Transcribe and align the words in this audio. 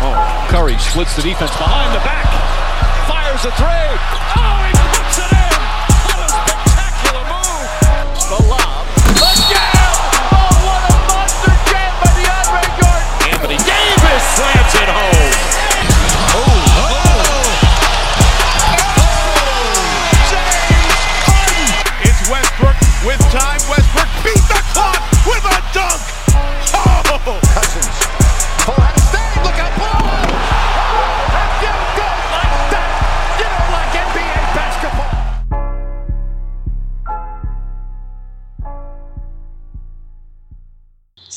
jam. 0.00 0.48
Curry 0.48 0.78
splits 0.78 1.14
the 1.16 1.22
defense 1.22 1.50
behind 1.56 1.94
the 1.94 2.00
back. 2.00 2.26
Fires 3.06 3.44
a 3.44 3.50
three. 3.52 3.90
Oh, 4.36 4.64
he 4.66 4.72
puts 4.96 5.18
it 5.18 5.32
in. 5.32 5.60
What 6.04 6.18
a 6.18 6.28
spectacular 6.28 7.24
move. 7.28 7.68
The 8.28 8.48
lob. 8.48 8.69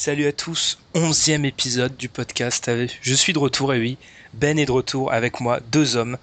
Salut 0.05 0.27
à 0.27 0.33
tous, 0.33 0.79
onzième 0.95 1.45
épisode 1.45 1.95
du 1.95 2.09
podcast. 2.09 2.69
Je 3.01 3.13
suis 3.13 3.31
de 3.31 3.39
retour 3.39 3.73
et 3.73 3.79
oui, 3.79 3.97
Ben 4.33 4.59
est 4.59 4.65
de 4.65 4.71
retour 4.73 5.13
avec 5.13 5.39
moi, 5.39 5.61
deux 5.71 5.95
hommes, 5.95 6.17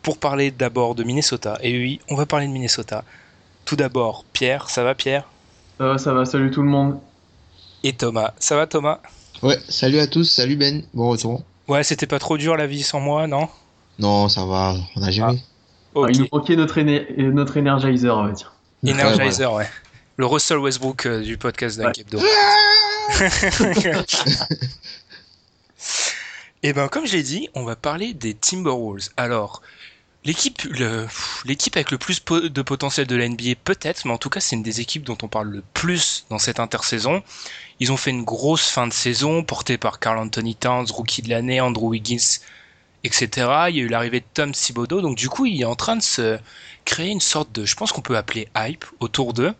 pour 0.00 0.16
parler 0.16 0.50
d'abord 0.50 0.94
de 0.94 1.04
Minnesota. 1.04 1.58
Et 1.60 1.76
oui, 1.76 2.00
on 2.08 2.14
va 2.16 2.24
parler 2.24 2.46
de 2.46 2.52
Minnesota. 2.52 3.04
Tout 3.66 3.76
d'abord, 3.76 4.24
Pierre, 4.32 4.70
ça 4.70 4.84
va 4.84 4.94
Pierre? 4.94 5.28
Ça 5.76 5.86
va, 5.86 5.98
ça 5.98 6.14
va, 6.14 6.24
salut 6.24 6.50
tout 6.50 6.62
le 6.62 6.70
monde. 6.70 6.98
Et 7.82 7.92
Thomas, 7.92 8.32
ça 8.38 8.56
va 8.56 8.66
Thomas? 8.66 9.00
Ouais, 9.42 9.58
salut 9.68 9.98
à 9.98 10.06
tous, 10.06 10.24
salut 10.24 10.56
Ben, 10.56 10.82
bon 10.94 11.10
retour. 11.10 11.42
Ouais, 11.68 11.84
c'était 11.84 12.06
pas 12.06 12.18
trop 12.18 12.38
dur 12.38 12.56
la 12.56 12.66
vie 12.66 12.82
sans 12.82 13.00
moi, 13.00 13.26
non? 13.26 13.50
Non, 13.98 14.30
ça 14.30 14.46
va, 14.46 14.76
on 14.96 15.02
a 15.02 15.10
géré. 15.10 15.36
Ah, 15.94 15.98
Ok, 16.00 16.08
il 16.14 16.20
nous 16.20 16.28
manquait 16.32 16.56
notre, 16.56 16.78
éner- 16.78 17.06
notre 17.18 17.58
Energizer, 17.58 18.16
on 18.16 18.28
va 18.28 18.32
dire. 18.32 18.54
Energizer, 18.82 19.52
ouais. 19.52 19.68
Le 20.18 20.24
Russell 20.24 20.58
Westbrook 20.58 21.06
euh, 21.06 21.20
du 21.20 21.36
podcast 21.36 21.78
Dunk 21.78 21.92
Ouais. 22.14 23.30
Et 26.62 26.72
ben 26.72 26.88
comme 26.88 27.06
je 27.06 27.12
l'ai 27.12 27.22
dit, 27.22 27.48
on 27.54 27.64
va 27.64 27.76
parler 27.76 28.14
des 28.14 28.32
Timberwolves. 28.32 29.10
Alors, 29.18 29.60
l'équipe 30.24 30.62
l'équipe 31.44 31.76
avec 31.76 31.90
le 31.90 31.98
plus 31.98 32.24
de 32.24 32.62
potentiel 32.62 33.06
de 33.06 33.14
la 33.14 33.28
NBA 33.28 33.56
peut-être, 33.62 34.06
mais 34.06 34.12
en 34.12 34.18
tout 34.18 34.30
cas 34.30 34.40
c'est 34.40 34.56
une 34.56 34.62
des 34.62 34.80
équipes 34.80 35.04
dont 35.04 35.18
on 35.22 35.28
parle 35.28 35.50
le 35.50 35.62
plus 35.74 36.24
dans 36.30 36.38
cette 36.38 36.60
intersaison. 36.60 37.22
Ils 37.78 37.92
ont 37.92 37.98
fait 37.98 38.10
une 38.10 38.24
grosse 38.24 38.70
fin 38.70 38.86
de 38.86 38.94
saison 38.94 39.44
portée 39.44 39.76
par 39.76 40.00
Carl 40.00 40.18
Anthony 40.18 40.56
Towns, 40.56 40.86
rookie 40.90 41.20
de 41.20 41.28
l'année, 41.28 41.60
Andrew 41.60 41.90
Wiggins, 41.90 42.40
etc. 43.04 43.28
Il 43.68 43.76
y 43.76 43.80
a 43.80 43.84
eu 43.84 43.88
l'arrivée 43.88 44.20
de 44.20 44.26
Tom 44.32 44.52
Thibodeau, 44.52 45.02
donc 45.02 45.16
du 45.16 45.28
coup 45.28 45.44
il 45.44 45.60
est 45.60 45.66
en 45.66 45.76
train 45.76 45.96
de 45.96 46.02
se 46.02 46.38
créer 46.86 47.10
une 47.10 47.20
sorte 47.20 47.52
de, 47.52 47.66
je 47.66 47.76
pense 47.76 47.92
qu'on 47.92 48.00
peut 48.00 48.16
appeler 48.16 48.48
hype 48.56 48.86
autour 49.00 49.34
d'eux, 49.34 49.54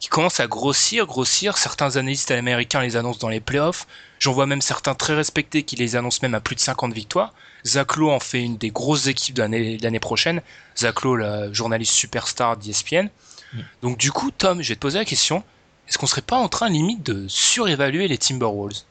qui 0.00 0.08
commence 0.08 0.40
à 0.40 0.46
grossir, 0.46 1.06
grossir. 1.06 1.58
Certains 1.58 1.96
analystes 1.96 2.30
américains 2.30 2.80
les 2.80 2.96
annoncent 2.96 3.20
dans 3.20 3.28
les 3.28 3.40
playoffs. 3.40 3.86
J'en 4.18 4.32
vois 4.32 4.46
même 4.46 4.62
certains 4.62 4.94
très 4.94 5.14
respectés 5.14 5.62
qui 5.62 5.76
les 5.76 5.94
annoncent 5.94 6.20
même 6.22 6.34
à 6.34 6.40
plus 6.40 6.56
de 6.56 6.60
50 6.60 6.92
victoires. 6.92 7.32
Zach 7.66 7.96
Lowe 7.96 8.10
en 8.10 8.20
fait 8.20 8.42
une 8.42 8.56
des 8.56 8.70
grosses 8.70 9.06
équipes 9.06 9.36
de 9.36 9.42
l'année 9.42 10.00
prochaine. 10.00 10.40
Zach 10.76 11.02
Lowe, 11.02 11.16
le 11.16 11.52
journaliste 11.52 11.92
superstar 11.92 12.56
d'ESPN. 12.56 13.08
Donc 13.82 13.98
du 13.98 14.10
coup, 14.10 14.30
Tom, 14.30 14.62
je 14.62 14.70
vais 14.70 14.74
te 14.74 14.80
poser 14.80 14.98
la 14.98 15.04
question. 15.04 15.44
Est-ce 15.88 15.98
qu'on 15.98 16.06
serait 16.06 16.22
pas 16.22 16.36
en 16.36 16.48
train 16.48 16.70
limite 16.70 17.04
de 17.04 17.26
surévaluer 17.28 18.08
les 18.08 18.16
Timberwolves? 18.16 18.82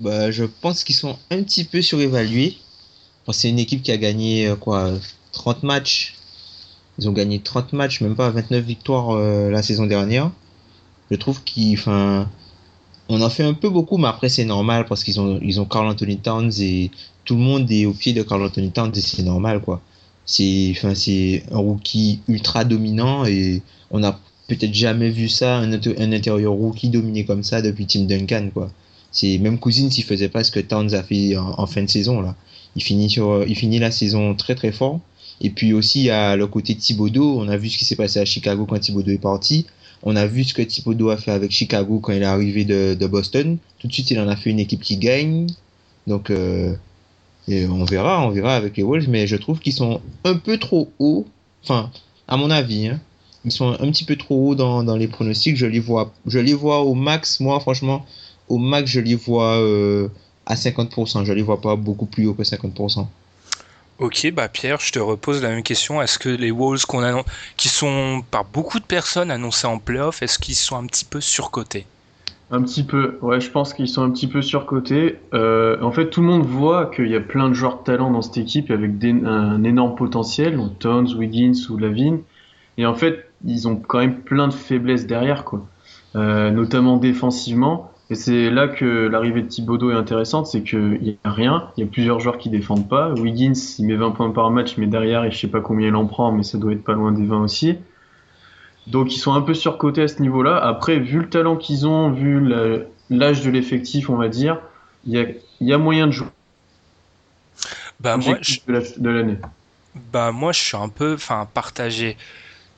Bah, 0.00 0.30
je 0.30 0.44
pense 0.44 0.84
qu'ils 0.84 0.96
sont 0.96 1.18
un 1.30 1.42
petit 1.42 1.64
peu 1.64 1.80
surévalués. 1.80 2.58
C'est 3.32 3.48
une 3.48 3.60
équipe 3.60 3.82
qui 3.82 3.92
a 3.92 3.96
gagné 3.96 4.48
euh, 4.48 4.56
quoi 4.56 4.92
30 5.32 5.62
matchs. 5.62 6.16
Ils 7.00 7.08
ont 7.08 7.12
gagné 7.12 7.40
30 7.40 7.72
matchs, 7.72 8.02
même 8.02 8.14
pas 8.14 8.28
29 8.30 8.62
victoires 8.62 9.10
euh, 9.10 9.50
la 9.50 9.62
saison 9.62 9.86
dernière. 9.86 10.30
Je 11.10 11.16
trouve 11.16 11.42
qu'ils, 11.42 11.78
on 11.88 13.20
en 13.22 13.30
fait 13.30 13.42
un 13.42 13.54
peu 13.54 13.70
beaucoup, 13.70 13.96
mais 13.96 14.06
après 14.08 14.28
c'est 14.28 14.44
normal 14.44 14.84
parce 14.86 15.02
qu'ils 15.02 15.18
ont, 15.18 15.40
ils 15.42 15.60
ont 15.60 15.64
Carl 15.64 15.86
Anthony 15.86 16.18
Towns 16.18 16.52
et 16.60 16.90
tout 17.24 17.34
le 17.34 17.40
monde 17.40 17.70
est 17.72 17.86
au 17.86 17.92
pied 17.92 18.12
de 18.12 18.22
Carl 18.22 18.42
Anthony 18.42 18.70
Towns 18.70 18.92
et 18.94 19.00
c'est 19.00 19.22
normal 19.22 19.60
quoi. 19.60 19.80
C'est, 20.26 20.74
un 21.50 21.58
rookie 21.58 22.20
ultra 22.28 22.64
dominant 22.64 23.24
et 23.24 23.62
on 23.90 24.04
a 24.04 24.20
peut-être 24.46 24.74
jamais 24.74 25.08
vu 25.08 25.28
ça, 25.28 25.56
un, 25.56 25.72
intérieur 25.72 26.52
rookie 26.52 26.90
dominé 26.90 27.24
comme 27.24 27.42
ça 27.42 27.62
depuis 27.62 27.86
Tim 27.86 28.02
Duncan 28.02 28.50
quoi. 28.52 28.70
C'est 29.10 29.38
même 29.38 29.58
Cousins 29.58 29.90
s'il 29.90 30.04
faisait 30.04 30.28
pas 30.28 30.44
ce 30.44 30.52
que 30.52 30.60
Towns 30.60 30.94
a 30.94 31.02
fait 31.02 31.36
en, 31.36 31.66
fin 31.66 31.82
de 31.82 31.90
saison 31.90 32.20
là. 32.20 32.36
Il 32.76 32.82
finit 32.82 33.06
il 33.48 33.56
finit 33.56 33.78
la 33.78 33.90
saison 33.90 34.34
très 34.34 34.54
très 34.54 34.70
fort. 34.70 35.00
Et 35.40 35.50
puis 35.50 35.72
aussi 35.72 36.10
à 36.10 36.36
le 36.36 36.46
côté 36.46 36.74
de 36.74 36.80
Thibodeau, 36.80 37.38
on 37.40 37.48
a 37.48 37.56
vu 37.56 37.70
ce 37.70 37.78
qui 37.78 37.84
s'est 37.84 37.96
passé 37.96 38.18
à 38.18 38.24
Chicago 38.24 38.66
quand 38.66 38.78
Thibodeau 38.78 39.12
est 39.12 39.18
parti. 39.18 39.66
On 40.02 40.16
a 40.16 40.26
vu 40.26 40.44
ce 40.44 40.54
que 40.54 40.62
Thibodeau 40.62 41.10
a 41.10 41.16
fait 41.16 41.30
avec 41.30 41.50
Chicago 41.50 41.98
quand 42.00 42.12
il 42.12 42.22
est 42.22 42.26
arrivé 42.26 42.64
de, 42.64 43.06
Boston. 43.06 43.58
Tout 43.78 43.86
de 43.86 43.92
suite, 43.92 44.10
il 44.10 44.18
en 44.18 44.28
a 44.28 44.36
fait 44.36 44.50
une 44.50 44.58
équipe 44.58 44.80
qui 44.80 44.96
gagne. 44.96 45.46
Donc, 46.06 46.30
euh, 46.30 46.74
on 47.48 47.84
verra, 47.84 48.26
on 48.26 48.30
verra 48.30 48.56
avec 48.56 48.76
les 48.76 48.82
Wolves. 48.82 49.08
Mais 49.08 49.26
je 49.26 49.36
trouve 49.36 49.58
qu'ils 49.60 49.74
sont 49.74 50.00
un 50.24 50.36
peu 50.36 50.58
trop 50.58 50.90
hauts. 50.98 51.26
Enfin, 51.62 51.90
à 52.28 52.36
mon 52.38 52.50
avis, 52.50 52.88
hein. 52.88 53.00
ils 53.44 53.52
sont 53.52 53.72
un 53.78 53.90
petit 53.90 54.04
peu 54.04 54.16
trop 54.16 54.48
hauts 54.48 54.54
dans, 54.54 54.82
dans 54.82 54.96
les 54.96 55.08
pronostics. 55.08 55.56
Je 55.56 55.66
les 55.66 55.80
vois, 55.80 56.14
je 56.26 56.38
les 56.38 56.54
vois 56.54 56.80
au 56.80 56.94
max. 56.94 57.40
Moi, 57.40 57.60
franchement, 57.60 58.06
au 58.48 58.56
max, 58.56 58.90
je 58.90 59.00
les 59.00 59.16
vois 59.16 59.58
euh, 59.58 60.08
à 60.46 60.54
50%. 60.54 61.24
Je 61.24 61.32
les 61.32 61.42
vois 61.42 61.60
pas 61.60 61.76
beaucoup 61.76 62.06
plus 62.06 62.26
haut 62.26 62.34
que 62.34 62.42
50%. 62.42 63.06
Ok, 64.00 64.32
bah 64.32 64.48
Pierre, 64.48 64.80
je 64.80 64.92
te 64.92 64.98
repose 64.98 65.42
la 65.42 65.50
même 65.50 65.62
question. 65.62 66.00
Est-ce 66.00 66.18
que 66.18 66.30
les 66.30 66.50
Wolves 66.50 66.86
qui 67.58 67.68
sont 67.68 68.22
par 68.30 68.46
beaucoup 68.46 68.78
de 68.80 68.84
personnes 68.84 69.30
annoncés 69.30 69.66
en 69.66 69.78
playoff, 69.78 70.22
est-ce 70.22 70.38
qu'ils 70.38 70.54
sont 70.54 70.76
un 70.76 70.86
petit 70.86 71.04
peu 71.04 71.20
surcotés? 71.20 71.86
Un 72.50 72.62
petit 72.62 72.82
peu, 72.82 73.18
ouais, 73.20 73.42
je 73.42 73.50
pense 73.50 73.74
qu'ils 73.74 73.88
sont 73.88 74.02
un 74.02 74.10
petit 74.10 74.26
peu 74.26 74.40
surcotés. 74.40 75.18
Euh, 75.34 75.76
en 75.82 75.92
fait, 75.92 76.08
tout 76.08 76.22
le 76.22 76.28
monde 76.28 76.46
voit 76.46 76.86
qu'il 76.86 77.08
y 77.08 77.14
a 77.14 77.20
plein 77.20 77.50
de 77.50 77.54
joueurs 77.54 77.80
de 77.80 77.84
talent 77.84 78.10
dans 78.10 78.22
cette 78.22 78.38
équipe 78.38 78.70
avec 78.70 78.90
un 79.04 79.62
énorme 79.64 79.94
potentiel, 79.96 80.56
donc 80.56 80.78
Towns, 80.78 81.14
Wiggins 81.14 81.68
ou 81.68 81.76
Lavine. 81.76 82.22
Et 82.78 82.86
en 82.86 82.94
fait, 82.94 83.30
ils 83.44 83.68
ont 83.68 83.76
quand 83.76 83.98
même 83.98 84.20
plein 84.22 84.48
de 84.48 84.54
faiblesses 84.54 85.06
derrière, 85.06 85.44
quoi. 85.44 85.66
Euh, 86.16 86.50
notamment 86.50 86.96
défensivement. 86.96 87.92
Et 88.10 88.16
c'est 88.16 88.50
là 88.50 88.66
que 88.66 89.06
l'arrivée 89.06 89.42
de 89.42 89.46
Thibodeau 89.46 89.92
est 89.92 89.94
intéressante, 89.94 90.48
c'est 90.48 90.62
qu'il 90.62 91.00
n'y 91.00 91.16
a 91.22 91.30
rien, 91.30 91.68
il 91.76 91.84
y 91.84 91.86
a 91.86 91.90
plusieurs 91.90 92.18
joueurs 92.18 92.38
qui 92.38 92.50
défendent 92.50 92.88
pas. 92.88 93.10
Wiggins, 93.12 93.52
il 93.78 93.86
met 93.86 93.94
20 93.94 94.10
points 94.10 94.30
par 94.30 94.50
match, 94.50 94.76
mais 94.78 94.88
derrière, 94.88 95.24
et 95.24 95.30
je 95.30 95.38
sais 95.38 95.46
pas 95.46 95.60
combien 95.60 95.88
il 95.88 95.94
en 95.94 96.06
prend, 96.06 96.32
mais 96.32 96.42
ça 96.42 96.58
doit 96.58 96.72
être 96.72 96.82
pas 96.82 96.94
loin 96.94 97.12
des 97.12 97.24
20 97.24 97.40
aussi. 97.42 97.78
Donc 98.88 99.14
ils 99.14 99.18
sont 99.18 99.32
un 99.32 99.42
peu 99.42 99.54
surcotés 99.54 100.02
à 100.02 100.08
ce 100.08 100.20
niveau-là. 100.20 100.56
Après, 100.56 100.98
vu 100.98 101.20
le 101.20 101.28
talent 101.28 101.56
qu'ils 101.56 101.86
ont, 101.86 102.10
vu 102.10 102.40
l'âge 103.10 103.42
de 103.42 103.50
l'effectif, 103.50 104.10
on 104.10 104.16
va 104.16 104.28
dire, 104.28 104.58
il 105.06 105.12
y 105.12 105.18
a, 105.18 105.26
il 105.60 105.68
y 105.68 105.72
a 105.72 105.78
moyen 105.78 106.08
de 106.08 106.12
jouer. 106.12 106.28
Bah 108.00 108.16
moi, 108.16 108.38
je, 108.40 108.58
la- 108.66 108.80
bah 110.12 110.32
moi, 110.32 110.52
je 110.52 110.60
suis 110.60 110.76
un 110.76 110.88
peu, 110.88 111.14
enfin, 111.14 111.46
partagé. 111.52 112.16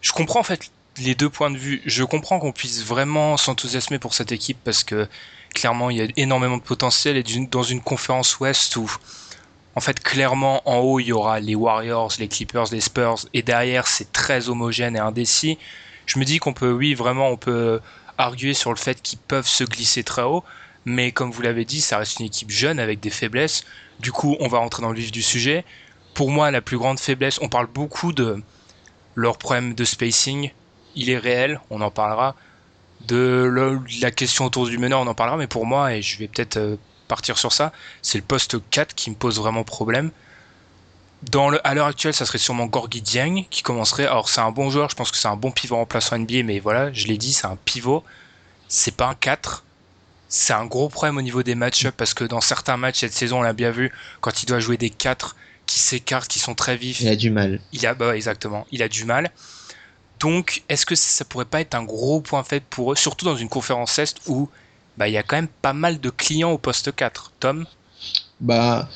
Je 0.00 0.12
comprends 0.12 0.40
en 0.40 0.44
fait 0.44 0.70
les 0.98 1.14
deux 1.14 1.30
points 1.30 1.50
de 1.50 1.58
vue. 1.58 1.82
Je 1.86 2.04
comprends 2.04 2.38
qu'on 2.38 2.52
puisse 2.52 2.84
vraiment 2.84 3.36
s'enthousiasmer 3.36 3.98
pour 3.98 4.14
cette 4.14 4.32
équipe 4.32 4.58
parce 4.64 4.84
que 4.84 5.08
clairement 5.54 5.90
il 5.90 5.96
y 5.98 6.02
a 6.02 6.06
énormément 6.16 6.56
de 6.56 6.62
potentiel 6.62 7.16
et 7.16 7.22
dans 7.50 7.62
une 7.62 7.80
conférence 7.80 8.40
ouest 8.40 8.76
où 8.76 8.90
en 9.74 9.80
fait 9.80 10.00
clairement 10.00 10.62
en 10.68 10.78
haut 10.78 11.00
il 11.00 11.06
y 11.06 11.12
aura 11.12 11.40
les 11.40 11.54
Warriors, 11.54 12.12
les 12.18 12.28
Clippers, 12.28 12.66
les 12.72 12.80
Spurs 12.80 13.26
et 13.34 13.42
derrière 13.42 13.86
c'est 13.86 14.12
très 14.12 14.48
homogène 14.48 14.96
et 14.96 15.00
indécis. 15.00 15.58
Je 16.06 16.18
me 16.18 16.24
dis 16.24 16.38
qu'on 16.38 16.52
peut 16.52 16.72
oui 16.72 16.94
vraiment 16.94 17.28
on 17.28 17.36
peut 17.36 17.80
arguer 18.18 18.54
sur 18.54 18.70
le 18.70 18.76
fait 18.76 19.00
qu'ils 19.02 19.18
peuvent 19.18 19.46
se 19.46 19.64
glisser 19.64 20.04
très 20.04 20.22
haut, 20.22 20.44
mais 20.84 21.12
comme 21.12 21.30
vous 21.30 21.42
l'avez 21.42 21.64
dit, 21.64 21.80
ça 21.80 21.98
reste 21.98 22.20
une 22.20 22.26
équipe 22.26 22.50
jeune 22.50 22.78
avec 22.78 23.00
des 23.00 23.10
faiblesses. 23.10 23.64
Du 24.00 24.12
coup, 24.12 24.36
on 24.40 24.48
va 24.48 24.58
rentrer 24.58 24.82
dans 24.82 24.90
le 24.90 24.98
vif 24.98 25.12
du 25.12 25.22
sujet. 25.22 25.64
Pour 26.14 26.30
moi, 26.30 26.50
la 26.50 26.60
plus 26.60 26.78
grande 26.78 26.98
faiblesse, 26.98 27.38
on 27.42 27.48
parle 27.48 27.66
beaucoup 27.66 28.12
de 28.12 28.42
leur 29.14 29.38
problème 29.38 29.74
de 29.74 29.84
spacing. 29.84 30.50
Il 30.96 31.10
est 31.10 31.18
réel, 31.18 31.60
on 31.70 31.80
en 31.80 31.90
parlera. 31.90 32.34
De 33.06 33.80
la 34.00 34.10
question 34.12 34.44
autour 34.44 34.68
du 34.68 34.78
meneur, 34.78 35.00
on 35.00 35.06
en 35.06 35.14
parlera, 35.14 35.36
mais 35.36 35.48
pour 35.48 35.66
moi, 35.66 35.94
et 35.94 36.02
je 36.02 36.18
vais 36.18 36.28
peut-être 36.28 36.56
euh, 36.56 36.76
partir 37.08 37.36
sur 37.36 37.52
ça, 37.52 37.72
c'est 38.00 38.18
le 38.18 38.24
poste 38.24 38.56
4 38.70 38.94
qui 38.94 39.10
me 39.10 39.16
pose 39.16 39.38
vraiment 39.38 39.64
problème. 39.64 40.10
Dans 41.30 41.50
le, 41.50 41.66
à 41.66 41.74
l'heure 41.74 41.86
actuelle, 41.86 42.14
ça 42.14 42.26
serait 42.26 42.38
sûrement 42.38 42.66
Gorgui 42.66 43.00
Dieng 43.00 43.44
qui 43.50 43.62
commencerait. 43.62 44.06
Alors, 44.06 44.28
c'est 44.28 44.40
un 44.40 44.52
bon 44.52 44.70
joueur, 44.70 44.88
je 44.90 44.94
pense 44.94 45.10
que 45.10 45.16
c'est 45.16 45.28
un 45.28 45.36
bon 45.36 45.50
pivot 45.50 45.76
remplaçant 45.76 46.16
NBA, 46.16 46.44
mais 46.44 46.60
voilà, 46.60 46.92
je 46.92 47.08
l'ai 47.08 47.18
dit, 47.18 47.32
c'est 47.32 47.46
un 47.46 47.56
pivot. 47.64 48.04
C'est 48.68 48.96
pas 48.96 49.08
un 49.08 49.14
4 49.14 49.64
c'est 50.32 50.54
un 50.54 50.64
gros 50.64 50.88
problème 50.88 51.18
au 51.18 51.22
niveau 51.22 51.42
des 51.42 51.54
match-ups 51.54 51.94
parce 51.94 52.14
que 52.14 52.24
dans 52.24 52.40
certains 52.40 52.78
matchs 52.78 53.00
cette 53.00 53.12
saison, 53.12 53.40
on 53.40 53.42
l'a 53.42 53.52
bien 53.52 53.70
vu, 53.70 53.92
quand 54.22 54.42
il 54.42 54.46
doit 54.46 54.60
jouer 54.60 54.78
des 54.78 54.88
4 54.88 55.36
qui 55.66 55.78
s'écartent, 55.78 56.28
qui 56.28 56.38
sont 56.38 56.54
très 56.54 56.76
vifs. 56.76 57.00
Il 57.00 57.08
a 57.08 57.16
du 57.16 57.30
mal. 57.30 57.60
Il 57.72 57.86
a, 57.86 57.94
bah, 57.94 58.16
exactement, 58.16 58.66
il 58.72 58.82
a 58.82 58.88
du 58.88 59.04
mal. 59.04 59.30
Donc, 60.22 60.62
est-ce 60.68 60.86
que 60.86 60.94
ça 60.94 61.24
pourrait 61.24 61.44
pas 61.44 61.60
être 61.60 61.74
un 61.74 61.82
gros 61.82 62.20
point 62.20 62.44
faible 62.44 62.64
pour 62.70 62.92
eux, 62.92 62.96
surtout 62.96 63.24
dans 63.24 63.36
une 63.36 63.48
conférence 63.48 63.98
Est 63.98 64.16
où 64.28 64.48
bah, 64.96 65.08
il 65.08 65.14
y 65.14 65.16
a 65.16 65.22
quand 65.22 65.36
même 65.36 65.48
pas 65.48 65.72
mal 65.72 66.00
de 66.00 66.10
clients 66.10 66.52
au 66.52 66.58
poste 66.58 66.94
4 66.94 67.32
Tom? 67.40 67.66
Bah, 68.40 68.88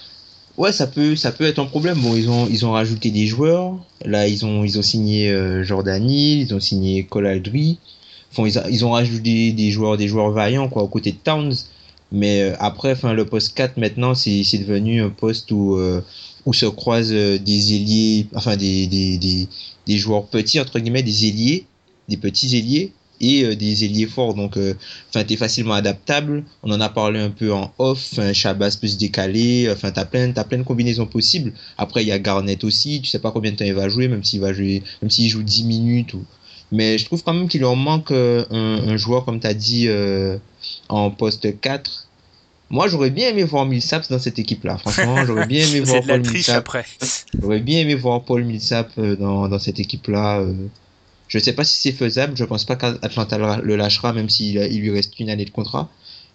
ouais, 0.57 0.73
ça 0.73 0.87
peut, 0.87 1.17
ça 1.17 1.33
peut 1.33 1.45
être 1.45 1.59
un 1.59 1.67
problème. 1.67 1.99
Bon, 1.99 2.15
ils 2.15 2.31
ont, 2.31 2.47
ils 2.49 2.65
ont 2.65 2.73
rajouté 2.73 3.11
des 3.11 3.27
joueurs. 3.27 3.77
Là, 4.05 4.29
ils 4.29 4.47
ont, 4.47 4.63
ils 4.63 4.79
ont 4.79 4.83
signé 4.83 5.31
euh, 5.31 5.65
Jordan 5.65 6.09
Hill, 6.09 6.43
ils 6.43 6.55
ont 6.55 6.61
signé 6.61 7.05
Cole 7.05 7.27
Aldry 7.27 7.79
ils, 8.45 8.85
ont 8.85 8.91
rajouté 8.91 9.53
des, 9.53 9.71
joueurs, 9.71 9.97
des 9.97 10.09
joueurs 10.09 10.31
vaillants 10.31 10.69
quoi, 10.69 10.83
aux 10.83 10.89
côtés 10.89 11.13
de 11.13 11.17
Towns. 11.17 11.55
Mais 12.13 12.43
euh, 12.43 12.55
après, 12.59 12.93
enfin, 12.93 13.13
le 13.13 13.25
poste 13.25 13.55
4 13.57 13.79
maintenant, 13.79 14.15
c'est 14.15 14.43
devenu 14.59 15.03
un 15.03 15.11
poste 15.11 15.51
où, 15.51 15.77
euh, 15.77 16.03
où 16.45 16.53
se 16.53 16.67
croisent 16.67 17.11
des 17.11 17.75
ailiers, 17.75 18.27
enfin 18.35 18.57
des, 18.57 18.87
des, 18.87 19.49
des, 19.87 19.99
joueurs 19.99 20.27
petits, 20.27 20.61
entre 20.61 20.79
guillemets, 20.79 21.03
des 21.03 21.27
ailiers, 21.27 21.67
des 22.09 22.17
petits 22.17 22.57
ailiers 22.57 22.93
et 23.21 23.57
des 23.57 23.85
ailiers 23.85 24.07
forts. 24.07 24.35
Donc, 24.35 24.59
enfin, 25.09 25.25
t'es 25.25 25.37
facilement 25.37 25.75
adaptable. 25.75 26.45
On 26.63 26.71
en 26.71 26.81
a 26.81 26.89
parlé 26.89 27.19
un 27.21 27.31
peu 27.31 27.53
en 27.53 27.73
off. 27.79 28.09
Enfin, 28.13 28.33
Shabazz 28.33 28.77
peut 28.77 28.89
se 28.89 28.99
décaler. 28.99 29.71
Enfin, 29.71 29.91
t'as 29.91 30.05
plein, 30.05 30.33
as 30.37 30.45
plein 30.45 30.59
de 30.59 30.65
combinaisons 30.65 31.07
possibles. 31.07 31.53
Après, 31.79 32.03
il 32.03 32.09
y 32.09 32.13
a 32.13 32.19
Garnett 32.19 32.63
aussi. 32.63 33.01
Tu 33.01 33.09
sais 33.09 33.19
pas 33.19 33.31
combien 33.31 33.53
de 33.53 33.57
temps 33.57 33.65
il 33.65 33.75
va 33.75 33.89
jouer, 33.89 34.09
même 34.09 34.23
s'il 34.23 34.41
va 34.41 34.53
jouer, 34.53 34.83
même 35.01 35.11
s'il 35.11 35.31
joue 35.31 35.43
10 35.43 35.65
minutes 35.65 36.13
ou, 36.13 36.25
mais 36.73 36.99
je 36.99 37.05
trouve 37.05 37.23
quand 37.23 37.33
même 37.33 37.49
qu'il 37.49 37.61
leur 37.61 37.77
manque 37.77 38.11
euh, 38.11 38.45
un, 38.51 38.97
joueur, 38.97 39.25
comme 39.25 39.41
tu 39.41 39.47
as 39.47 39.55
dit, 39.55 39.89
euh, 39.89 40.39
en 40.89 41.11
poste 41.11 41.61
4. 41.61 42.06
Moi, 42.69 42.89
j'aurais 42.89 43.11
bien 43.11 43.29
aimé 43.29 43.45
voir 43.45 43.65
Millsap 43.65 44.09
dans 44.11 44.19
cette 44.19 44.39
équipe-là. 44.39 44.79
Franchement, 44.79 45.25
j'aurais 45.25 45.47
bien 45.47 45.67
aimé 45.67 45.81
voir 45.85 46.03
Paul 46.03 46.21
Millsap. 46.21 46.69
J'aurais 47.41 47.61
bien 47.61 47.81
aimé 47.81 47.95
voir 47.95 48.23
Paul 48.25 48.45
Millsap 48.45 48.91
euh, 48.99 49.17
dans, 49.17 49.49
dans 49.49 49.59
cette 49.59 49.79
équipe-là. 49.79 50.45
Je 51.29 51.39
ne 51.39 51.43
sais 51.43 51.53
pas 51.53 51.65
si 51.65 51.79
c'est 51.79 51.93
faisable. 51.93 52.37
Je 52.37 52.45
pense 52.45 52.65
pas 52.65 52.77
qu'Atlanta 52.77 53.59
le 53.63 53.77
lâchera, 53.77 54.13
même 54.13 54.29
s'il 54.29 54.57
il 54.57 54.81
lui 54.81 54.91
reste 54.91 55.19
une 55.21 55.31
année 55.31 55.45
de 55.45 55.51
contrat. 55.51 55.89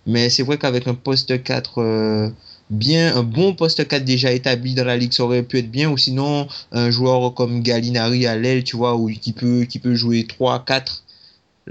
Mais 0.08 0.30
c'est 0.30 0.44
vrai 0.44 0.58
qu'avec 0.58 0.88
un 0.88 0.96
poste 0.96 1.44
4 1.44 2.32
bien, 2.72 3.16
un 3.16 3.24
bon 3.24 3.54
poste 3.54 3.88
4 3.88 4.04
déjà 4.04 4.32
établi 4.32 4.74
dans 4.74 4.86
la 4.86 4.98
ligue, 4.98 5.14
ça 5.14 5.24
aurait 5.24 5.44
pu 5.44 5.60
être 5.60 5.70
bien, 5.70 5.90
ou 5.92 5.98
sinon 5.98 6.48
un 6.72 6.90
joueur 6.90 7.34
comme 7.34 7.62
Gallinari 7.62 8.26
à 8.26 8.36
l'aile, 8.36 8.64
tu 8.64 8.78
vois, 8.78 8.96
où, 8.96 9.10
qui, 9.10 9.34
peut, 9.34 9.66
qui 9.70 9.78
peut 9.80 9.94
jouer 9.94 10.26
3, 10.26 10.64
4. 10.66 11.04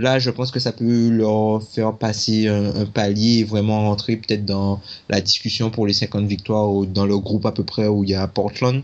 Là, 0.01 0.19
je 0.19 0.31
pense 0.31 0.51
que 0.51 0.61
ça 0.61 0.73
peut 0.73 1.11
leur 1.11 1.63
faire 1.63 1.95
passer 1.95 2.49
un, 2.49 2.87
palier 2.87 3.41
et 3.41 3.45
vraiment 3.45 3.83
rentrer 3.83 4.17
peut-être 4.17 4.47
dans 4.47 4.81
la 5.11 5.21
discussion 5.21 5.71
pour 5.71 5.87
les 5.87 5.93
50 5.93 6.25
victoires 6.27 6.73
ou 6.73 6.87
dans 6.87 7.05
le 7.05 7.19
groupe 7.19 7.45
à 7.45 7.53
peu 7.53 7.65
près 7.65 7.87
où 7.87 8.03
il 8.03 8.09
y 8.09 8.15
a 8.15 8.27
Portland. 8.27 8.83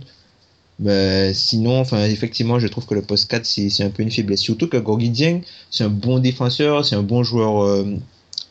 Mais 0.78 1.32
sinon, 1.32 1.80
enfin, 1.80 2.04
effectivement, 2.04 2.58
je 2.58 2.66
trouve 2.66 2.84
que 2.84 2.94
le 2.94 3.00
poste 3.00 3.30
4, 3.30 3.46
c'est 3.46 3.82
un 3.82 3.88
peu 3.88 4.02
une 4.02 4.10
faiblesse. 4.10 4.40
Surtout 4.40 4.68
que 4.68 4.76
Gorgui 4.76 5.08
Dieng, 5.08 5.40
c'est 5.70 5.84
un 5.84 5.88
bon 5.88 6.18
défenseur, 6.18 6.84
c'est 6.84 6.96
un 6.96 7.02
bon 7.02 7.22
joueur 7.22 7.64
euh, 7.64 7.96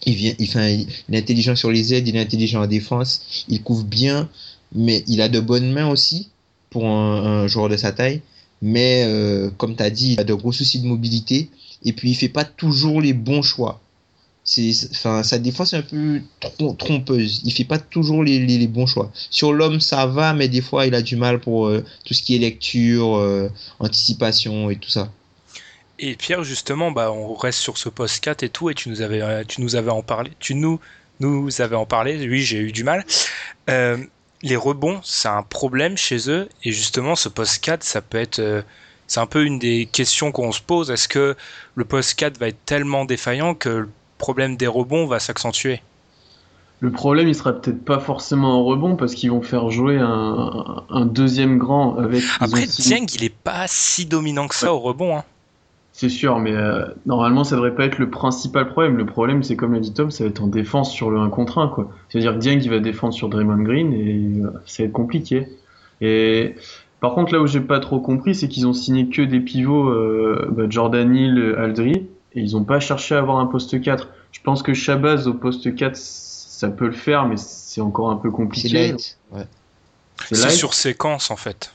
il 0.08 0.16
vient, 0.16 0.34
fait 0.34 0.88
il 1.08 1.16
est 1.16 1.20
intelligent 1.20 1.56
sur 1.56 1.70
les 1.70 1.94
aides, 1.94 2.08
il 2.08 2.16
est 2.16 2.22
intelligent 2.22 2.64
en 2.64 2.68
défense, 2.68 3.46
il 3.48 3.62
couvre 3.62 3.84
bien, 3.84 4.28
mais 4.74 5.04
il 5.06 5.22
a 5.22 5.30
de 5.30 5.40
bonnes 5.40 5.72
mains 5.72 5.90
aussi 5.90 6.30
pour 6.72 6.88
un, 6.88 7.46
joueur 7.48 7.70
de 7.70 7.78
sa 7.78 7.92
taille. 7.92 8.22
Mais 8.64 9.04
euh, 9.06 9.52
comme 9.56 9.76
tu 9.76 9.84
as 9.84 9.92
dit, 9.92 10.14
il 10.14 10.20
a 10.20 10.24
de 10.24 10.34
gros 10.34 10.52
soucis 10.52 10.80
de 10.80 10.88
mobilité 10.88 11.50
et 11.86 11.94
puis 11.94 12.12
il 12.12 12.16
fait 12.16 12.30
pas 12.30 12.44
toujours 12.44 13.00
les 13.00 13.14
bons 13.14 13.42
choix. 13.42 13.80
C'est, 14.44 14.72
enfin, 14.92 15.24
sa 15.24 15.40
défense 15.40 15.74
est 15.74 15.78
un 15.78 15.82
peu 15.82 16.22
trompeuse. 16.78 17.42
Il 17.46 17.52
fait 17.52 17.64
pas 17.64 17.80
toujours 17.80 18.24
les, 18.24 18.38
les, 18.38 18.68
bons 18.68 18.86
choix. 18.86 19.12
Sur 19.32 19.54
l'homme, 19.54 19.80
ça 19.80 20.06
va, 20.06 20.34
mais 20.34 20.48
des 20.48 20.62
fois, 20.62 20.86
il 20.86 20.94
a 20.94 21.02
du 21.02 21.16
mal 21.16 21.40
pour 21.40 21.66
euh, 21.66 21.84
tout 22.06 22.14
ce 22.14 22.22
qui 22.22 22.36
est 22.36 22.40
lecture, 22.40 23.18
euh, 23.18 23.50
anticipation 23.80 24.70
et 24.70 24.76
tout 24.76 24.92
ça. 24.92 25.12
Et 25.98 26.16
Pierre, 26.16 26.44
justement, 26.44 26.92
bah, 26.92 27.12
on 27.12 27.34
reste 27.34 27.60
sur 27.60 27.80
ce 27.80 27.90
post 27.90 28.24
4 28.24 28.44
et 28.44 28.50
tout, 28.50 28.70
et 28.70 28.76
tu 28.76 28.90
nous 28.90 29.02
avais, 29.02 29.46
tu 29.46 29.62
nous 29.62 29.76
avais 29.76 29.90
en 29.90 30.04
parlé, 30.04 30.32
tu 30.40 30.54
nous, 30.54 30.80
nous 31.20 31.62
avais 31.62 31.76
en 31.76 31.88
parlé, 31.88 32.28
oui, 32.28 32.42
j'ai 32.42 32.60
eu 32.60 32.72
du 32.72 32.84
mal. 32.84 33.04
Euh, 33.70 33.98
les 34.44 34.58
rebonds, 34.58 35.00
c'est 35.04 35.30
un 35.30 35.42
problème 35.42 35.98
chez 35.98 36.30
eux, 36.30 36.50
et 36.64 36.72
justement, 36.72 37.16
ce 37.16 37.30
post 37.30 37.64
4, 37.64 37.84
ça 37.84 38.02
peut 38.02 38.20
être, 38.20 38.64
c'est 39.08 39.20
un 39.20 39.26
peu 39.26 39.46
une 39.46 39.60
des 39.60 39.88
questions 39.92 40.32
qu'on 40.32 40.52
se 40.52 40.62
pose. 40.62 40.92
Est-ce 40.92 41.08
que 41.08 41.36
le 41.76 41.86
post 41.86 42.16
4 42.16 42.38
va 42.40 42.48
être 42.48 42.66
tellement 42.66 43.06
défaillant 43.06 43.54
que 43.54 43.70
le 43.70 43.90
problème 44.18 44.58
des 44.58 44.68
rebonds 44.68 45.06
va 45.08 45.20
s'accentuer? 45.20 45.82
Le 46.82 46.92
problème, 46.92 47.28
il 47.28 47.36
sera 47.36 47.54
peut-être 47.54 47.84
pas 47.84 48.00
forcément 48.00 48.60
en 48.60 48.64
rebond 48.66 48.96
parce 48.96 49.16
qu'ils 49.16 49.32
vont 49.32 49.42
faire 49.42 49.70
jouer 49.70 49.98
un, 50.00 51.06
deuxième 51.06 51.58
grand 51.58 51.96
avec. 51.98 52.22
Après, 52.40 52.66
Dieng, 52.66 53.06
il 53.16 53.24
est 53.24 53.34
pas 53.34 53.66
si 53.68 54.06
dominant 54.06 54.48
que 54.48 54.56
ça 54.56 54.74
au 54.74 54.80
rebond. 54.80 55.18
Hein. 55.18 55.24
C'est 55.94 56.10
sûr, 56.10 56.40
mais 56.40 56.52
euh, 56.52 56.86
normalement, 57.06 57.46
ça 57.46 57.56
devrait 57.56 57.74
pas 57.74 57.86
être 57.86 58.00
le 58.00 58.10
principal 58.10 58.68
problème. 58.68 58.98
Le 58.98 59.06
problème, 59.06 59.44
c'est 59.44 59.56
comme 59.56 59.74
l'a 59.74 59.80
dit 59.80 59.94
Tom, 59.94 60.12
ça 60.12 60.26
va 60.26 60.30
être 60.30 60.44
en 60.44 60.48
défense 60.48 60.92
sur 60.92 61.10
le 61.10 61.20
1 61.20 61.30
contre 61.30 61.60
1, 61.60 61.70
quoi. 61.70 61.90
C'est-à-dire 62.10 62.34
que 62.34 62.40
Dieng, 62.40 62.60
il 62.62 62.70
va 62.70 62.80
défendre 62.80 63.14
sur 63.14 63.30
Draymond 63.30 63.64
Green 63.64 63.94
et 63.94 64.44
euh, 64.44 64.52
ça 64.66 64.84
va 64.84 64.88
être 64.88 64.94
compliqué. 64.94 65.48
Et 66.02 66.56
par 67.00 67.14
contre, 67.14 67.34
là 67.34 67.42
où 67.42 67.48
j'ai 67.48 67.62
pas 67.62 67.80
trop 67.80 68.00
compris, 68.00 68.36
c'est 68.36 68.48
qu'ils 68.48 68.68
ont 68.68 68.74
signé 68.74 69.10
que 69.10 69.22
des 69.22 69.40
pivots 69.40 69.90
euh, 69.90 70.48
bah, 70.52 70.64
Jordan 70.70 71.16
Hill, 71.16 71.56
Aldry, 71.58 72.08
et 72.34 72.42
ils 72.42 72.56
ont 72.58 72.64
pas 72.64 72.80
cherché 72.80 73.16
à 73.16 73.20
avoir 73.20 73.38
un 73.38 73.46
poste 73.46 73.80
4. 73.80 74.10
Je 74.32 74.42
pense 74.42 74.64
que 74.64 74.74
Shabazz 74.74 75.28
au 75.28 75.34
poste 75.34 75.76
4, 75.76 75.96
ça 75.96 76.70
peut 76.70 76.88
le 76.88 76.94
faire, 76.94 77.26
mais 77.28 77.38
c'est 77.38 77.82
encore 77.82 78.10
un 78.10 78.16
peu 78.16 78.32
compliqué. 78.32 78.96
C'est 80.32 80.50
sur 80.50 80.74
séquence, 80.74 81.30
en 81.32 81.36
fait. 81.36 81.74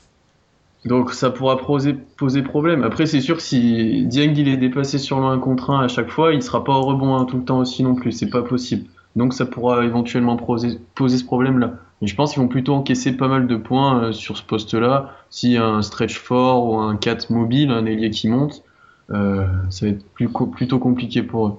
Donc 0.85 1.13
ça 1.13 1.29
pourra 1.29 1.57
poser, 1.57 1.93
poser 1.93 2.41
problème. 2.41 2.83
Après, 2.83 3.05
c'est 3.05 3.21
sûr 3.21 3.37
que 3.37 3.43
si 3.43 4.05
Dieng 4.07 4.33
il 4.35 4.47
est 4.47 4.57
dépassé 4.57 4.97
sur 4.97 5.19
le 5.19 5.27
1 5.27 5.37
contre 5.37 5.69
1 5.69 5.85
à 5.85 5.87
chaque 5.87 6.09
fois, 6.09 6.33
il 6.33 6.41
sera 6.41 6.63
pas 6.63 6.73
au 6.73 6.81
rebond 6.81 7.15
hein, 7.15 7.25
tout 7.25 7.37
le 7.37 7.43
temps 7.43 7.59
aussi 7.59 7.83
non 7.83 7.93
plus. 7.93 8.11
C'est 8.11 8.29
pas 8.31 8.41
possible. 8.41 8.87
Donc 9.15 9.33
ça 9.33 9.45
pourra 9.45 9.85
éventuellement 9.85 10.37
poser, 10.37 10.79
poser 10.95 11.19
ce 11.19 11.23
problème-là. 11.23 11.73
Mais 12.01 12.07
je 12.07 12.15
pense 12.15 12.33
qu'ils 12.33 12.41
vont 12.41 12.47
plutôt 12.47 12.73
encaisser 12.73 13.11
pas 13.11 13.27
mal 13.27 13.47
de 13.47 13.55
points 13.55 14.03
euh, 14.03 14.11
sur 14.11 14.37
ce 14.37 14.43
poste-là. 14.43 15.15
Si 15.29 15.57
un 15.57 15.81
stretch 15.81 16.17
fort 16.17 16.65
ou 16.65 16.77
un 16.77 16.95
4 16.95 17.29
mobile, 17.29 17.71
un 17.71 17.85
ailier 17.85 18.09
qui 18.09 18.27
monte, 18.27 18.63
euh, 19.11 19.45
ça 19.69 19.85
va 19.85 19.91
être 19.91 20.03
plus, 20.13 20.29
plutôt 20.29 20.79
compliqué 20.79 21.21
pour 21.21 21.47
eux. 21.47 21.53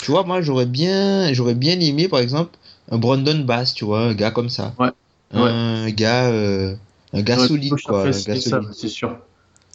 Tu 0.00 0.10
vois, 0.12 0.22
moi 0.22 0.40
j'aurais 0.40 0.66
bien, 0.66 1.32
j'aurais 1.32 1.56
bien 1.56 1.78
aimé 1.80 2.08
par 2.08 2.20
exemple 2.20 2.56
un 2.90 2.98
Brandon 2.98 3.40
Bass, 3.40 3.74
tu 3.74 3.84
vois, 3.84 4.00
un 4.00 4.14
gars 4.14 4.30
comme 4.30 4.48
ça. 4.48 4.74
Ouais. 4.78 4.90
Un 5.32 5.90
gars. 5.90 6.30
Euh 6.30 6.74
un 7.12 7.22
gars 7.22 7.38
solide, 7.38 7.74
quoi. 7.84 8.12
C'est 8.12 8.88
sûr. 8.88 9.18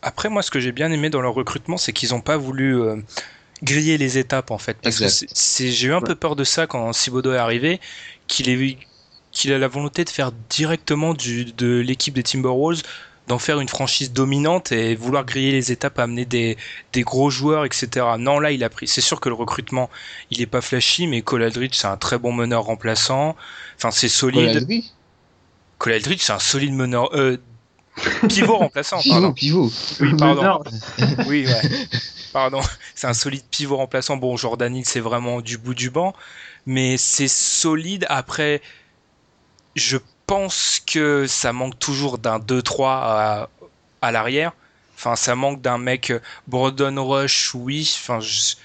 Après, 0.02 0.30
moi, 0.30 0.42
ce 0.42 0.52
que 0.52 0.60
j'ai 0.60 0.72
bien 0.72 0.92
aimé 0.92 1.10
dans 1.10 1.22
leur 1.22 1.34
recrutement, 1.34 1.78
c'est 1.78 1.94
qu'ils 1.94 2.10
n'ont 2.10 2.22
pas 2.22 2.38
voulu 2.38 2.80
euh, 2.82 2.98
griller 3.64 3.98
les 3.98 4.18
étapes, 4.18 4.52
en 4.52 4.58
fait. 4.58 4.78
Parce 4.82 5.00
que 5.00 5.68
j'ai 5.70 5.88
eu 5.88 5.94
un 5.94 6.02
peu 6.02 6.16
peur 6.16 6.36
de 6.36 6.44
ça 6.44 6.68
quand 6.68 6.92
Sibodo 6.94 7.34
est 7.34 7.38
arrivé, 7.38 7.80
qu'il 8.28 8.50
qu'il 9.34 9.52
a 9.52 9.58
la 9.58 9.68
volonté 9.68 10.06
de 10.06 10.10
faire 10.10 10.32
directement 10.50 11.14
du, 11.14 11.46
de 11.46 11.80
l'équipe 11.80 12.14
des 12.14 12.24
Timberwolves 12.24 12.84
d'en 13.28 13.40
faire 13.40 13.60
une 13.62 13.70
franchise 13.70 14.12
dominante 14.12 14.72
et 14.74 14.96
vouloir 14.96 15.24
griller 15.26 15.52
les 15.52 15.72
étapes, 15.72 15.98
amener 16.00 16.26
des, 16.26 16.58
des 16.92 17.04
gros 17.04 17.30
joueurs, 17.30 17.64
etc. 17.66 18.06
Non, 18.20 18.40
là, 18.40 18.52
il 18.52 18.64
a 18.64 18.70
pris. 18.70 18.88
C'est 18.88 19.02
sûr 19.02 19.20
que 19.22 19.30
le 19.30 19.36
recrutement, 19.36 19.90
il 20.30 20.42
est 20.42 20.46
pas 20.46 20.62
flashy, 20.62 21.08
mais 21.08 21.22
Cole 21.22 21.44
Aldridge, 21.44 21.76
c'est 21.76 21.88
un 21.88 21.96
très 21.98 22.18
bon 22.18 22.34
meneur 22.34 22.64
remplaçant. 22.64 23.36
Enfin, 23.78 23.92
c'est 23.92 24.10
solide. 24.10 24.68
Cole 25.78 25.94
Aldridge, 25.94 26.22
c'est 26.22 26.34
un 26.34 26.40
solide 26.40 26.74
meneur. 26.74 27.16
Euh, 27.16 27.38
Pivot 28.28 28.58
remplaçant, 28.58 29.00
Pivot, 29.00 29.14
pardon. 29.14 29.34
pivot. 29.34 29.72
Oui, 30.00 30.16
Pardon. 30.18 30.64
Oui, 31.28 31.46
ouais. 31.46 31.88
Pardon. 32.34 32.62
C'est 32.96 33.08
un 33.08 33.14
solide 33.14 33.44
pivot 33.52 33.78
remplaçant. 33.78 34.18
Bon, 34.18 34.36
Jordan 34.36 34.76
Hill, 34.76 34.86
c'est 34.86 35.00
vraiment 35.00 35.42
du 35.42 35.58
bout 35.58 35.76
du 35.76 35.90
banc. 35.92 36.14
Mais 36.66 36.98
c'est 36.98 37.28
solide. 37.28 38.06
Après, 38.10 38.62
je 39.76 39.98
pense 40.28 40.80
que 40.86 41.28
ça 41.28 41.54
manque 41.54 41.78
toujours 41.80 42.18
d'un 42.18 42.40
2-3 42.40 42.94
à, 43.04 43.50
à 44.02 44.12
l'arrière. 44.12 44.54
Enfin, 44.96 45.16
ça 45.16 45.36
manque 45.36 45.62
d'un 45.62 45.78
mec 45.78 46.12
euh, 46.12 46.20
Brandon 46.48 47.06
Rush, 47.08 47.54
oui. 47.56 47.92
Enfin, 48.00 48.20
je- 48.20 48.56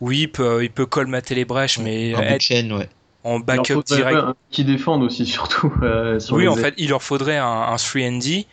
oui, 0.00 0.22
il 0.22 0.32
peut, 0.32 0.64
il 0.64 0.72
peut 0.72 0.86
colmater 0.86 1.34
les 1.34 1.44
brèches, 1.44 1.78
mais 1.78 2.12
En 2.14 2.22
être 2.28 2.40
chaîne, 2.40 2.72
ouais. 2.72 2.88
en 3.24 3.40
backup 3.40 3.82
direct. 3.86 4.28
un 4.28 4.34
qui 4.50 4.64
défendent 4.64 5.02
aussi, 5.04 5.26
surtout. 5.38 5.72
euh, 5.82 6.20
sur 6.20 6.36
Oui, 6.36 6.44
les 6.44 6.48
en 6.48 6.56
ailes. 6.56 6.60
fait, 6.62 6.74
il 6.78 6.88
leur 6.90 7.02
faudrait 7.02 7.36
un, 7.38 7.46
un 7.46 7.76
3D. 7.76 8.46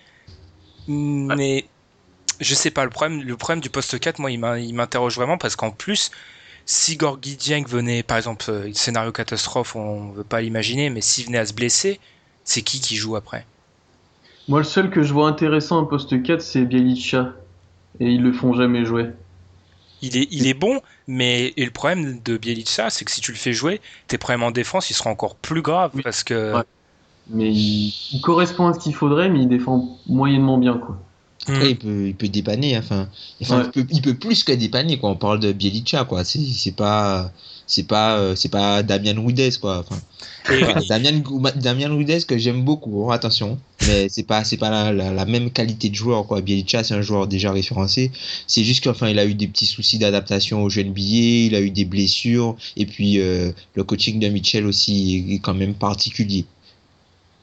Mais 0.88 1.70
je 2.42 2.56
sais 2.56 2.72
pas, 2.72 2.86
le 2.86 2.92
problème, 2.92 3.24
le 3.24 3.38
problème 3.38 3.62
du 3.62 3.70
poste 3.72 4.00
4, 4.00 4.20
moi, 4.20 4.32
il 4.32 4.40
m'interroge 4.76 5.16
vraiment 5.16 5.38
parce 5.38 5.56
qu'en 5.58 5.72
plus, 5.72 6.12
si 6.70 6.96
Gorgui 6.96 7.36
Dieng 7.38 7.66
venait, 7.68 8.02
par 8.04 8.18
exemple, 8.18 8.50
euh, 8.50 8.74
scénario 8.74 9.12
catastrophe, 9.12 9.76
on 9.76 10.12
veut 10.12 10.24
pas 10.24 10.42
l'imaginer, 10.42 10.90
mais 10.90 11.02
s'il 11.02 11.26
venait 11.26 11.40
à 11.40 11.46
se 11.46 11.54
blesser, 11.54 12.00
c'est 12.46 12.62
qui 12.62 12.80
qui 12.80 12.96
joue 12.96 13.16
après? 13.18 13.46
Moi, 14.50 14.60
le 14.60 14.66
seul 14.66 14.90
que 14.92 15.02
je 15.02 15.14
vois 15.14 15.30
intéressant 15.30 15.78
en 15.80 15.86
poste 15.86 16.22
4, 16.22 16.42
c'est 16.42 16.66
Bielicha. 16.66 17.36
Et 18.00 18.12
ils 18.12 18.22
le 18.22 18.34
font 18.34 18.54
jamais 18.54 18.86
jouer. 18.86 19.12
il 20.02 20.18
est, 20.18 20.28
il 20.32 20.48
est 20.48 20.54
bon, 20.54 20.82
mais 21.08 21.54
et 21.58 21.66
le 21.66 21.72
problème 21.72 22.22
de 22.22 22.38
Bielitsa, 22.38 22.90
c'est 22.90 23.06
que 23.06 23.12
si 23.12 23.22
tu 23.22 23.32
le 23.32 23.38
fais 23.38 23.54
jouer, 23.54 23.82
tes 24.08 24.18
problèmes 24.18 24.44
en 24.44 24.52
défense, 24.52 24.90
ils 24.90 24.94
seront 24.94 25.10
encore 25.12 25.36
plus 25.38 25.62
graves 25.62 25.94
Oui. 25.94 26.04
parce 26.04 26.24
que 26.24 26.60
Ouais. 26.60 26.64
Mais 27.28 27.54
il, 27.54 27.94
il 28.14 28.22
correspond 28.22 28.68
à 28.68 28.74
ce 28.74 28.80
qu'il 28.80 28.96
faudrait, 28.96 29.30
mais 29.30 29.42
il 29.42 29.50
défend 29.50 30.00
moyennement 30.08 30.58
bien, 30.60 30.78
quoi. 30.80 31.09
Après, 31.50 31.72
il 31.72 31.78
peut, 31.78 32.08
il 32.08 32.16
peut 32.16 32.28
dépanner. 32.30 32.78
Enfin, 32.78 33.10
enfin 33.42 33.60
Ouais. 33.60 33.66
il, 33.66 33.72
peut, 33.72 33.88
il 33.92 34.02
peut 34.02 34.14
plus 34.16 34.44
que 34.44 34.52
dépanner. 34.52 34.98
Quoi. 34.98 35.10
On 35.12 35.16
parle 35.16 35.40
de 35.40 35.52
Bielicha, 35.52 36.06
quoi. 36.06 36.24
C'est, 36.24 36.76
pas, 36.76 37.32
c'est 37.68 37.88
pas, 37.88 38.18
euh, 38.18 38.36
c'est 38.36 38.50
pas 38.50 38.84
Damien 38.84 39.20
Ruiz, 39.20 39.58
quoi. 39.58 39.80
Enfin, 39.80 40.00
Et- 40.52 40.64
Enfin, 40.64 40.82
Damien, 40.90 41.22
Damien 41.56 41.90
Ruiz 41.90 42.26
que 42.26 42.38
j'aime 42.38 42.64
beaucoup, 42.64 43.10
hein, 43.12 43.14
attention, 43.16 43.60
mais 43.88 44.08
c'est 44.10 44.24
pas 44.24 44.44
c'est 44.44 44.58
pas 44.58 44.70
la, 44.70 44.92
la, 44.92 45.14
la 45.14 45.26
même 45.26 45.52
qualité 45.52 45.90
de 45.90 45.96
joueur 45.96 46.26
quoi. 46.26 46.42
Bielicha 46.42 46.84
c'est 46.84 46.94
un 46.96 47.02
joueur 47.02 47.28
déjà 47.28 47.52
référencé, 47.52 48.12
c'est 48.48 48.64
juste 48.64 48.84
qu'enfin 48.84 49.10
il 49.10 49.20
a 49.20 49.26
eu 49.26 49.36
des 49.36 49.48
petits 49.48 49.66
soucis 49.68 50.00
d'adaptation 50.00 50.64
aux 50.64 50.70
jeunes 50.70 50.92
billets, 50.92 51.46
il 51.48 51.56
a 51.56 51.62
eu 51.62 51.70
des 51.72 51.86
blessures 51.86 52.56
et 52.78 52.86
puis 52.86 53.20
euh, 53.20 53.52
le 53.76 53.84
coaching 53.84 54.20
de 54.20 54.28
Mitchell 54.30 54.66
aussi 54.66 55.26
est 55.30 55.40
quand 55.40 55.54
même 55.54 55.76
particulier. 55.76 56.46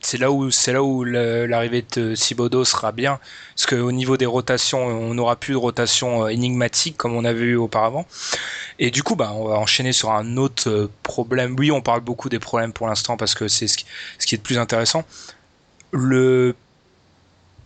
C'est 0.07 0.19
là 0.19 0.31
où 0.31 0.53
c'est 0.53 0.73
là 0.73 0.85
où 0.85 1.03
l'arrivée 1.03 1.85
de 1.97 2.15
Thibodeau 2.15 2.65
sera 2.65 2.93
bien, 2.93 3.19
parce 3.57 3.67
qu'au 3.67 3.91
niveau 3.91 4.17
des 4.17 4.25
rotations, 4.25 4.87
on 4.87 5.15
n'aura 5.15 5.35
plus 5.35 5.55
de 5.55 5.59
rotation 5.59 6.23
euh, 6.23 6.29
énigmatique 6.29 6.97
comme 6.97 7.17
on 7.17 7.25
avait 7.25 7.47
eu 7.47 7.57
auparavant. 7.57 8.07
Et 8.79 8.93
du 8.93 9.03
coup, 9.03 9.17
bah, 9.17 9.33
on 9.35 9.49
va 9.49 9.57
enchaîner 9.57 9.91
sur 9.91 10.13
un 10.13 10.37
autre 10.37 10.71
euh, 10.71 10.89
problème. 11.03 11.57
Oui, 11.59 11.73
on 11.73 11.83
parle 11.83 12.03
beaucoup 12.03 12.29
des 12.29 12.39
problèmes 12.39 12.73
pour 12.73 12.87
l'instant 12.87 13.17
parce 13.17 13.35
que 13.35 13.49
c'est 13.49 13.67
ce 13.67 13.79
qui, 13.79 13.87
ce 14.21 14.27
qui 14.27 14.37
est 14.37 14.39
le 14.39 14.45
plus 14.45 14.59
intéressant. 14.59 15.05
Le 15.91 16.55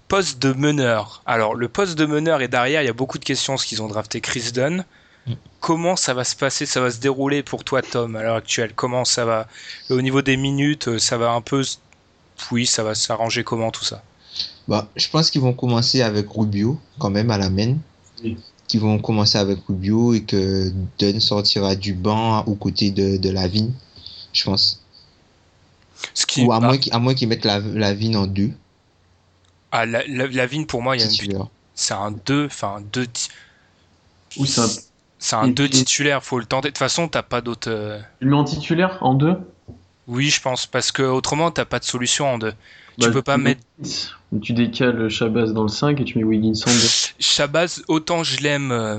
poste 0.08 0.38
de 0.38 0.54
meneur. 0.54 1.22
Alors, 1.26 1.54
le 1.54 1.68
poste 1.68 1.98
de 1.98 2.06
meneur 2.06 2.40
et 2.40 2.48
derrière, 2.48 2.80
il 2.80 2.86
y 2.86 2.88
a 2.88 2.94
beaucoup 2.94 3.18
de 3.18 3.24
questions 3.26 3.52
parce 3.52 3.66
qu'ils 3.66 3.82
ont 3.82 3.88
drafté 3.88 4.22
Chris 4.22 4.50
Dunn. 4.54 4.86
Mm. 5.26 5.34
Comment 5.60 5.94
ça 5.94 6.14
va 6.14 6.24
se 6.24 6.36
passer, 6.36 6.64
ça 6.64 6.80
va 6.80 6.90
se 6.90 7.00
dérouler 7.00 7.42
pour 7.42 7.64
toi, 7.64 7.82
Tom, 7.82 8.16
à 8.16 8.22
l'heure 8.22 8.36
actuelle? 8.36 8.72
Comment 8.74 9.04
ça 9.04 9.26
va? 9.26 9.46
Au 9.90 10.00
niveau 10.00 10.22
des 10.22 10.38
minutes, 10.38 10.88
euh, 10.88 10.98
ça 10.98 11.18
va 11.18 11.32
un 11.32 11.42
peu 11.42 11.62
oui, 12.50 12.66
ça 12.66 12.82
va 12.82 12.94
s'arranger 12.94 13.44
comment 13.44 13.70
tout 13.70 13.84
ça 13.84 14.02
Bah, 14.68 14.88
je 14.96 15.08
pense 15.08 15.30
qu'ils 15.30 15.40
vont 15.40 15.52
commencer 15.52 16.02
avec 16.02 16.26
Rubio 16.30 16.78
quand 16.98 17.10
même 17.10 17.30
à 17.30 17.38
la 17.38 17.50
main. 17.50 17.76
Oui. 18.22 18.36
Qu'ils 18.68 18.80
vont 18.80 18.98
commencer 19.00 19.36
avec 19.38 19.58
Rubio 19.68 20.14
et 20.14 20.22
que 20.22 20.70
Dunn 20.98 21.18
sortira 21.20 21.74
du 21.74 21.92
banc 21.92 22.44
aux 22.44 22.54
côtés 22.54 22.90
de, 22.92 23.16
de 23.16 23.30
Lavigne, 23.30 23.72
je 24.32 24.44
pense. 24.44 24.82
Ce 26.14 26.24
qui, 26.24 26.44
Ou 26.44 26.52
à 26.52 26.60
moins 26.60 26.78
qu'ils 26.78 26.92
à 26.94 26.98
moins 26.98 27.14
qu'ils 27.14 27.28
mettent 27.28 27.44
la, 27.44 27.58
Lavigne 27.58 28.16
en 28.16 28.26
deux 28.26 28.52
ah, 29.72 29.86
la, 29.86 30.06
la, 30.06 30.26
Lavigne, 30.28 30.66
pour 30.66 30.82
moi, 30.82 30.96
il 30.96 31.00
y 31.00 31.02
a 31.02 31.06
une- 31.24 31.46
c'est 31.74 31.94
un 31.94 32.10
2, 32.12 32.46
enfin 32.46 32.76
un 32.78 32.80
2 32.80 33.06
Ou 34.36 34.46
c'est 34.46 34.60
un... 34.60 34.66
c'est 35.18 35.36
un 35.36 35.46
Et 35.46 35.52
2 35.52 35.64
puis- 35.68 35.78
titulaire, 35.78 36.22
faut 36.24 36.38
le 36.38 36.44
tenter. 36.46 36.68
De 36.68 36.72
toute 36.72 36.78
façon, 36.78 37.08
t'as 37.08 37.22
pas 37.22 37.40
d'autre. 37.40 37.68
euh, 37.70 37.98
Tu 38.20 38.24
le 38.24 38.30
mets 38.30 38.36
en 38.36 38.44
titulaire 38.44 38.98
en 39.00 39.14
deux? 39.14 39.34
Oui, 40.10 40.28
je 40.28 40.40
pense, 40.40 40.66
parce 40.66 40.90
que 40.92 41.02
autrement, 41.02 41.50
t'as 41.52 41.64
pas 41.64 41.78
de 41.78 41.84
solution 41.84 42.26
en 42.34 42.38
2. 42.38 42.50
Tu 42.50 42.56
Bah, 43.06 43.12
peux 43.12 43.22
pas 43.22 43.38
mettre. 43.38 43.60
Tu 44.42 44.52
décales 44.52 45.08
Shabazz 45.08 45.52
dans 45.52 45.62
le 45.62 45.68
5 45.68 46.00
et 46.00 46.04
tu 46.04 46.18
mets 46.18 46.24
Wiggins 46.24 46.52
en 46.66 46.70
deux. 46.70 46.88
Shabazz, 47.20 47.82
autant 47.88 48.22
je 48.24 48.40
l'aime, 48.40 48.72
euh, 48.72 48.98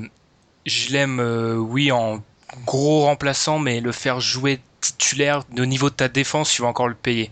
je 0.66 0.92
l'aime, 0.92 1.20
euh, 1.20 1.56
oui, 1.56 1.92
en 1.92 2.24
gros 2.66 3.02
remplaçant, 3.02 3.60
mais 3.60 3.82
le 3.82 3.92
faire 3.92 4.20
jouer 4.22 4.60
titulaire 4.80 5.44
au 5.58 5.66
niveau 5.66 5.90
de 5.90 5.96
ta 5.96 6.08
défense, 6.08 6.52
tu 6.52 6.62
vas 6.62 6.70
encore 6.70 6.88
le 6.88 6.96
payer. 6.96 7.30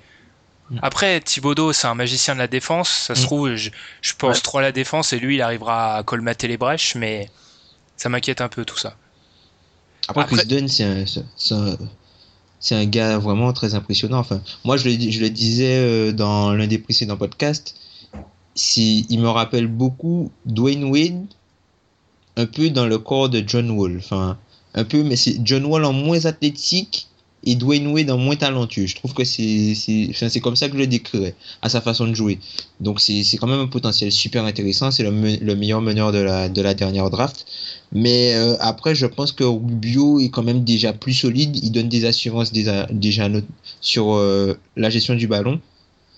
Mm. 0.69 0.79
Après, 0.81 1.19
Thibodeau, 1.21 1.73
c'est 1.73 1.87
un 1.87 1.95
magicien 1.95 2.33
de 2.35 2.39
la 2.39 2.47
défense. 2.47 2.89
Ça 2.89 3.15
se 3.15 3.21
Mm. 3.21 3.25
trouve, 3.25 3.55
je, 3.55 3.69
je 4.01 4.13
pense 4.13 4.35
Ouais. 4.37 4.41
trop 4.43 4.57
à 4.59 4.61
la 4.61 4.71
défense 4.73 5.13
et 5.13 5.19
lui, 5.19 5.35
il 5.35 5.41
arrivera 5.41 5.95
à 5.95 6.03
colmater 6.03 6.47
les 6.47 6.57
brèches, 6.57 6.95
mais 6.95 7.29
ça 7.97 8.09
m'inquiète 8.09 8.41
un 8.41 8.49
peu 8.49 8.65
tout 8.65 8.77
ça. 8.77 8.95
Après, 10.09 10.23
Après- 10.23 10.35
Chris 10.37 10.45
Dunn, 10.47 10.67
c'est 10.67 10.83
un, 11.53 11.77
c'est- 12.59 12.75
un, 12.75 12.85
gars 12.85 13.17
vraiment 13.19 13.53
très 13.53 13.75
impressionnant. 13.75 14.19
Enfin, 14.19 14.41
moi, 14.65 14.77
je 14.77 14.89
le, 14.89 15.11
je 15.11 15.19
le 15.19 15.29
disais 15.29 15.77
euh, 15.77 16.11
dans 16.11 16.53
l'un 16.53 16.67
des 16.67 16.77
précédents 16.79 17.17
podcasts, 17.17 17.75
si, 18.55 19.05
il 19.09 19.19
me 19.19 19.29
rappelle 19.29 19.67
beaucoup 19.67 20.31
Dwayne 20.45 20.83
Wade, 20.85 21.25
un 22.35 22.45
peu 22.45 22.69
dans 22.69 22.85
le 22.85 22.97
corps 22.97 23.29
de 23.29 23.43
John 23.45 23.69
Wall. 23.71 23.97
Enfin, 23.97 24.37
un 24.73 24.83
peu, 24.83 25.03
mais 25.03 25.15
c'est 25.15 25.39
John 25.43 25.65
Wall 25.65 25.85
en 25.85 25.93
moins 25.93 26.25
athlétique 26.25 27.07
et 27.45 27.55
Dwayne 27.55 27.87
Wade 27.87 28.11
en 28.11 28.17
moins 28.17 28.35
talentueux. 28.35 28.85
Je 28.85 28.95
trouve 28.95 29.13
que 29.13 29.23
c'est 29.23 29.73
c'est 29.75 30.07
enfin, 30.09 30.27
c'est 30.29 30.39
comme 30.41 30.55
ça 30.57 30.67
que 30.67 30.73
je 30.73 30.79
le 30.79 30.87
décrirais, 30.87 31.35
à 31.61 31.69
sa 31.69 31.79
façon 31.81 32.05
de 32.07 32.13
jouer. 32.13 32.37
Donc, 32.79 32.99
c'est 32.99 33.23
c'est 33.23 33.37
quand 33.37 33.47
même 33.47 33.59
un 33.61 33.67
potentiel 33.67 34.11
super 34.11 34.43
intéressant. 34.45 34.91
C'est 34.91 35.03
le, 35.03 35.11
me- 35.11 35.37
le 35.37 35.55
meilleur 35.55 35.81
meneur 35.81 36.11
de 36.11 36.17
la, 36.19 36.49
de 36.49 36.61
la 36.61 36.73
dernière 36.73 37.09
draft. 37.09 37.45
Mais 37.91 38.35
euh, 38.35 38.55
après, 38.59 38.93
je 38.93 39.05
pense 39.05 39.31
que 39.31 39.43
Rubio 39.43 40.19
est 40.19 40.29
quand 40.29 40.43
même 40.43 40.63
déjà 40.63 40.93
plus 40.93 41.13
solide. 41.13 41.55
Il 41.63 41.71
donne 41.71 41.89
des 41.89 42.05
assurances 42.05 42.51
déjà, 42.51 42.85
déjà 42.91 43.27
sur 43.81 44.13
euh, 44.15 44.55
la 44.75 44.89
gestion 44.89 45.15
du 45.15 45.27
ballon. 45.27 45.59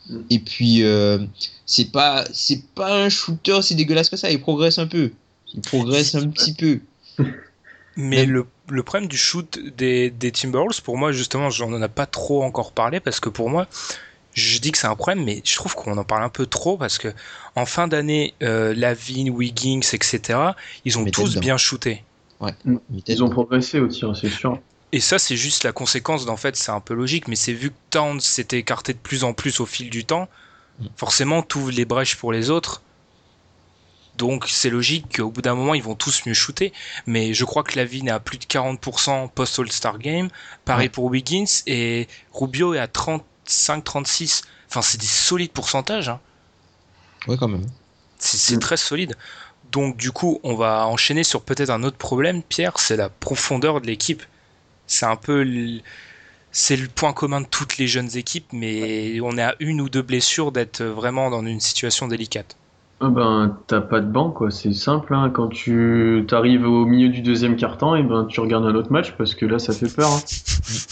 Mm. 0.09 0.17
Et 0.31 0.39
puis, 0.39 0.83
euh, 0.83 1.19
c'est 1.65 1.91
pas 1.91 2.25
c'est 2.33 2.63
pas 2.73 3.03
un 3.05 3.09
shooter 3.09 3.61
si 3.61 3.75
dégueulasse 3.75 4.09
que 4.09 4.17
ça. 4.17 4.31
Il 4.31 4.41
progresse 4.41 4.79
un 4.79 4.87
peu. 4.87 5.11
Il 5.53 5.61
progresse 5.61 6.15
un 6.15 6.27
petit 6.29 6.53
peu. 6.53 6.79
Mais 7.97 8.21
Même- 8.25 8.29
le, 8.31 8.45
le 8.71 8.83
problème 8.83 9.07
du 9.09 9.17
shoot 9.17 9.59
des, 9.77 10.09
des 10.09 10.31
Timberwolves, 10.31 10.81
pour 10.81 10.97
moi, 10.97 11.11
justement, 11.11 11.49
j'en 11.49 11.71
en 11.71 11.81
a 11.81 11.89
pas 11.89 12.05
trop 12.05 12.43
encore 12.43 12.71
parlé 12.71 12.99
parce 12.99 13.19
que 13.19 13.29
pour 13.29 13.49
moi, 13.49 13.67
je 14.33 14.59
dis 14.59 14.71
que 14.71 14.77
c'est 14.77 14.87
un 14.87 14.95
problème, 14.95 15.23
mais 15.23 15.41
je 15.43 15.55
trouve 15.55 15.75
qu'on 15.75 15.97
en 15.97 16.03
parle 16.03 16.23
un 16.23 16.29
peu 16.29 16.45
trop 16.45 16.77
parce 16.77 16.97
que 16.97 17.09
en 17.55 17.65
fin 17.65 17.87
d'année, 17.87 18.33
euh, 18.41 18.73
Lavigne, 18.75 19.29
Wiggins, 19.29 19.81
etc., 19.93 20.39
ils 20.85 20.97
ont 20.97 21.03
Mais 21.03 21.11
tous 21.11 21.37
bien 21.37 21.57
shooté. 21.57 22.03
Vitesse 22.89 23.17
Ils 23.17 23.23
ont 23.23 23.29
progressé 23.29 23.79
au 23.79 23.87
tir, 23.87 24.15
c'est 24.15 24.29
sûr. 24.29 24.57
Et 24.93 24.99
ça, 24.99 25.19
c'est 25.19 25.37
juste 25.37 25.63
la 25.63 25.71
conséquence 25.71 26.25
d'en 26.25 26.37
fait, 26.37 26.55
c'est 26.55 26.71
un 26.71 26.79
peu 26.79 26.93
logique, 26.93 27.27
mais 27.27 27.35
c'est 27.35 27.53
vu 27.53 27.69
que 27.69 27.75
Towns 27.91 28.19
s'était 28.19 28.57
écarté 28.57 28.93
de 28.93 28.97
plus 28.97 29.23
en 29.23 29.33
plus 29.33 29.59
au 29.59 29.65
fil 29.65 29.89
du 29.89 30.05
temps, 30.05 30.27
Mm. 30.81 30.87
forcément, 30.95 31.41
t'ouvres 31.43 31.71
les 31.71 31.85
brèches 31.85 32.15
pour 32.15 32.31
les 32.31 32.49
autres. 32.49 32.81
Donc, 34.17 34.45
c'est 34.47 34.69
logique 34.69 35.17
qu'au 35.17 35.29
bout 35.31 35.41
d'un 35.41 35.55
moment, 35.55 35.73
ils 35.73 35.81
vont 35.83 35.95
tous 35.95 36.25
mieux 36.25 36.33
shooter. 36.33 36.73
Mais 37.07 37.33
je 37.33 37.45
crois 37.45 37.63
que 37.63 37.75
Lavigne 37.77 38.07
est 38.07 38.11
à 38.11 38.19
plus 38.19 38.37
de 38.37 38.45
40% 38.45 39.29
post-All-Star 39.29 39.97
Game. 39.99 40.29
Pareil 40.65 40.85
Ouais. 40.87 40.89
pour 40.89 41.05
Wiggins. 41.05 41.45
Et 41.67 42.07
Rubio 42.33 42.73
est 42.73 42.79
à 42.79 42.87
35-36. 42.87 44.43
Enfin, 44.69 44.81
c'est 44.81 44.99
des 44.99 45.05
solides 45.07 45.51
pourcentages. 45.51 46.09
hein. 46.09 46.19
Ouais, 47.27 47.37
quand 47.37 47.47
même. 47.47 47.65
C'est 48.19 48.59
très 48.59 48.77
solide. 48.77 49.15
Donc 49.71 49.95
du 49.97 50.11
coup, 50.11 50.39
on 50.43 50.55
va 50.55 50.85
enchaîner 50.87 51.23
sur 51.23 51.41
peut-être 51.43 51.69
un 51.69 51.83
autre 51.83 51.97
problème, 51.97 52.43
Pierre, 52.43 52.73
c'est 52.77 52.97
la 52.97 53.09
profondeur 53.09 53.79
de 53.81 53.87
l'équipe. 53.87 54.21
C'est 54.85 55.05
un 55.05 55.15
peu 55.15 55.43
le... 55.43 55.81
c'est 56.51 56.75
le 56.75 56.87
point 56.89 57.13
commun 57.13 57.41
de 57.41 57.47
toutes 57.47 57.77
les 57.77 57.87
jeunes 57.87 58.15
équipes, 58.17 58.47
mais 58.51 59.19
on 59.21 59.37
est 59.37 59.41
à 59.43 59.55
une 59.59 59.79
ou 59.81 59.89
deux 59.89 60.01
blessures 60.01 60.51
d'être 60.51 60.83
vraiment 60.83 61.29
dans 61.29 61.45
une 61.45 61.61
situation 61.61 62.07
délicate. 62.07 62.57
Ah 63.03 63.09
ben, 63.09 63.57
t'as 63.65 63.81
pas 63.81 63.99
de 63.99 64.05
banc, 64.11 64.29
quoi. 64.29 64.51
C'est 64.51 64.73
simple, 64.73 65.15
hein. 65.15 65.31
Quand 65.31 65.47
tu 65.47 66.23
t'arrives 66.27 66.67
au 66.67 66.85
milieu 66.85 67.09
du 67.09 67.21
deuxième 67.21 67.55
quart-temps, 67.55 67.95
et 67.95 68.03
ben, 68.03 68.25
tu 68.25 68.39
regardes 68.41 68.65
un 68.65 68.75
autre 68.75 68.91
match 68.91 69.13
parce 69.17 69.33
que 69.33 69.45
là, 69.47 69.57
ça 69.57 69.73
fait 69.73 69.93
peur. 69.93 70.09
hein. 70.11 70.19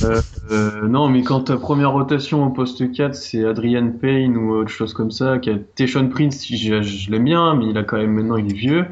Euh, 0.02 0.22
euh, 0.52 0.88
non, 0.88 1.08
mais 1.10 1.24
quand 1.24 1.42
ta 1.42 1.58
première 1.58 1.92
rotation 1.92 2.46
au 2.46 2.50
poste 2.50 2.92
4, 2.92 3.14
c'est 3.16 3.46
Adrian 3.46 3.92
Payne 3.92 4.36
ou 4.38 4.52
autre 4.56 4.70
chose 4.70 4.94
comme 4.94 5.12
ça, 5.12 5.38
qui 5.40 5.50
a 5.52 5.58
Teshon 5.76 6.10
Prince, 6.10 6.46
je, 6.50 6.82
je 6.82 7.12
l'aime 7.12 7.26
bien, 7.26 7.54
mais 7.56 7.68
il 7.70 7.78
a 7.78 7.84
quand 7.84 7.98
même 7.98 8.12
maintenant, 8.14 8.38
il 8.38 8.50
est 8.50 8.54
vieux. 8.56 8.86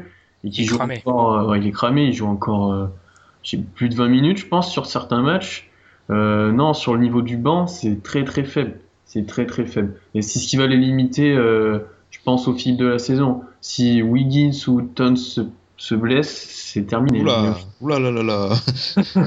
Et 0.44 0.50
qui 0.50 0.64
joue 0.64 0.76
cramé. 0.76 1.02
encore, 1.04 1.34
euh, 1.38 1.46
ouais, 1.50 1.60
il 1.60 1.66
est 1.66 1.72
cramé, 1.72 2.04
il 2.06 2.12
joue 2.12 2.26
encore, 2.26 2.90
j'ai 3.42 3.58
plus 3.58 3.88
de 3.88 3.94
20 3.96 4.08
minutes, 4.08 4.38
je 4.38 4.46
pense, 4.46 4.70
sur 4.70 4.86
certains 4.86 5.22
matchs. 5.22 5.70
Non, 6.08 6.72
sur 6.74 6.94
le 6.94 7.00
niveau 7.00 7.22
du 7.22 7.36
banc, 7.36 7.66
c'est 7.66 8.02
très 8.02 8.24
très 8.24 8.44
faible. 8.44 8.80
C'est 9.04 9.26
très 9.26 9.46
très 9.46 9.66
faible. 9.66 9.94
Et 10.14 10.22
c'est 10.22 10.38
ce 10.38 10.46
qui 10.48 10.56
va 10.56 10.66
les 10.66 10.76
limiter, 10.76 11.32
euh, 11.34 11.80
pense, 12.28 12.46
au 12.46 12.54
fil 12.54 12.76
de 12.76 12.84
la 12.84 12.98
saison. 12.98 13.40
Si 13.62 14.02
Wiggins 14.02 14.52
ou 14.66 14.82
Tons 14.82 15.16
se, 15.16 15.40
se 15.78 15.94
blessent, 15.94 16.46
c'est 16.50 16.82
terminé. 16.86 17.22
Oula, 17.22 17.56
oula 17.80 17.98
là 17.98 18.10
là 18.10 18.22
là. 18.22 18.56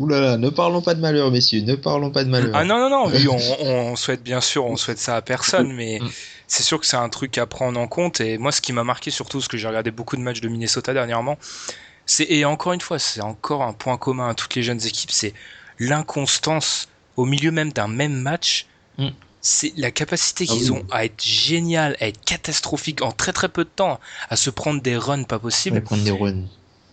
oula 0.00 0.20
là, 0.20 0.36
ne 0.36 0.50
parlons 0.50 0.82
pas 0.82 0.94
de 0.94 1.00
malheur, 1.00 1.30
messieurs, 1.30 1.62
ne 1.62 1.76
parlons 1.76 2.10
pas 2.10 2.24
de 2.24 2.30
malheur. 2.30 2.50
Ah 2.54 2.64
non, 2.64 2.78
non, 2.78 2.90
non, 2.90 3.06
oui, 3.06 3.28
on, 3.28 3.92
on 3.92 3.96
souhaite 3.96 4.24
bien 4.24 4.40
sûr, 4.40 4.64
on 4.66 4.76
souhaite 4.76 4.98
ça 4.98 5.14
à 5.14 5.22
personne, 5.22 5.72
mais 5.72 6.00
Mm. 6.00 6.08
c'est 6.48 6.64
sûr 6.64 6.80
que 6.80 6.86
c'est 6.86 6.96
un 6.96 7.08
truc 7.08 7.38
à 7.38 7.46
prendre 7.46 7.78
en 7.78 7.86
compte. 7.86 8.20
Et 8.20 8.36
moi, 8.38 8.50
ce 8.50 8.60
qui 8.60 8.72
m'a 8.72 8.82
marqué 8.84 9.12
surtout, 9.12 9.38
parce 9.38 9.48
que 9.48 9.56
j'ai 9.56 9.68
regardé 9.68 9.92
beaucoup 9.92 10.16
de 10.16 10.22
matchs 10.22 10.40
de 10.40 10.48
Minnesota 10.48 10.92
dernièrement, 10.92 11.38
c'est, 12.06 12.26
et 12.28 12.44
encore 12.44 12.72
une 12.72 12.80
fois, 12.80 12.98
c'est 12.98 13.22
encore 13.22 13.62
un 13.62 13.72
point 13.72 13.96
commun 13.96 14.28
à 14.28 14.34
toutes 14.34 14.56
les 14.56 14.62
jeunes 14.62 14.84
équipes, 14.84 15.12
c'est 15.12 15.34
l'inconstance 15.78 16.88
au 17.16 17.24
milieu 17.24 17.52
même 17.52 17.72
d'un 17.72 17.88
même 17.88 18.14
match. 18.14 18.66
Mm. 18.98 19.08
C'est 19.46 19.74
la 19.76 19.90
capacité 19.90 20.46
Ah 20.48 20.52
qu'ils 20.54 20.72
oui. 20.72 20.78
ont 20.78 20.86
à 20.90 21.04
être 21.04 21.22
génial, 21.22 21.98
à 22.00 22.08
être 22.08 22.24
catastrophique 22.24 23.02
en 23.02 23.12
très 23.12 23.34
très 23.34 23.50
peu 23.50 23.64
de 23.64 23.68
temps, 23.68 24.00
à 24.30 24.36
se 24.36 24.48
prendre 24.48 24.80
des 24.80 24.96
runs 24.96 25.24
pas 25.24 25.38
possibles. 25.38 25.76
va 25.76 25.82
prendre 25.82 26.02
des 26.02 26.10
runs. 26.10 26.44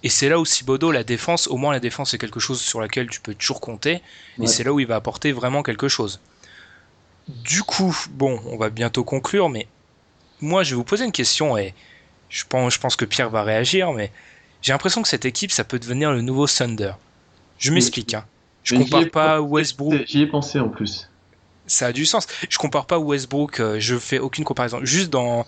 Et 0.04 0.10
c'est 0.10 0.28
là 0.28 0.38
où 0.38 0.46
Thibodeau, 0.46 0.92
la 0.92 1.06
défense, 1.06 1.48
au 1.48 1.56
moins 1.56 1.72
la 1.72 1.80
défense, 1.80 2.12
c'est 2.12 2.18
quelque 2.18 2.42
chose 2.42 2.60
sur 2.60 2.82
laquelle 2.82 3.08
tu 3.08 3.22
peux 3.22 3.34
toujours 3.36 3.62
compter. 3.62 4.02
Et 4.42 4.48
c'est 4.48 4.66
là 4.66 4.74
où 4.74 4.82
il 4.82 4.86
va 4.88 4.98
apporter 4.98 5.32
vraiment 5.32 5.64
quelque 5.64 5.88
chose. 5.88 6.20
Du 7.30 7.64
coup, 7.64 7.96
bon, 8.10 8.42
on 8.48 8.58
va 8.58 8.70
bientôt 8.70 9.06
conclure, 9.06 9.48
mais 9.48 9.68
moi, 10.42 10.64
je 10.64 10.72
vais 10.72 10.76
vous 10.76 10.84
poser 10.84 11.06
une 11.06 11.12
question 11.14 11.58
et 11.58 11.74
je 12.28 12.44
pense, 12.50 12.74
je 12.74 12.80
pense 12.80 12.98
que 12.98 13.06
Pierre 13.06 13.30
va 13.30 13.44
réagir, 13.44 13.94
mais 13.94 14.12
j'ai 14.62 14.74
l'impression 14.74 15.02
que 15.02 15.08
cette 15.08 15.24
équipe, 15.24 15.52
ça 15.52 15.64
peut 15.64 15.80
devenir 15.80 16.12
le 16.12 16.22
nouveau 16.22 16.48
Thunder. 16.48 16.94
Je 17.60 17.72
m'explique. 17.72 18.14
Hein. 18.14 18.26
Je 18.64 18.76
Mais 18.76 18.84
compare 18.84 19.10
pas 19.12 19.42
Westbrook, 19.42 20.04
J'y 20.08 20.22
ai 20.24 20.28
pensé 20.28 20.60
en 20.60 20.68
plus. 20.68 21.11
Ça 21.68 21.88
a 21.88 21.92
du 21.94 22.06
sens. 22.06 22.28
Je 22.50 22.58
compare 22.58 22.86
pas 22.86 22.98
Westbrook, 23.00 23.60
euh, 23.60 23.78
je 23.80 23.98
fais 23.98 24.20
aucune 24.20 24.44
comparaison. 24.44 24.80
Juste 24.84 25.10
dans 25.10 25.46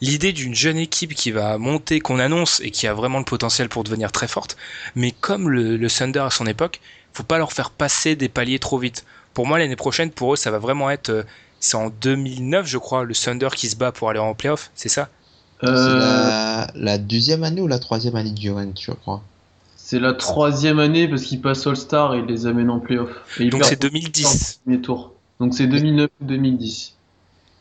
l'idée 0.00 0.32
d'une 0.32 0.54
jeune 0.54 0.78
équipe 0.78 1.14
qui 1.14 1.30
va 1.32 1.58
monter, 1.58 2.00
qu'on 2.00 2.18
annonce 2.18 2.60
et 2.60 2.70
qui 2.70 2.86
a 2.86 2.94
vraiment 2.94 3.18
le 3.18 3.24
potentiel 3.24 3.68
pour 3.68 3.84
devenir 3.84 4.12
très 4.12 4.28
forte. 4.28 4.56
Mais 4.94 5.12
comme 5.12 5.48
le, 5.50 5.76
le 5.76 5.90
Thunder 5.90 6.20
à 6.20 6.30
son 6.30 6.46
époque, 6.46 6.80
faut 7.12 7.22
pas 7.24 7.38
leur 7.38 7.52
faire 7.52 7.70
passer 7.70 8.16
des 8.16 8.28
paliers 8.28 8.58
trop 8.58 8.78
vite. 8.78 9.04
Pour 9.34 9.46
moi, 9.46 9.58
l'année 9.58 9.76
prochaine, 9.76 10.10
pour 10.10 10.34
eux, 10.34 10.36
ça 10.36 10.50
va 10.50 10.58
vraiment 10.58 10.90
être. 10.90 11.10
euh, 11.10 11.22
c'est 11.60 11.76
en 11.76 11.90
2009, 11.90 12.66
je 12.66 12.78
crois, 12.78 13.04
le 13.04 13.14
Thunder 13.14 13.48
qui 13.54 13.68
se 13.68 13.76
bat 13.76 13.92
pour 13.92 14.10
aller 14.10 14.18
en 14.18 14.34
playoff, 14.34 14.70
c'est 14.74 14.88
ça? 14.88 15.10
C'est 15.74 15.92
Euh, 15.92 15.98
la... 15.98 16.70
la 16.74 16.98
deuxième 16.98 17.44
année 17.44 17.60
ou 17.62 17.66
la 17.68 17.78
troisième 17.78 18.16
année 18.16 18.30
de 18.30 18.36
Durant, 18.36 18.72
je 18.78 18.92
crois. 18.92 19.28
C'est 19.76 19.98
la 20.00 20.12
troisième 20.14 20.78
année 20.80 21.08
parce 21.08 21.22
qu'il 21.22 21.40
passe 21.40 21.66
All-Star 21.66 22.14
et 22.14 22.18
il 22.18 22.26
les 22.26 22.46
amène 22.46 22.70
en 22.70 22.80
playoff. 22.80 23.10
Donc 23.50 23.64
c'est 23.64 23.80
2010. 23.80 24.60
au 24.60 24.64
premier 24.70 24.80
tour. 24.82 25.15
Donc 25.40 25.54
c'est 25.54 25.66
2009 25.66 26.10
ou 26.20 26.24
2010. 26.24 26.96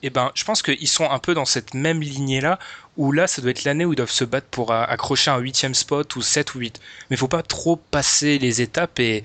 Et 0.04 0.10
ben, 0.10 0.32
je 0.36 0.44
pense 0.44 0.62
qu'ils 0.62 0.88
sont 0.88 1.10
un 1.10 1.20
peu 1.20 1.34
dans 1.34 1.46
cette 1.46 1.74
même 1.74 2.02
lignée-là, 2.02 2.60
où 2.98 3.12
là, 3.12 3.28
ça 3.28 3.42
doit 3.42 3.52
être 3.52 3.64
l'année 3.64 3.86
où 3.86 3.94
ils 3.94 3.96
doivent 3.98 4.12
se 4.12 4.24
battre 4.26 4.48
pour 4.48 4.72
accrocher 4.72 5.32
un 5.32 5.40
huitième 5.40 5.74
spot 5.74 6.16
ou 6.16 6.22
7 6.22 6.56
ou 6.56 6.60
8. 6.60 6.80
Mais 7.10 7.18
faut 7.18 7.28
pas 7.28 7.42
trop 7.44 7.76
passer 7.78 8.38
les 8.38 8.62
étapes 8.62 9.00
et 9.00 9.24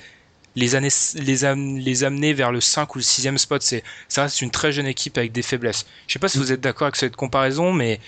les, 0.57 0.75
années, 0.77 0.91
les, 1.17 1.45
am- 1.45 1.79
les 1.79 2.05
amener 2.05 2.35
vers 2.35 2.53
le 2.53 2.61
5 2.61 2.95
ou 2.95 2.99
le 2.99 3.05
6 3.05 3.39
spot. 3.39 3.63
C'est, 3.63 3.85
ça 4.09 4.23
reste 4.25 4.43
une 4.43 4.51
très 4.51 4.73
jeune 4.73 4.87
équipe 4.87 5.19
avec 5.19 5.33
des 5.33 5.43
faiblesses. 5.43 5.87
Je 6.09 6.15
sais 6.15 6.19
pas 6.19 6.29
si 6.29 6.39
vous 6.39 6.53
êtes 6.53 6.61
d'accord 6.61 6.87
avec 6.87 6.97
cette 6.97 7.17
comparaison, 7.17 7.73
mais 7.73 8.01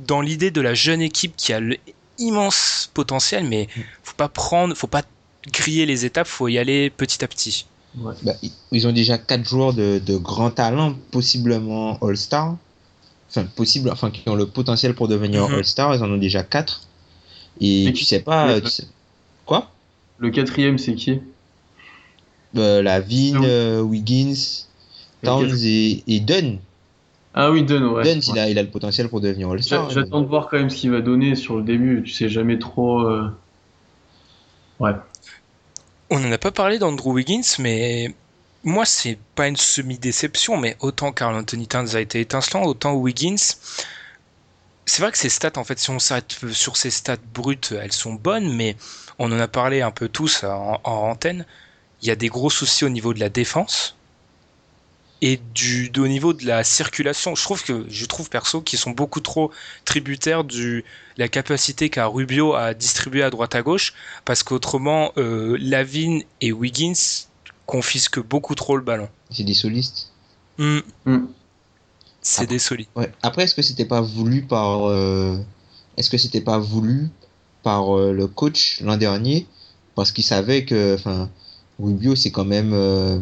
dans 0.00 0.20
l'idée 0.22 0.50
de 0.50 0.60
la 0.60 0.74
jeune 0.74 1.02
équipe 1.02 1.36
qui 1.36 1.52
a 1.52 1.60
l'immense 2.18 2.90
potentiel, 2.94 3.44
mais 3.46 3.68
faut 4.04 4.14
pas 4.16 4.28
prendre, 4.28 4.76
faut 4.76 4.86
pas 4.88 5.02
griller 5.52 5.86
les 5.86 6.04
étapes, 6.06 6.26
faut 6.28 6.48
y 6.48 6.58
aller 6.58 6.90
petit 6.90 7.24
à 7.24 7.28
petit. 7.28 7.66
Ouais. 7.98 8.14
Bah, 8.22 8.32
ils 8.72 8.86
ont 8.88 8.92
déjà 8.92 9.18
quatre 9.18 9.44
joueurs 9.46 9.74
de, 9.74 10.00
de 10.04 10.16
grand 10.16 10.50
talent, 10.50 10.94
possiblement 11.10 11.98
All-Star. 12.00 12.56
Enfin, 13.28 13.44
possible, 13.44 13.90
enfin, 13.90 14.10
qui 14.10 14.26
ont 14.28 14.34
le 14.34 14.46
potentiel 14.46 14.94
pour 14.94 15.08
devenir 15.08 15.48
Mhm. 15.48 15.54
All-Star. 15.56 15.94
Ils 15.94 16.02
en 16.02 16.10
ont 16.10 16.16
déjà 16.18 16.42
quatre. 16.42 16.82
Et 17.60 17.84
Mais 17.86 17.92
tu 17.92 18.00
qui- 18.00 18.04
sais 18.06 18.20
pas. 18.20 18.46
mais- 18.46 18.60
tu 18.62 18.68
sais- 18.68 18.86
Quoi? 19.44 19.70
Le 20.18 20.30
quatrième, 20.30 20.78
c'est 20.78 20.94
qui? 20.94 21.20
Euh, 22.56 22.82
La 22.82 23.00
Vigne, 23.00 23.40
euh, 23.44 23.80
Wiggins, 23.80 24.34
Towns 25.22 25.54
et, 25.62 26.02
et 26.06 26.20
Dunn. 26.20 26.58
Ah 27.34 27.50
oui, 27.50 27.62
Dunn, 27.62 27.82
ouais. 27.84 28.02
Dunn, 28.04 28.18
Ouais. 28.18 28.24
il, 28.28 28.38
a, 28.38 28.50
il 28.50 28.58
a 28.58 28.62
le 28.62 28.68
potentiel 28.70 29.08
pour 29.08 29.20
devenir 29.20 29.50
All-Star. 29.50 29.90
J'attends 29.90 30.20
de 30.20 30.26
voir 30.26 30.48
quand 30.48 30.58
même 30.58 30.68
ce 30.70 30.76
qu'il 30.76 30.90
va 30.90 31.00
donner 31.00 31.34
sur 31.34 31.56
le 31.56 31.62
début. 31.62 32.02
Tu 32.04 32.12
sais 32.12 32.28
jamais 32.28 32.58
trop. 32.58 33.00
euh, 33.02 33.28
Ouais. 34.80 34.92
On 36.14 36.20
n'en 36.20 36.30
a 36.30 36.36
pas 36.36 36.50
parlé 36.50 36.78
d'Andrew 36.78 37.14
Wiggins, 37.14 37.56
mais 37.58 38.14
moi, 38.64 38.84
c'est 38.84 39.18
pas 39.34 39.48
une 39.48 39.56
semi-déception, 39.56 40.58
mais 40.58 40.76
autant 40.80 41.10
Carl 41.10 41.34
Anthony 41.34 41.66
Towns 41.66 41.96
a 41.96 42.00
été 42.00 42.20
étincelant, 42.20 42.64
autant 42.64 42.92
Wiggins. 42.92 43.54
C'est 44.84 45.00
vrai 45.00 45.10
que 45.10 45.16
ses 45.16 45.30
stats, 45.30 45.56
en 45.56 45.64
fait, 45.64 45.78
si 45.78 45.88
on 45.88 45.98
s'arrête 45.98 46.36
sur 46.52 46.76
ses 46.76 46.90
stats 46.90 47.16
brutes, 47.32 47.72
elles 47.72 47.92
sont 47.92 48.12
bonnes, 48.12 48.54
mais 48.54 48.76
on 49.18 49.32
en 49.32 49.38
a 49.38 49.48
parlé 49.48 49.80
un 49.80 49.90
peu 49.90 50.10
tous 50.10 50.44
en, 50.44 50.82
en 50.84 51.08
antenne. 51.08 51.46
Il 52.02 52.08
y 52.08 52.10
a 52.10 52.14
des 52.14 52.28
gros 52.28 52.50
soucis 52.50 52.84
au 52.84 52.90
niveau 52.90 53.14
de 53.14 53.20
la 53.20 53.30
défense 53.30 53.96
et 55.22 55.40
du, 55.54 55.90
au 55.96 56.08
niveau 56.08 56.32
de 56.34 56.44
la 56.44 56.64
circulation. 56.64 57.34
Je 57.34 57.42
trouve 57.42 57.62
que, 57.62 57.86
je 57.88 58.04
trouve 58.04 58.28
perso, 58.28 58.60
qu'ils 58.60 58.78
sont 58.78 58.90
beaucoup 58.90 59.20
trop 59.20 59.50
tributaires 59.84 60.44
de 60.44 60.82
la 61.16 61.28
capacité 61.28 61.88
qu'a 61.88 62.06
Rubio 62.06 62.54
à 62.54 62.74
distribuer 62.74 63.22
à 63.22 63.30
droite 63.30 63.54
à 63.54 63.62
gauche 63.62 63.94
parce 64.24 64.42
qu'autrement, 64.42 65.12
euh, 65.16 65.56
Lavine 65.60 66.24
et 66.40 66.52
Wiggins 66.52 66.92
confisquent 67.66 68.20
beaucoup 68.20 68.54
trop 68.56 68.76
le 68.76 68.82
ballon. 68.82 69.08
C'est 69.30 69.44
des 69.44 69.54
solistes. 69.54 70.10
Hmm, 70.58 70.80
Hmm. 71.06 71.26
c'est 72.20 72.46
des 72.48 72.58
solides. 72.58 72.88
Ouais. 72.94 73.10
Après, 73.22 73.44
est-ce 73.44 73.54
que 73.54 73.62
c'était 73.62 73.86
pas 73.86 74.00
voulu 74.02 74.42
par. 74.42 74.88
euh, 74.90 75.38
Est-ce 75.96 76.10
que 76.10 76.18
c'était 76.18 76.40
pas 76.42 76.58
voulu 76.58 77.08
par 77.62 77.96
euh, 77.96 78.12
le 78.12 78.26
coach 78.26 78.80
l'an 78.82 78.96
dernier? 78.96 79.46
Parce 79.94 80.10
qu'il 80.12 80.24
savait 80.24 80.64
que. 80.64 80.96
Enfin, 80.96 81.30
Rubio, 81.78 82.14
c'est 82.16 82.30
quand 82.30 82.44
même 82.44 82.72
euh, 82.74 83.18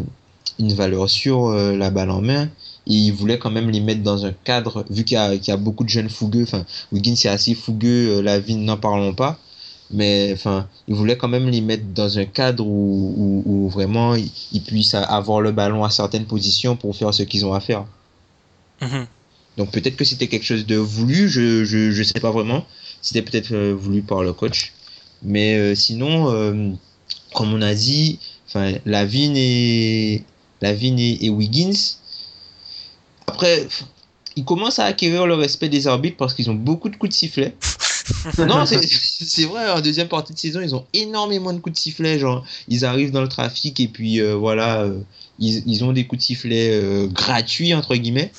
une 0.61 0.73
valeur 0.75 1.11
sûre, 1.11 1.47
euh, 1.49 1.77
la 1.77 1.91
balle 1.91 2.11
en 2.11 2.23
main. 2.23 2.47
Et 2.87 2.95
il 2.95 3.13
voulait 3.13 3.39
quand 3.39 3.51
même 3.51 3.71
les 3.71 3.81
mettre 3.81 4.03
dans 4.03 4.27
un 4.27 4.33
cadre, 4.33 4.85
vu 4.91 5.05
qu'il 5.05 5.17
y, 5.17 5.19
a- 5.19 5.37
qu'il 5.39 5.49
y 5.49 5.53
a 5.53 5.57
beaucoup 5.57 5.85
de 5.85 5.89
jeunes 5.91 6.11
fougueux. 6.11 6.45
Enfin, 6.45 6.65
Wiggins 6.93 7.17
c'est 7.17 7.29
assez 7.29 7.55
fougueux, 7.55 8.19
euh, 8.19 8.23
Lavigne, 8.23 8.65
n'en 8.65 8.77
parlons 8.79 9.15
pas. 9.15 9.39
Mais 9.91 10.31
enfin, 10.35 10.69
il 10.89 10.95
voulait 10.95 11.19
quand 11.19 11.29
même 11.29 11.49
les 11.51 11.61
mettre 11.63 11.85
dans 11.95 12.19
un 12.19 12.25
cadre 12.27 12.67
où, 12.67 13.15
où, 13.17 13.43
où 13.67 13.69
vraiment 13.71 14.15
ils, 14.15 14.31
ils 14.53 14.63
puissent 14.63 14.95
avoir 14.95 15.41
le 15.41 15.53
ballon 15.53 15.85
à 15.85 15.91
certaines 15.91 16.27
positions 16.27 16.77
pour 16.77 16.97
faire 16.97 17.13
ce 17.15 17.25
qu'ils 17.25 17.45
ont 17.47 17.55
à 17.55 17.61
faire. 17.61 17.87
Mhm. 18.83 19.07
Donc 19.57 19.71
peut-être 19.73 19.97
que 19.97 20.05
c'était 20.05 20.29
quelque 20.29 20.45
chose 20.45 20.67
de 20.67 20.77
voulu, 20.77 21.29
je 21.29 21.65
je, 21.65 21.91
je 21.91 22.03
sais 22.03 22.21
pas 22.21 22.31
vraiment. 22.31 22.65
C'était 23.03 23.23
peut-être 23.23 23.53
euh, 23.53 23.75
voulu 23.75 24.03
par 24.03 24.23
le 24.23 24.33
coach. 24.33 24.73
Mais 25.23 25.57
euh, 25.57 25.75
sinon, 25.75 26.31
euh, 26.33 26.71
comme 27.35 27.53
on 27.55 27.63
a 27.63 27.75
dit, 27.75 28.21
enfin 28.49 28.75
Lavigne 28.87 29.37
et 29.37 30.25
Lavigne 30.61 30.99
et, 30.99 31.27
et 31.27 31.31
Wiggins. 31.31 31.97
Après, 33.27 33.67
ils 34.37 34.45
commencent 34.45 34.79
à 34.79 34.85
acquérir 34.85 35.27
le 35.27 35.35
respect 35.35 35.69
des 35.69 35.87
arbitres 35.87 36.17
parce 36.17 36.35
qu'ils 36.35 36.51
ont 36.51 36.55
beaucoup 36.55 36.89
de 36.89 36.97
coups 36.97 37.11
de 37.11 37.15
sifflet. 37.15 37.55
non, 38.39 38.65
c'est 38.67 39.45
vrai. 39.45 39.71
En 39.71 39.81
deuxième 39.81 40.09
partie 40.09 40.33
de 40.33 40.39
saison, 40.39 40.61
ils 40.61 40.75
ont 40.75 40.87
énormément 40.93 41.53
de 41.53 41.59
coups 41.59 41.75
de 41.75 41.81
sifflet. 41.81 42.19
Genre, 42.19 42.45
ils 42.69 42.85
arrivent 42.85 43.11
dans 43.11 43.23
le 43.23 43.29
trafic 43.29 43.79
et 43.81 43.89
puis 43.89 44.21
euh, 44.21 44.35
voilà, 44.35 44.83
euh, 44.83 45.01
ils, 45.39 45.63
ils 45.67 45.85
ont 45.85 45.93
des 45.93 46.07
coups 46.07 46.21
de 46.21 46.25
sifflet 46.25 46.71
euh, 46.73 47.07
gratuits 47.07 47.75
entre 47.75 47.97
guillemets. 47.97 48.33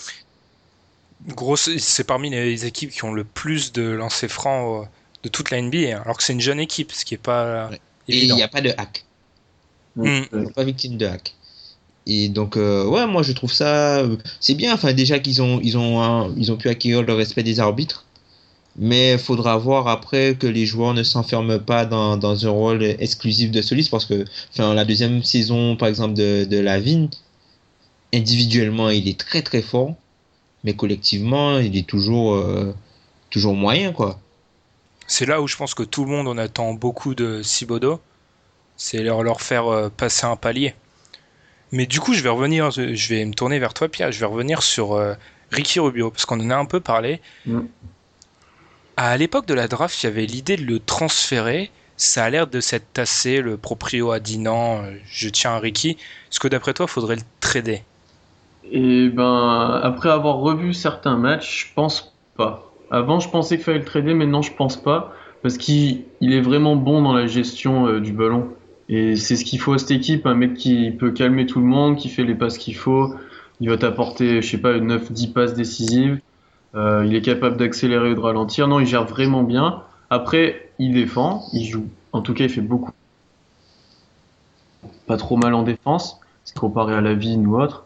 Grosse, 1.29 1.69
c'est 1.77 2.03
parmi 2.03 2.31
les 2.31 2.65
équipes 2.65 2.91
qui 2.91 3.03
ont 3.03 3.13
le 3.13 3.23
plus 3.23 3.71
de 3.73 3.83
lancers 3.83 4.31
francs 4.31 4.87
de 5.21 5.29
toute 5.29 5.51
la 5.51 5.61
NBA, 5.61 5.77
hein, 5.77 6.01
alors 6.03 6.17
que 6.17 6.23
c'est 6.23 6.33
une 6.33 6.41
jeune 6.41 6.59
équipe, 6.59 6.91
ce 6.91 7.05
qui 7.05 7.13
est 7.13 7.17
pas 7.17 7.69
Ouais. 7.69 7.79
Et 8.07 8.25
il 8.25 8.33
n'y 8.33 8.41
a 8.41 8.47
pas 8.47 8.61
de 8.61 8.73
hack. 8.77 9.05
Mm. 9.95 10.21
Ils 10.33 10.43
sont 10.45 10.53
pas 10.53 10.63
victimes 10.63 10.97
de 10.97 11.05
hack. 11.05 11.35
Et 12.07 12.29
donc, 12.29 12.57
euh, 12.57 12.85
ouais, 12.85 13.05
moi 13.07 13.23
je 13.23 13.31
trouve 13.33 13.53
ça. 13.53 13.99
euh, 13.99 14.17
c'est 14.39 14.55
bien, 14.55 14.73
enfin, 14.73 14.93
déjà 14.93 15.19
qu'ils 15.19 15.41
ont, 15.41 15.59
pu 16.57 16.69
acquérir 16.69 17.03
le 17.03 17.13
respect 17.13 17.43
des 17.43 17.59
arbitres. 17.59 18.05
Mais 18.77 19.13
il 19.13 19.19
faudra 19.19 19.57
voir 19.57 19.87
après 19.87 20.35
que 20.35 20.47
les 20.47 20.65
joueurs 20.65 20.93
ne 20.93 21.03
s'enferment 21.03 21.59
pas 21.59 21.85
dans, 21.85 22.45
un 22.45 22.49
rôle 22.49 22.83
exclusif 22.83 23.51
de 23.51 23.61
soliste 23.61 23.91
parce 23.91 24.05
que, 24.05 24.25
enfin, 24.53 24.73
la 24.73 24.85
deuxième 24.85 25.23
saison, 25.23 25.75
par 25.75 25.89
exemple, 25.89 26.13
de, 26.13 26.45
de 26.49 26.57
Lavigne, 26.57 27.09
individuellement, 28.13 28.89
il 28.89 29.07
est 29.09 29.19
très 29.19 29.41
très 29.41 29.61
fort. 29.61 29.95
Mais 30.63 30.73
collectivement, 30.73 31.57
il 31.59 31.75
est 31.75 31.87
toujours, 31.87 32.35
euh, 32.35 32.73
toujours 33.29 33.55
moyen, 33.55 33.91
quoi. 33.91 34.19
C'est 35.07 35.25
là 35.25 35.41
où 35.41 35.47
je 35.47 35.57
pense 35.57 35.73
que 35.73 35.83
tout 35.83 36.05
le 36.05 36.11
monde 36.11 36.27
en 36.27 36.37
attend 36.37 36.73
beaucoup 36.73 37.15
de 37.15 37.41
Sibodo. 37.43 37.99
C'est 38.77 38.99
leur, 39.03 39.41
faire 39.41 39.91
passer 39.97 40.25
un 40.25 40.35
palier. 40.35 40.73
Mais 41.71 41.85
du 41.85 41.99
coup, 41.99 42.13
je 42.13 42.21
vais 42.21 42.29
revenir, 42.29 42.71
je 42.71 43.09
vais 43.09 43.23
me 43.25 43.33
tourner 43.33 43.59
vers 43.59 43.73
toi, 43.73 43.87
Pierre. 43.87 44.11
Je 44.11 44.19
vais 44.19 44.25
revenir 44.25 44.61
sur 44.61 44.93
euh, 44.93 45.13
Ricky 45.51 45.79
Rubio, 45.79 46.11
parce 46.11 46.25
qu'on 46.25 46.39
en 46.39 46.49
a 46.49 46.55
un 46.55 46.65
peu 46.65 46.79
parlé. 46.79 47.21
Mm. 47.45 47.61
À 48.97 49.17
l'époque 49.17 49.45
de 49.45 49.53
la 49.53 49.67
draft, 49.67 50.03
il 50.03 50.07
y 50.07 50.09
avait 50.09 50.25
l'idée 50.25 50.57
de 50.57 50.65
le 50.65 50.79
transférer. 50.79 51.71
Ça 51.95 52.25
a 52.25 52.29
l'air 52.29 52.47
de 52.47 52.59
s'être 52.59 52.91
tassé. 52.93 53.41
Le 53.41 53.57
proprio 53.57 54.11
a 54.11 54.19
dit 54.19 54.37
non, 54.37 54.83
euh, 54.83 54.95
je 55.05 55.29
tiens 55.29 55.51
à 55.51 55.59
Ricky. 55.59 55.91
Est-ce 55.91 56.39
que 56.39 56.47
d'après 56.47 56.73
toi, 56.73 56.87
faudrait 56.87 57.15
le 57.15 57.21
trader? 57.39 57.83
Et 58.69 59.09
ben, 59.09 59.79
après 59.83 60.09
avoir 60.09 60.37
revu 60.37 60.73
certains 60.73 61.17
matchs, 61.17 61.67
je 61.67 61.73
pense 61.73 62.13
pas. 62.35 62.71
Avant, 62.89 63.19
je 63.19 63.29
pensais 63.29 63.55
qu'il 63.55 63.63
fallait 63.63 63.79
le 63.79 63.85
trader, 63.85 64.13
maintenant, 64.13 64.41
je 64.41 64.51
pense 64.51 64.81
pas. 64.81 65.13
Parce 65.41 65.57
qu'il 65.57 66.03
il 66.19 66.33
est 66.33 66.41
vraiment 66.41 66.75
bon 66.75 67.01
dans 67.01 67.13
la 67.13 67.27
gestion 67.27 67.87
euh, 67.87 67.99
du 67.99 68.11
ballon. 68.11 68.49
Et 68.91 69.15
c'est 69.15 69.37
ce 69.37 69.45
qu'il 69.45 69.59
faut 69.59 69.73
à 69.73 69.77
cette 69.77 69.91
équipe, 69.91 70.25
un 70.25 70.35
mec 70.35 70.53
qui 70.53 70.91
peut 70.91 71.11
calmer 71.11 71.45
tout 71.45 71.59
le 71.59 71.65
monde, 71.65 71.95
qui 71.95 72.09
fait 72.09 72.25
les 72.25 72.35
passes 72.35 72.57
qu'il 72.57 72.75
faut. 72.75 73.15
Il 73.61 73.69
va 73.69 73.77
t'apporter, 73.77 74.41
je 74.41 74.47
sais 74.49 74.57
pas, 74.57 74.77
9-10 74.77 75.31
passes 75.31 75.53
décisives. 75.53 76.19
Euh, 76.75 77.05
il 77.05 77.15
est 77.15 77.21
capable 77.21 77.55
d'accélérer 77.55 78.11
ou 78.11 78.15
de 78.15 78.19
ralentir. 78.19 78.67
Non, 78.67 78.81
il 78.81 78.85
gère 78.85 79.05
vraiment 79.05 79.43
bien. 79.43 79.83
Après, 80.09 80.69
il 80.77 80.93
défend, 80.93 81.45
il 81.53 81.65
joue. 81.65 81.87
En 82.11 82.21
tout 82.21 82.33
cas, 82.33 82.43
il 82.43 82.49
fait 82.49 82.59
beaucoup. 82.59 82.91
Pas 85.07 85.15
trop 85.15 85.37
mal 85.37 85.53
en 85.53 85.63
défense, 85.63 86.19
comparé 86.59 86.93
à 86.93 87.01
la 87.01 87.13
Vigne 87.13 87.47
ou 87.47 87.61
autre. 87.61 87.85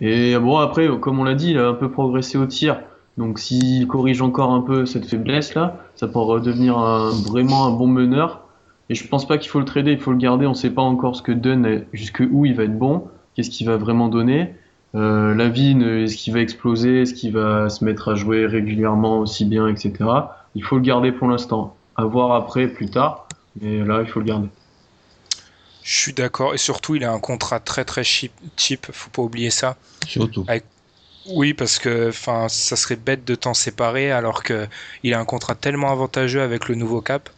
Et 0.00 0.36
bon, 0.38 0.58
après, 0.58 0.88
comme 1.00 1.20
on 1.20 1.24
l'a 1.24 1.34
dit, 1.34 1.50
il 1.52 1.58
a 1.58 1.68
un 1.68 1.74
peu 1.74 1.88
progressé 1.88 2.36
au 2.36 2.46
tir. 2.46 2.80
Donc 3.16 3.38
s'il 3.38 3.86
corrige 3.86 4.22
encore 4.22 4.52
un 4.52 4.62
peu 4.62 4.86
cette 4.86 5.04
faiblesse 5.04 5.54
là, 5.54 5.76
ça 5.96 6.08
pourra 6.08 6.40
devenir 6.40 6.78
vraiment 6.78 7.66
un 7.66 7.70
bon 7.70 7.86
meneur. 7.86 8.41
Et 8.88 8.94
je 8.94 9.06
pense 9.06 9.26
pas 9.26 9.38
qu'il 9.38 9.50
faut 9.50 9.58
le 9.58 9.64
trader, 9.64 9.92
il 9.92 10.00
faut 10.00 10.12
le 10.12 10.18
garder. 10.18 10.46
On 10.46 10.54
sait 10.54 10.70
pas 10.70 10.82
encore 10.82 11.16
ce 11.16 11.22
que 11.22 11.32
donne, 11.32 11.84
jusque 11.92 12.22
où 12.30 12.46
il 12.46 12.54
va 12.54 12.64
être 12.64 12.76
bon, 12.76 13.08
qu'est-ce 13.34 13.50
qu'il 13.50 13.66
va 13.66 13.76
vraiment 13.76 14.08
donner. 14.08 14.54
Euh, 14.94 15.34
Lavine, 15.34 15.82
est-ce 15.82 16.16
qu'il 16.16 16.34
va 16.34 16.40
exploser, 16.40 17.02
est-ce 17.02 17.14
qu'il 17.14 17.32
va 17.32 17.70
se 17.70 17.84
mettre 17.84 18.10
à 18.10 18.14
jouer 18.14 18.46
régulièrement 18.46 19.20
aussi 19.20 19.44
bien, 19.44 19.68
etc. 19.68 19.92
Il 20.54 20.62
faut 20.62 20.76
le 20.76 20.82
garder 20.82 21.12
pour 21.12 21.28
l'instant. 21.28 21.76
À 21.96 22.04
voir 22.04 22.32
après, 22.32 22.68
plus 22.68 22.90
tard. 22.90 23.26
Mais 23.60 23.84
là, 23.84 24.00
il 24.02 24.08
faut 24.08 24.20
le 24.20 24.26
garder. 24.26 24.48
Je 25.82 25.98
suis 25.98 26.12
d'accord. 26.12 26.54
Et 26.54 26.58
surtout, 26.58 26.94
il 26.94 27.04
a 27.04 27.12
un 27.12 27.18
contrat 27.18 27.60
très 27.60 27.84
très 27.84 28.04
cheap. 28.04 28.32
cheap 28.56 28.86
faut 28.92 29.10
pas 29.10 29.22
oublier 29.22 29.50
ça. 29.50 29.76
Surtout. 30.06 30.44
Avec 30.48 30.64
oui, 31.30 31.54
parce 31.54 31.78
que 31.78 32.08
enfin, 32.08 32.48
ça 32.48 32.74
serait 32.74 32.96
bête 32.96 33.24
de 33.24 33.36
t'en 33.36 33.54
séparer 33.54 34.10
alors 34.10 34.42
que 34.42 34.66
il 35.04 35.14
a 35.14 35.20
un 35.20 35.24
contrat 35.24 35.54
tellement 35.54 35.92
avantageux 35.92 36.42
avec 36.42 36.68
le 36.68 36.74
nouveau 36.74 37.00
cap. 37.00 37.30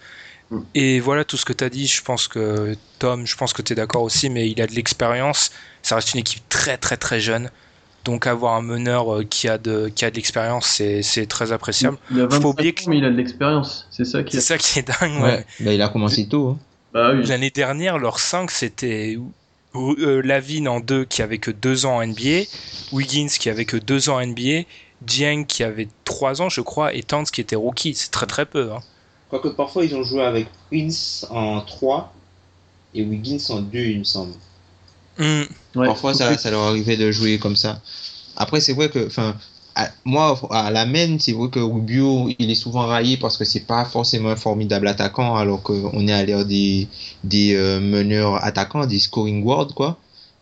Mm. 0.54 0.64
Et 0.74 1.00
voilà 1.00 1.24
tout 1.24 1.36
ce 1.36 1.44
que 1.44 1.52
tu 1.52 1.64
as 1.64 1.70
dit. 1.70 1.86
Je 1.86 2.02
pense 2.02 2.28
que 2.28 2.76
Tom, 2.98 3.26
je 3.26 3.36
pense 3.36 3.52
que 3.52 3.62
tu 3.62 3.72
es 3.72 3.76
d'accord 3.76 4.02
aussi, 4.02 4.30
mais 4.30 4.48
il 4.50 4.60
a 4.62 4.66
de 4.66 4.72
l'expérience. 4.72 5.50
Ça 5.82 5.96
reste 5.96 6.14
une 6.14 6.20
équipe 6.20 6.42
très 6.48 6.76
très 6.78 6.96
très 6.96 7.20
jeune. 7.20 7.50
Donc 8.04 8.26
avoir 8.26 8.54
un 8.54 8.60
meneur 8.62 9.14
euh, 9.14 9.24
qui 9.24 9.48
a 9.48 9.56
de 9.56 9.88
qui 9.88 10.04
a 10.04 10.10
de 10.10 10.16
l'expérience, 10.16 10.66
c'est 10.66 11.02
c'est 11.02 11.26
très 11.26 11.52
appréciable. 11.52 11.96
Il 12.10 12.20
a 12.20 12.24
Faut 12.24 12.28
pas 12.28 12.34
25 12.36 12.48
oublier 12.48 12.70
ans, 12.70 12.74
que- 12.84 12.90
mais 12.90 12.98
il 12.98 13.04
a 13.04 13.10
de 13.10 13.16
l'expérience. 13.16 13.86
C'est 13.90 14.04
ça 14.04 14.22
qui 14.22 14.32
C'est 14.32 14.38
est. 14.38 14.40
ça 14.40 14.58
qui 14.58 14.78
est 14.80 14.82
dingue. 15.00 15.22
Ouais. 15.22 15.28
ouais. 15.30 15.46
Bah, 15.60 15.72
il 15.72 15.80
a 15.82 15.88
commencé 15.88 16.28
tôt. 16.28 16.48
hein. 16.50 16.58
Bah 16.92 17.12
oui. 17.14 17.26
L'année 17.26 17.50
dernière, 17.50 17.98
leur 17.98 18.20
5, 18.20 18.50
c'était 18.50 19.18
euh, 19.74 20.20
Lavine 20.22 20.68
en 20.68 20.80
2 20.80 21.04
qui 21.06 21.22
avait 21.22 21.38
que 21.38 21.50
2 21.50 21.86
ans 21.86 21.96
en 21.96 22.06
NBA, 22.06 22.42
Wiggins 22.92 23.26
qui 23.28 23.48
avait 23.50 23.64
que 23.64 23.76
2 23.78 24.10
ans 24.10 24.16
en 24.22 24.26
NBA, 24.26 24.62
Dieng 25.00 25.44
qui 25.44 25.64
avait 25.64 25.88
3 26.04 26.40
ans, 26.42 26.48
je 26.48 26.60
crois, 26.60 26.94
et 26.94 27.02
Towns 27.02 27.24
qui 27.24 27.40
était 27.40 27.56
rookie. 27.56 27.94
C'est 27.94 28.10
très 28.10 28.26
très 28.26 28.46
peu. 28.46 28.70
Hein. 28.72 28.80
Quoique 29.34 29.48
parfois 29.48 29.84
ils 29.84 29.96
ont 29.96 30.04
joué 30.04 30.22
avec 30.22 30.46
Prince 30.70 31.26
en 31.28 31.60
3 31.60 32.14
et 32.94 33.02
Wiggins 33.02 33.40
en 33.48 33.62
2, 33.62 33.78
il 33.80 33.98
me 33.98 34.04
semble. 34.04 34.34
Hmm. 35.18 35.42
Ouais, 35.74 35.86
Parfois, 35.86 36.14
ça, 36.14 36.50
leur 36.52 36.60
arrivait 36.60 36.96
de 36.96 37.10
jouer 37.10 37.40
comme 37.40 37.56
ça. 37.56 37.82
Après, 38.36 38.60
c'est 38.60 38.74
vrai 38.74 38.90
que, 38.90 39.04
enfin, 39.08 39.34
moi, 40.04 40.40
à 40.52 40.70
la 40.70 40.86
main, 40.86 41.16
c'est 41.18 41.32
vrai 41.32 41.48
que 41.48 41.58
Rubio, 41.58 42.30
il 42.38 42.48
est 42.48 42.54
souvent 42.54 42.86
raillé 42.86 43.16
parce 43.16 43.36
que 43.36 43.44
c'est 43.44 43.66
pas 43.66 43.84
forcément 43.84 44.28
un 44.28 44.36
formidable 44.36 44.86
attaquant, 44.86 45.34
alors 45.34 45.64
qu'on 45.64 46.06
est 46.06 46.12
à 46.12 46.24
l'ère 46.24 46.44
des, 46.44 46.86
des 47.24 47.56
euh, 47.56 47.80
meneurs 47.80 48.36
attaquants, 48.44 48.86
des 48.86 49.00
scoring 49.00 49.42
world, 49.42 49.72
quoi. 49.72 49.98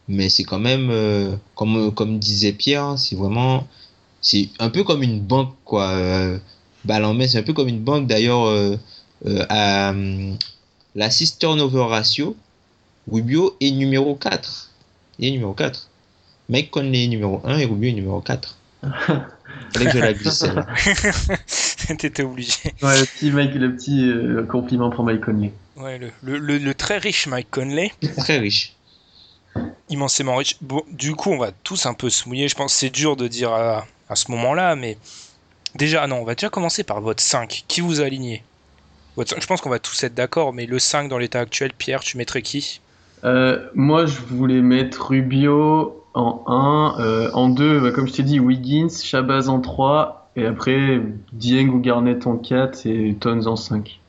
Mais 0.06 0.28
c'est 0.28 0.44
quand 0.44 0.60
même, 0.60 0.90
euh, 0.90 1.34
comme, 1.54 1.94
comme 1.94 2.18
disait 2.18 2.52
Pierre, 2.52 2.98
c'est 2.98 3.16
vraiment, 3.16 3.66
c'est 4.20 4.50
un 4.58 4.68
peu 4.68 4.84
comme 4.84 5.02
une 5.02 5.20
banque, 5.20 5.54
quoi. 5.64 5.92
Euh, 5.92 6.38
balle 6.84 7.04
en 7.04 7.14
main, 7.14 7.26
c'est 7.28 7.38
un 7.38 7.42
peu 7.42 7.52
comme 7.52 7.68
une 7.68 7.80
banque. 7.80 8.06
D'ailleurs, 8.06 8.44
euh, 8.46 8.76
euh, 9.26 9.44
à, 9.48 9.90
hum, 9.90 10.36
l'assist 10.94 11.40
turnover 11.40 11.84
ratio, 11.84 12.36
Rubio 13.10 13.56
est 13.60 13.70
numéro 13.70 14.14
4. 14.14 14.70
Il 15.18 15.28
est 15.28 15.30
numéro 15.32 15.52
4. 15.54 15.88
Mike 16.48 16.70
Conley 16.70 17.04
est 17.04 17.08
numéro 17.08 17.40
1 17.44 17.58
et 17.58 17.64
Rubio 17.64 17.90
est 17.90 17.94
numéro 17.94 18.20
4. 18.20 18.56
Fallait 19.72 19.86
que 19.86 19.92
je 19.92 19.98
la 19.98 20.12
glisse. 20.12 20.44
T'étais 21.98 22.22
obligé. 22.24 22.52
Ouais, 22.82 22.98
le 23.00 23.06
petit 23.06 23.30
Mike, 23.30 23.54
le 23.54 23.74
petit 23.76 24.02
euh, 24.08 24.44
compliment 24.44 24.90
pour 24.90 25.04
Mike 25.04 25.20
Conley. 25.22 25.52
Ouais, 25.76 25.98
le, 25.98 26.10
le, 26.22 26.38
le- 26.38 26.58
le 26.58 26.74
très 26.74 26.98
riche 26.98 27.26
Mike 27.26 27.48
Conley, 27.50 27.90
Très 28.18 28.38
riche. 28.38 28.74
immensément 29.88 30.36
riche. 30.36 30.56
Bon, 30.60 30.82
du 30.90 31.14
coup, 31.14 31.30
on 31.30 31.38
va 31.38 31.50
tous 31.52 31.86
un 31.86 31.94
peu 31.94 32.10
se 32.10 32.28
mouiller. 32.28 32.48
Je 32.48 32.54
pense 32.54 32.72
que 32.72 32.78
c'est 32.78 32.90
dur 32.90 33.16
de 33.16 33.28
dire 33.28 33.52
à, 33.52 33.86
à 34.08 34.16
ce 34.16 34.30
moment-là, 34.30 34.76
mais 34.76 34.98
déjà, 35.74 36.06
non, 36.06 36.16
on 36.16 36.24
va 36.24 36.34
déjà 36.34 36.48
commencer 36.50 36.84
par 36.84 37.00
votre 37.00 37.22
5. 37.22 37.64
Qui 37.68 37.80
vous 37.80 38.00
a 38.00 38.04
aligné? 38.04 38.42
Votre 39.16 39.30
5, 39.30 39.42
Je 39.42 39.46
pense 39.46 39.60
qu'on 39.60 39.70
va 39.70 39.78
tous 39.78 40.02
être 40.04 40.14
d'accord, 40.14 40.52
mais 40.52 40.66
le 40.66 40.78
5 40.78 41.08
dans 41.08 41.18
l'état 41.18 41.40
actuel, 41.40 41.72
Pierre, 41.76 42.00
tu 42.00 42.16
mettrais 42.16 42.42
qui? 42.42 42.80
Euh, 43.24 43.68
moi, 43.74 44.06
je 44.06 44.18
voulais 44.20 44.60
mettre 44.62 45.08
Rubio 45.08 46.04
en 46.14 46.42
1. 46.46 47.00
euh, 47.00 47.30
en 47.32 47.48
2, 47.48 47.80
bah, 47.80 47.90
comme 47.92 48.08
je 48.08 48.12
t'ai 48.14 48.22
dit, 48.22 48.40
Wiggins, 48.40 48.88
Shabazz 48.90 49.48
en 49.48 49.60
3. 49.60 50.30
Et 50.34 50.46
après, 50.46 51.00
Dieng 51.32 51.68
ou 51.68 51.78
Garnett 51.80 52.26
en 52.26 52.36
4 52.38 52.86
et 52.86 53.14
Tons 53.20 53.46
en 53.46 53.56
5. 53.56 54.00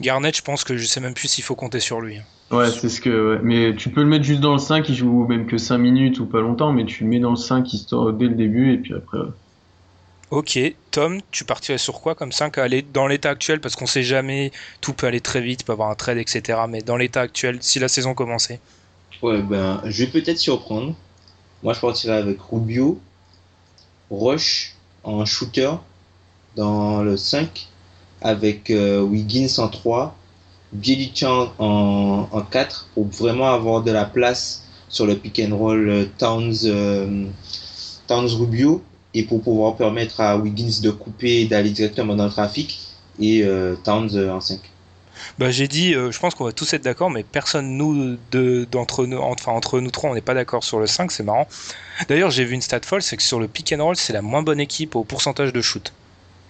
Garnett, 0.00 0.34
je 0.34 0.42
pense 0.42 0.64
que 0.64 0.76
je 0.78 0.86
sais 0.86 1.00
même 1.00 1.12
plus 1.12 1.28
s'il 1.28 1.44
faut 1.44 1.54
compter 1.54 1.78
sur 1.78 2.00
lui. 2.00 2.16
Ouais, 2.50 2.70
c'est 2.70 2.88
ce 2.88 3.00
que. 3.02 3.34
ouais. 3.34 3.40
Mais 3.42 3.76
tu 3.76 3.90
peux 3.90 4.00
le 4.00 4.06
mettre 4.08 4.24
juste 4.24 4.40
dans 4.40 4.52
le 4.54 4.58
5, 4.58 4.88
il 4.88 4.94
joue 4.94 5.26
même 5.28 5.46
que 5.46 5.58
5 5.58 5.76
minutes 5.78 6.18
ou 6.20 6.26
pas 6.26 6.40
longtemps, 6.40 6.72
mais 6.72 6.86
tu 6.86 7.04
le 7.04 7.10
mets 7.10 7.20
dans 7.20 7.30
le 7.30 7.36
5 7.36 7.70
histoire, 7.72 8.12
dès 8.14 8.26
le 8.26 8.34
début 8.34 8.72
et 8.72 8.78
puis 8.78 8.94
après. 8.94 9.18
ouais. 9.18 9.26
Ok, 10.30 10.60
Tom, 10.92 11.20
tu 11.32 11.44
partirais 11.44 11.78
sur 11.78 12.00
quoi 12.00 12.14
comme 12.14 12.30
5 12.30 12.56
aller 12.58 12.82
dans 12.82 13.08
l'état 13.08 13.30
actuel? 13.30 13.60
Parce 13.60 13.74
qu'on 13.74 13.86
sait 13.86 14.04
jamais, 14.04 14.52
tout 14.80 14.92
peut 14.92 15.08
aller 15.08 15.20
très 15.20 15.40
vite, 15.40 15.64
peut 15.64 15.72
avoir 15.72 15.90
un 15.90 15.96
trade, 15.96 16.18
etc. 16.18 16.60
Mais 16.68 16.82
dans 16.82 16.96
l'état 16.96 17.22
actuel, 17.22 17.58
si 17.60 17.80
la 17.80 17.88
saison 17.88 18.14
commençait. 18.14 18.60
Ouais, 19.22 19.42
ben, 19.42 19.82
je 19.84 20.04
vais 20.04 20.10
peut-être 20.10 20.38
surprendre. 20.38 20.94
Moi, 21.64 21.72
je 21.72 21.80
partirais 21.80 22.16
avec 22.16 22.38
Rubio, 22.40 23.00
Rush 24.08 24.76
en 25.02 25.24
shooter 25.24 25.72
dans 26.54 27.02
le 27.02 27.16
5, 27.16 27.68
avec 28.20 28.70
euh, 28.70 29.00
Wiggins 29.00 29.58
en 29.58 29.68
3, 29.68 30.16
Bjelica 30.72 31.52
en, 31.58 32.28
en 32.30 32.40
4, 32.42 32.88
pour 32.94 33.08
vraiment 33.08 33.52
avoir 33.52 33.82
de 33.82 33.90
la 33.90 34.04
place 34.04 34.64
sur 34.88 35.06
le 35.06 35.16
pick 35.16 35.40
and 35.40 35.56
roll 35.56 35.88
euh, 35.88 36.04
Towns, 36.18 36.54
euh, 36.66 37.26
Towns 38.06 38.28
Rubio, 38.28 38.82
et 39.14 39.24
pour 39.24 39.42
pouvoir 39.42 39.76
permettre 39.76 40.20
à 40.20 40.36
Wiggins 40.36 40.80
de 40.82 40.90
couper 40.90 41.40
et 41.40 41.46
d'aller 41.46 41.70
directement 41.70 42.14
dans 42.16 42.24
le 42.26 42.30
trafic, 42.30 42.80
et 43.20 43.42
euh, 43.44 43.74
Towns 43.84 44.10
euh, 44.14 44.32
en 44.32 44.40
5. 44.40 44.60
Bah 45.38 45.50
j'ai 45.50 45.68
dit, 45.68 45.94
euh, 45.94 46.10
je 46.10 46.18
pense 46.18 46.34
qu'on 46.34 46.44
va 46.44 46.52
tous 46.52 46.72
être 46.72 46.82
d'accord, 46.84 47.10
mais 47.10 47.22
personne 47.24 47.76
nous 47.76 48.16
de 48.30 48.66
d'entre 48.70 49.04
nous, 49.06 49.18
enfin 49.18 49.52
entre 49.52 49.80
nous 49.80 49.90
trois, 49.90 50.10
on 50.10 50.14
n'est 50.14 50.20
pas 50.22 50.32
d'accord 50.34 50.64
sur 50.64 50.78
le 50.78 50.86
5, 50.86 51.10
c'est 51.10 51.22
marrant. 51.22 51.46
D'ailleurs, 52.08 52.30
j'ai 52.30 52.44
vu 52.44 52.54
une 52.54 52.62
stat 52.62 52.80
folle, 52.84 53.02
c'est 53.02 53.16
que 53.16 53.22
sur 53.22 53.38
le 53.38 53.46
pick 53.48 53.72
and 53.72 53.84
roll, 53.84 53.96
c'est 53.96 54.12
la 54.14 54.22
moins 54.22 54.42
bonne 54.42 54.60
équipe 54.60 54.96
au 54.96 55.04
pourcentage 55.04 55.52
de 55.52 55.60
shoot. 55.60 55.92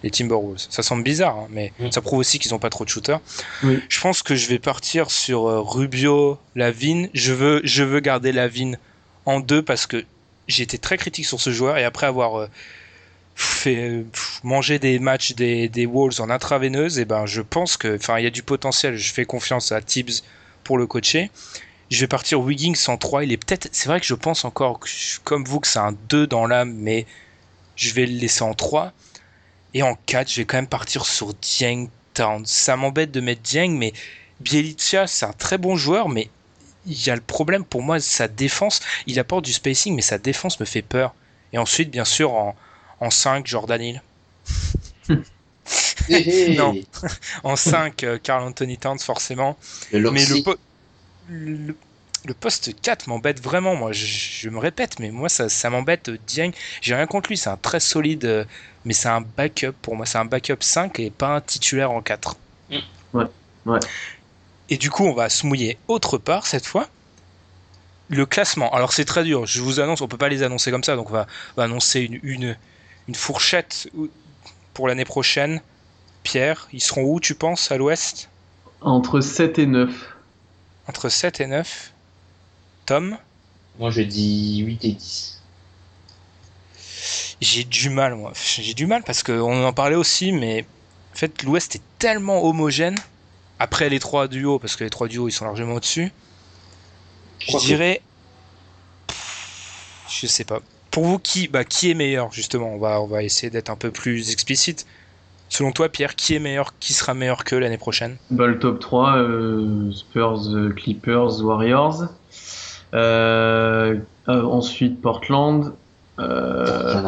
Les 0.03 0.09
Timberwolves. 0.09 0.65
Ça 0.69 0.81
semble 0.81 1.03
bizarre, 1.03 1.37
hein, 1.37 1.47
mais 1.51 1.73
Mm. 1.79 1.91
ça 1.91 2.01
prouve 2.01 2.19
aussi 2.19 2.39
qu'ils 2.39 2.51
n'ont 2.53 2.59
pas 2.59 2.71
trop 2.71 2.85
de 2.85 2.89
shooters. 2.89 3.19
Oui. 3.63 3.79
Je 3.87 3.99
pense 4.01 4.23
que 4.23 4.35
je 4.35 4.47
vais 4.47 4.57
partir 4.57 5.11
sur 5.11 5.47
euh, 5.47 5.59
Rubio, 5.61 6.39
Lavine. 6.55 7.09
Je 7.13 7.33
veux, 7.33 7.61
je 7.65 7.83
veux 7.83 7.99
garder 7.99 8.31
Lavine 8.31 8.79
en 9.27 9.41
deux 9.41 9.61
parce 9.61 9.85
que 9.85 10.03
j'ai 10.51 10.63
été 10.63 10.77
très 10.77 10.97
critique 10.97 11.25
sur 11.25 11.41
ce 11.41 11.51
joueur 11.51 11.77
et 11.77 11.83
après 11.83 12.05
avoir 12.05 12.39
euh, 12.39 12.47
fait 13.35 14.03
euh, 14.43 14.77
des 14.79 14.99
matchs 14.99 15.33
des, 15.33 15.69
des 15.69 15.87
en 15.87 16.29
intraveineuse, 16.29 16.99
et 16.99 17.05
ben 17.05 17.25
je 17.25 17.41
pense 17.41 17.77
que, 17.77 17.95
enfin, 17.95 18.19
il 18.19 18.23
y 18.23 18.27
a 18.27 18.31
du 18.31 18.43
potentiel. 18.43 18.97
Je 18.97 19.13
fais 19.13 19.25
confiance 19.25 19.71
à 19.71 19.81
Tibbs 19.81 20.23
pour 20.63 20.77
le 20.77 20.85
coacher. 20.87 21.31
Je 21.89 21.99
vais 21.99 22.07
partir 22.07 22.39
Wiggins 22.39 22.73
en 22.87 22.97
3. 22.97 23.25
Il 23.25 23.31
est 23.31 23.37
peut-être, 23.37 23.69
c'est 23.71 23.89
vrai 23.89 23.99
que 23.99 24.05
je 24.05 24.13
pense 24.13 24.45
encore, 24.45 24.79
comme 25.23 25.43
vous, 25.43 25.59
que 25.59 25.67
c'est 25.67 25.79
un 25.79 25.93
2 26.09 26.27
dans 26.27 26.45
l'âme, 26.45 26.73
mais 26.73 27.05
je 27.75 27.93
vais 27.93 28.05
le 28.05 28.17
laisser 28.17 28.43
en 28.43 28.53
3. 28.53 28.93
Et 29.73 29.83
en 29.83 29.95
4, 30.05 30.29
je 30.29 30.37
vais 30.37 30.45
quand 30.45 30.57
même 30.57 30.67
partir 30.67 31.05
sur 31.05 31.33
Dieng 31.33 31.87
Towns. 32.13 32.45
Ça 32.45 32.75
m'embête 32.75 33.11
de 33.11 33.21
mettre 33.21 33.41
Dieng, 33.41 33.77
mais 33.77 33.93
Bielica, 34.39 35.07
c'est 35.07 35.25
un 35.25 35.33
très 35.33 35.57
bon 35.57 35.75
joueur, 35.75 36.09
mais 36.09 36.29
il 36.85 37.05
y 37.05 37.09
a 37.09 37.15
le 37.15 37.21
problème 37.21 37.65
pour 37.65 37.81
moi, 37.83 37.99
sa 37.99 38.27
défense. 38.27 38.81
Il 39.07 39.19
apporte 39.19 39.45
du 39.45 39.53
spacing, 39.53 39.95
mais 39.95 40.01
sa 40.01 40.17
défense 40.17 40.59
me 40.59 40.65
fait 40.65 40.81
peur. 40.81 41.13
Et 41.53 41.57
ensuite, 41.57 41.91
bien 41.91 42.05
sûr, 42.05 42.33
en, 42.33 42.55
en 42.99 43.09
5, 43.11 43.47
Jordan 43.47 43.81
Hill. 43.81 44.01
Non. 46.47 46.77
En 47.43 47.55
5, 47.55 48.03
euh, 48.03 48.17
Carl 48.19 48.43
Anthony 48.43 48.77
Towns, 48.77 48.99
forcément. 48.99 49.57
Le 49.91 50.11
Mais 50.11 50.25
le, 50.25 50.37
po- 50.37 50.55
le, 51.29 51.75
le 52.25 52.33
poste 52.33 52.79
4 52.81 53.07
m'embête 53.07 53.41
vraiment, 53.41 53.75
moi. 53.75 53.91
Je, 53.93 54.05
je 54.05 54.49
me 54.49 54.59
répète, 54.59 54.99
mais 54.99 55.11
moi, 55.11 55.29
ça, 55.29 55.49
ça 55.49 55.69
m'embête. 55.69 56.09
Dieng, 56.09 56.51
j'ai 56.81 56.95
rien 56.95 57.07
contre 57.07 57.29
lui. 57.29 57.37
C'est 57.37 57.49
un 57.49 57.57
très 57.57 57.79
solide, 57.79 58.25
euh, 58.25 58.45
mais 58.85 58.93
c'est 58.93 59.09
un 59.09 59.21
backup 59.21 59.73
pour 59.81 59.95
moi. 59.95 60.05
C'est 60.07 60.19
un 60.19 60.25
backup 60.25 60.57
5 60.61 60.99
et 60.99 61.11
pas 61.11 61.35
un 61.37 61.41
titulaire 61.41 61.91
en 61.91 62.01
4. 62.01 62.37
Mm. 62.69 62.77
Ouais, 63.13 63.25
ouais. 63.65 63.79
Et 64.71 64.77
du 64.77 64.89
coup, 64.89 65.05
on 65.05 65.13
va 65.13 65.29
se 65.29 65.45
mouiller 65.45 65.77
autre 65.87 66.17
part 66.17 66.47
cette 66.47 66.65
fois. 66.65 66.89
le 68.09 68.25
classement. 68.25 68.71
Alors 68.73 68.93
c'est 68.93 69.05
très 69.05 69.23
dur. 69.23 69.45
Je 69.45 69.61
vous 69.61 69.79
annonce, 69.79 70.01
on 70.01 70.07
peut 70.07 70.17
pas 70.17 70.29
les 70.29 70.43
annoncer 70.43 70.71
comme 70.71 70.83
ça, 70.83 70.95
donc 70.95 71.09
on 71.09 71.13
va, 71.13 71.27
on 71.55 71.61
va 71.61 71.63
annoncer 71.65 72.01
une, 72.01 72.19
une, 72.23 72.57
une 73.07 73.15
fourchette 73.15 73.89
pour 74.73 74.87
l'année 74.87 75.05
prochaine. 75.05 75.61
Pierre, 76.23 76.67
ils 76.73 76.81
seront 76.81 77.03
où, 77.03 77.19
tu 77.19 77.35
penses, 77.35 77.71
à 77.71 77.77
l'ouest? 77.77 78.29
Entre 78.81 79.21
7 79.21 79.59
et 79.59 79.65
9. 79.65 79.91
Entre 80.87 81.09
7 81.09 81.41
et 81.41 81.47
9. 81.47 81.93
Tom? 82.85 83.17
Moi, 83.79 83.91
je 83.91 84.01
dis 84.01 84.59
8 84.59 84.85
et 84.85 84.91
10. 84.93 85.43
J'ai 87.41 87.63
du 87.63 87.89
mal, 87.89 88.15
moi. 88.15 88.33
J'ai 88.35 88.73
du 88.73 88.85
mal 88.87 89.03
parce 89.03 89.23
qu'on 89.23 89.65
en 89.65 89.73
parlait 89.73 89.95
aussi, 89.95 90.31
mais 90.31 90.65
en 91.13 91.15
fait, 91.17 91.43
l'ouest 91.43 91.75
est 91.75 91.81
tellement 91.99 92.43
homogène. 92.45 93.03
Après 93.61 93.89
les 93.89 93.99
trois 93.99 94.27
duos, 94.27 94.57
parce 94.57 94.75
que 94.75 94.83
les 94.83 94.89
trois 94.89 95.07
duos, 95.07 95.27
ils 95.27 95.31
sont 95.31 95.45
largement 95.45 95.75
au-dessus. 95.75 96.11
Je 97.47 97.59
dirais. 97.59 98.01
Je 100.09 100.25
sais 100.25 100.45
pas. 100.45 100.61
Pour 100.89 101.05
vous, 101.05 101.19
qui, 101.19 101.47
bah, 101.47 101.63
qui 101.63 101.91
est 101.91 101.93
meilleur, 101.93 102.31
justement? 102.31 102.73
On 102.73 102.79
va, 102.79 102.99
on 102.99 103.05
va 103.05 103.21
essayer 103.21 103.51
d'être 103.51 103.69
un 103.69 103.75
peu 103.75 103.91
plus 103.91 104.31
explicite. 104.31 104.87
Selon 105.47 105.71
toi, 105.73 105.89
Pierre, 105.89 106.15
qui 106.15 106.33
est 106.33 106.39
meilleur, 106.39 106.73
qui 106.79 106.93
sera 106.93 107.13
meilleur 107.13 107.43
que 107.43 107.55
l'année 107.55 107.77
prochaine? 107.77 108.17
Bah, 108.31 108.47
Le 108.47 108.57
top 108.57 108.79
3, 108.79 109.17
euh, 109.17 109.91
Spurs, 109.91 110.55
euh, 110.55 110.71
Clippers, 110.71 111.43
Warriors. 111.43 112.05
Euh, 112.95 113.95
euh, 114.27 114.43
ensuite, 114.43 114.99
Portland. 114.99 115.75
Euh... 116.17 116.99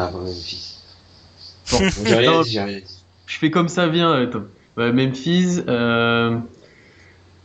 Bon, 1.72 1.78
j'ai 2.04 2.14
rien 2.14 2.42
dit, 2.42 2.50
j'ai 2.52 2.60
rien 2.60 2.78
dit. 2.78 3.00
Je 3.26 3.38
fais 3.38 3.50
comme 3.50 3.68
ça 3.68 3.88
vient, 3.88 4.24
Tom. 4.26 4.46
Bah, 4.76 4.92
Memphis, 4.92 5.60
euh, 5.68 6.38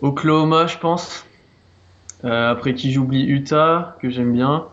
Oklahoma, 0.02 0.68
je 0.68 0.78
pense. 0.78 1.26
Euh, 2.26 2.52
après, 2.52 2.74
qui 2.74 2.92
j'oublie? 2.92 3.24
Utah, 3.24 3.98
que 4.02 4.10
j'aime 4.10 4.34
bien. 4.34 4.66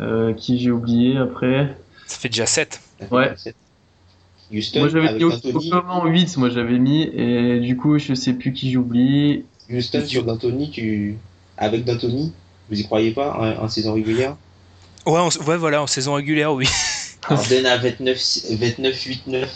Euh, 0.00 0.32
qui 0.32 0.58
j'ai 0.58 0.70
oublié 0.70 1.18
après? 1.18 1.76
Ça 2.06 2.16
fait 2.18 2.28
déjà 2.28 2.46
7. 2.46 2.80
Ouais. 3.10 3.34
Houston, 4.52 4.80
Moi 4.80 4.88
j'avais 4.88 5.12
mis. 5.14 5.24
Oklahoma 5.24 5.92
en 5.92 6.06
8, 6.06 6.36
moi 6.36 6.50
j'avais 6.50 6.78
mis, 6.78 7.02
et 7.02 7.60
du 7.60 7.76
coup 7.76 7.98
je 7.98 8.14
sais 8.14 8.32
plus 8.32 8.52
qui 8.52 8.72
j'oublie. 8.72 9.44
Houston 9.70 10.04
sur 10.06 10.24
D'Antoni, 10.24 10.70
tu... 10.70 11.16
avec 11.56 11.84
D'Antoni, 11.84 12.32
vous 12.68 12.80
y 12.80 12.84
croyez 12.84 13.12
pas 13.12 13.36
en, 13.38 13.64
en 13.64 13.68
saison 13.68 13.94
régulière? 13.94 14.36
Ouais, 15.06 15.20
en- 15.20 15.28
ouais, 15.28 15.56
voilà, 15.56 15.82
en 15.82 15.86
saison 15.86 16.14
régulière, 16.14 16.52
oui. 16.52 16.66
Harden 17.28 17.66
à 17.66 17.76
29, 17.76 18.18
29 18.50 19.04
8-9. 19.04 19.48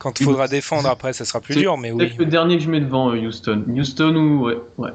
Quand 0.00 0.18
il 0.18 0.24
faudra 0.24 0.48
défendre 0.48 0.88
après, 0.88 1.12
ça 1.12 1.26
sera 1.26 1.40
plus 1.42 1.54
dur, 1.56 1.76
mais 1.76 1.92
oui. 1.92 2.14
Le 2.18 2.24
dernier 2.24 2.56
que 2.56 2.64
je 2.64 2.70
mets 2.70 2.80
devant 2.80 3.10
euh, 3.10 3.18
Houston. 3.18 3.64
Houston 3.68 4.16
ou. 4.16 4.46
Ouais, 4.46 4.56
ouais. 4.78 4.90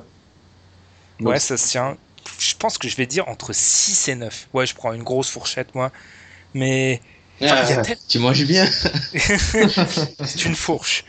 Donc, 1.19 1.29
Ouais, 1.29 1.39
ça 1.39 1.57
se 1.57 1.67
tient. 1.69 1.95
Je 2.39 2.55
pense 2.55 2.79
que 2.79 2.89
je 2.89 2.95
vais 2.97 3.05
dire 3.05 3.27
entre 3.29 3.53
6 3.53 4.07
et 4.07 4.15
9. 4.15 4.47
Ouais, 4.53 4.65
je 4.65 4.73
prends 4.73 4.93
une 4.93 5.03
grosse 5.03 5.29
fourchette, 5.29 5.75
moi. 5.75 5.91
Mais 6.55 7.01
Enfin, 7.39 7.55
Ah, 7.69 7.81
tel- 7.83 7.97
Tu 8.09 8.17
manges 8.17 8.45
bien 8.45 8.65
c'est 9.13 10.45
une 10.45 10.55
fourche. 10.55 11.05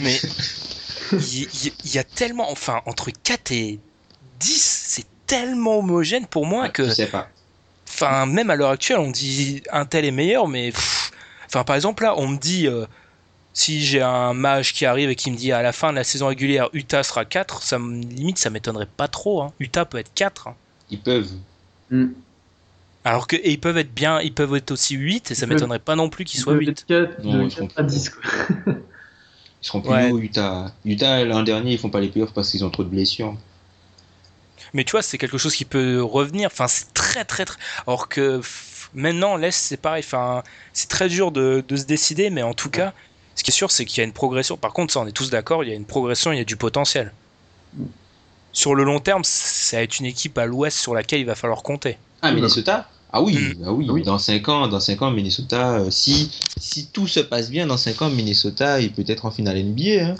Mais 0.00 0.18
il 1.12 1.72
y, 1.84 1.98
a 1.98 2.04
tellement. 2.04 2.50
Enfin, 2.50 2.80
entre 2.86 3.10
4 3.10 3.52
et 3.52 3.78
10, 4.40 4.84
c'est 4.88 5.04
tellement 5.26 5.80
homogène 5.80 6.26
pour 6.26 6.46
moi 6.46 6.70
que. 6.70 6.86
Je 6.86 6.90
sais 6.94 7.06
pas. 7.08 7.28
Enfin, 7.88 8.24
même 8.24 8.48
à 8.48 8.56
l'heure 8.56 8.70
actuelle, 8.70 9.00
on 9.00 9.10
dit 9.10 9.62
un 9.70 9.84
tel 9.84 10.06
est 10.06 10.10
meilleur, 10.12 10.48
mais. 10.48 10.70
pff, 10.70 11.10
Enfin, 11.46 11.62
par 11.62 11.76
exemple, 11.76 12.04
là, 12.04 12.14
on 12.16 12.26
me 12.28 12.38
dit. 12.38 12.66
euh, 12.68 12.86
si 13.54 13.84
j'ai 13.84 14.02
un 14.02 14.34
mage 14.34 14.72
qui 14.74 14.84
arrive 14.84 15.08
et 15.10 15.14
qui 15.16 15.30
me 15.30 15.36
dit 15.36 15.52
à 15.52 15.62
la 15.62 15.72
fin 15.72 15.90
de 15.90 15.96
la 15.96 16.04
saison 16.04 16.26
régulière, 16.26 16.68
Utah 16.74 17.02
sera 17.02 17.24
4, 17.24 17.62
ça 17.62 17.78
me, 17.78 18.02
limite, 18.04 18.36
ça 18.38 18.50
m'étonnerait 18.50 18.88
pas 18.96 19.08
trop. 19.08 19.40
Hein. 19.42 19.52
Utah 19.60 19.84
peut 19.86 19.98
être 19.98 20.12
4. 20.14 20.48
hein. 20.48 20.54
Ils 20.90 21.00
peuvent. 21.00 21.30
hmm. 21.90 22.08
Alors 23.06 23.26
que, 23.26 23.36
et 23.36 23.50
ils 23.52 23.60
peuvent 23.60 23.76
être 23.78 23.94
bien, 23.94 24.20
ils 24.20 24.32
peuvent 24.32 24.54
être 24.56 24.70
aussi 24.70 24.94
8, 24.96 25.30
et 25.30 25.34
ça 25.34 25.46
m'étonnerait 25.46 25.78
pas 25.78 25.94
non 25.94 26.08
plus 26.08 26.24
qu'ils 26.24 26.40
soient 26.40 26.54
de 26.54 26.58
8. 26.60 26.84
4, 26.88 27.22
Non, 27.24 27.44
de 27.44 27.48
je 27.50 27.56
4 27.60 27.72
à 27.78 27.82
10. 27.82 28.10
Quoi. 28.10 28.22
Ils 29.62 29.66
seront 29.66 29.80
plus 29.80 29.90
Ouais. 29.90 30.10
hauts, 30.10 30.18
Utah. 30.18 30.72
Utah, 30.84 31.24
l'an 31.24 31.42
dernier, 31.42 31.72
ils 31.72 31.78
font 31.78 31.88
pas 31.90 32.00
les 32.00 32.08
playoffs 32.08 32.34
parce 32.34 32.50
qu'ils 32.50 32.64
ont 32.66 32.70
trop 32.70 32.84
de 32.84 32.88
blessures. 32.90 33.34
Mais 34.74 34.84
tu 34.84 34.90
vois, 34.92 35.02
c'est 35.02 35.16
quelque 35.18 35.38
chose 35.38 35.54
qui 35.54 35.64
peut 35.64 36.02
revenir. 36.02 36.48
Enfin, 36.52 36.68
c'est 36.68 36.92
très, 36.92 37.24
très, 37.24 37.44
très. 37.46 37.56
Alors 37.86 38.08
que 38.08 38.40
maintenant, 38.94 39.36
l'Est, 39.36 39.52
c'est 39.56 39.76
pareil. 39.78 40.02
Enfin, 40.04 40.42
c'est 40.72 40.88
très 40.88 41.08
dur 41.08 41.30
de, 41.32 41.64
de 41.66 41.76
se 41.76 41.84
décider, 41.84 42.28
mais 42.30 42.42
en 42.42 42.54
tout 42.54 42.70
cas, 42.70 42.92
ce 43.34 43.42
qui 43.44 43.50
est 43.50 43.54
sûr, 43.54 43.70
c'est 43.70 43.84
qu'il 43.84 43.98
y 43.98 44.00
a 44.00 44.04
une 44.04 44.12
progression. 44.12 44.56
Par 44.56 44.72
contre, 44.72 44.92
ça, 44.92 45.00
on 45.00 45.06
est 45.06 45.12
tous 45.12 45.30
d'accord, 45.30 45.64
il 45.64 45.70
y 45.70 45.72
a 45.72 45.76
une 45.76 45.84
progression, 45.84 46.32
il 46.32 46.38
y 46.38 46.40
a 46.40 46.44
du 46.44 46.56
potentiel. 46.56 47.12
Sur 48.52 48.74
le 48.74 48.84
long 48.84 49.00
terme, 49.00 49.22
ça 49.24 49.78
va 49.78 49.82
être 49.82 49.98
une 49.98 50.06
équipe 50.06 50.38
à 50.38 50.46
l'Ouest 50.46 50.78
sur 50.78 50.94
laquelle 50.94 51.20
il 51.20 51.26
va 51.26 51.34
falloir 51.34 51.62
compter. 51.62 51.98
Ah, 52.22 52.30
Minnesota? 52.30 52.88
Ah 53.12 53.20
oui, 53.22 53.34
Mm. 53.36 53.62
ah 53.66 53.72
oui. 53.72 53.86
Ah 53.88 53.92
oui. 53.92 54.02
Dans 54.02 54.18
5 54.18 54.48
ans, 54.48 54.68
dans 54.68 54.80
5 54.80 55.02
ans, 55.02 55.10
Minnesota, 55.10 55.78
euh, 55.80 55.90
si, 55.90 56.30
si 56.58 56.86
tout 56.86 57.06
se 57.08 57.20
passe 57.20 57.50
bien, 57.50 57.66
dans 57.66 57.76
5 57.76 58.02
ans, 58.02 58.10
Minnesota, 58.10 58.80
il 58.80 58.92
peut 58.92 59.04
être 59.06 59.24
en 59.24 59.30
finale 59.30 59.58
NBA. 59.62 60.04
Hein. 60.04 60.14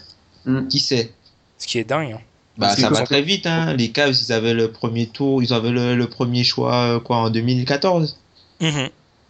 Mm. 0.46 0.68
Qui 0.68 0.80
sait? 0.80 1.12
Ce 1.58 1.66
qui 1.66 1.78
est 1.78 1.84
dingue. 1.84 2.12
hein. 2.12 2.20
Bah, 2.56 2.74
ça 2.76 2.88
va 2.90 3.02
très 3.02 3.22
vite. 3.22 3.46
Hein. 3.46 3.74
Les 3.74 3.90
Cavs, 3.90 4.14
ils 4.20 4.32
avaient 4.32 4.54
le 4.54 4.70
premier 4.70 5.06
tour, 5.08 5.42
ils 5.42 5.52
avaient 5.52 5.70
le, 5.72 5.96
le 5.96 6.06
premier 6.08 6.44
choix 6.44 6.74
euh, 6.96 7.00
quoi, 7.00 7.16
en 7.16 7.30
2014. 7.30 8.16
Mhm. 8.60 8.88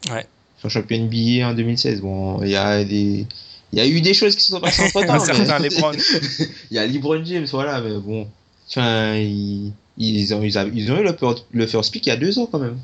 Ils 0.08 0.12
sont 0.60 0.68
champions 0.68 0.98
NBA 0.98 1.46
en 1.48 1.54
2016. 1.54 2.00
Bon, 2.02 2.42
il 2.42 2.50
y 2.50 2.56
a 2.56 2.84
des. 2.84 3.26
Il 3.74 3.78
y 3.78 3.80
a 3.80 3.86
eu 3.88 4.00
des 4.00 4.14
choses 4.14 4.36
qui 4.36 4.42
se 4.44 4.52
sont 4.52 4.60
passées 4.60 4.82
entre 4.84 5.02
temps. 5.06 5.24
Il 6.70 6.76
y 6.76 6.78
a 6.78 6.86
LeBron 6.86 7.24
James, 7.24 7.46
voilà, 7.50 7.80
mais 7.80 7.98
bon. 7.98 8.28
Enfin, 8.70 9.16
ils, 9.16 9.72
ils, 9.98 10.32
ont, 10.32 10.42
ils, 10.44 10.56
avaient- 10.56 10.70
ils 10.74 10.90
ont 10.92 10.98
eu 10.98 11.02
le, 11.02 11.12
fir- 11.12 11.44
le 11.50 11.66
first 11.66 11.92
pick 11.92 12.06
il 12.06 12.10
y 12.10 12.12
a 12.12 12.16
deux 12.16 12.38
ans 12.38 12.46
quand 12.46 12.60
même. 12.60 12.78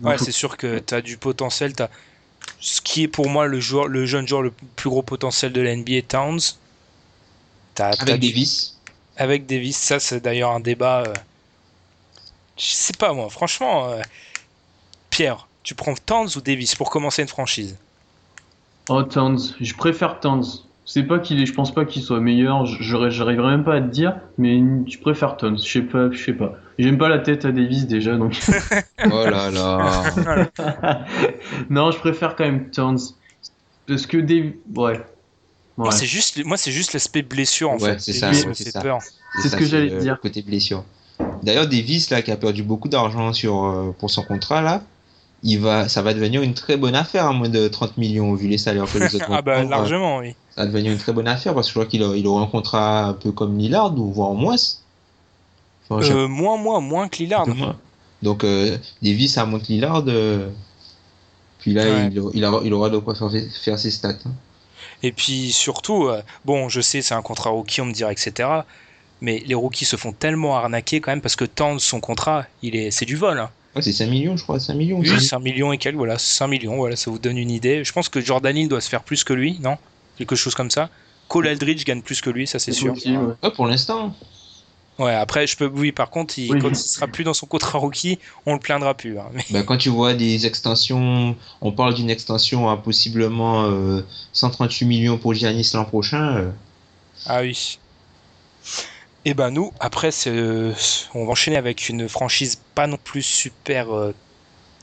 Ouais, 0.00 0.16
faut- 0.16 0.24
c'est 0.24 0.32
sûr 0.32 0.56
que 0.56 0.78
tu 0.78 0.94
as 0.94 1.00
du 1.02 1.16
potentiel. 1.16 1.72
T'as 1.74 1.88
ce 2.60 2.80
qui 2.80 3.02
est 3.02 3.08
pour 3.08 3.28
moi 3.28 3.46
le, 3.48 3.58
joueur, 3.58 3.88
le 3.88 4.06
jeune 4.06 4.28
joueur 4.28 4.42
le 4.42 4.52
plus 4.76 4.88
gros 4.90 5.02
potentiel 5.02 5.52
de 5.52 5.60
la 5.60 5.74
NBA, 5.76 6.02
Towns. 6.02 6.38
T'as- 7.74 7.96
t'as 7.96 8.02
Avec 8.02 8.20
du- 8.20 8.28
Davis. 8.28 8.76
avec 9.16 9.46
Davis. 9.46 9.76
Ça, 9.76 9.98
c'est 9.98 10.20
d'ailleurs 10.20 10.52
un 10.52 10.60
débat. 10.60 11.02
euh, 11.02 11.14
Je 12.56 12.64
sais 12.66 12.92
pas, 12.94 13.12
moi, 13.12 13.28
franchement. 13.28 13.90
euh, 13.90 14.02
Pierre, 15.10 15.48
tu 15.64 15.74
prends 15.74 15.94
Towns 15.94 16.28
ou 16.36 16.40
Davis 16.40 16.74
pour 16.76 16.90
commencer 16.90 17.22
une 17.22 17.28
franchise? 17.28 17.76
Oh, 18.88 19.02
Towns. 19.02 19.38
Je 19.60 19.74
préfère 19.74 20.20
Towns. 20.20 20.44
C'est 20.84 21.02
pas 21.02 21.18
qu'il 21.18 21.40
est, 21.42 21.44
je 21.46 21.52
pense 21.52 21.74
pas 21.74 21.84
qu'il 21.84 22.00
soit 22.02 22.20
meilleur. 22.20 22.64
J'aurais, 22.64 23.10
j'arriverais 23.10 23.50
même 23.50 23.64
pas 23.64 23.74
à 23.74 23.80
te 23.82 23.88
dire, 23.88 24.16
mais 24.38 24.58
je 24.86 24.98
préfère 24.98 25.36
Towns. 25.36 25.58
Je 25.58 25.70
sais 25.70 25.82
pas, 25.82 26.10
je 26.10 26.16
sais 26.24 26.32
pas. 26.32 26.54
J'aime 26.78 26.96
pas 26.96 27.10
la 27.10 27.18
tête 27.18 27.44
à 27.44 27.52
Davis 27.52 27.86
déjà, 27.86 28.16
donc. 28.16 28.38
Oh 29.12 29.24
là 29.28 29.50
là. 29.50 30.04
non, 31.70 31.90
je 31.90 31.98
préfère 31.98 32.36
quand 32.36 32.44
même 32.44 32.70
Towns. 32.70 32.98
Parce 33.86 34.06
que 34.06 34.16
Davis, 34.18 34.54
ouais. 34.76 35.00
Moi, 35.76 35.88
Ouais. 35.88 35.92
c'est 35.94 36.06
juste, 36.06 36.44
moi, 36.44 36.56
c'est 36.56 36.72
juste 36.72 36.92
l'aspect 36.94 37.22
blessure, 37.22 37.70
en 37.70 37.78
Ouais, 37.78 37.92
fait. 37.92 38.00
c'est 38.00 38.12
ça, 38.14 38.32
c'est 38.32 38.70
ça. 38.70 38.82
C'est 39.42 39.48
ce 39.50 39.56
que 39.56 39.64
j'allais 39.64 39.98
dire. 39.98 40.18
Côté 40.20 40.42
blessure. 40.42 40.84
D'ailleurs, 41.42 41.66
Davis, 41.68 42.10
là, 42.10 42.22
qui 42.22 42.30
a 42.32 42.36
perdu 42.36 42.62
beaucoup 42.62 42.88
d'argent 42.88 43.32
sur, 43.32 43.64
euh, 43.64 43.94
pour 43.98 44.10
son 44.10 44.22
contrat, 44.22 44.62
là, 44.62 44.82
il 45.42 45.60
va, 45.60 45.88
ça 45.88 46.02
va 46.02 46.14
devenir 46.14 46.42
une 46.42 46.54
très 46.54 46.76
bonne 46.76 46.94
affaire 46.96 47.26
à 47.26 47.32
moins 47.32 47.48
de 47.48 47.68
30 47.68 47.96
millions, 47.96 48.34
vu 48.34 48.48
les 48.48 48.58
salaires 48.58 48.86
que 48.92 48.98
les 48.98 49.14
autres 49.14 49.26
Ah 49.30 49.42
bah 49.42 49.54
prendre. 49.54 49.70
largement, 49.70 50.18
oui. 50.18 50.34
Ça 50.54 50.62
va 50.62 50.66
devenir 50.66 50.92
une 50.92 50.98
très 50.98 51.12
bonne 51.12 51.28
affaire 51.28 51.54
parce 51.54 51.68
que 51.68 51.74
je 51.74 51.78
crois 51.78 51.86
qu'il 51.86 52.02
a- 52.02 52.16
il 52.16 52.26
aura 52.26 52.42
un 52.42 52.46
contrat 52.46 53.04
un 53.06 53.12
peu 53.14 53.30
comme 53.32 53.56
Lillard 53.58 53.96
ou 53.98 54.12
voire 54.12 54.32
moins. 54.34 54.56
Enfin, 55.90 56.02
Euh, 56.14 56.28
moins, 56.28 56.56
moins, 56.56 56.80
moins 56.80 57.08
que 57.08 57.18
Lillard. 57.18 57.46
moins. 57.46 57.76
Donc, 58.22 58.42
euh, 58.44 58.76
Davis 59.00 59.38
à 59.38 59.46
moins 59.46 59.60
que 59.60 59.66
Lillard. 59.68 60.04
euh, 60.08 60.50
Puis 61.60 61.72
là, 61.74 61.84
Ouais. 61.84 62.06
il, 62.12 62.22
il 62.34 62.44
aura, 62.44 62.60
il 62.64 62.72
aura 62.72 62.88
de 62.90 62.98
quoi 62.98 63.14
faire, 63.14 63.30
faire 63.62 63.78
ses 63.78 63.90
stats. 63.90 64.10
hein. 64.26 64.32
Et 65.02 65.12
puis 65.12 65.50
surtout, 65.52 66.06
euh, 66.08 66.22
bon, 66.44 66.68
je 66.68 66.80
sais, 66.80 67.02
c'est 67.02 67.14
un 67.14 67.22
contrat 67.22 67.50
rookie, 67.50 67.80
on 67.80 67.86
me 67.86 67.92
dira, 67.92 68.12
etc. 68.12 68.48
Mais 69.20 69.42
les 69.46 69.54
rookies 69.54 69.84
se 69.84 69.96
font 69.96 70.12
tellement 70.12 70.56
arnaquer 70.56 71.00
quand 71.00 71.10
même 71.10 71.20
parce 71.20 71.34
que 71.36 71.44
Towns, 71.44 71.80
son 71.80 72.00
contrat, 72.00 72.46
il 72.62 72.76
est, 72.76 72.90
c'est 72.92 73.04
du 73.06 73.16
vol. 73.16 73.38
hein. 73.40 73.50
Ouais, 73.78 73.82
c'est 73.82 73.92
5 73.92 74.10
millions, 74.10 74.36
je 74.36 74.42
crois, 74.42 74.58
5 74.60 74.74
millions. 74.74 74.98
Oui, 74.98 75.10
aussi. 75.10 75.26
c'est 75.28 75.36
un 75.36 75.40
million 75.40 75.72
et 75.72 75.78
quelques, 75.78 75.96
voilà, 75.96 76.18
5 76.18 76.46
millions, 76.48 76.76
voilà, 76.76 76.96
ça 76.96 77.10
vous 77.10 77.18
donne 77.18 77.38
une 77.38 77.50
idée. 77.50 77.84
Je 77.84 77.92
pense 77.92 78.08
que 78.08 78.20
Jordan 78.20 78.56
Hill 78.56 78.68
doit 78.68 78.80
se 78.80 78.88
faire 78.88 79.02
plus 79.02 79.24
que 79.24 79.32
lui, 79.32 79.58
non? 79.60 79.76
Quelque 80.16 80.36
chose 80.36 80.54
comme 80.54 80.70
ça. 80.70 80.90
Cole 81.28 81.46
Aldridge 81.48 81.84
gagne 81.84 82.02
plus 82.02 82.20
que 82.20 82.30
lui, 82.30 82.46
ça 82.46 82.58
c'est 82.58 82.72
sûr. 82.72 82.94
possible, 82.94 83.18
ouais. 83.18 83.34
Ouais, 83.42 83.50
pour 83.52 83.66
l'instant. 83.66 84.14
Ouais, 84.98 85.14
après, 85.14 85.46
je 85.46 85.56
peux, 85.56 85.66
oui, 85.72 85.92
par 85.92 86.10
contre, 86.10 86.36
il, 86.40 86.50
Oui. 86.50 86.58
quand 86.58 86.70
il 86.70 86.74
sera 86.74 87.06
plus 87.06 87.22
dans 87.22 87.34
son 87.34 87.46
contrat 87.46 87.78
rookie, 87.78 88.18
on 88.46 88.54
le 88.54 88.58
plaindra 88.58 88.94
plus. 88.94 89.16
hein. 89.18 89.26
Mais, 89.32 89.44
Ben, 89.50 89.62
quand 89.62 89.76
tu 89.76 89.90
vois 89.90 90.14
des 90.14 90.44
extensions, 90.46 91.36
on 91.60 91.70
parle 91.70 91.94
d'une 91.94 92.10
extension 92.10 92.68
à 92.68 92.76
possiblement 92.76 93.64
euh, 93.66 94.00
138 94.32 94.86
millions 94.86 95.16
pour 95.16 95.34
Giannis 95.34 95.70
l'an 95.74 95.84
prochain. 95.84 96.36
euh, 96.38 96.50
ah 97.26 97.42
oui. 97.42 97.78
Et 99.24 99.34
ben 99.34 99.50
nous, 99.50 99.72
après, 99.80 100.10
euh, 100.26 100.72
on 101.14 101.24
va 101.24 101.32
enchaîner 101.32 101.56
avec 101.56 101.88
une 101.88 102.08
franchise 102.08 102.60
pas 102.74 102.86
non 102.86 102.98
plus 103.02 103.22
super, 103.22 103.94
euh, 103.94 104.14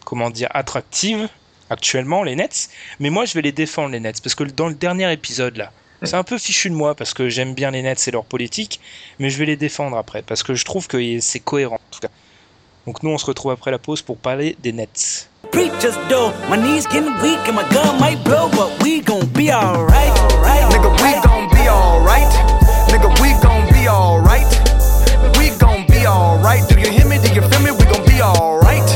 comment 0.04 0.30
dire, 0.30 0.50
attractive 0.54 1.30
actuellement, 1.70 2.24
les 2.24 2.36
Nets. 2.36 2.70
Mais 3.00 3.10
moi, 3.10 3.26
je 3.26 3.34
vais 3.34 3.42
les 3.42 3.52
défendre, 3.52 3.90
les 3.90 4.00
Nets, 4.00 4.22
parce 4.22 4.36
que 4.36 4.44
dans 4.44 4.68
le 4.68 4.76
dernier 4.76 5.12
épisode 5.12 5.58
là, 5.58 5.72
c'est 6.04 6.16
un 6.16 6.24
peu 6.24 6.38
fichu 6.38 6.70
de 6.70 6.76
moi 6.76 6.94
parce 6.94 7.14
que 7.14 7.30
j'aime 7.30 7.56
bien 7.56 7.72
les 7.72 7.82
Nets 7.82 8.08
et 8.08 8.12
leur 8.12 8.26
politique, 8.26 8.80
mais 9.18 9.30
je 9.30 9.40
vais 9.40 9.46
les 9.46 9.56
défendre 9.56 9.98
après 9.98 10.22
parce 10.22 10.44
que 10.44 10.54
je 10.54 10.64
trouve 10.66 10.88
que 10.88 11.20
c'est 11.20 11.40
cohérent. 11.40 11.76
En 11.76 11.92
tout 11.92 12.02
cas, 12.02 12.10
Donc 12.86 13.02
nous, 13.02 13.10
on 13.10 13.18
se 13.18 13.26
retrouve 13.26 13.52
après 13.52 13.72
la 13.72 13.80
pause 13.80 14.04
pour 14.04 14.18
parler 14.18 14.56
des 14.62 14.72
Nets. 14.72 15.28
Preachers 15.52 15.98
though, 16.10 16.32
my 16.50 16.58
knees 16.58 16.86
getting 16.92 17.14
weak 17.24 17.40
and 17.48 17.54
my 17.54 17.64
gun 17.72 18.00
might 18.00 18.24
blow, 18.24 18.48
but 18.50 18.70
we 18.84 19.02
gon' 19.02 19.26
be 19.34 19.52
alright. 19.52 20.14
Nigga, 20.70 20.92
we 21.02 21.14
gon' 21.24 21.48
be 21.50 21.68
alright. 21.68 22.32
Nigga, 22.90 23.10
we 23.22 23.34
gon' 23.42 23.55
be 23.86 23.90
alright. 23.90 24.50
We 25.38 25.50
gon' 25.60 25.86
be 25.88 26.08
alright. 26.08 26.68
Do 26.70 26.80
you 26.80 26.90
hear 26.92 27.06
me? 27.08 27.18
Do 27.20 27.30
you 27.34 27.42
feel 27.42 27.62
me? 27.62 27.72
We 27.72 27.86
gon' 27.86 28.04
be 28.06 28.20
alright. 28.20 28.90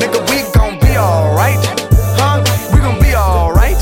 Nigga, 0.00 0.18
we 0.30 0.42
gon' 0.52 0.78
be 0.80 0.96
alright. 0.98 1.62
Huh? 2.18 2.42
We 2.74 2.80
gon' 2.80 2.98
be 2.98 3.14
alright. 3.14 3.78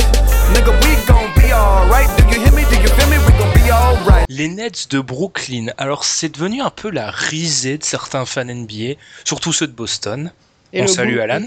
Nigga, 0.54 0.72
we 0.84 0.92
gon' 1.06 1.30
be 1.40 1.52
alright. 1.52 2.08
Do 2.18 2.24
you 2.28 2.40
hear 2.44 2.52
me? 2.52 2.64
Do 2.68 2.76
you 2.76 2.88
feel 2.88 3.08
me? 3.08 3.16
We 3.26 3.32
gon' 3.38 3.52
be 3.54 3.70
alright. 3.72 4.26
Les 4.28 4.48
Nets 4.48 4.88
de 4.90 5.00
Brooklyn. 5.00 5.68
Alors 5.78 6.04
c'est 6.04 6.28
devenu 6.28 6.60
un 6.60 6.70
peu 6.70 6.90
la 6.90 7.10
risée 7.10 7.78
de 7.78 7.84
certains 7.84 8.26
fans 8.26 8.44
NBA, 8.44 8.96
surtout 9.24 9.54
ceux 9.54 9.66
de 9.66 9.72
Boston. 9.72 10.30
Et 10.74 10.82
on 10.82 10.86
salue 10.86 11.14
bout- 11.16 11.20
Alan. 11.22 11.46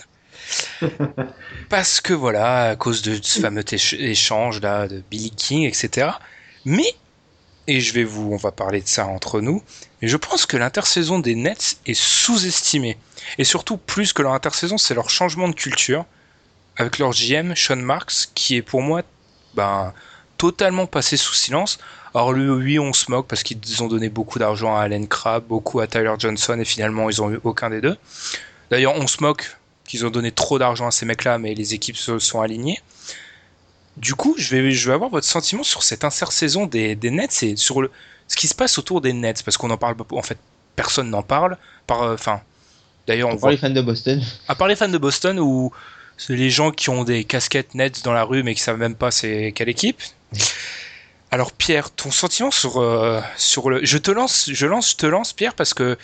Parce 1.70 2.02
que 2.02 2.14
voilà, 2.14 2.70
à 2.72 2.76
cause 2.76 3.04
de 3.04 3.20
ce 3.22 3.40
fameux 3.40 3.62
éch- 3.62 3.96
échange 4.00 4.60
là 4.62 4.88
de 4.88 5.04
Billy 5.12 5.30
King, 5.32 5.66
etc. 5.68 6.10
Mais, 6.66 6.94
et 7.68 7.80
je 7.80 7.94
vais 7.94 8.04
vous, 8.04 8.32
on 8.34 8.38
va 8.38 8.52
parler 8.52 8.82
de 8.82 8.88
ça 8.88 9.06
entre 9.06 9.42
nous, 9.42 9.64
mais 10.02 10.08
je 10.08 10.18
pense 10.18 10.46
que 10.46 10.58
l'intersaison 10.58 11.20
des 11.20 11.36
Nets 11.36 11.78
est 11.86 11.94
sous-estimée. 11.94 12.98
Et 13.38 13.44
surtout, 13.44 13.78
plus 13.78 14.14
que 14.14 14.22
leur 14.22 14.34
intersaison, 14.34 14.78
c'est 14.78 14.94
leur 14.94 15.10
changement 15.10 15.48
de 15.48 15.56
culture 15.56 16.06
avec 16.78 16.98
leur 16.98 17.12
GM, 17.12 17.56
Sean 17.56 17.78
Marks, 17.78 18.30
qui 18.36 18.56
est 18.56 18.62
pour 18.62 18.82
moi 18.82 19.02
ben, 19.54 19.94
totalement 20.38 20.88
passé 20.88 21.18
sous 21.18 21.34
silence. 21.34 21.78
Alors 22.14 22.34
lui, 22.34 22.50
oui, 22.50 22.80
on 22.80 22.94
se 22.94 23.10
moque 23.10 23.28
parce 23.28 23.44
qu'ils 23.44 23.82
ont 23.82 23.88
donné 23.88 24.10
beaucoup 24.10 24.40
d'argent 24.40 24.76
à 24.76 24.82
Allen 24.82 25.08
Crabbe, 25.08 25.46
beaucoup 25.48 25.80
à 25.80 25.88
Tyler 25.88 26.14
Johnson, 26.18 26.60
et 26.60 26.66
finalement, 26.66 27.10
ils 27.10 27.22
ont 27.22 27.32
eu 27.32 27.40
aucun 27.44 27.70
des 27.70 27.82
deux. 27.82 27.98
D'ailleurs, 28.70 28.96
on 28.96 29.08
se 29.08 29.22
moque 29.22 29.58
qu'ils 29.86 30.06
ont 30.06 30.10
donné 30.10 30.32
trop 30.32 30.60
d'argent 30.60 30.88
à 30.88 30.92
ces 30.92 31.06
mecs-là, 31.06 31.38
mais 31.38 31.54
les 31.54 31.74
équipes 31.74 31.98
se 31.98 32.20
sont 32.20 32.42
alignées. 32.42 32.82
Du 33.98 34.16
coup, 34.16 34.36
je 34.38 34.50
vais, 34.56 34.72
je 34.72 34.88
vais 34.88 34.94
avoir 34.94 35.10
votre 35.10 35.28
sentiment 35.28 35.64
sur 35.64 35.84
cette 35.84 36.04
intersaison 36.04 36.66
des, 36.66 36.96
des 36.96 37.12
Nets 37.12 37.44
et 37.44 37.56
sur 37.56 37.82
le, 37.82 37.92
ce 38.28 38.36
qui 38.36 38.48
se 38.48 38.56
passe 38.56 38.78
autour 38.78 39.02
des 39.02 39.14
Nets, 39.14 39.44
parce 39.44 39.58
qu'on 39.58 39.70
en 39.70 39.78
parle, 39.78 39.96
pas- 39.96 40.06
en 40.16 40.22
fait, 40.24 40.38
personne 40.76 41.10
n'en 41.10 41.22
parle. 41.24 41.58
Par, 41.86 42.02
euh, 42.02 42.14
enfin, 42.16 42.42
d'ailleurs, 43.08 43.30
on 43.30 43.36
voit 43.36 43.52
les 43.52 43.58
fans 43.58 43.70
de 43.70 43.82
Boston. 43.82 44.22
à 44.48 44.56
part 44.56 44.68
les 44.68 44.76
fans 44.76 44.90
de 44.90 44.98
Boston 44.98 45.40
ou 45.40 45.72
c'est 46.18 46.36
les 46.36 46.50
gens 46.50 46.72
qui 46.72 46.90
ont 46.90 47.04
des 47.04 47.24
casquettes 47.24 47.76
Nets 47.76 48.04
dans 48.04 48.14
la 48.14 48.24
rue 48.24 48.44
mais 48.44 48.56
qui 48.56 48.62
savent 48.62 48.78
même 48.78 48.96
pas 48.96 49.12
c'est 49.12 49.52
quelle 49.56 49.70
équipe. 49.70 50.02
Alors 51.32 51.52
Pierre, 51.52 51.90
ton 51.90 52.12
sentiment 52.12 52.52
sur 52.52 52.78
euh, 52.80 53.20
sur 53.38 53.72
le, 53.72 53.84
je 53.84 53.98
te 53.98 54.12
lance, 54.12 54.50
je 54.52 54.68
lance, 54.68 54.92
je 54.92 54.98
te 54.98 55.06
lance 55.08 55.34
Pierre 55.34 55.56
parce 55.56 55.74
que 55.74 55.98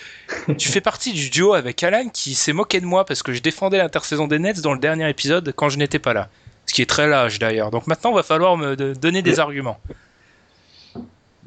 tu 0.58 0.70
fais 0.70 0.82
partie 0.82 1.14
du 1.14 1.30
duo 1.30 1.54
avec 1.54 1.84
Alan 1.84 2.10
qui 2.10 2.34
s'est 2.34 2.54
moqué 2.54 2.82
de 2.82 2.88
moi 2.88 3.06
parce 3.06 3.22
que 3.22 3.32
je 3.32 3.40
défendais 3.40 3.78
l'intersaison 3.78 4.28
des 4.28 4.40
Nets 4.40 4.62
dans 4.62 4.74
le 4.74 4.80
dernier 4.80 5.08
épisode 5.08 5.54
quand 5.56 5.70
je 5.70 5.78
n'étais 5.78 6.00
pas 6.00 6.14
là, 6.14 6.30
ce 6.70 6.74
qui 6.74 6.84
est 6.84 6.90
très 6.90 7.08
lâche 7.08 7.40
d'ailleurs. 7.40 7.72
Donc 7.72 7.88
maintenant, 7.88 8.12
il 8.12 8.16
va 8.16 8.24
falloir 8.24 8.56
me 8.56 8.76
donner 8.94 9.24
des 9.24 9.40
arguments. 9.40 9.80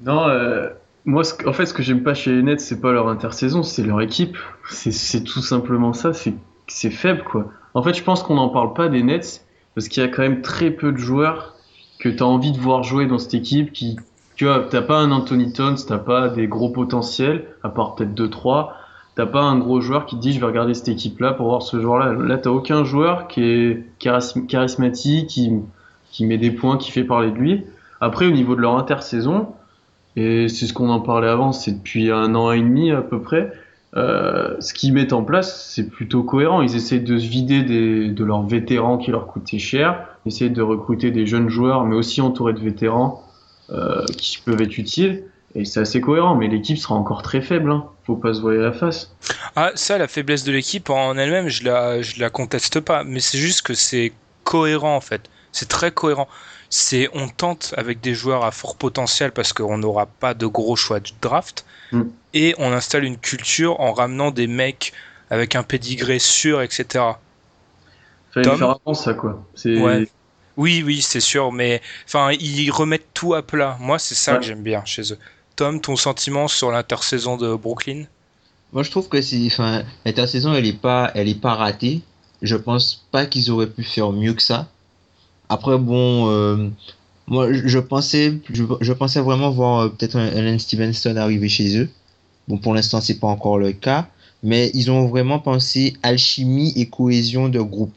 Non, 0.05 0.29
euh, 0.29 0.69
moi, 1.05 1.23
ce 1.23 1.35
en 1.47 1.53
fait, 1.53 1.67
ce 1.67 1.73
que 1.73 1.83
j'aime 1.83 2.03
pas 2.03 2.15
chez 2.15 2.33
les 2.33 2.43
Nets, 2.43 2.61
c'est 2.61 2.81
pas 2.81 2.91
leur 2.91 3.09
intersaison, 3.09 3.63
c'est 3.63 3.85
leur 3.85 4.01
équipe. 4.01 4.37
C'est 4.69 5.23
tout 5.23 5.41
simplement 5.41 5.93
ça, 5.93 6.13
c'est 6.13 6.35
c'est 6.67 6.91
faible, 6.91 7.23
quoi. 7.23 7.53
En 7.75 7.83
fait, 7.83 7.95
je 7.95 8.03
pense 8.03 8.23
qu'on 8.25 8.35
n'en 8.35 8.49
parle 8.49 8.75
pas 8.75 8.89
des 8.89 9.05
Nets, 9.05 9.45
parce 9.75 9.89
qu'il 9.89 10.03
y 10.03 10.07
a 10.07 10.09
quand 10.09 10.23
même 10.23 10.43
très 10.43 10.71
peu 10.71 10.91
de 10.91 10.99
joueurs 10.99 11.55
que 12.01 12.09
tu 12.09 12.23
as 12.23 12.27
envie 12.27 12.53
de 12.53 12.59
voir 12.59 12.83
jouer 12.83 13.07
dans 13.07 13.19
cette 13.19 13.35
équipe 13.35 13.73
qui, 13.73 13.97
tu 14.35 14.47
vois, 14.47 14.67
t'as 14.69 14.83
pas 14.83 14.99
un 14.99 15.13
Anthony 15.13 15.53
Towns, 15.53 15.77
t'as 15.87 15.99
pas 15.99 16.29
des 16.31 16.49
gros 16.49 16.71
potentiels, 16.71 17.47
à 17.63 17.69
part 17.69 17.95
peut-être 17.95 18.15
2-3, 18.15 18.71
t'as 19.15 19.27
pas 19.27 19.43
un 19.43 19.59
gros 19.59 19.81
joueur 19.81 20.07
qui 20.07 20.17
te 20.17 20.21
dit 20.21 20.33
je 20.33 20.41
vais 20.41 20.47
regarder 20.47 20.75
cette 20.75 20.89
équipe-là 20.89 21.33
pour 21.33 21.47
voir 21.47 21.63
ce 21.63 21.81
joueur-là. 21.81 22.13
Là, 22.13 22.39
t'as 22.39 22.51
aucun 22.51 22.85
joueur 22.85 23.29
qui 23.29 23.45
est 23.45 23.85
charism- 24.01 24.47
charismatique, 24.47 25.29
qui, 25.29 25.53
qui 26.11 26.27
met 26.27 26.39
des 26.39 26.51
points, 26.51 26.77
qui 26.77 26.91
fait 26.91 27.05
parler 27.05 27.31
de 27.31 27.37
lui. 27.37 27.65
Après, 28.01 28.27
au 28.27 28.33
niveau 28.33 28.57
de 28.57 28.61
leur 28.61 28.77
intersaison, 28.77 29.49
et 30.17 30.49
c'est 30.49 30.67
ce 30.67 30.73
qu'on 30.73 30.91
en 30.91 31.01
parlait 31.01 31.29
avant, 31.29 31.53
c'est 31.53 31.73
depuis 31.73 32.11
un 32.11 32.35
an 32.35 32.53
et 32.53 32.61
demi 32.61 32.91
à 32.91 33.01
peu 33.01 33.21
près. 33.21 33.53
Euh, 33.95 34.57
ce 34.61 34.73
qu'ils 34.73 34.93
mettent 34.95 35.13
en 35.13 35.23
place, 35.23 35.71
c'est 35.75 35.89
plutôt 35.89 36.23
cohérent. 36.23 36.63
Ils 36.63 36.75
essaient 36.75 36.99
de 36.99 37.19
se 37.19 37.27
vider 37.27 37.63
des, 37.63 38.09
de 38.09 38.25
leurs 38.25 38.43
vétérans 38.43 38.97
qui 38.97 39.11
leur 39.11 39.27
coûtaient 39.27 39.59
cher, 39.59 40.07
essayer 40.25 40.51
de 40.51 40.63
recruter 40.63 41.11
des 41.11 41.27
jeunes 41.27 41.49
joueurs, 41.49 41.85
mais 41.85 41.95
aussi 41.95 42.21
entourés 42.23 42.55
de 42.55 42.61
vétérans 42.61 43.23
euh, 43.71 44.05
qui 44.17 44.39
peuvent 44.39 44.61
être 44.63 44.79
utiles. 44.79 45.25
Et 45.55 45.65
c'est 45.67 45.81
assez 45.81 46.01
cohérent, 46.01 46.35
mais 46.35 46.49
l'équipe 46.49 46.79
sera 46.79 46.95
encore 46.95 47.23
très 47.23 47.43
faible. 47.43 47.71
Hein. 47.71 47.85
Faut 48.07 48.17
pas 48.17 48.33
se 48.33 48.41
voiler 48.41 48.59
la 48.59 48.73
face. 48.73 49.15
Ah, 49.55 49.71
ça, 49.75 49.99
la 49.99 50.09
faiblesse 50.09 50.45
de 50.45 50.53
l'équipe 50.53 50.89
en 50.89 51.17
elle-même, 51.19 51.49
je 51.49 51.65
la, 51.65 52.01
je 52.01 52.19
la 52.21 52.31
conteste 52.31 52.81
pas, 52.81 53.05
mais 53.05 53.21
c'est 53.21 53.39
juste 53.39 53.63
que 53.63 53.75
c'est 53.75 54.13
cohérent 54.45 54.97
en 54.97 55.01
fait. 55.03 55.23
C'est 55.53 55.69
très 55.69 55.91
cohérent. 55.91 56.27
C'est, 56.71 57.11
on 57.13 57.29
tente 57.29 57.75
avec 57.77 58.01
des 58.01 58.15
joueurs 58.15 58.45
à 58.47 58.51
fort 58.51 58.77
potentiel 58.77 59.31
parce 59.33 59.53
qu'on 59.53 59.77
n'aura 59.77 60.07
pas 60.07 60.33
de 60.33 60.47
gros 60.47 60.77
choix 60.77 61.01
de 61.01 61.11
draft, 61.21 61.67
Mm. 61.93 62.05
et 62.33 62.55
on 62.57 62.73
installe 62.73 63.05
une 63.05 63.19
culture 63.19 63.79
en 63.81 63.93
ramenant 63.93 64.31
des 64.31 64.47
mecs 64.47 64.95
avec 65.29 65.55
un 65.55 65.63
pédigré 65.63 66.19
sûr, 66.19 66.63
etc. 66.63 67.05
Fallait 68.33 68.49
Tom 68.49 68.59
faire 68.59 68.71
avant 68.83 68.95
ça, 68.95 69.13
quoi. 69.13 69.45
Ouais. 69.67 70.09
Oui, 70.57 70.83
oui, 70.85 71.03
c'est 71.03 71.21
sûr, 71.21 71.53
mais 71.53 71.83
enfin, 72.07 72.31
ils 72.33 72.71
remettent 72.71 73.13
tout 73.13 73.35
à 73.35 73.43
plat. 73.43 73.77
Moi, 73.81 73.99
c'est 73.99 74.15
ça 74.15 74.33
Ouais. 74.33 74.39
que 74.39 74.45
j'aime 74.45 74.63
bien 74.63 74.83
chez 74.87 75.13
eux. 75.13 75.19
Tom, 75.57 75.81
ton 75.81 75.97
sentiment 75.97 76.47
sur 76.47 76.71
l'intersaison 76.71 77.37
de 77.39 77.55
Brooklyn? 77.57 78.05
Moi, 78.73 78.83
je 78.83 78.91
trouve 78.91 79.09
que 79.09 79.21
c'est, 79.23 79.45
enfin, 79.47 79.85
l'intersaison, 80.05 80.55
elle 80.55 80.67
est 80.67 80.73
pas, 80.81 81.11
elle 81.15 81.29
est 81.29 81.41
pas 81.41 81.55
ratée. 81.55 82.03
Je 82.43 82.57
pense 82.57 83.07
pas 83.11 83.27
qu'ils 83.27 83.51
auraient 83.51 83.71
pu 83.71 83.85
faire 83.85 84.13
mieux 84.13 84.35
que 84.35 84.43
ça. 84.43 84.69
Après, 85.49 85.79
bon, 85.79 86.29
euh, 86.31 86.69
moi, 87.27 87.53
je 87.53 87.69
je 87.69 87.79
pensais, 87.79 88.41
je, 88.53 88.65
je 88.81 88.93
pensais 88.93 89.21
vraiment 89.21 89.51
voir 89.51 89.81
euh, 89.81 89.89
peut-être 89.91 90.17
un 90.17 90.27
Allen 90.29 90.59
Stevenson 90.59 91.17
arriver 91.17 91.49
chez 91.49 91.79
eux. 91.79 91.91
Bon, 92.49 92.59
pour 92.59 92.75
l'instant, 92.75 93.01
c'est 93.01 93.19
pas 93.21 93.29
encore 93.29 93.59
le 93.59 93.73
cas, 93.73 94.09
mais 94.43 94.71
ils 94.75 94.91
ont 94.91 95.09
vraiment 95.09 95.39
pensé 95.41 95.95
alchimie 96.03 96.73
et 96.77 96.87
cohésion 96.89 97.49
de 97.49 97.61
groupe. 97.61 97.95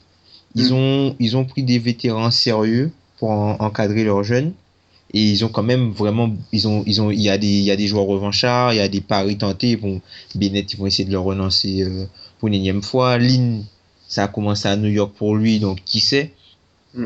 Ils 0.55 0.73
ont, 0.73 1.15
ils 1.19 1.37
ont 1.37 1.45
pris 1.45 1.63
des 1.63 1.79
vétérans 1.79 2.31
sérieux 2.31 2.91
pour 3.17 3.31
en- 3.31 3.57
encadrer 3.59 4.03
leurs 4.03 4.23
jeunes. 4.23 4.53
Et 5.15 5.21
ils 5.21 5.45
ont 5.45 5.47
quand 5.47 5.63
même 5.63 5.91
vraiment, 5.91 6.29
ils 6.51 6.67
ont, 6.67 6.83
ils 6.85 7.01
ont, 7.01 7.09
il 7.09 7.21
y 7.21 7.29
a 7.29 7.37
des, 7.37 7.47
il 7.47 7.63
y 7.63 7.71
a 7.71 7.77
des 7.77 7.87
joueurs 7.87 8.05
revanchards, 8.05 8.73
il 8.73 8.77
y 8.77 8.81
a 8.81 8.89
des 8.89 8.99
paris 8.99 9.37
tentés. 9.37 9.79
Bennett, 10.35 10.73
ils 10.73 10.77
vont 10.77 10.87
essayer 10.87 11.05
de 11.05 11.11
le 11.11 11.19
relancer 11.19 11.83
euh, 11.83 12.03
pour 12.37 12.49
une 12.49 12.53
énième 12.53 12.83
fois. 12.83 13.17
Lynn, 13.17 13.63
ça 14.09 14.25
a 14.25 14.27
commencé 14.27 14.67
à 14.67 14.75
New 14.75 14.89
York 14.89 15.13
pour 15.17 15.37
lui, 15.37 15.59
donc 15.59 15.79
qui 15.85 16.01
sait? 16.01 16.33
Mm. 16.93 17.05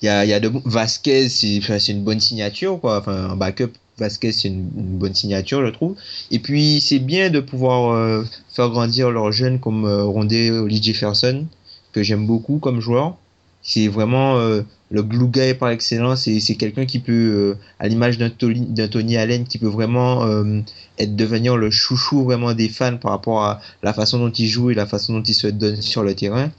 Il 0.00 0.06
y 0.06 0.08
a, 0.08 0.24
il 0.24 0.28
y 0.28 0.32
a 0.32 0.38
de, 0.38 0.52
Vasquez, 0.66 1.28
c'est, 1.28 1.88
une 1.88 2.04
bonne 2.04 2.20
signature, 2.20 2.80
quoi. 2.80 3.00
Enfin, 3.00 3.30
un 3.30 3.34
backup, 3.34 3.72
Vasquez, 3.98 4.30
c'est 4.30 4.46
une, 4.46 4.70
une 4.76 4.96
bonne 4.96 5.16
signature, 5.16 5.66
je 5.66 5.72
trouve. 5.72 5.96
Et 6.30 6.38
puis, 6.38 6.80
c'est 6.80 7.00
bien 7.00 7.28
de 7.28 7.40
pouvoir 7.40 7.92
euh, 7.92 8.24
faire 8.54 8.68
grandir 8.68 9.10
leurs 9.10 9.32
jeunes 9.32 9.58
comme 9.58 9.84
euh, 9.84 10.04
Rondé 10.04 10.52
Oli 10.52 10.80
Jefferson, 10.80 11.44
que 11.90 12.04
j'aime 12.04 12.24
beaucoup 12.24 12.60
comme 12.60 12.80
joueur. 12.80 13.16
C'est 13.62 13.88
vraiment 13.88 14.36
euh, 14.36 14.62
le 14.90 15.02
glue 15.02 15.28
guy 15.28 15.54
par 15.54 15.68
excellence 15.68 16.26
et 16.28 16.40
c'est 16.40 16.54
quelqu'un 16.54 16.86
qui 16.86 16.98
peut, 16.98 17.12
euh, 17.12 17.58
à 17.78 17.88
l'image 17.88 18.18
d'un 18.18 18.30
Tony, 18.30 19.16
Allen, 19.16 19.44
qui 19.44 19.58
peut 19.58 19.66
vraiment 19.66 20.24
euh, 20.24 20.60
être 20.98 21.14
devenir 21.14 21.56
le 21.56 21.70
chouchou 21.70 22.24
vraiment 22.24 22.54
des 22.54 22.68
fans 22.68 22.96
par 22.96 23.10
rapport 23.10 23.44
à 23.44 23.60
la 23.82 23.92
façon 23.92 24.18
dont 24.18 24.30
il 24.30 24.46
joue 24.46 24.70
et 24.70 24.74
la 24.74 24.86
façon 24.86 25.14
dont 25.14 25.22
il 25.22 25.34
se 25.34 25.46
donne 25.46 25.82
sur 25.82 26.02
le 26.02 26.14
terrain. 26.14 26.50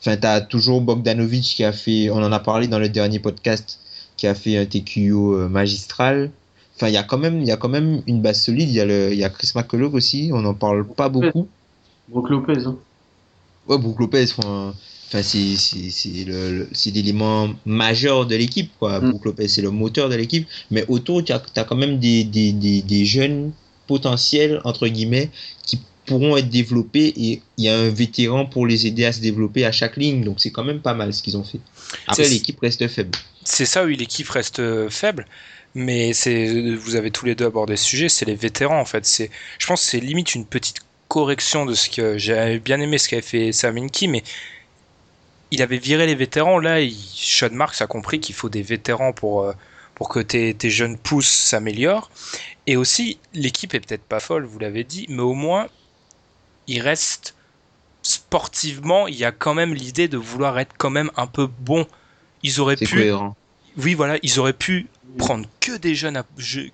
Enfin, 0.00 0.16
t'as 0.16 0.40
toujours 0.40 0.80
Bogdanovic 0.80 1.44
qui 1.44 1.64
a 1.64 1.72
fait, 1.72 2.10
on 2.10 2.22
en 2.22 2.32
a 2.32 2.38
parlé 2.38 2.68
dans 2.68 2.78
le 2.78 2.88
dernier 2.88 3.18
podcast, 3.18 3.80
qui 4.16 4.26
a 4.26 4.34
fait 4.34 4.56
un 4.56 4.66
TQO 4.66 5.34
euh, 5.34 5.48
magistral. 5.48 6.30
Enfin, 6.76 6.88
il 6.88 6.94
y 6.94 6.98
a 6.98 7.02
quand 7.02 7.18
même, 7.18 7.40
il 7.40 7.46
y 7.46 7.52
a 7.52 7.56
quand 7.56 7.68
même 7.68 8.02
une 8.06 8.20
base 8.20 8.42
solide. 8.42 8.68
Il 8.68 8.74
y 8.74 8.80
a 8.80 8.84
le, 8.84 9.12
il 9.12 9.18
y 9.18 9.24
a 9.24 9.30
Chris 9.30 9.52
McCullough 9.54 9.94
aussi. 9.94 10.30
On 10.32 10.42
n'en 10.42 10.54
parle 10.54 10.86
pas 10.86 11.08
beaucoup. 11.08 11.48
Brook 12.08 12.30
Lopez. 12.30 12.66
Hein. 12.66 12.76
Ouais, 13.68 13.78
Brook 13.78 13.98
Lopez, 13.98 14.26
enfin, 14.36 14.74
enfin, 15.08 15.22
c'est, 15.22 15.56
c'est, 15.56 15.90
c'est 15.90 16.24
le, 16.24 16.68
c'est 16.72 16.90
l'élément 16.90 17.50
majeur 17.64 18.26
de 18.26 18.36
l'équipe, 18.36 18.70
quoi. 18.78 19.00
Mm. 19.00 19.10
Brook 19.10 19.24
Lopez, 19.24 19.48
c'est 19.48 19.62
le 19.62 19.70
moteur 19.70 20.08
de 20.08 20.14
l'équipe. 20.16 20.46
Mais 20.70 20.84
autour, 20.88 21.24
tu 21.24 21.32
as, 21.32 21.64
quand 21.64 21.76
même 21.76 21.98
des, 21.98 22.24
des, 22.24 22.52
des, 22.52 22.82
des 22.82 23.04
jeunes 23.04 23.52
potentiels, 23.86 24.60
entre 24.64 24.88
guillemets, 24.88 25.30
qui 25.64 25.80
pourront 26.06 26.36
être 26.36 26.48
développés 26.48 27.12
et 27.16 27.42
il 27.56 27.64
y 27.64 27.68
a 27.68 27.76
un 27.76 27.90
vétéran 27.90 28.46
pour 28.46 28.66
les 28.66 28.86
aider 28.86 29.04
à 29.04 29.12
se 29.12 29.20
développer 29.20 29.64
à 29.64 29.72
chaque 29.72 29.96
ligne. 29.96 30.24
Donc, 30.24 30.40
c'est 30.40 30.50
quand 30.50 30.64
même 30.64 30.80
pas 30.80 30.94
mal 30.94 31.12
ce 31.12 31.22
qu'ils 31.22 31.36
ont 31.36 31.44
fait. 31.44 31.60
Après, 32.06 32.28
l'équipe 32.28 32.58
reste 32.60 32.86
faible. 32.88 33.18
c'est 33.44 33.66
ça, 33.66 33.84
oui, 33.84 33.96
l'équipe 33.96 34.28
reste 34.28 34.60
euh, 34.60 34.88
faible, 34.88 35.26
mais 35.74 36.12
c'est, 36.12 36.74
vous 36.74 36.94
avez 36.94 37.10
tous 37.10 37.26
les 37.26 37.34
deux 37.34 37.46
abordé 37.46 37.76
ce 37.76 37.84
sujet, 37.84 38.08
c'est 38.08 38.24
les 38.24 38.36
vétérans 38.36 38.80
en 38.80 38.84
fait. 38.84 39.04
C'est, 39.04 39.30
je 39.58 39.66
pense 39.66 39.82
que 39.84 39.90
c'est 39.90 40.00
limite 40.00 40.34
une 40.34 40.46
petite 40.46 40.78
correction 41.08 41.66
de 41.66 41.74
ce 41.74 41.88
que 41.88 42.18
j'ai 42.18 42.58
bien 42.58 42.80
aimé 42.80 42.98
ce 42.98 43.08
qu'avait 43.08 43.22
fait 43.22 43.52
Sam 43.52 43.76
Hinkie, 43.76 44.08
mais 44.08 44.22
il 45.50 45.62
avait 45.62 45.78
viré 45.78 46.06
les 46.06 46.14
vétérans. 46.14 46.58
Là, 46.58 46.80
il, 46.80 46.94
Sean 46.94 47.50
Marks 47.52 47.80
a 47.80 47.86
compris 47.86 48.20
qu'il 48.20 48.34
faut 48.34 48.48
des 48.48 48.62
vétérans 48.62 49.12
pour, 49.12 49.42
euh, 49.42 49.52
pour 49.94 50.08
que 50.08 50.20
tes, 50.20 50.54
tes 50.54 50.70
jeunes 50.70 50.98
pousses 50.98 51.28
s'améliorent. 51.28 52.10
Et 52.66 52.76
aussi, 52.76 53.18
l'équipe 53.34 53.74
est 53.74 53.80
peut-être 53.80 54.04
pas 54.04 54.20
folle, 54.20 54.44
vous 54.44 54.58
l'avez 54.58 54.84
dit, 54.84 55.06
mais 55.08 55.22
au 55.22 55.34
moins, 55.34 55.68
il 56.66 56.80
reste 56.80 57.34
sportivement, 58.02 59.06
il 59.08 59.16
y 59.16 59.24
a 59.24 59.32
quand 59.32 59.54
même 59.54 59.74
l'idée 59.74 60.08
de 60.08 60.16
vouloir 60.16 60.58
être 60.58 60.74
quand 60.78 60.90
même 60.90 61.10
un 61.16 61.26
peu 61.26 61.46
bon. 61.46 61.86
Ils 62.42 62.60
auraient 62.60 62.76
pu, 62.76 62.86
cohérent. 62.86 63.36
Oui 63.76 63.94
voilà, 63.94 64.18
ils 64.22 64.38
auraient 64.38 64.52
pu 64.52 64.86
prendre 65.16 65.48
que 65.60 65.76
des 65.76 65.94
jeunes, 65.94 66.22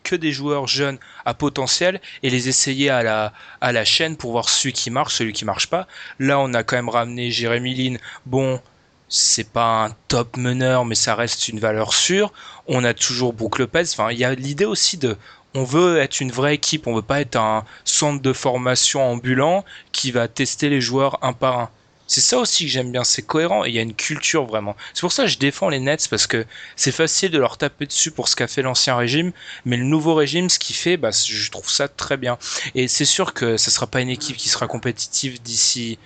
que 0.02 0.16
des 0.16 0.32
joueurs 0.32 0.66
jeunes 0.66 0.98
à 1.24 1.34
potentiel 1.34 2.00
et 2.22 2.30
les 2.30 2.48
essayer 2.48 2.90
à 2.90 3.02
la 3.02 3.32
à 3.60 3.72
la 3.72 3.84
chaîne 3.84 4.16
pour 4.16 4.32
voir 4.32 4.48
celui 4.48 4.72
qui 4.72 4.90
marche, 4.90 5.14
celui 5.14 5.32
qui 5.32 5.44
marche 5.44 5.68
pas. 5.68 5.86
Là, 6.18 6.38
on 6.38 6.52
a 6.54 6.62
quand 6.62 6.76
même 6.76 6.88
ramené 6.88 7.30
Jérémy 7.30 7.74
Lin. 7.74 7.96
Bon, 8.26 8.60
c'est 9.08 9.50
pas 9.50 9.84
un 9.84 9.90
top 10.08 10.36
meneur, 10.36 10.84
mais 10.84 10.94
ça 10.94 11.14
reste 11.14 11.48
une 11.48 11.60
valeur 11.60 11.92
sûre. 11.94 12.32
On 12.66 12.84
a 12.84 12.94
toujours 12.94 13.32
Brook 13.32 13.58
Lopez. 13.58 13.84
Enfin, 13.92 14.10
il 14.10 14.18
y 14.18 14.24
a 14.24 14.34
l'idée 14.34 14.64
aussi 14.64 14.96
de, 14.96 15.16
on 15.54 15.64
veut 15.64 15.98
être 15.98 16.20
une 16.20 16.32
vraie 16.32 16.54
équipe. 16.54 16.86
On 16.86 16.94
veut 16.94 17.02
pas 17.02 17.20
être 17.20 17.36
un 17.36 17.64
centre 17.84 18.22
de 18.22 18.32
formation 18.32 19.02
ambulant 19.02 19.64
qui 19.92 20.10
va 20.10 20.28
tester 20.28 20.68
les 20.68 20.80
joueurs 20.80 21.18
un 21.22 21.32
par 21.32 21.58
un. 21.58 21.70
C'est 22.12 22.20
ça 22.20 22.36
aussi 22.36 22.66
que 22.66 22.70
j'aime 22.70 22.92
bien, 22.92 23.04
c'est 23.04 23.22
cohérent 23.22 23.64
et 23.64 23.70
il 23.70 23.74
y 23.74 23.78
a 23.78 23.82
une 23.82 23.94
culture 23.94 24.44
vraiment. 24.44 24.76
C'est 24.92 25.00
pour 25.00 25.12
ça 25.12 25.22
que 25.24 25.30
je 25.30 25.38
défends 25.38 25.70
les 25.70 25.80
Nets 25.80 26.08
parce 26.10 26.26
que 26.26 26.44
c'est 26.76 26.92
facile 26.92 27.30
de 27.30 27.38
leur 27.38 27.56
taper 27.56 27.86
dessus 27.86 28.10
pour 28.10 28.28
ce 28.28 28.36
qu'a 28.36 28.48
fait 28.48 28.60
l'ancien 28.60 28.96
régime, 28.96 29.32
mais 29.64 29.78
le 29.78 29.84
nouveau 29.84 30.14
régime, 30.14 30.50
ce 30.50 30.58
qu'il 30.58 30.76
fait, 30.76 30.98
bah, 30.98 31.08
je 31.10 31.50
trouve 31.50 31.70
ça 31.70 31.88
très 31.88 32.18
bien. 32.18 32.36
Et 32.74 32.86
c'est 32.86 33.06
sûr 33.06 33.32
que 33.32 33.56
ça 33.56 33.70
sera 33.70 33.86
pas 33.86 34.02
une 34.02 34.10
équipe 34.10 34.36
qui 34.36 34.50
sera 34.50 34.66
compétitive 34.66 35.40
d'ici 35.40 35.98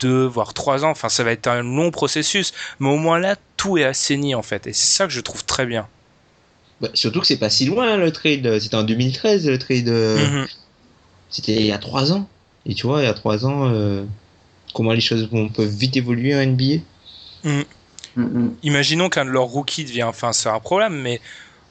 deux 0.00 0.24
voire 0.24 0.54
trois 0.54 0.86
ans. 0.86 0.90
Enfin, 0.92 1.10
ça 1.10 1.24
va 1.24 1.32
être 1.32 1.46
un 1.46 1.62
long 1.62 1.90
processus, 1.90 2.54
mais 2.80 2.88
au 2.88 2.96
moins 2.96 3.18
là, 3.18 3.36
tout 3.58 3.76
est 3.76 3.84
assaini 3.84 4.34
en 4.34 4.42
fait, 4.42 4.66
et 4.66 4.72
c'est 4.72 4.96
ça 4.96 5.06
que 5.06 5.12
je 5.12 5.20
trouve 5.20 5.44
très 5.44 5.66
bien. 5.66 5.88
Bah, 6.80 6.88
surtout 6.94 7.20
que 7.20 7.26
c'est 7.26 7.36
pas 7.36 7.50
si 7.50 7.66
loin 7.66 7.98
le 7.98 8.12
trade. 8.12 8.58
C'était 8.60 8.76
en 8.76 8.82
2013 8.84 9.46
le 9.46 9.58
trade. 9.58 9.88
euh, 9.88 10.26
Mhm. 10.26 10.46
C'était 11.28 11.56
il 11.56 11.66
y 11.66 11.72
a 11.72 11.76
trois 11.78 12.12
ans. 12.12 12.26
Et 12.64 12.74
tu 12.74 12.86
vois, 12.86 13.02
il 13.02 13.04
y 13.04 13.08
a 13.08 13.14
trois 13.14 13.44
ans, 13.44 13.68
euh, 13.68 14.04
comment 14.78 14.92
les 14.92 15.00
choses 15.00 15.28
vont, 15.28 15.48
peuvent 15.48 15.68
vite 15.68 15.96
évoluer 15.96 16.36
en 16.36 16.38
NBA. 16.38 16.82
Mm. 17.42 17.62
Imaginons 18.62 19.08
qu'un 19.08 19.24
de 19.24 19.30
leurs 19.30 19.42
rookies 19.44 19.84
devient, 19.84 20.04
enfin, 20.04 20.32
c'est 20.32 20.48
un 20.48 20.60
problème, 20.60 20.94
mais 20.94 21.20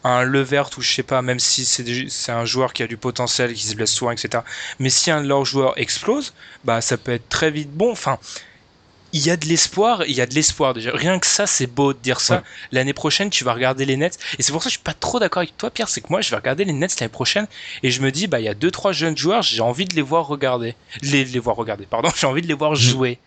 un 0.03 0.24
Levert 0.24 0.70
ou 0.78 0.82
je 0.82 0.91
sais 0.91 1.03
pas, 1.03 1.22
même 1.22 1.39
si 1.39 1.64
c'est 1.64 1.84
des- 1.84 2.10
c'est 2.10 2.34
un 2.34 2.43
joueur 2.43 2.74
qui 2.74 2.84
a 2.84 2.88
du 2.88 2.97
potentiel, 2.97 3.53
qui 3.53 3.66
se 3.66 3.76
blesse 3.76 3.93
souvent, 3.93 4.12
etc. 4.12 4.43
Mais 4.80 4.89
si 4.89 5.10
un 5.10 5.22
de 5.24 5.28
leurs 5.28 5.45
joueurs 5.45 5.74
explose, 5.78 6.34
bah 6.66 6.82
ça 6.82 6.97
peut 6.97 7.14
être 7.14 7.30
très 7.30 7.49
vite 7.49 7.72
bon. 7.72 7.91
Enfin, 7.91 8.20
il 9.18 9.26
y 9.26 9.30
a 9.32 9.38
de 9.38 9.45
l'espoir, 9.45 10.03
il 10.07 10.13
y 10.15 10.22
a 10.22 10.26
de 10.26 10.34
l'espoir 10.34 10.74
déjà. 10.74 10.91
Rien 10.93 11.20
que 11.20 11.28
ça, 11.28 11.47
c'est 11.47 11.68
beau 11.68 11.93
de 11.93 11.99
dire 11.99 12.20
ça. 12.20 12.38
Ouais. 12.38 12.43
L'année 12.72 12.93
prochaine, 12.93 13.30
tu 13.30 13.43
vas 13.43 13.53
regarder 13.53 13.86
les 13.86 13.97
Nets, 13.97 14.18
et 14.38 14.43
c'est 14.43 14.51
pour 14.51 14.61
ça 14.61 14.70
que 14.70 14.74
je 14.74 14.78
suis 14.78 14.84
pas 14.84 14.93
trop 14.93 15.20
d'accord 15.20 15.41
avec 15.41 15.57
toi, 15.57 15.70
Pierre. 15.72 15.89
C'est 15.89 16.01
que 16.01 16.07
moi, 16.09 16.22
je 16.22 16.30
vais 16.30 16.36
regarder 16.38 16.65
les 16.65 16.74
Nets 16.74 16.99
l'année 16.99 17.09
prochaine, 17.09 17.47
et 17.84 17.91
je 17.91 18.01
me 18.01 18.11
dis, 18.11 18.28
bah 18.28 18.39
il 18.39 18.45
y 18.45 18.49
a 18.49 18.53
deux 18.53 18.72
trois 18.72 18.91
jeunes 18.91 19.18
joueurs, 19.18 19.41
j'ai 19.41 19.61
envie 19.61 19.86
de 19.86 19.95
les 19.95 20.01
voir 20.01 20.28
regarder, 20.28 20.76
les, 21.01 21.26
les 21.26 21.39
voir 21.39 21.55
regarder. 21.55 21.86
Pardon, 21.86 22.09
j'ai 22.15 22.28
envie 22.28 22.41
de 22.41 22.47
les 22.47 22.53
voir 22.53 22.76
jouer. 22.76 23.20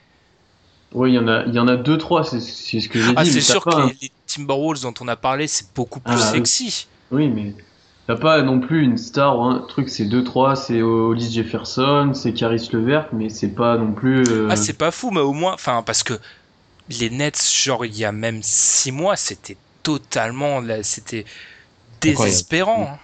Oui, 0.93 1.11
il 1.13 1.15
y 1.15 1.19
en 1.19 1.29
a, 1.29 1.45
il 1.47 1.55
y 1.55 1.59
en 1.59 1.69
a 1.69 1.77
deux, 1.77 1.99
trois, 1.99 2.25
c'est 2.25 2.41
ce 2.41 2.89
que 2.89 3.01
j'ai 3.01 3.09
dit. 3.09 3.15
Ah, 3.17 3.25
c'est 3.25 3.41
sûr 3.41 3.65
que 3.65 3.71
un- 3.75 3.93
les, 4.01 4.11
Timberwolves 4.27 4.83
dont 4.83 4.95
on 5.01 5.09
a 5.09 5.17
parlé, 5.17 5.47
c'est 5.47 5.67
beaucoup 5.75 6.01
plus 6.01 6.15
Ah, 6.17 6.33
sexy. 6.33 6.87
Oui, 7.11 7.29
mais 7.29 7.55
t'as 8.11 8.17
pas 8.17 8.43
non 8.43 8.59
plus 8.59 8.83
une 8.83 8.99
star 8.99 9.39
ou 9.39 9.45
un 9.45 9.59
truc, 9.61 9.89
c'est 9.89 10.05
2-3, 10.05 10.57
c'est 10.57 10.83
Hollis 10.83 11.31
Jefferson, 11.33 12.11
c'est 12.13 12.33
Caris 12.33 12.69
Levert, 12.73 13.09
mais 13.13 13.29
c'est 13.29 13.55
pas 13.55 13.77
non 13.79 13.93
plus. 13.93 14.27
euh, 14.27 14.49
Ah, 14.51 14.57
c'est 14.57 14.73
pas 14.73 14.91
fou, 14.91 15.13
mais 15.13 15.21
au 15.21 15.33
moins, 15.33 15.55
enfin, 15.55 15.85
parce 15.87 16.03
que 16.03 16.15
les 16.89 17.09
Nets, 17.09 17.41
genre, 17.55 17.85
il 17.85 17.97
y 17.97 18.05
a 18.05 18.11
même 18.11 18.41
six 18.43 18.91
mois, 18.91 19.15
c'était 19.15 19.57
totalement, 19.85 20.61
c'était 20.83 21.25
désespérant. 22.01 22.95
hein. 22.95 22.99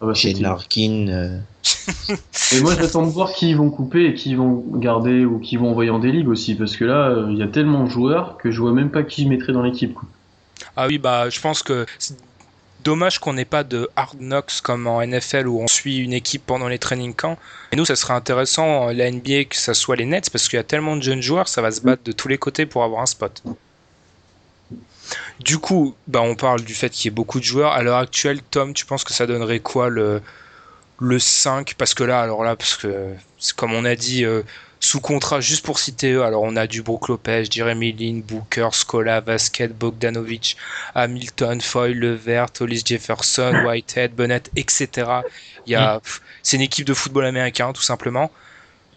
ah 0.00 0.06
bah, 0.06 0.14
Chez 0.14 0.34
Larkin. 0.34 1.06
euh, 1.08 1.38
Et 2.52 2.60
moi, 2.60 2.74
j'attends 2.80 3.06
de 3.06 3.12
voir 3.12 3.32
qui 3.32 3.50
ils 3.50 3.56
vont 3.56 3.70
couper 3.70 4.06
et 4.06 4.14
qui 4.14 4.30
ils 4.30 4.36
vont 4.36 4.64
garder 4.74 5.24
ou 5.24 5.38
qui 5.38 5.54
ils 5.54 5.58
vont 5.58 5.70
envoyer 5.70 5.90
en 5.90 6.00
D-League 6.00 6.28
aussi, 6.28 6.56
parce 6.56 6.76
que 6.76 6.84
là, 6.84 7.10
euh, 7.10 7.28
il 7.30 7.38
y 7.38 7.42
a 7.44 7.48
tellement 7.48 7.84
de 7.84 7.90
joueurs 7.90 8.38
que 8.38 8.50
je 8.50 8.60
vois 8.60 8.72
même 8.72 8.90
pas 8.90 9.04
qui 9.04 9.22
je 9.22 9.28
mettrais 9.28 9.52
dans 9.52 9.62
l'équipe. 9.62 9.94
quoi. 9.94 10.08
Ah 10.76 10.86
oui, 10.88 10.98
bah, 10.98 11.28
je 11.30 11.40
pense 11.40 11.62
que 11.62 11.86
dommage 12.88 13.18
qu'on 13.18 13.34
n'ait 13.34 13.44
pas 13.44 13.64
de 13.64 13.90
hard 13.96 14.18
knocks 14.18 14.62
comme 14.62 14.86
en 14.86 15.06
NFL 15.06 15.46
où 15.46 15.60
on 15.60 15.66
suit 15.66 15.98
une 15.98 16.14
équipe 16.14 16.46
pendant 16.46 16.68
les 16.68 16.78
training 16.78 17.12
camps. 17.12 17.36
Et 17.70 17.76
nous, 17.76 17.84
ça 17.84 17.96
serait 17.96 18.14
intéressant, 18.14 18.88
euh, 18.88 18.92
la 18.94 19.10
NBA, 19.10 19.44
que 19.44 19.56
ça 19.56 19.74
soit 19.74 19.96
les 19.96 20.06
Nets, 20.06 20.30
parce 20.30 20.48
qu'il 20.48 20.56
y 20.56 20.60
a 20.60 20.64
tellement 20.64 20.96
de 20.96 21.02
jeunes 21.02 21.20
joueurs, 21.20 21.48
ça 21.48 21.60
va 21.60 21.70
se 21.70 21.82
battre 21.82 22.02
de 22.02 22.12
tous 22.12 22.28
les 22.28 22.38
côtés 22.38 22.64
pour 22.64 22.84
avoir 22.84 23.02
un 23.02 23.06
spot. 23.06 23.42
Du 25.40 25.58
coup, 25.58 25.94
bah, 26.06 26.22
on 26.22 26.34
parle 26.34 26.62
du 26.62 26.72
fait 26.72 26.88
qu'il 26.88 27.04
y 27.04 27.08
ait 27.08 27.14
beaucoup 27.14 27.40
de 27.40 27.44
joueurs. 27.44 27.72
À 27.72 27.82
l'heure 27.82 27.98
actuelle, 27.98 28.40
Tom, 28.40 28.72
tu 28.72 28.86
penses 28.86 29.04
que 29.04 29.12
ça 29.12 29.26
donnerait 29.26 29.60
quoi 29.60 29.90
le, 29.90 30.22
le 30.98 31.18
5 31.18 31.74
Parce 31.76 31.92
que 31.92 32.04
là, 32.04 32.22
alors 32.22 32.42
là, 32.42 32.56
parce 32.56 32.74
que, 32.78 33.12
comme 33.56 33.74
on 33.74 33.84
a 33.84 33.96
dit, 33.96 34.24
euh, 34.24 34.42
sous 34.80 35.00
contrat, 35.00 35.40
juste 35.40 35.64
pour 35.64 35.78
citer 35.78 36.12
eux, 36.12 36.22
alors 36.24 36.42
on 36.42 36.54
a 36.56 36.66
du 36.66 36.82
Brook 36.82 37.08
Lopez, 37.08 37.44
Jeremy 37.50 37.92
Lin, 37.92 38.20
Booker, 38.26 38.68
Scola, 38.72 39.20
Vasquez, 39.20 39.68
Bogdanovic, 39.68 40.56
Hamilton, 40.94 41.60
Foy, 41.60 41.94
Levert, 41.94 42.48
Hollis 42.60 42.82
Jefferson, 42.84 43.56
Whitehead, 43.58 44.14
Bennett, 44.14 44.50
etc. 44.56 45.24
Il 45.66 45.72
y 45.72 45.74
a, 45.76 46.00
pff, 46.00 46.20
c'est 46.42 46.56
une 46.56 46.62
équipe 46.62 46.86
de 46.86 46.94
football 46.94 47.26
américain, 47.26 47.72
tout 47.72 47.82
simplement. 47.82 48.30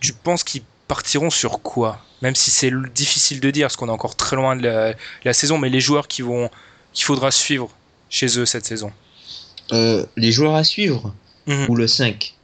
Tu 0.01 0.13
penses 0.13 0.43
qu'ils 0.43 0.63
partiront 0.88 1.29
sur 1.32 1.61
quoi? 1.61 2.05
Même 2.21 2.36
si 2.36 2.51
c'est 2.51 2.71
difficile 2.93 3.39
de 3.39 3.51
dire, 3.51 3.65
parce 3.67 3.75
qu'on 3.77 3.88
est 3.88 3.91
encore 3.91 4.15
très 4.15 4.36
loin 4.36 4.55
de 4.55 4.63
la, 4.63 4.93
la 5.25 5.34
saison, 5.34 5.57
mais 5.57 5.69
les 5.69 5.79
joueurs 5.82 6.07
qui 6.07 6.21
vont, 6.21 6.49
qu'il 6.93 7.05
faudra 7.05 7.32
suivre 7.32 7.69
chez 8.09 8.39
eux 8.39 8.45
cette 8.45 8.65
saison? 8.65 8.93
euh, 9.71 10.05
les 10.17 10.32
joueurs 10.32 10.55
à 10.55 10.63
suivre 10.63 11.13
Mhm. 11.47 11.65
ou 11.69 11.75
le 11.75 11.88
5 11.88 12.36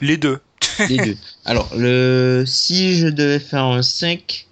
Les 0.00 0.16
deux. 0.16 0.40
Les 0.88 0.96
deux. 0.96 1.16
Alors, 1.44 1.68
le... 1.76 2.44
si 2.46 2.96
je 2.96 3.08
devais 3.08 3.38
faire 3.38 3.64
un 3.64 3.82
5, 3.82 4.46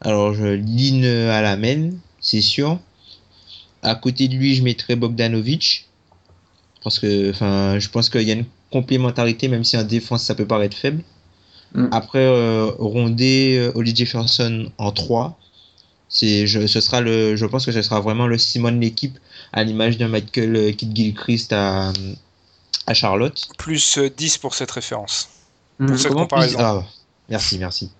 alors 0.00 0.34
je 0.34 0.46
line 0.46 1.04
à 1.04 1.42
la 1.42 1.56
main, 1.56 1.90
c'est 2.20 2.40
sûr. 2.40 2.78
À 3.82 3.94
côté 3.94 4.28
de 4.28 4.34
lui, 4.34 4.54
je 4.54 4.62
mettrais 4.62 4.96
Bogdanovic. 4.96 5.86
Parce 6.82 6.98
que, 6.98 7.30
enfin, 7.30 7.78
je 7.78 7.88
pense 7.88 8.10
qu'il 8.10 8.22
y 8.22 8.30
a 8.30 8.34
une 8.34 8.46
complémentarité, 8.70 9.48
même 9.48 9.64
si 9.64 9.76
en 9.76 9.82
défense 9.82 10.22
ça 10.24 10.34
peut 10.34 10.46
paraître 10.46 10.76
faible. 10.76 11.02
Mm. 11.74 11.88
Après, 11.92 12.24
euh, 12.24 12.70
Rondé, 12.78 13.56
euh, 13.58 13.72
Holly 13.74 13.94
Jefferson 13.94 14.70
en 14.78 14.92
3. 14.92 15.38
C'est, 16.08 16.46
je, 16.46 16.66
ce 16.66 16.80
sera 16.80 17.00
le, 17.00 17.34
je 17.36 17.46
pense 17.46 17.66
que 17.66 17.72
ce 17.72 17.82
sera 17.82 18.00
vraiment 18.00 18.26
le 18.26 18.38
Simon 18.38 18.70
de 18.70 18.78
l'équipe, 18.78 19.18
à 19.52 19.64
l'image 19.64 19.98
d'un 19.98 20.08
Michael 20.08 20.54
euh, 20.56 20.72
Kidd 20.72 20.94
Gilchrist 20.94 21.52
à, 21.52 21.92
à 22.86 22.94
Charlotte. 22.94 23.48
Plus 23.58 23.98
euh, 23.98 24.08
10 24.08 24.38
pour 24.38 24.54
cette 24.54 24.70
référence. 24.70 25.28
Mm. 25.78 25.86
Pour 25.86 25.98
cette 25.98 26.08
Comment 26.08 26.22
comparaison. 26.22 26.56
plus- 26.56 26.64
ah, 26.64 26.84
merci, 27.28 27.58
merci. 27.58 27.90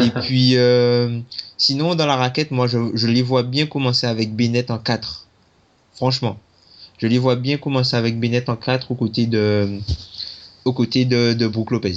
Et 0.00 0.10
puis, 0.20 0.56
euh, 0.56 1.18
sinon, 1.56 1.94
dans 1.94 2.06
la 2.06 2.16
raquette, 2.16 2.50
moi, 2.50 2.66
je, 2.66 2.78
je 2.94 3.06
les 3.06 3.22
vois 3.22 3.42
bien 3.42 3.66
commencer 3.66 4.06
avec 4.06 4.34
Bennett 4.36 4.70
en 4.70 4.78
4. 4.78 5.26
Franchement. 5.94 6.38
Je 6.98 7.06
les 7.06 7.18
vois 7.18 7.36
bien 7.36 7.56
commencer 7.56 7.96
avec 7.96 8.20
Bennett 8.20 8.48
en 8.48 8.56
4 8.56 8.90
aux 8.90 8.94
côtés 8.94 9.26
de, 9.26 9.78
aux 10.64 10.72
côtés 10.72 11.04
de, 11.04 11.32
de 11.32 11.46
Brook 11.48 11.70
Lopez. 11.72 11.94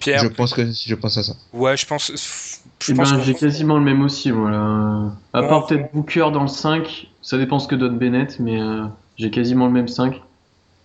Pierre, 0.00 0.20
Je 0.22 0.28
pense 0.28 0.52
que, 0.52 0.70
je 0.72 0.94
pense 0.96 1.16
à 1.16 1.22
ça. 1.22 1.34
ouais, 1.52 1.76
je 1.76 1.86
pense. 1.86 2.60
Eh 2.88 2.92
ben, 2.94 3.22
j'ai 3.22 3.34
quasiment 3.34 3.78
le 3.78 3.84
même 3.84 4.02
aussi, 4.02 4.30
voilà. 4.32 5.12
À 5.32 5.42
Bon. 5.42 5.48
part 5.48 5.66
peut-être 5.66 5.92
Booker 5.94 6.30
dans 6.32 6.42
le 6.42 6.48
5, 6.48 7.06
ça 7.22 7.38
dépend 7.38 7.58
ce 7.60 7.68
que 7.68 7.76
donne 7.76 7.98
Bennett, 7.98 8.40
mais 8.40 8.60
euh, 8.60 8.84
j'ai 9.16 9.30
quasiment 9.30 9.66
le 9.66 9.72
même 9.72 9.86
5. 9.88 10.20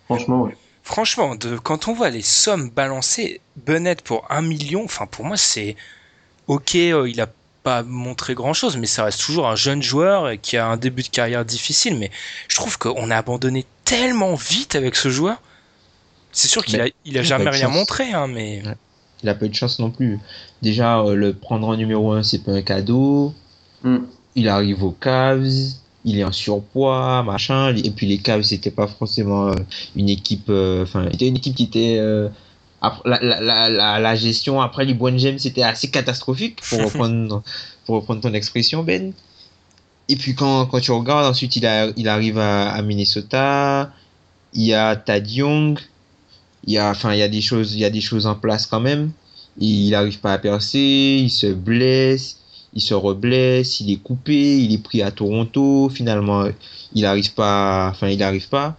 Franchement, 0.05 0.43
ouais. 0.43 0.55
Franchement, 0.87 1.35
de, 1.35 1.57
quand 1.57 1.89
on 1.89 1.93
voit 1.93 2.09
les 2.09 2.21
sommes 2.21 2.69
balancées, 2.69 3.41
Bennett 3.57 4.01
pour 4.01 4.25
1 4.29 4.41
million, 4.41 4.85
enfin 4.85 5.05
pour 5.05 5.25
moi 5.25 5.35
c'est 5.35 5.75
ok, 6.47 6.75
euh, 6.75 7.09
il 7.09 7.19
a 7.19 7.27
pas 7.61 7.83
montré 7.83 8.35
grand 8.35 8.53
chose, 8.53 8.77
mais 8.77 8.87
ça 8.87 9.03
reste 9.03 9.19
toujours 9.19 9.49
un 9.49 9.57
jeune 9.57 9.83
joueur 9.83 10.29
et 10.29 10.37
qui 10.37 10.55
a 10.55 10.65
un 10.65 10.77
début 10.77 11.03
de 11.03 11.09
carrière 11.09 11.43
difficile. 11.43 11.97
Mais 11.97 12.09
je 12.47 12.55
trouve 12.55 12.77
qu'on 12.77 13.11
a 13.11 13.17
abandonné 13.17 13.65
tellement 13.83 14.35
vite 14.35 14.75
avec 14.75 14.95
ce 14.95 15.09
joueur. 15.09 15.41
C'est 16.31 16.47
sûr 16.47 16.63
qu'il 16.63 16.79
a, 16.79 16.85
Mais 16.85 16.93
il 17.03 17.17
a 17.17 17.19
il 17.19 17.19
a 17.19 17.23
jamais 17.23 17.49
rien 17.49 17.67
montré, 17.67 18.13
hein, 18.13 18.27
mais 18.27 18.63
Il 19.23 19.27
a 19.27 19.35
pas 19.35 19.45
eu 19.45 19.49
de 19.49 19.55
chance 19.55 19.79
non 19.79 19.91
plus. 19.91 20.19
Déjà, 20.61 21.01
euh, 21.01 21.15
le 21.15 21.33
prendre 21.33 21.67
en 21.67 21.75
numéro 21.75 22.13
1, 22.13 22.23
c'est 22.23 22.45
pas 22.45 22.53
un 22.53 22.61
cadeau. 22.61 23.33
Mm. 23.83 23.97
Il 24.35 24.47
arrive 24.47 24.85
aux 24.85 24.91
Cavs. 24.91 25.73
Il 26.07 26.17
est 26.19 26.23
en 26.23 26.31
surpoids, 26.31 27.21
machin. 27.23 27.75
Et 27.75 27.91
puis 27.91 28.07
les 28.07 28.19
Cavs, 28.19 28.43
c'était 28.43 28.71
pas 28.71 28.87
forcément 28.87 29.49
euh, 29.49 29.55
une 29.95 30.09
équipe. 30.09 30.49
euh, 30.49 30.83
Enfin, 30.83 31.07
c'était 31.11 31.27
une 31.27 31.37
équipe 31.37 31.55
qui 31.55 31.65
était. 31.65 31.97
euh, 31.99 32.29
la, 33.05 33.19
la, 33.21 33.41
la, 33.41 33.69
la, 33.69 33.99
la 33.99 34.15
gestion 34.15 34.61
après 34.61 34.85
LeBron 34.85 35.17
James, 35.17 35.39
c'était 35.39 35.63
assez 35.63 35.89
catastrophique, 35.89 36.61
pour 36.69 36.79
reprendre, 36.85 37.43
pour 37.85 37.95
reprendre 37.95 38.21
ton 38.21 38.33
expression, 38.33 38.83
Ben. 38.83 39.13
Et 40.09 40.15
puis 40.15 40.35
quand, 40.35 40.65
quand 40.67 40.79
tu 40.79 40.91
regardes, 40.91 41.25
ensuite 41.25 41.55
il, 41.57 41.65
a, 41.65 41.89
il 41.97 42.07
arrive 42.07 42.37
à, 42.39 42.69
à 42.71 42.81
Minnesota. 42.81 43.91
Il 44.53 44.63
y 44.63 44.73
a 44.73 44.95
Tad 44.95 45.29
Young. 45.29 45.79
Il 46.65 46.73
y 46.73 46.77
a, 46.77 46.89
enfin, 46.91 47.13
il 47.13 47.19
y 47.19 47.23
a 47.23 47.27
des 47.29 47.41
choses, 47.41 47.73
il 47.75 47.79
y 47.79 47.85
a 47.85 47.89
des 47.89 48.01
choses 48.01 48.25
en 48.27 48.35
place 48.35 48.65
quand 48.67 48.79
même. 48.81 49.11
Il 49.57 49.91
n'arrive 49.91 50.19
pas 50.19 50.33
à 50.33 50.37
percer, 50.39 51.19
il 51.23 51.29
se 51.31 51.47
blesse, 51.47 52.37
il 52.77 52.81
se 52.81 52.93
reblesse, 52.93 53.79
il 53.79 53.91
est 53.91 53.97
coupé, 54.01 54.59
il 54.59 54.71
est 54.73 54.83
pris 54.83 55.01
à 55.01 55.09
Toronto. 55.09 55.89
Finalement, 55.89 56.47
il 56.93 57.01
n'arrive 57.01 57.33
pas, 57.33 57.89
enfin, 57.89 58.07
il 58.07 58.19
n'arrive 58.19 58.47
pas. 58.49 58.77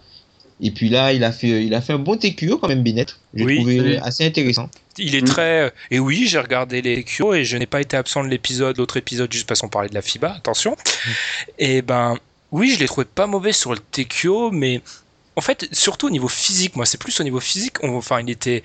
Et 0.61 0.71
puis 0.71 0.87
là, 0.89 1.11
il 1.13 1.23
a 1.25 1.31
fait, 1.33 1.65
il 1.65 1.73
a 1.73 1.81
fait 1.81 1.93
un 1.93 1.99
bon 1.99 2.15
TQO 2.17 2.57
quand 2.57 2.69
même, 2.69 2.81
Bennett. 2.81 3.17
J'ai 3.33 3.43
Oui, 3.45 3.57
trouvé 3.57 3.79
oui. 3.81 3.97
assez 4.01 4.25
intéressant. 4.25 4.69
Il 4.97 5.15
est 5.15 5.21
Mm. 5.21 5.25
très. 5.25 5.73
Et 5.91 5.99
oui, 5.99 6.27
j'ai 6.27 6.39
regardé 6.39 6.81
les 6.81 7.03
Kyo 7.03 7.33
et 7.33 7.43
je 7.43 7.57
n'ai 7.57 7.65
pas 7.65 7.81
été 7.81 7.97
absent 7.97 8.23
de 8.23 8.29
l'épisode, 8.29 8.77
l'autre 8.77 8.95
épisode, 8.97 9.31
juste 9.33 9.47
parce 9.47 9.59
qu'on 9.61 9.69
parlait 9.69 9.89
de 9.89 9.93
la 9.95 10.01
FIBA, 10.01 10.31
attention. 10.33 10.75
Et 11.57 11.81
ben, 11.81 12.17
oui, 12.51 12.71
je 12.73 12.79
l'ai 12.79 12.87
trouvé 12.87 13.05
pas 13.05 13.27
mauvais 13.27 13.51
sur 13.53 13.71
le 13.73 13.79
Tekyo, 13.79 14.51
mais 14.51 14.81
en 15.35 15.41
fait, 15.41 15.67
surtout 15.73 16.07
au 16.07 16.09
niveau 16.09 16.27
physique, 16.29 16.75
moi, 16.77 16.85
c'est 16.85 16.97
plus 16.99 17.17
au 17.19 17.23
niveau 17.23 17.39
physique. 17.41 17.75
on- 17.83 17.95
Enfin, 17.97 18.21
il 18.21 18.29
était. 18.29 18.63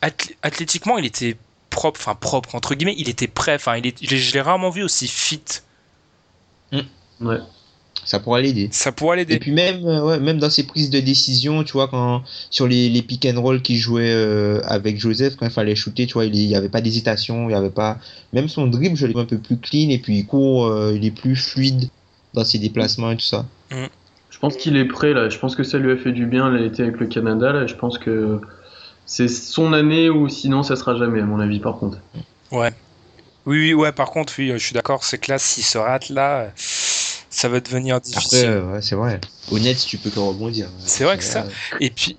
athlé- 0.00 0.36
Athlétiquement, 0.42 0.96
il 0.98 1.06
était 1.06 1.36
propre, 1.78 2.00
enfin 2.00 2.14
propre, 2.14 2.54
entre 2.56 2.74
guillemets, 2.74 2.96
il 2.98 3.08
était 3.08 3.28
prêt. 3.28 3.54
Enfin, 3.54 3.76
il 3.76 3.86
est... 3.86 3.94
je 4.02 4.32
l'ai- 4.32 4.40
rarement 4.40 4.70
vu 4.70 4.82
aussi 4.82 5.06
fit. 5.06 5.40
Ouais. 7.20 7.38
Ça 8.04 8.20
pourrait 8.20 8.42
l'aider. 8.42 8.68
Ça 8.72 8.90
pourrait 8.92 9.16
Et 9.16 9.20
l'aider. 9.20 9.38
puis 9.38 9.52
même, 9.52 9.84
euh, 9.86 10.02
ouais, 10.02 10.20
même 10.20 10.38
dans 10.38 10.50
ses 10.50 10.64
prises 10.66 10.88
de 10.90 11.00
décision, 11.00 11.62
tu 11.64 11.72
vois, 11.72 11.88
quand 11.88 12.22
sur 12.50 12.66
les, 12.66 12.88
les 12.88 13.02
pick 13.02 13.26
and 13.26 13.40
roll 13.40 13.60
qu'il 13.60 13.76
jouait 13.76 14.10
euh, 14.12 14.60
avec 14.64 14.98
Joseph, 14.98 15.36
quand 15.36 15.46
il 15.46 15.52
fallait 15.52 15.74
shooter, 15.74 16.06
tu 16.06 16.14
vois, 16.14 16.24
il 16.24 16.32
n'y 16.32 16.54
avait 16.56 16.68
pas 16.68 16.80
d'hésitation, 16.80 17.48
il 17.48 17.52
y 17.52 17.56
avait 17.56 17.70
pas. 17.70 17.98
Même 18.32 18.48
son 18.48 18.66
dribble, 18.66 18.96
je 18.96 19.06
l'ai 19.06 19.16
un 19.18 19.24
peu 19.24 19.38
plus 19.38 19.58
clean 19.58 19.90
et 19.90 19.98
puis 19.98 20.18
il 20.18 20.26
court, 20.26 20.66
euh, 20.66 20.92
il 20.96 21.04
est 21.04 21.10
plus 21.10 21.36
fluide 21.36 21.90
dans 22.34 22.44
ses 22.44 22.58
déplacements 22.58 23.10
et 23.10 23.16
tout 23.16 23.26
ça. 23.26 23.46
Je 23.70 24.38
pense 24.40 24.56
qu'il 24.56 24.76
est 24.76 24.84
prêt 24.86 25.12
là. 25.12 25.28
Je 25.28 25.38
pense 25.38 25.54
que 25.56 25.64
ça 25.64 25.78
lui 25.78 25.90
a 25.92 25.96
fait 25.96 26.12
du 26.12 26.26
bien 26.26 26.50
l'été 26.50 26.82
avec 26.84 26.98
le 27.00 27.06
Canada 27.06 27.52
là. 27.52 27.66
Je 27.66 27.74
pense 27.74 27.98
que 27.98 28.40
c'est 29.08 29.26
son 29.28 29.72
année 29.72 30.08
ou 30.10 30.28
sinon 30.28 30.62
ça 30.62 30.76
sera 30.76 30.96
jamais 30.96 31.20
à 31.20 31.24
mon 31.24 31.40
avis 31.40 31.58
par 31.58 31.76
contre. 31.78 31.98
Ouais. 32.52 32.70
Oui, 33.46 33.58
oui, 33.58 33.74
ouais, 33.74 33.92
par 33.92 34.10
contre, 34.10 34.34
oui, 34.38 34.50
je 34.52 34.58
suis 34.58 34.74
d'accord, 34.74 35.02
c'est 35.04 35.16
que 35.18 35.30
là, 35.32 35.38
s'il 35.38 35.64
se 35.64 35.78
rate 35.78 36.10
là, 36.10 36.40
euh, 36.40 36.50
ça 36.56 37.48
va 37.48 37.60
devenir 37.60 37.96
Après, 37.96 38.10
difficile. 38.10 38.48
euh, 38.50 38.72
ouais, 38.74 38.82
c'est 38.82 38.94
vrai. 38.94 39.20
Honnête, 39.50 39.78
tu 39.78 39.96
peux 39.96 40.10
que 40.10 40.18
rebondir. 40.18 40.68
C'est 40.84 41.04
vrai 41.04 41.16
que 41.16 41.24
ça- 41.24 41.44
Euh, 41.46 41.76
Et 41.80 41.88
puis 41.90 42.18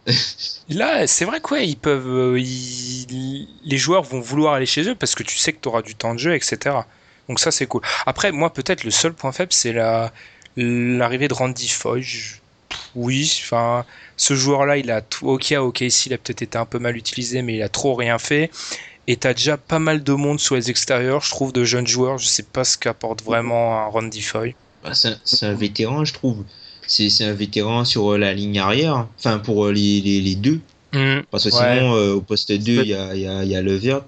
là, 0.70 1.06
c'est 1.06 1.26
vrai 1.26 1.40
quoi, 1.40 1.60
ils 1.60 1.78
peuvent, 1.78 2.08
euh, 2.08 2.40
ils- 2.40 3.48
les 3.64 3.78
joueurs 3.78 4.02
vont 4.04 4.20
vouloir 4.20 4.56
aller 4.56 4.66
chez 4.66 4.88
eux 4.90 4.96
parce 4.96 5.14
que 5.14 5.22
tu 5.24 5.38
sais 5.38 5.54
que 5.54 5.60
tu 5.62 5.68
auras 5.68 5.84
du 5.84 5.94
temps 5.94 6.14
de 6.16 6.20
jeu, 6.20 6.34
etc. 6.34 6.88
Donc 7.28 7.40
ça, 7.40 7.52
c'est 7.52 7.68
cool. 7.68 7.82
Après, 8.08 8.32
moi, 8.32 8.52
peut-être 8.52 8.84
le 8.84 8.90
seul 8.92 9.14
point 9.14 9.32
faible, 9.32 9.54
c'est 9.54 9.74
la 9.74 10.12
l'arrivée 10.58 11.28
de 11.28 11.34
Randy 11.36 11.68
Foy. 11.70 12.02
Je- 12.02 12.36
Oui, 12.96 13.32
enfin, 13.44 13.86
ce 14.18 14.36
joueur-là, 14.36 14.78
il 14.78 14.92
a 14.92 15.02
tout. 15.02 15.28
Ok, 15.30 15.52
ok, 15.58 15.82
ici, 15.82 16.10
il 16.10 16.14
a 16.14 16.18
peut-être 16.18 16.42
été 16.42 16.58
un 16.58 16.66
peu 16.66 16.80
mal 16.80 16.98
utilisé, 16.98 17.42
mais 17.42 17.56
il 17.56 17.62
a 17.62 17.70
trop 17.70 17.96
rien 17.96 18.18
fait. 18.20 18.52
Et 19.08 19.16
t'as 19.18 19.34
déjà 19.34 19.58
pas 19.58 19.80
mal 19.80 20.04
de 20.04 20.14
monde 20.14 20.40
sur 20.40 20.56
les 20.56 20.70
extérieurs, 20.70 21.22
je 21.22 21.30
trouve, 21.32 21.52
de 21.52 21.64
jeunes 21.64 21.88
joueurs. 21.88 22.18
Je 22.20 22.28
sais 22.28 22.44
pas 22.44 22.64
ce 22.64 22.78
qu'apporte 22.78 23.24
vraiment 23.24 23.80
un 23.80 23.86
Randy 23.88 24.22
Foy. 24.22 24.56
bah, 24.84 24.92
c'est 24.94 25.46
un, 25.46 25.54
vétéran, 25.54 26.06
je 26.06 26.14
trouve. 26.14 26.44
C'est 26.88 27.24
un 27.24 27.34
vétéran 27.34 27.86
sur 27.86 28.14
euh, 28.14 28.18
la 28.18 28.34
ligne 28.34 28.60
arrière, 28.60 29.08
enfin 29.18 29.38
pour 29.40 29.66
euh, 29.66 29.72
les, 29.72 30.02
les, 30.02 30.22
les 30.22 30.36
deux. 30.36 30.60
Parce 31.32 31.44
que 31.44 31.50
Ouais. 31.56 31.76
sinon, 31.76 31.94
euh, 31.96 32.14
au 32.16 32.22
poste 32.22 32.52
2, 32.52 32.82
il 32.84 32.88
y 32.88 32.94
a, 32.94 33.16
y, 33.16 33.28
a, 33.28 33.44
il 33.44 33.50
y 33.50 33.56
a 33.56 33.62
Levert. 33.62 34.02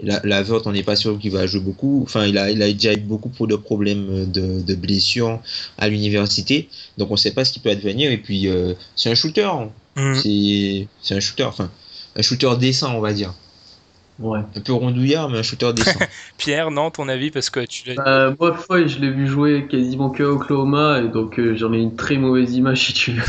La, 0.00 0.20
Levert, 0.22 0.66
on 0.66 0.72
n'est 0.72 0.84
pas 0.84 0.94
sûr 0.94 1.18
qu'il 1.18 1.32
va 1.32 1.46
jouer 1.46 1.60
beaucoup. 1.60 2.02
Enfin, 2.04 2.24
il 2.26 2.38
a, 2.38 2.50
il 2.50 2.62
a 2.62 2.72
déjà 2.72 2.92
eu 2.92 3.00
beaucoup 3.00 3.46
de 3.46 3.56
problèmes 3.56 4.30
de, 4.30 4.60
de 4.60 4.74
blessures 4.74 5.40
à 5.76 5.88
l'université. 5.88 6.68
Donc, 6.98 7.10
on 7.10 7.14
ne 7.14 7.18
sait 7.18 7.32
pas 7.32 7.44
ce 7.44 7.52
qui 7.52 7.58
peut 7.58 7.70
advenir. 7.70 8.12
Et 8.12 8.18
puis, 8.18 8.46
euh, 8.46 8.74
c'est 8.94 9.10
un 9.10 9.14
shooter. 9.14 9.50
Mm. 9.96 10.14
C'est 10.14 10.88
c'est 11.02 11.14
un 11.16 11.20
shooter. 11.20 11.44
Enfin, 11.44 11.70
un 12.14 12.22
shooter 12.22 12.50
décent, 12.58 12.94
on 12.94 13.00
va 13.00 13.12
dire. 13.12 13.34
Ouais. 14.18 14.40
Un 14.56 14.60
peu 14.60 14.72
rondouillard, 14.72 15.28
mais 15.30 15.38
un 15.38 15.42
shooter 15.42 15.72
décent. 15.72 15.98
Pierre, 16.38 16.70
non, 16.70 16.90
ton 16.90 17.08
avis 17.08 17.30
parce 17.30 17.50
que 17.50 17.64
tu 17.66 17.88
l'as. 17.88 18.06
Euh, 18.06 18.34
moi 18.38 18.54
Foy 18.54 18.88
je 18.88 18.98
l'ai 18.98 19.10
vu 19.10 19.28
jouer 19.28 19.66
quasiment 19.68 20.10
que 20.10 20.24
à 20.24 20.28
Oklahoma 20.28 21.00
et 21.00 21.08
donc 21.08 21.38
euh, 21.38 21.56
j'en 21.56 21.72
ai 21.72 21.78
une 21.78 21.94
très 21.94 22.16
mauvaise 22.16 22.54
image 22.54 22.86
si 22.86 22.92
tu 22.92 23.12
veux. 23.12 23.22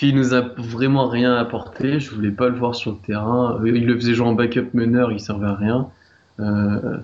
Qui 0.00 0.14
nous 0.14 0.32
a 0.32 0.40
vraiment 0.56 1.08
rien 1.10 1.36
apporté. 1.36 2.00
Je 2.00 2.10
voulais 2.14 2.30
pas 2.30 2.48
le 2.48 2.56
voir 2.56 2.74
sur 2.74 2.92
le 2.92 2.96
terrain. 3.06 3.58
Euh, 3.60 3.68
Il 3.68 3.84
le 3.84 3.94
faisait 3.96 4.14
jouer 4.14 4.26
en 4.28 4.32
backup 4.32 4.70
meneur, 4.72 5.12
il 5.12 5.20
servait 5.20 5.46
à 5.48 5.54
rien. 5.54 5.90
Euh, 6.40 6.96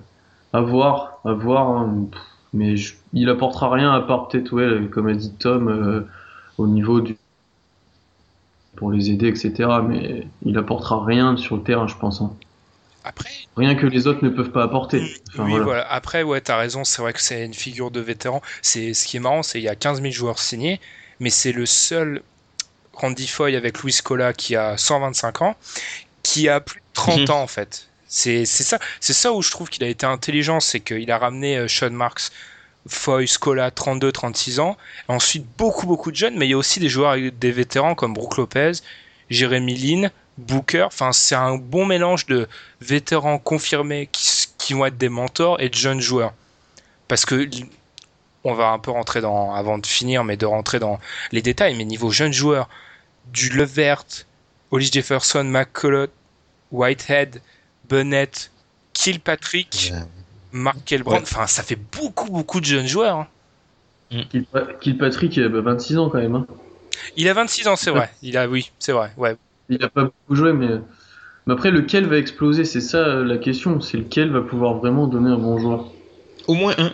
à 0.51 0.61
voir, 0.61 1.19
à 1.23 1.33
voir. 1.33 1.69
hein. 1.69 2.07
Mais 2.53 2.75
je- 2.75 2.95
il 3.13 3.29
apportera 3.29 3.69
rien 3.69 3.91
à 3.91 4.01
part 4.01 4.27
peut-être, 4.27 4.51
ouais, 4.51 4.87
comme 4.89 5.07
a 5.09 5.13
dit 5.13 5.31
Tom, 5.37 5.67
euh, 5.67 6.07
au 6.57 6.65
niveau 6.65 6.99
du 7.01 7.15
pour 8.75 8.91
les 8.91 9.11
aider, 9.11 9.27
etc. 9.27 9.69
Mais 9.87 10.25
il 10.43 10.57
apportera 10.57 11.03
rien 11.05 11.37
sur 11.37 11.57
le 11.57 11.63
terrain, 11.63 11.85
je 11.87 11.95
pense. 11.97 12.21
hein. 12.21 12.31
Après, 13.03 13.29
Rien 13.55 13.75
que 13.75 13.85
les 13.85 14.07
autres 14.07 14.23
ne 14.23 14.29
peuvent 14.29 14.51
pas 14.51 14.63
apporter. 14.63 15.01
Enfin, 15.29 15.43
oui, 15.45 15.51
voilà. 15.51 15.65
voilà. 15.65 15.91
Après, 15.91 16.23
ouais, 16.23 16.41
t'as 16.41 16.57
raison. 16.57 16.83
C'est 16.83 17.01
vrai 17.01 17.13
que 17.13 17.21
c'est 17.21 17.45
une 17.45 17.53
figure 17.53 17.91
de 17.91 17.99
vétéran. 17.99 18.41
C'est 18.63 18.93
ce 18.95 19.05
qui 19.07 19.17
est 19.17 19.19
marrant, 19.19 19.43
c'est 19.43 19.59
qu'il 19.59 19.65
y 19.65 19.69
a 19.69 19.75
15 19.75 20.01
000 20.01 20.13
joueurs 20.13 20.39
signés, 20.39 20.79
mais 21.19 21.29
c'est 21.29 21.51
le 21.53 21.65
seul 21.67 22.23
Randy 22.97 23.27
Foy 23.27 23.55
avec 23.55 23.79
Luis 23.83 23.97
Cola 24.03 24.33
qui 24.33 24.55
a 24.55 24.77
125 24.77 25.41
ans, 25.41 25.55
qui 26.23 26.49
a 26.49 26.59
plus 26.59 26.79
de 26.79 26.85
30 26.93 27.19
Mhm. 27.19 27.31
ans 27.31 27.41
en 27.41 27.47
fait. 27.47 27.87
C'est 28.09 28.45
ça, 28.45 28.79
c'est 29.01 29.13
ça 29.13 29.33
où 29.33 29.41
je 29.41 29.51
trouve 29.51 29.69
qu'il 29.69 29.83
a 29.83 29.87
été 29.87 30.05
intelligent, 30.05 30.59
c'est 30.61 30.79
qu'il 30.79 31.11
a 31.11 31.17
ramené 31.17 31.57
euh, 31.57 31.67
Sean 31.67 31.89
Marks, 31.91 32.31
Foy, 32.87 33.27
Scola, 33.27 33.69
32, 33.69 34.11
36 34.13 34.59
ans. 34.61 34.77
Et 35.09 35.11
ensuite 35.11 35.45
beaucoup 35.57 35.85
beaucoup 35.87 36.09
de 36.11 36.15
jeunes, 36.15 36.35
mais 36.37 36.47
il 36.47 36.51
y 36.51 36.53
a 36.53 36.57
aussi 36.57 36.79
des 36.79 36.87
joueurs 36.89 37.15
des 37.17 37.51
vétérans 37.51 37.95
comme 37.95 38.13
Brook 38.13 38.37
Lopez, 38.37 38.71
Jérémy 39.29 39.75
Lin, 39.75 40.09
Booker. 40.37 40.83
Enfin, 40.83 41.11
c'est 41.11 41.35
un 41.35 41.57
bon 41.57 41.85
mélange 41.85 42.25
de 42.27 42.47
vétérans 42.79 43.39
confirmés 43.39 44.07
qui, 44.11 44.45
qui 44.57 44.73
vont 44.73 44.85
être 44.85 44.97
des 44.97 45.09
mentors 45.09 45.59
et 45.59 45.67
de 45.69 45.75
jeunes 45.75 45.99
joueurs. 46.01 46.33
Parce 47.09 47.25
que 47.25 47.49
on 48.45 48.53
va 48.53 48.69
un 48.69 48.79
peu 48.79 48.91
rentrer 48.91 49.19
dans, 49.19 49.53
avant 49.53 49.77
de 49.77 49.85
finir, 49.85 50.23
mais 50.23 50.37
de 50.37 50.45
rentrer 50.45 50.79
dans 50.79 50.99
les 51.33 51.41
détails, 51.41 51.75
mais 51.75 51.83
niveau 51.83 52.09
jeunes 52.11 52.31
joueurs, 52.31 52.69
du 53.33 53.49
Levert, 53.49 54.05
Hollis 54.71 54.89
Jefferson, 54.91 55.43
McCullough, 55.45 56.09
Whitehead, 56.71 57.41
Bennett, 57.89 58.51
Kilpatrick, 58.93 59.93
Mark 60.51 60.77
Kelbrand, 60.85 61.15
Ouais. 61.17 61.21
enfin 61.21 61.47
ça 61.47 61.63
fait 61.63 61.75
beaucoup 61.77 62.29
beaucoup 62.29 62.59
de 62.59 62.65
jeunes 62.65 62.87
joueurs. 62.87 63.17
hein. 63.17 63.27
Kilpa- 64.31 64.79
Kilpatrick, 64.79 65.35
il 65.37 65.43
a 65.43 65.49
bah, 65.49 65.61
26 65.61 65.97
ans 65.97 66.09
quand 66.09 66.19
même. 66.19 66.35
hein. 66.35 66.47
Il 67.15 67.27
a 67.29 67.33
26 67.33 67.67
ans, 67.67 67.75
c'est 67.75 67.91
vrai. 67.91 68.09
Il 68.21 68.37
a, 68.37 68.47
oui, 68.47 68.71
c'est 68.79 68.91
vrai. 68.91 69.11
Ouais. 69.17 69.35
Il 69.69 69.83
a 69.83 69.89
pas 69.89 70.05
beaucoup 70.05 70.35
joué, 70.35 70.53
mais... 70.53 70.79
mais 71.45 71.53
après, 71.53 71.71
lequel 71.71 72.07
va 72.07 72.17
exploser? 72.17 72.65
C'est 72.65 72.81
ça 72.81 72.99
euh, 72.99 73.23
la 73.25 73.37
question. 73.37 73.81
C'est 73.81 73.97
lequel 73.97 74.31
va 74.31 74.41
pouvoir 74.41 74.75
vraiment 74.75 75.07
donner 75.07 75.29
un 75.29 75.37
bon 75.37 75.59
joueur? 75.59 75.91
Au 76.47 76.53
moins 76.53 76.73
un. 76.77 76.93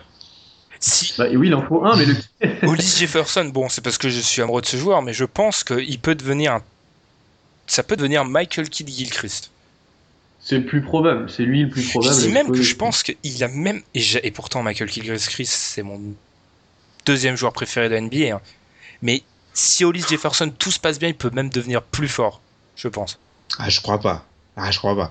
Si 0.86 1.14
Bah 1.16 1.28
et 1.28 1.36
oui, 1.36 1.46
il 1.48 1.54
en 1.54 1.62
faut 1.66 1.84
un, 1.84 1.96
mais 1.96 2.04
lequel 2.04 2.58
Hollis 2.68 2.96
Jefferson, 2.98 3.46
bon, 3.46 3.68
c'est 3.68 3.80
parce 3.80 3.96
que 3.98 4.08
je 4.10 4.20
suis 4.20 4.42
amoureux 4.42 4.60
de 4.60 4.66
ce 4.66 4.76
joueur, 4.76 5.00
mais 5.02 5.12
je 5.14 5.24
pense 5.24 5.64
qu'il 5.64 5.98
peut 5.98 6.14
devenir 6.14 6.52
un... 6.54 6.62
Ça 7.66 7.82
peut 7.82 7.96
devenir 7.96 8.24
Michael 8.26 8.68
Kidd 8.68 8.88
Gilchrist. 8.90 9.50
C'est 10.40 10.58
le 10.58 10.66
plus 10.66 10.82
probable. 10.82 11.30
C'est 11.30 11.44
lui 11.44 11.62
le 11.62 11.70
plus 11.70 11.80
Je 11.80 11.88
probable. 11.90 12.14
dis 12.14 12.26
à 12.26 12.30
même 12.30 12.52
que 12.52 12.60
je 12.62 12.74
pense 12.76 13.02
qu'il 13.02 13.44
a 13.44 13.48
même. 13.48 13.80
Et, 13.94 14.02
et 14.26 14.30
pourtant, 14.30 14.62
Michael 14.62 14.90
Kidd 14.90 15.04
Gilchrist, 15.04 15.52
c'est 15.54 15.82
mon 15.82 15.98
deuxième 17.06 17.36
joueur 17.36 17.54
préféré 17.54 17.88
de 17.88 17.94
la 17.94 18.00
NBA. 18.02 18.34
hein. 18.34 18.40
Mais 19.00 19.22
si 19.54 19.84
Hollis 19.86 20.04
Jefferson, 20.10 20.52
tout 20.58 20.70
se 20.70 20.78
passe 20.78 20.98
bien, 20.98 21.08
il 21.08 21.14
peut 21.14 21.30
même 21.30 21.48
devenir 21.48 21.80
plus 21.82 22.08
fort, 22.08 22.42
je 22.76 22.88
pense. 22.88 23.18
Ah, 23.58 23.70
je 23.70 23.80
crois 23.80 23.98
pas. 24.00 24.26
Ah, 24.56 24.70
je 24.70 24.76
crois 24.78 24.94
pas. 24.94 25.10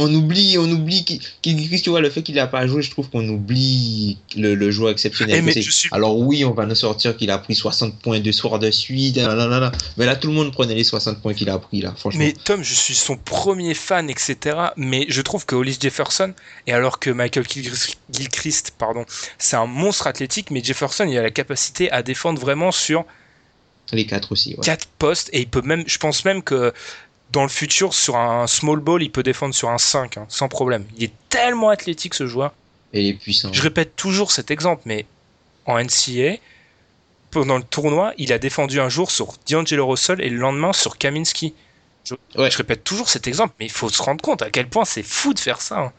On 0.00 0.14
oublie, 0.14 0.56
on 0.58 0.70
oublie 0.70 1.04
qu'il, 1.04 1.20
qu'il- 1.42 1.82
tu 1.82 1.90
vois, 1.90 2.00
le 2.00 2.08
fait 2.08 2.22
qu'il 2.22 2.38
a 2.38 2.46
pas 2.46 2.66
joué, 2.66 2.82
je 2.82 2.90
trouve 2.90 3.10
qu'on 3.10 3.28
oublie 3.28 4.16
le, 4.36 4.54
le 4.54 4.70
joueur 4.70 4.90
exceptionnel. 4.90 5.44
Eh, 5.54 5.60
suis- 5.62 5.88
Alors 5.92 6.16
oui, 6.18 6.44
on 6.44 6.52
va 6.52 6.66
nous 6.66 6.74
sortir 6.76 7.16
qu'il 7.16 7.30
a 7.32 7.38
pris 7.38 7.54
60 7.56 7.98
points 7.98 8.20
deux 8.20 8.32
soirs 8.32 8.58
de 8.60 8.70
suite, 8.70 9.16
là, 9.16 9.34
là, 9.34 9.46
là, 9.48 9.58
là. 9.58 9.72
mais 9.96 10.06
là 10.06 10.14
tout 10.16 10.28
le 10.28 10.34
monde 10.34 10.52
prenait 10.52 10.74
les 10.76 10.84
60 10.84 11.20
points 11.20 11.34
qu'il 11.34 11.50
a 11.50 11.58
pris 11.58 11.80
là, 11.80 11.92
franchement. 11.96 12.20
Mais 12.20 12.32
Tom, 12.32 12.62
je 12.62 12.74
suis 12.74 12.94
son 12.94 13.16
premier 13.16 13.74
fan, 13.74 14.08
etc. 14.08 14.56
Mais 14.76 15.04
je 15.08 15.20
trouve 15.20 15.44
que 15.46 15.54
Hollis 15.56 15.78
Jefferson, 15.80 16.32
et 16.68 16.72
alors 16.72 17.00
que 17.00 17.10
Michael 17.10 17.44
Gilchrist, 17.48 17.98
Gilchrist, 18.10 18.72
pardon, 18.78 19.04
c'est 19.38 19.56
un 19.56 19.66
monstre 19.66 20.06
athlétique, 20.06 20.50
mais 20.52 20.62
Jefferson, 20.62 21.06
il 21.08 21.18
a 21.18 21.22
la 21.22 21.30
capacité 21.30 21.90
à 21.90 22.02
défendre 22.04 22.40
vraiment 22.40 22.70
sur 22.70 23.04
Les 23.92 24.06
quatre 24.06 24.32
aussi. 24.32 24.50
Ouais. 24.50 24.64
quatre 24.64 24.86
postes, 24.98 25.30
et 25.32 25.40
il 25.40 25.48
peut 25.48 25.62
même, 25.62 25.82
je 25.86 25.98
pense 25.98 26.24
même 26.24 26.42
que 26.42 26.72
dans 27.30 27.42
le 27.42 27.48
futur, 27.48 27.92
sur 27.94 28.16
un 28.16 28.46
small 28.46 28.78
ball, 28.80 29.02
il 29.02 29.10
peut 29.10 29.22
défendre 29.22 29.54
sur 29.54 29.68
un 29.70 29.78
5, 29.78 30.16
hein, 30.16 30.26
sans 30.28 30.48
problème. 30.48 30.86
Il 30.96 31.04
est 31.04 31.12
tellement 31.28 31.68
athlétique, 31.68 32.14
ce 32.14 32.26
joueur. 32.26 32.54
Et 32.92 33.02
les 33.02 33.14
puissants. 33.14 33.52
Je 33.52 33.60
répète 33.62 33.96
toujours 33.96 34.32
cet 34.32 34.50
exemple, 34.50 34.82
mais 34.86 35.04
en 35.66 35.78
NCA, 35.78 36.38
pendant 37.30 37.58
le 37.58 37.62
tournoi, 37.64 38.14
il 38.16 38.32
a 38.32 38.38
défendu 38.38 38.80
un 38.80 38.88
jour 38.88 39.10
sur 39.10 39.34
D'Angelo 39.48 39.86
Russell 39.86 40.22
et 40.22 40.30
le 40.30 40.38
lendemain 40.38 40.72
sur 40.72 40.96
Kaminski. 40.96 41.54
Je, 42.04 42.14
Ouais. 42.36 42.50
je 42.50 42.56
répète 42.56 42.84
toujours 42.84 43.10
cet 43.10 43.26
exemple, 43.26 43.54
mais 43.60 43.66
il 43.66 43.72
faut 43.72 43.90
se 43.90 44.00
rendre 44.02 44.22
compte 44.22 44.40
à 44.40 44.50
quel 44.50 44.66
point 44.68 44.86
c'est 44.86 45.02
fou 45.02 45.34
de 45.34 45.38
faire 45.38 45.60
ça. 45.60 45.78
hein. 45.78 45.92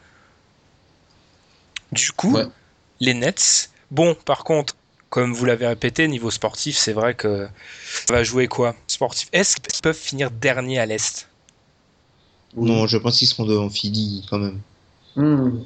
Du 1.92 2.10
coup, 2.12 2.34
Ouais. 2.36 2.46
les 2.98 3.14
Nets, 3.14 3.70
bon, 3.92 4.14
par 4.16 4.42
contre, 4.42 4.74
comme 5.10 5.34
vous 5.34 5.44
l'avez 5.44 5.66
répété, 5.66 6.08
niveau 6.08 6.30
sportif, 6.30 6.76
c'est 6.76 6.92
vrai 6.92 7.14
que 7.14 7.48
ça 8.06 8.14
va 8.14 8.22
jouer 8.22 8.46
quoi 8.48 8.74
Sportif. 8.86 9.28
Est-ce 9.32 9.56
qu'ils 9.56 9.82
peuvent 9.82 9.96
finir 9.96 10.30
dernier 10.30 10.78
à 10.78 10.86
l'Est? 10.86 11.28
Non, 12.56 12.86
je 12.86 12.96
pense 12.96 13.18
qu'ils 13.18 13.28
seront 13.28 13.44
devant 13.44 13.70
Philly 13.70 14.24
quand 14.30 14.38
même. 14.38 14.60
Hmm. 15.16 15.58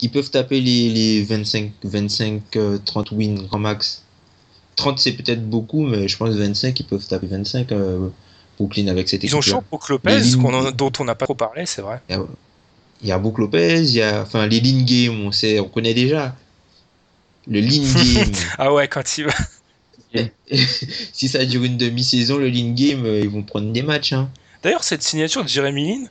Ils 0.00 0.10
peuvent 0.10 0.30
taper 0.30 0.60
les, 0.60 0.88
les 0.90 1.22
25, 1.24 1.72
25 1.84 2.56
euh, 2.56 2.78
30 2.84 3.12
wins 3.12 3.46
grand 3.46 3.58
max. 3.58 4.02
30 4.76 4.98
c'est 4.98 5.12
peut-être 5.12 5.48
beaucoup, 5.48 5.82
mais 5.82 6.06
je 6.06 6.16
pense 6.16 6.34
25 6.34 6.78
ils 6.78 6.86
peuvent 6.86 7.06
taper 7.06 7.26
25 7.26 7.72
euh, 7.72 8.08
Brooklyn 8.58 8.88
avec 8.88 9.08
cette 9.08 9.24
équipe. 9.24 9.32
Ils 9.32 9.36
ont 9.36 9.40
toujours 9.40 9.62
Brook 9.62 9.88
Lopez, 9.88 10.36
en- 10.36 10.70
dont 10.70 10.92
on 11.00 11.04
n'a 11.04 11.14
pas 11.14 11.26
trop 11.26 11.34
parlé, 11.34 11.66
c'est 11.66 11.82
vrai. 11.82 12.00
Il 12.08 13.08
y 13.08 13.12
a 13.12 13.18
Brook 13.18 13.38
Lopez, 13.38 13.80
il 13.80 13.90
y 13.90 14.02
a, 14.02 14.22
enfin, 14.22 14.46
les 14.46 14.60
lean 14.60 14.84
games, 14.84 15.20
on 15.26 15.32
sait, 15.32 15.60
on 15.60 15.68
connaît 15.68 15.94
déjà. 15.94 16.36
Le 17.48 17.60
lean 17.60 17.82
game. 17.94 18.32
Ah 18.58 18.72
ouais, 18.72 18.88
quand 18.88 19.18
il 19.18 19.26
va. 19.26 19.32
si 21.12 21.28
ça 21.28 21.44
dure 21.44 21.64
une 21.64 21.76
demi-saison, 21.76 22.38
le 22.38 22.48
lean 22.48 22.72
game, 22.74 23.04
euh, 23.04 23.20
ils 23.20 23.28
vont 23.28 23.42
prendre 23.42 23.72
des 23.72 23.82
matchs, 23.82 24.12
hein. 24.12 24.28
D'ailleurs, 24.62 24.84
cette 24.84 25.02
signature 25.02 25.44
de 25.44 25.48
Jeremy 25.48 25.88
Lin, 25.88 26.06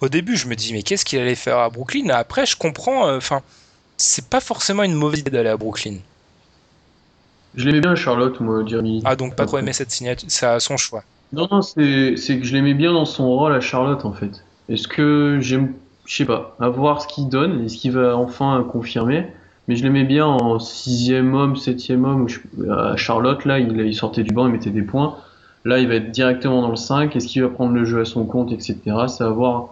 au 0.00 0.08
début, 0.08 0.36
je 0.36 0.48
me 0.48 0.56
dis, 0.56 0.72
mais 0.72 0.82
qu'est-ce 0.82 1.04
qu'il 1.04 1.20
allait 1.20 1.34
faire 1.34 1.58
à 1.58 1.70
Brooklyn? 1.70 2.08
Après, 2.08 2.46
je 2.46 2.56
comprends, 2.56 3.06
euh, 3.06 3.18
enfin, 3.18 3.42
c'est 3.96 4.28
pas 4.28 4.40
forcément 4.40 4.82
une 4.82 4.94
mauvaise 4.94 5.20
idée 5.20 5.30
d'aller 5.30 5.50
à 5.50 5.56
Brooklyn. 5.56 5.96
Je 7.54 7.66
l'aimais 7.66 7.80
bien, 7.80 7.94
Charlotte, 7.94 8.40
moi, 8.40 8.64
Jeremy. 8.66 9.02
Ah, 9.04 9.14
donc 9.14 9.36
pas 9.36 9.46
trop 9.46 9.58
aimé 9.58 9.72
cette 9.72 9.90
signature, 9.90 10.28
c'est 10.30 10.46
à 10.46 10.58
son 10.58 10.76
choix. 10.76 11.04
Non, 11.32 11.46
non, 11.50 11.62
c'est 11.62 12.16
c'est 12.16 12.38
que 12.38 12.44
je 12.44 12.52
l'aimais 12.54 12.74
bien 12.74 12.92
dans 12.92 13.04
son 13.04 13.28
rôle 13.28 13.54
à 13.54 13.60
Charlotte, 13.60 14.04
en 14.04 14.12
fait. 14.12 14.44
Est-ce 14.68 14.88
que 14.88 15.38
j'aime. 15.40 15.74
Je 16.04 16.16
sais 16.16 16.24
pas, 16.24 16.56
à 16.58 16.68
voir 16.68 17.00
ce 17.00 17.06
qu'il 17.06 17.28
donne, 17.28 17.64
est-ce 17.64 17.76
qu'il 17.76 17.92
va 17.92 18.16
enfin 18.16 18.66
confirmer? 18.70 19.28
Mais 19.68 19.76
je 19.76 19.84
l'aimais 19.84 20.04
bien 20.04 20.26
en 20.26 20.58
sixième 20.58 21.34
homme, 21.34 21.56
septième 21.56 22.04
homme, 22.04 22.28
je- 22.28 22.40
à 22.70 22.96
Charlotte, 22.96 23.44
là, 23.44 23.58
il, 23.58 23.78
il 23.80 23.94
sortait 23.94 24.22
du 24.24 24.32
banc, 24.32 24.46
il 24.46 24.52
mettait 24.52 24.70
des 24.70 24.82
points. 24.82 25.16
Là, 25.64 25.78
il 25.78 25.86
va 25.86 25.94
être 25.94 26.10
directement 26.10 26.60
dans 26.62 26.70
le 26.70 26.76
5. 26.76 27.14
Est-ce 27.14 27.28
qu'il 27.28 27.42
va 27.42 27.48
prendre 27.48 27.72
le 27.72 27.84
jeu 27.84 28.00
à 28.00 28.04
son 28.04 28.24
compte, 28.24 28.50
etc. 28.52 28.78
C'est 29.06 29.22
à 29.22 29.28
voir. 29.28 29.68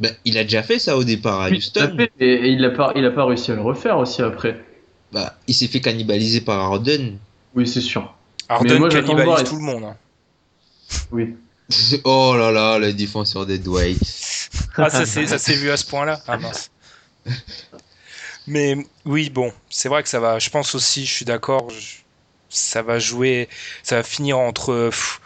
Ben, 0.00 0.10
il 0.24 0.36
a 0.38 0.42
déjà 0.42 0.62
fait 0.64 0.78
ça 0.80 0.96
au 0.96 1.04
départ 1.04 1.40
à 1.42 1.50
Houston. 1.50 1.92
fait. 1.96 2.10
Et, 2.18 2.32
et 2.32 2.48
il 2.48 2.60
n'a 2.62 2.70
pas, 2.70 2.92
il 2.96 3.04
a 3.04 3.10
pas 3.12 3.24
réussi 3.26 3.52
à 3.52 3.54
le 3.54 3.60
refaire 3.60 3.98
aussi 3.98 4.22
après. 4.22 4.64
Bah, 5.12 5.34
il 5.46 5.54
s'est 5.54 5.68
fait 5.68 5.80
cannibaliser 5.80 6.40
par 6.40 6.58
Harden. 6.58 7.12
Oui, 7.54 7.66
c'est 7.68 7.80
sûr. 7.80 8.12
Harden 8.48 8.78
moi, 8.78 8.88
cannibalise 8.88 9.24
voir, 9.24 9.44
tout 9.44 9.56
le 9.56 9.62
monde. 9.62 9.84
hein. 9.84 9.96
Oui. 11.12 11.36
Oh 12.04 12.34
là 12.36 12.50
là, 12.50 12.78
le 12.80 12.92
défenseur 12.92 13.46
de 13.46 13.56
Dwight. 13.56 14.00
Ah, 14.76 14.90
ça 14.90 15.06
s'est 15.06 15.28
ça 15.28 15.38
s'est 15.38 15.54
vu 15.54 15.70
à 15.70 15.76
ce 15.76 15.84
point-là 15.86 16.18
Ah 16.26 16.36
mince. 16.36 16.70
Mais 18.50 18.76
oui, 19.04 19.30
bon, 19.30 19.52
c'est 19.68 19.88
vrai 19.88 20.02
que 20.02 20.08
ça 20.08 20.18
va, 20.18 20.40
je 20.40 20.50
pense 20.50 20.74
aussi, 20.74 21.06
je 21.06 21.12
suis 21.14 21.24
d'accord, 21.24 21.68
ça 22.48 22.82
va 22.82 22.98
jouer, 22.98 23.48
ça 23.84 23.94
va 23.96 24.02
finir 24.02 24.38
entre 24.38 24.88
pff, 24.90 25.20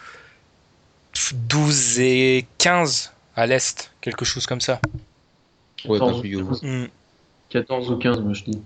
pff, 1.11 1.33
12 1.33 1.99
et 1.99 2.45
15 2.59 3.13
à 3.35 3.47
l'Est, 3.47 3.91
quelque 4.01 4.25
chose 4.25 4.45
comme 4.45 4.61
ça. 4.61 4.79
Ouais, 5.85 5.97
14, 5.97 6.21
parce 6.47 6.59
que- 6.61 6.65
Hmm. 6.67 6.87
14 7.49 7.89
ou 7.89 7.97
15, 7.97 8.19
moi 8.19 8.33
je 8.33 8.43
dis. 8.43 8.61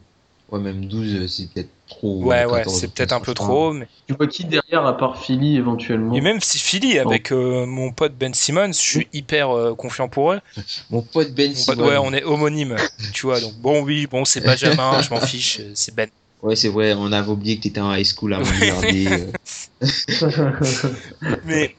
Ouais, 0.52 0.60
même 0.60 0.86
12, 0.86 1.28
c'est 1.28 1.52
peut-être 1.52 1.70
trop. 1.88 2.24
Ouais, 2.24 2.46
ouais, 2.46 2.60
14, 2.60 2.80
c'est 2.80 2.94
peut-être 2.94 3.14
un 3.14 3.20
peu 3.20 3.34
trop, 3.34 3.74
mais... 3.74 3.88
Tu 4.08 4.14
vois 4.14 4.28
qui 4.28 4.46
derrière, 4.46 4.86
à 4.86 4.98
part 4.98 5.22
Philly 5.22 5.58
éventuellement 5.58 6.14
Et 6.16 6.22
même 6.22 6.40
si 6.42 6.60
Philly, 6.60 7.00
avec 7.00 7.32
euh, 7.32 7.66
mon 7.66 7.92
pote 7.92 8.14
Ben 8.16 8.34
Simmons, 8.34 8.68
je 8.74 8.80
suis 8.80 9.08
hyper 9.14 9.50
euh, 9.56 9.76
confiant 9.76 10.08
pour 10.08 10.34
eux. 10.34 10.40
Mon 10.90 11.02
pote 11.02 11.32
Ben 11.34 11.54
Simmons. 11.56 11.88
ouais, 11.88 11.98
on 11.98 12.14
est 12.14 12.24
homonyme, 12.24 12.76
tu 13.14 13.26
vois, 13.26 13.40
donc 13.40 13.54
bon, 13.56 13.84
oui, 13.84 14.08
bon, 14.08 14.26
c'est 14.26 14.42
Benjamin, 14.42 15.02
je 15.04 15.10
m'en 15.10 15.22
fiche, 15.22 15.60
euh, 15.60 15.72
c'est 15.74 15.94
Ben. 15.94 16.10
Ouais, 16.42 16.56
c'est 16.56 16.70
vrai, 16.70 16.94
on 16.94 17.12
avait 17.12 17.30
oublié 17.30 17.58
que 17.58 17.64
t'étais 17.64 17.82
en 17.82 17.94
high 17.94 18.06
school 18.06 18.34
avant 18.34 18.46
de 18.46 18.60
regarder. 18.62 19.08
euh. 19.12 19.32
Mais 21.46 21.76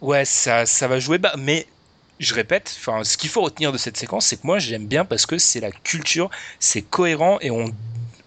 ouais, 0.00 0.24
ça, 0.24 0.66
ça 0.66 0.86
va 0.86 1.00
jouer 1.00 1.18
bas. 1.18 1.34
Mais 1.36 1.66
je 2.22 2.34
répète, 2.34 2.68
ce 3.02 3.16
qu'il 3.16 3.30
faut 3.30 3.42
retenir 3.42 3.72
de 3.72 3.78
cette 3.78 3.96
séquence, 3.96 4.26
c'est 4.26 4.36
que 4.36 4.46
moi 4.46 4.58
j'aime 4.58 4.86
bien 4.86 5.04
parce 5.04 5.26
que 5.26 5.38
c'est 5.38 5.60
la 5.60 5.72
culture, 5.72 6.30
c'est 6.60 6.82
cohérent 6.82 7.38
et 7.40 7.50
on, 7.50 7.72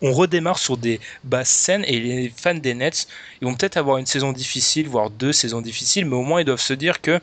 redémarre 0.02 0.60
sur 0.60 0.78
des 0.78 1.00
basses 1.24 1.50
scènes 1.50 1.84
et 1.88 2.00
les 2.00 2.30
fans 2.36 2.54
des 2.54 2.76
Nets, 2.76 3.08
ils 3.42 3.48
vont 3.48 3.56
peut-être 3.56 3.78
avoir 3.78 3.98
une 3.98 4.06
saison 4.06 4.34
difficile, 4.34 4.88
voire 4.88 5.10
deux 5.10 5.34
saisons 5.34 5.62
difficiles, 5.62 6.06
mais 6.06 6.16
au 6.16 6.22
moins 6.22 6.42
ils 6.42 6.46
doivent 6.46 6.60
se 6.62 6.74
dire 6.74 7.02
que 7.02 7.20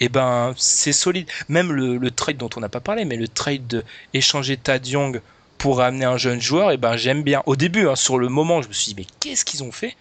eh 0.00 0.10
ben, 0.10 0.52
c'est 0.58 0.92
solide. 0.92 1.30
Même 1.48 1.72
le, 1.72 2.10
trade 2.10 2.36
dont 2.36 2.50
on 2.56 2.60
n'a 2.60 2.68
pas 2.68 2.80
parlé, 2.80 3.06
mais 3.06 3.16
le 3.16 3.28
trade 3.28 3.66
de 3.66 3.84
échanger 4.12 4.58
Tad 4.58 4.86
Young 4.86 5.22
pour 5.56 5.80
amener 5.80 6.04
un 6.04 6.18
jeune 6.18 6.40
joueur, 6.40 6.72
eh 6.72 6.76
ben, 6.76 6.96
j'aime 6.96 7.22
bien. 7.22 7.42
Au 7.46 7.56
début, 7.56 7.88
hein, 7.88 7.96
sur 7.96 8.18
le 8.18 8.28
moment, 8.28 8.60
je 8.60 8.68
me 8.68 8.72
suis 8.74 8.92
dit, 8.92 8.94
mais 8.98 9.06
qu'est-ce 9.20 9.44
qu'ils 9.44 9.62
ont 9.62 9.72
fait? 9.72 9.96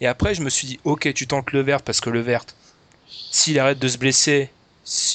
Et 0.00 0.06
après, 0.06 0.34
je 0.34 0.40
me 0.40 0.48
suis 0.48 0.66
dit, 0.66 0.80
ok, 0.84 1.12
tu 1.12 1.26
tentes 1.26 1.52
le 1.52 1.60
vert 1.60 1.82
parce 1.82 2.00
que 2.00 2.10
le 2.10 2.20
vert, 2.20 2.44
s'il 3.30 3.58
arrête 3.58 3.78
de 3.78 3.86
se 3.86 3.98
blesser, 3.98 4.50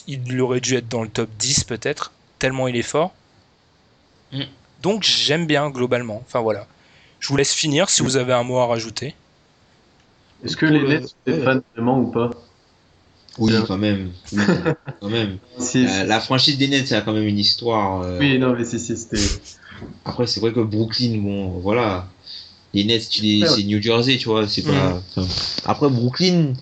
il 0.07 0.39
aurait 0.41 0.61
dû 0.61 0.75
être 0.75 0.87
dans 0.89 1.03
le 1.03 1.09
top 1.09 1.29
10 1.37 1.63
peut-être, 1.63 2.11
tellement 2.39 2.67
il 2.67 2.75
est 2.75 2.81
fort. 2.81 3.13
Mm. 4.31 4.43
Donc 4.81 5.03
j'aime 5.03 5.45
bien 5.45 5.69
globalement. 5.69 6.23
Enfin 6.25 6.39
voilà. 6.41 6.67
Je 7.19 7.27
vous 7.27 7.37
laisse 7.37 7.53
finir 7.53 7.89
si 7.89 8.01
vous 8.01 8.15
avez 8.17 8.33
un 8.33 8.43
mot 8.43 8.57
à 8.59 8.65
rajouter. 8.67 9.13
Est-ce 10.45 10.55
que 10.55 10.65
les 10.65 10.81
Nets 10.87 11.07
sont 11.09 11.15
des 11.25 11.33
ouais. 11.33 11.43
fans 11.43 11.59
vraiment 11.75 11.99
ou 11.99 12.11
pas? 12.11 12.29
Oui, 13.37 13.53
quand 13.67 13.77
même. 13.77 14.11
Oui, 14.33 14.41
quand 14.99 15.07
même. 15.09 15.37
Euh, 15.75 16.03
la 16.03 16.19
franchise 16.19 16.57
des 16.57 16.67
Nets, 16.67 16.87
ça 16.87 16.97
a 16.97 17.01
quand 17.01 17.13
même 17.13 17.27
une 17.27 17.37
histoire. 17.39 18.01
euh, 18.01 18.19
Oui, 18.19 18.37
non, 18.37 18.53
mais 18.53 18.65
c'est- 18.65 18.79
c'est- 18.79 18.97
c'était. 18.97 19.21
Après, 20.03 20.27
c'est 20.27 20.41
vrai 20.41 20.51
que 20.51 20.59
Brooklyn, 20.59 21.19
bon, 21.21 21.47
voilà. 21.59 22.07
Les 22.73 22.83
Nets, 22.83 23.07
tu 23.09 23.21
les- 23.21 23.43
Ouais. 23.43 23.47
c'est 23.47 23.63
New 23.63 23.81
Jersey, 23.81 24.17
tu 24.17 24.27
vois. 24.27 24.45
C'est 24.45 24.63
pas. 24.63 25.01
enfin, 25.15 25.25
Après, 25.65 25.89
Brooklyn, 25.89 26.53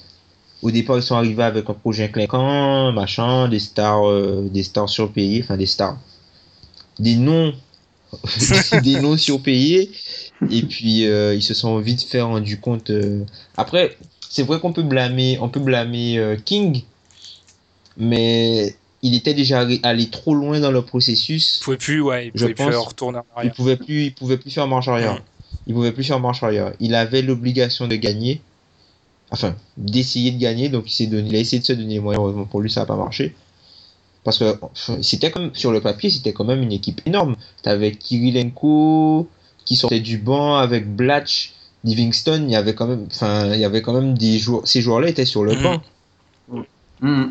au 0.64 0.72
départ, 0.72 0.97
ils 0.97 1.03
sont 1.03 1.16
arrivés 1.16 1.43
avec 1.43 1.70
un 1.70 1.74
projet 1.74 2.10
clinquant, 2.10 2.91
machin, 2.91 3.47
des 3.47 3.60
stars, 3.60 4.08
euh, 4.08 4.47
des 4.51 4.64
stars 4.64 4.89
surpayées, 4.89 5.41
enfin 5.43 5.58
des 5.58 5.66
stars, 5.68 5.97
des 6.99 7.16
noms, 7.16 7.53
des 8.82 8.99
noms 8.99 9.18
surpayés. 9.18 9.91
Et 10.49 10.62
puis, 10.64 11.05
euh, 11.08 11.36
ils 11.36 11.41
se 11.43 11.53
sont 11.53 11.78
vite 11.80 12.03
fait 12.03 12.22
rendu 12.22 12.60
compte. 12.60 12.89
euh, 12.89 13.24
Après, 13.58 13.97
c'est 14.30 14.43
vrai 14.43 14.60
qu'on 14.60 14.74
peut 14.74 14.84
blâmer, 14.84 15.38
on 15.41 15.49
peut 15.49 15.60
blâmer 15.60 16.18
euh, 16.18 16.36
King, 16.38 16.84
mais 17.97 18.76
il 19.01 19.14
était 19.16 19.34
déjà 19.34 19.66
allé 19.84 20.10
trop 20.10 20.34
loin 20.34 20.60
dans 20.60 20.72
le 20.72 20.82
processus 20.82 21.58
Il 21.60 21.64
pouvait 21.64 21.78
plus, 21.78 22.01
ouais, 22.01 22.28
il 22.28 22.32
Je 22.36 22.41
pouvait 22.43 22.53
plus 22.53 22.64
pense- 22.66 22.88
retourner 22.88 23.18
en 23.20 23.22
il 23.22 23.38
arrière. 23.38 23.53
pouvait 23.53 23.78
plus 23.78 24.03
il 24.05 24.14
pouvait 24.14 24.38
plus 24.38 24.51
faire 24.51 24.68
marche 24.68 24.88
arrière 24.88 25.16
Mm. 25.16 25.20
il 25.68 25.74
pouvait 25.74 25.91
plus 25.91 26.03
faire 26.03 26.20
marche 26.20 26.43
arrière 26.43 26.74
il 26.80 26.95
avait 26.95 27.22
l'obligation 27.22 27.88
de 27.88 27.95
gagner 27.95 28.41
enfin 29.32 29.55
d'essayer 29.78 30.32
de 30.32 30.39
gagner 30.39 30.69
donc 30.69 30.86
il 30.88 30.93
s'est 30.93 31.07
donné 31.07 31.28
il 31.30 31.36
a 31.36 31.39
essayé 31.39 31.59
de 31.59 31.65
se 31.65 31.73
donner 31.73 31.95
les 31.95 31.99
moyens 31.99 32.21
heureusement 32.23 32.45
pour 32.45 32.61
lui 32.61 32.69
ça 32.71 32.82
n'a 32.82 32.86
pas 32.86 32.95
marché 32.95 33.36
parce 34.23 34.38
que 34.39 34.57
c'était 35.01 35.32
comme 35.32 35.53
sur 35.53 35.71
le 35.71 35.82
papier 35.82 36.09
c'était 36.09 36.34
quand 36.34 36.45
même 36.45 36.61
une 36.61 36.71
équipe 36.71 37.01
énorme 37.05 37.36
t'avais 37.61 37.91
Kirilenko 37.91 39.28
qui 39.65 39.75
sortait 39.75 39.99
du 39.99 40.17
banc 40.17 40.55
avec 40.57 40.88
Blatch 40.95 41.53
Livingston 41.84 42.45
il 42.47 42.51
y 42.51 42.55
avait 42.55 42.73
quand 42.75 42.88
même 42.88 43.05
enfin 43.11 43.53
il 43.53 43.59
y 43.59 43.65
avait 43.65 43.82
quand 43.82 43.93
même 43.93 44.17
des 44.17 44.39
joueurs 44.39 44.65
ces 44.67 44.82
joueurs 44.82 45.01
là 45.01 45.09
étaient 45.09 45.25
sur 45.25 45.43
le 45.43 45.55
Mm. 45.55 45.61
banc 45.63 45.82
Hmm. 46.99 47.25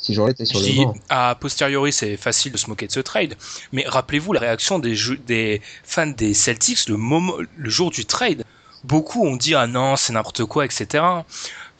ces 0.00 0.14
joueurs 0.14 0.28
là 0.28 0.32
étaient 0.32 0.44
sur 0.46 0.58
le 0.60 0.66
banc 0.84 0.94
a 1.10 1.34
posteriori, 1.34 1.92
c'est 1.92 2.16
facile 2.16 2.50
de 2.52 2.56
se 2.56 2.66
moquer 2.68 2.86
de 2.86 2.92
ce 2.92 3.00
trade, 3.00 3.34
mais 3.72 3.84
rappelez-vous 3.86 4.32
la 4.32 4.40
réaction 4.40 4.78
des, 4.78 4.94
jeux- 4.94 5.18
des 5.26 5.60
fans 5.84 6.06
des 6.06 6.32
Celtics 6.32 6.88
le, 6.88 6.96
moment, 6.96 7.34
le 7.56 7.70
jour 7.70 7.90
du 7.90 8.06
trade. 8.06 8.42
Beaucoup 8.84 9.24
ont 9.26 9.36
dit 9.36 9.54
ah 9.54 9.66
non, 9.66 9.96
c'est 9.96 10.12
n'importe 10.12 10.44
quoi, 10.44 10.64
etc. 10.64 11.04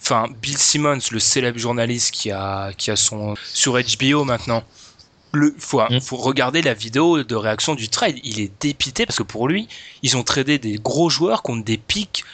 Enfin, 0.01 0.29
Bill 0.41 0.59
Simmons, 0.59 0.99
le 1.11 1.19
célèbre 1.21 1.59
journaliste 1.59 2.13
qui 2.13 2.31
a, 2.31 2.73
qui 2.77 2.91
a 2.91 2.97
son 2.97 3.35
sur 3.53 3.79
HBO 3.79 4.25
maintenant, 4.25 4.63
le 5.33 5.55
faut, 5.59 5.81
Mm. 5.81 6.01
faut 6.01 6.17
regarder 6.17 6.61
la 6.63 6.75
vidéo 6.75 7.23
de 7.23 7.35
réaction 7.35 7.75
du 7.75 7.89
trade. 7.89 8.17
Il 8.23 8.41
est 8.41 8.53
dépité 8.61 9.07
parce 9.07 9.19
que 9.19 9.23
pour 9.23 9.49
lui, 9.49 9.69
ils 10.03 10.17
ont 10.17 10.23
tradé 10.23 10.59
des 10.59 10.75
gros 10.79 11.09
joueurs 11.11 11.43
contre 11.43 11.65
des 11.65 11.79
pics. 11.79 12.25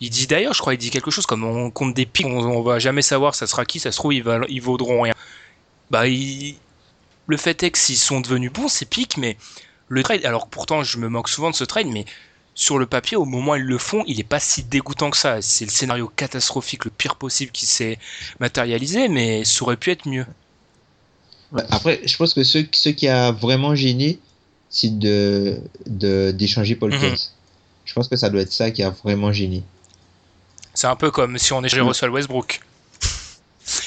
Il 0.00 0.10
dit 0.10 0.26
d'ailleurs, 0.26 0.52
je 0.54 0.60
crois, 0.60 0.74
il 0.74 0.78
dit 0.78 0.90
quelque 0.90 1.10
chose 1.10 1.24
comme 1.26 1.44
on 1.44 1.70
compte 1.70 1.94
des 1.94 2.04
pics, 2.06 2.26
on, 2.26 2.38
on 2.44 2.62
va 2.62 2.78
jamais 2.78 3.02
savoir 3.02 3.34
ça 3.34 3.46
sera 3.46 3.64
qui, 3.64 3.80
ça 3.80 3.90
se 3.92 3.96
trouve 3.96 4.12
ils, 4.14 4.22
valent- 4.22 4.46
ils 4.48 4.60
vaudront 4.62 5.02
rien. 5.02 5.14
Bah, 5.90 6.06
il- 6.06 6.56
le 7.28 7.36
fait 7.36 7.62
est 7.62 7.70
que 7.70 7.78
s'ils 7.78 7.96
sont 7.98 8.20
devenus 8.20 8.52
bons, 8.52 8.68
ces 8.68 8.84
pics, 8.86 9.16
mais 9.16 9.36
le 9.88 10.02
trade, 10.02 10.24
alors 10.24 10.48
pourtant 10.48 10.84
je 10.84 10.98
me 10.98 11.08
moque 11.08 11.28
souvent 11.28 11.50
de 11.50 11.56
ce 11.56 11.64
trade, 11.64 11.86
mais 11.88 12.04
sur 12.58 12.78
le 12.78 12.86
papier, 12.86 13.16
au 13.18 13.26
moment 13.26 13.52
où 13.52 13.56
ils 13.56 13.62
le 13.62 13.76
font, 13.78 14.02
il 14.08 14.18
est 14.18 14.24
pas 14.24 14.40
si 14.40 14.64
dégoûtant 14.64 15.10
que 15.10 15.16
ça. 15.18 15.40
C'est 15.42 15.66
le 15.66 15.70
scénario 15.70 16.08
catastrophique, 16.16 16.86
le 16.86 16.90
pire 16.90 17.14
possible 17.16 17.52
qui 17.52 17.66
s'est 17.66 17.98
matérialisé, 18.40 19.08
mais 19.08 19.44
ça 19.44 19.62
aurait 19.62 19.76
pu 19.76 19.90
être 19.92 20.08
mieux. 20.08 20.26
Après, 21.70 22.00
je 22.04 22.16
pense 22.16 22.34
que 22.34 22.42
ce, 22.42 22.64
ce 22.72 22.88
qui 22.88 23.06
a 23.08 23.30
vraiment 23.30 23.74
gêné, 23.74 24.18
c'est 24.70 24.98
de 24.98 25.60
de- 25.86 26.32
d'échanger 26.32 26.74
Paul 26.74 26.92
Mhm. 26.92 26.98
Pierce. 26.98 27.32
Je 27.84 27.92
pense 27.94 28.08
que 28.08 28.16
ça 28.16 28.30
doit 28.30 28.40
être 28.40 28.52
ça 28.52 28.70
qui 28.72 28.82
a 28.82 28.90
vraiment 28.90 29.32
gêné. 29.32 29.62
C'est 30.74 30.88
un 30.88 30.96
peu 30.96 31.10
comme 31.10 31.38
si 31.38 31.52
on 31.52 31.62
échangeait 31.62 31.82
Mm. 31.82 31.88
Russell 31.88 32.10
Westbrook. 32.10 32.60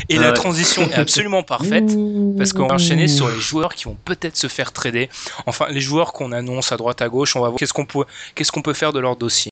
Et 0.09 0.17
Ah 0.17 0.21
la 0.21 0.27
ouais. 0.29 0.33
transition 0.33 0.83
est 0.89 0.95
absolument 0.95 1.43
parfaite 1.43 1.91
parce 2.37 2.53
qu'on 2.53 2.67
va 2.67 2.75
enchaîner 2.75 3.07
sur 3.07 3.29
les 3.29 3.39
joueurs 3.39 3.73
qui 3.75 3.85
vont 3.85 3.97
peut-être 4.05 4.35
se 4.35 4.47
faire 4.47 4.71
trader. 4.71 5.09
Enfin, 5.45 5.67
les 5.69 5.81
joueurs 5.81 6.13
qu'on 6.13 6.31
annonce 6.31 6.71
à 6.71 6.77
droite 6.77 7.01
à 7.01 7.09
gauche, 7.09 7.35
on 7.35 7.41
va 7.41 7.49
voir 7.49 7.59
qu'est-ce 7.59 7.73
qu'on 7.73 7.85
peut, 7.85 8.05
qu'est-ce 8.35 8.51
qu'on 8.51 8.61
peut 8.61 8.73
faire 8.73 8.93
de 8.93 8.99
leur 8.99 9.15
dossier. 9.15 9.51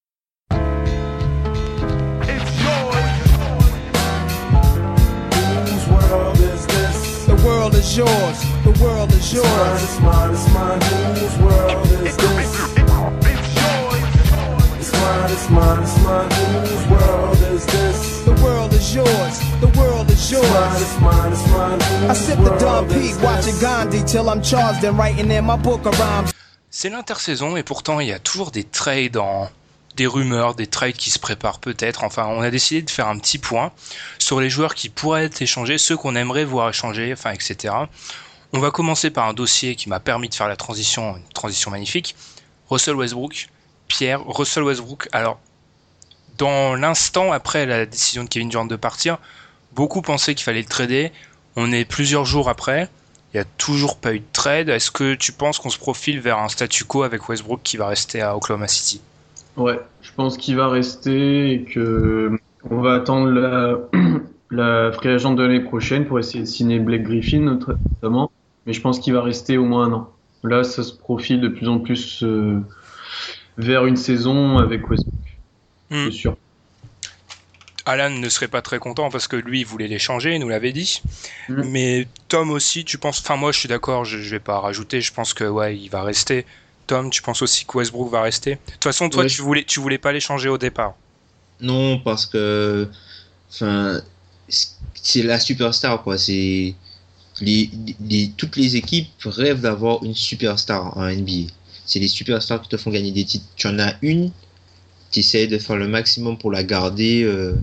World 16.89 17.36
the 19.03 19.77
world 19.77 20.09
is 20.09 20.31
yours. 20.31 20.81
It's 20.81 20.99
mine, 20.99 21.31
it's 21.31 21.47
mine. 21.51 21.81
I 22.09 22.13
sip 22.13 22.39
the 22.39 23.57
Gandhi 23.61 24.03
till 24.03 24.29
I'm 24.29 24.41
charged 24.41 24.83
and 24.83 25.31
in 25.31 25.41
my 25.45 25.57
book. 25.57 25.81
C'est 26.69 26.89
l'intersaison 26.89 27.57
et 27.57 27.63
pourtant 27.63 27.99
il 27.99 28.07
y 28.07 28.13
a 28.13 28.19
toujours 28.19 28.51
des 28.51 28.63
trades 28.63 29.17
en 29.17 29.49
des 29.95 30.05
rumeurs, 30.05 30.53
des 30.53 30.67
trades 30.67 30.95
qui 30.95 31.09
se 31.09 31.17
préparent 31.17 31.59
peut-être. 31.59 32.03
Enfin, 32.03 32.27
on 32.27 32.41
a 32.41 32.51
décidé 32.51 32.83
de 32.83 32.89
faire 32.89 33.07
un 33.07 33.17
petit 33.17 33.39
point 33.39 33.71
sur 34.19 34.39
les 34.39 34.49
joueurs 34.49 34.75
qui 34.75 34.89
pourraient 34.89 35.25
être 35.25 35.41
échangés, 35.41 35.79
ceux 35.79 35.97
qu'on 35.97 36.15
aimerait 36.15 36.45
voir 36.45 36.69
échangés, 36.69 37.11
enfin, 37.11 37.31
etc. 37.31 37.73
On 38.53 38.59
va 38.59 38.69
commencer 38.69 39.09
par 39.09 39.27
un 39.27 39.33
dossier 39.33 39.75
qui 39.75 39.89
m'a 39.89 39.99
permis 39.99 40.29
de 40.29 40.35
faire 40.35 40.47
la 40.47 40.55
transition, 40.55 41.17
une 41.17 41.33
transition 41.33 41.71
magnifique. 41.71 42.15
Russell 42.69 42.95
Westbrook, 42.95 43.49
Pierre, 43.87 44.23
Russell 44.25 44.63
Westbrook. 44.63 45.09
Alors, 45.11 45.39
dans 46.37 46.75
l'instant 46.75 47.31
après 47.31 47.65
la 47.65 47.85
décision 47.85 48.23
de 48.23 48.29
Kevin 48.29 48.49
Durant 48.49 48.65
de 48.65 48.75
partir, 48.75 49.17
beaucoup 49.73 50.01
pensaient 50.01 50.35
qu'il 50.35 50.43
fallait 50.43 50.61
le 50.61 50.67
trader. 50.67 51.11
On 51.55 51.71
est 51.71 51.85
plusieurs 51.85 52.25
jours 52.25 52.49
après. 52.49 52.89
Il 53.33 53.37
n'y 53.37 53.41
a 53.41 53.45
toujours 53.57 53.97
pas 53.97 54.13
eu 54.13 54.19
de 54.19 54.25
trade. 54.31 54.69
Est-ce 54.69 54.91
que 54.91 55.15
tu 55.15 55.31
penses 55.31 55.59
qu'on 55.59 55.69
se 55.69 55.77
profile 55.77 56.19
vers 56.19 56.39
un 56.39 56.47
statu 56.47 56.85
quo 56.85 57.03
avec 57.03 57.27
Westbrook 57.27 57.61
qui 57.63 57.77
va 57.77 57.87
rester 57.87 58.21
à 58.21 58.35
Oklahoma 58.35 58.67
City? 58.67 59.01
Ouais, 59.57 59.79
je 60.01 60.11
pense 60.15 60.37
qu'il 60.37 60.55
va 60.55 60.69
rester 60.69 61.51
et 61.51 61.63
que 61.63 62.37
on 62.69 62.81
va 62.81 62.93
attendre 62.93 63.29
la, 63.29 63.77
la 64.51 64.91
free 64.91 65.09
agent 65.09 65.33
de 65.33 65.43
l'année 65.43 65.59
prochaine 65.59 66.05
pour 66.05 66.19
essayer 66.19 66.41
de 66.41 66.45
signer 66.45 66.79
Blake 66.79 67.03
Griffin 67.03 67.39
notamment. 67.39 68.31
Mais 68.65 68.73
je 68.73 68.81
pense 68.81 68.99
qu'il 68.99 69.13
va 69.13 69.21
rester 69.21 69.57
au 69.57 69.65
moins 69.65 69.85
un 69.85 69.93
an. 69.93 70.09
Là, 70.43 70.63
ça 70.63 70.83
se 70.83 70.93
profile 70.93 71.41
de 71.41 71.47
plus 71.47 71.67
en 71.67 71.79
plus 71.79 72.23
euh, 72.23 72.59
vers 73.57 73.85
une 73.85 73.95
saison 73.95 74.57
avec 74.59 74.89
Westbrook. 74.89 75.26
Hmm. 75.89 76.05
C'est 76.05 76.17
sûr. 76.17 76.37
Alan 77.85 78.09
ne 78.09 78.27
serait 78.27 78.49
pas 78.49 78.61
très 78.61 78.79
content 78.79 79.09
parce 79.09 79.27
que 79.29 79.37
lui 79.37 79.61
il 79.61 79.65
voulait 79.65 79.87
l'échanger, 79.87 80.33
il 80.35 80.39
nous 80.41 80.49
l'avait 80.49 80.73
dit. 80.73 81.01
Mm. 81.47 81.63
Mais 81.69 82.07
Tom 82.27 82.51
aussi, 82.51 82.83
tu 82.83 82.97
penses 82.97 83.19
Enfin 83.21 83.37
moi 83.37 83.53
je 83.53 83.59
suis 83.59 83.69
d'accord, 83.69 84.03
je, 84.03 84.17
je 84.17 84.29
vais 84.29 84.39
pas 84.41 84.59
rajouter, 84.59 84.99
je 84.99 85.13
pense 85.13 85.33
que 85.33 85.45
ouais, 85.45 85.77
il 85.77 85.87
va 85.89 86.03
rester. 86.03 86.45
Tom, 86.85 87.09
tu 87.09 87.21
penses 87.21 87.41
aussi 87.41 87.65
que 87.65 87.77
Westbrook 87.77 88.09
va 88.11 88.21
rester? 88.21 88.51
De 88.55 88.59
toute 88.73 88.83
façon, 88.85 89.09
toi 89.09 89.23
Ouais, 89.23 89.29
tu 89.29 89.41
voulais 89.41 89.63
tu 89.63 89.79
voulais 89.79 89.97
pas 89.97 90.11
l'échanger 90.11 90.49
au 90.49 90.57
départ. 90.57 90.95
Non, 91.61 91.99
parce 91.99 92.25
que, 92.25 92.87
enfin, 93.49 94.01
c'est 94.93 95.23
la 95.23 95.39
superstar, 95.39 96.03
quoi. 96.03 96.17
C'est 96.17 96.75
les, 97.41 97.69
les- 97.99 98.31
toutes 98.37 98.55
les 98.57 98.75
équipes 98.75 99.09
rêvent 99.25 99.61
d'avoir 99.61 100.03
une 100.03 100.15
superstar 100.15 100.97
en 100.97 101.05
NBA. 101.07 101.51
C'est 101.85 101.99
les 101.99 102.07
superstars 102.07 102.61
qui 102.61 102.69
te 102.69 102.77
font 102.77 102.89
gagner 102.91 103.11
des 103.11 103.25
titres. 103.25 103.45
Tu 103.55 103.67
en 103.67 103.79
as 103.79 103.95
une, 104.01 104.31
tu 105.11 105.19
essaies 105.19 105.47
de 105.47 105.57
faire 105.57 105.77
le 105.77 105.87
maximum 105.87 106.37
pour 106.37 106.51
la 106.51 106.63
garder. 106.63 107.23
euh. 107.23 107.55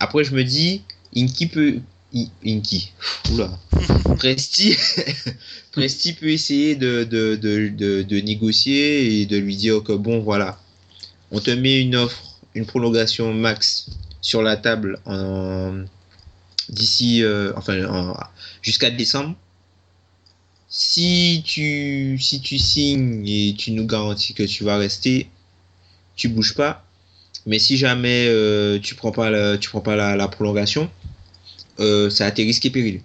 Après, 0.00 0.24
je 0.24 0.34
me 0.34 0.44
dis, 0.44 0.82
Inky 1.16 1.46
peut, 1.48 1.80
I- 2.12 2.30
Inky, 2.46 2.92
oula, 3.32 3.50
Presti, 4.18 4.76
Presti 5.72 6.12
peut 6.14 6.30
essayer 6.30 6.76
de, 6.76 7.04
de, 7.04 7.36
de, 7.36 7.68
de, 7.68 8.02
de 8.02 8.20
négocier 8.20 9.20
et 9.22 9.26
de 9.26 9.36
lui 9.38 9.56
dire 9.56 9.82
que 9.82 9.92
bon, 9.92 10.20
voilà, 10.20 10.60
on 11.30 11.40
te 11.40 11.50
met 11.50 11.80
une 11.80 11.96
offre, 11.96 12.22
une 12.54 12.66
prolongation 12.66 13.34
max 13.34 13.90
sur 14.20 14.42
la 14.42 14.56
table 14.56 15.00
en- 15.06 15.84
d'ici, 16.68 17.22
euh, 17.24 17.52
enfin, 17.56 17.84
en- 17.86 18.16
jusqu'à 18.62 18.90
décembre. 18.90 19.36
Si 20.70 21.42
tu, 21.46 22.18
si 22.20 22.40
tu 22.40 22.58
signes 22.58 23.26
et 23.26 23.54
tu 23.56 23.72
nous 23.72 23.86
garantis 23.86 24.34
que 24.34 24.42
tu 24.42 24.64
vas 24.64 24.76
rester, 24.78 25.28
tu 26.18 26.28
bouges 26.28 26.54
pas. 26.54 26.84
Mais 27.46 27.58
si 27.58 27.78
jamais 27.78 28.26
euh, 28.28 28.78
tu 28.80 28.94
prends 28.94 29.12
pas 29.12 29.30
la, 29.30 29.56
tu 29.58 29.70
prends 29.70 29.80
pas 29.80 29.96
la, 29.96 30.16
la 30.16 30.28
prolongation, 30.28 30.90
euh, 31.80 32.10
ça 32.10 32.26
a 32.26 32.30
tes 32.30 32.44
risques 32.44 32.66
et 32.66 32.70
périls. 32.70 33.02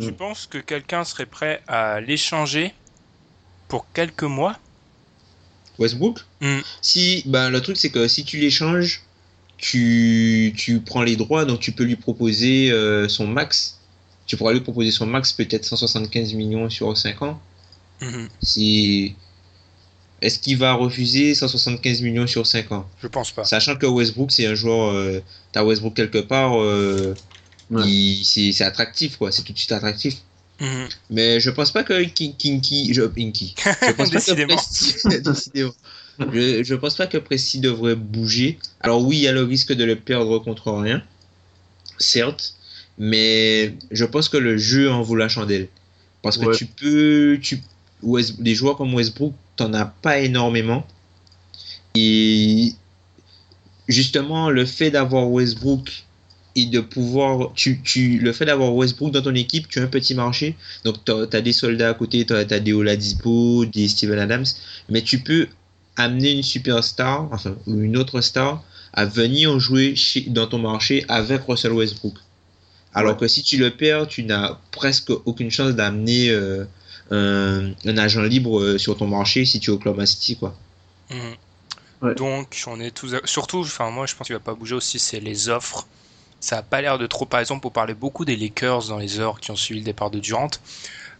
Tu 0.00 0.10
Mm. 0.10 0.12
penses 0.12 0.46
que 0.46 0.58
quelqu'un 0.58 1.04
serait 1.04 1.26
prêt 1.26 1.62
à 1.68 2.00
l'échanger 2.00 2.74
pour 3.68 3.86
quelques 3.92 4.24
mois? 4.24 4.58
Westbrook? 5.78 6.20
Mm. 6.40 6.60
Si, 6.82 7.22
ben, 7.26 7.50
le 7.50 7.60
truc 7.60 7.76
c'est 7.76 7.90
que 7.90 8.08
si 8.08 8.24
tu 8.24 8.38
l'échanges, 8.38 9.02
tu, 9.56 10.52
tu 10.56 10.80
prends 10.80 11.02
les 11.02 11.16
droits, 11.16 11.44
donc 11.44 11.60
tu 11.60 11.72
peux 11.72 11.84
lui 11.84 11.96
proposer 11.96 12.70
euh, 12.72 13.08
son 13.08 13.26
max. 13.26 13.80
Tu 14.26 14.36
pourras 14.36 14.52
lui 14.52 14.60
proposer 14.60 14.90
son 14.90 15.06
max, 15.06 15.32
peut-être 15.32 15.64
175 15.64 16.34
millions 16.34 16.68
sur 16.70 16.96
5 16.96 17.22
ans. 17.22 17.40
Mhm. 18.00 18.28
Si... 18.42 19.16
Est-ce 20.24 20.38
qu'il 20.38 20.56
va 20.56 20.72
refuser 20.72 21.34
175 21.34 22.00
millions 22.00 22.26
sur 22.26 22.46
5 22.46 22.72
ans? 22.72 22.88
Je 23.02 23.08
pense 23.08 23.30
pas. 23.30 23.44
Sachant 23.44 23.76
que 23.76 23.84
Westbrook, 23.86 24.32
c'est 24.32 24.46
un 24.46 24.54
joueur. 24.54 24.90
Euh, 24.92 25.20
T'as 25.52 25.62
Westbrook 25.62 25.94
quelque 25.94 26.18
part, 26.18 26.60
euh, 26.60 27.14
Ouais. 27.70 27.84
c'est 28.24 28.62
attractif, 28.62 29.16
quoi. 29.18 29.30
C'est 29.32 29.42
tout 29.42 29.52
de 29.52 29.58
suite 29.58 29.72
attractif. 29.72 30.16
Mhm. 30.60 30.88
Mais 31.10 31.40
je 31.40 31.50
pense 31.50 31.72
pas 31.72 31.82
que 31.84 31.92
Kin- 32.04 32.34
Kinky. 32.38 32.94
Je, 32.94 33.02
Inky. 33.18 33.54
Je 33.58 33.92
pense 33.92 34.10
pas 34.10 34.20
que. 34.20 34.46
Presti-. 34.46 35.64
Je, 36.32 36.62
je 36.62 36.74
pense 36.76 36.94
pas 36.94 37.06
que 37.08 37.18
Presti 37.18 37.58
devrait 37.58 37.96
bouger. 37.96 38.58
Alors 38.80 39.02
oui, 39.04 39.16
il 39.16 39.22
y 39.22 39.28
a 39.28 39.32
le 39.32 39.42
risque 39.42 39.72
de 39.72 39.82
le 39.84 39.96
perdre 39.96 40.38
contre 40.38 40.70
rien, 40.72 41.02
certes, 41.98 42.54
mais 42.98 43.74
je 43.90 44.04
pense 44.04 44.28
que 44.28 44.36
le 44.36 44.56
jeu 44.56 44.90
en 44.90 45.02
vaut 45.02 45.16
la 45.16 45.28
chandelle. 45.28 45.68
Parce 46.22 46.38
que 46.38 46.46
Ouais. 46.46 46.56
tu 46.56 46.66
peux, 46.66 47.38
tu, 47.42 47.60
West- 48.02 48.40
des 48.40 48.54
joueurs 48.54 48.76
comme 48.76 48.94
Westbrook, 48.94 49.34
t'en 49.56 49.72
as 49.74 49.86
pas 49.86 50.18
énormément. 50.18 50.86
Et 51.94 52.74
justement, 53.88 54.50
le 54.50 54.66
fait 54.66 54.90
d'avoir 54.90 55.30
Westbrook 55.30 56.04
et 56.56 56.66
de 56.66 56.80
pouvoir, 56.80 57.52
tu, 57.54 57.80
tu, 57.82 58.18
le 58.18 58.32
fait 58.32 58.46
d'avoir 58.46 58.74
Westbrook 58.74 59.12
dans 59.12 59.22
ton 59.22 59.34
équipe, 59.34 59.68
tu 59.68 59.80
as 59.80 59.82
un 59.82 59.88
petit 59.88 60.14
marché. 60.14 60.56
Donc, 60.84 61.04
tu 61.04 61.12
as, 61.12 61.40
des 61.40 61.52
soldats 61.52 61.90
à 61.90 61.94
côté, 61.94 62.24
tu 62.24 62.32
as, 62.32 62.44
des 62.44 62.72
Oladipo, 62.72 63.64
des 63.64 63.88
Steven 63.88 64.18
Adams, 64.18 64.46
mais 64.88 65.02
tu 65.02 65.18
peux 65.18 65.48
amener 65.96 66.32
une 66.32 66.42
superstar, 66.42 67.28
enfin, 67.32 67.56
ou 67.66 67.80
une 67.80 67.96
autre 67.96 68.20
star, 68.20 68.62
à 68.92 69.04
venir 69.04 69.58
jouer 69.58 69.96
chez, 69.96 70.22
dans 70.22 70.46
ton 70.46 70.58
marché 70.58 71.04
avec 71.08 71.42
Russell 71.46 71.72
Westbrook. 71.72 72.14
Alors 72.94 73.14
Ouais. 73.14 73.20
que 73.20 73.28
si 73.28 73.42
tu 73.42 73.56
le 73.56 73.70
perds, 73.70 74.06
tu 74.06 74.22
n'as 74.22 74.58
presque 74.70 75.10
aucune 75.24 75.50
chance 75.50 75.74
d'amener 75.74 76.30
euh, 76.30 76.64
un, 77.10 77.70
un 77.84 77.98
agent 77.98 78.22
libre 78.22 78.60
euh, 78.60 78.78
sur 78.78 78.96
ton 78.96 79.06
marché 79.06 79.44
si 79.44 79.60
tu 79.60 79.70
es 79.70 79.74
Oklahoma 79.74 80.06
City, 80.06 80.36
quoi. 80.36 80.54
Mhm. 81.10 81.18
Ouais. 82.02 82.14
Donc, 82.14 82.62
on 82.66 82.80
est 82.80 82.90
tous. 82.90 83.14
Surtout, 83.24 83.60
enfin, 83.60 83.90
moi, 83.90 84.06
je 84.06 84.14
pense 84.14 84.26
qu'il 84.26 84.36
va 84.36 84.40
pas 84.40 84.54
bouger 84.54 84.74
aussi, 84.74 84.98
c'est 84.98 85.20
les 85.20 85.48
offres. 85.48 85.86
Ça 86.40 86.58
a 86.58 86.62
pas 86.62 86.82
l'air 86.82 86.98
de 86.98 87.06
trop. 87.06 87.24
Par 87.24 87.40
exemple, 87.40 87.66
on 87.66 87.70
parlait 87.70 87.94
beaucoup 87.94 88.24
des 88.24 88.36
Lakers 88.36 88.88
dans 88.88 88.98
les 88.98 89.20
heures 89.20 89.40
qui 89.40 89.50
ont 89.50 89.56
suivi 89.56 89.80
le 89.80 89.84
départ 89.86 90.10
de 90.10 90.18
Durant, 90.18 90.50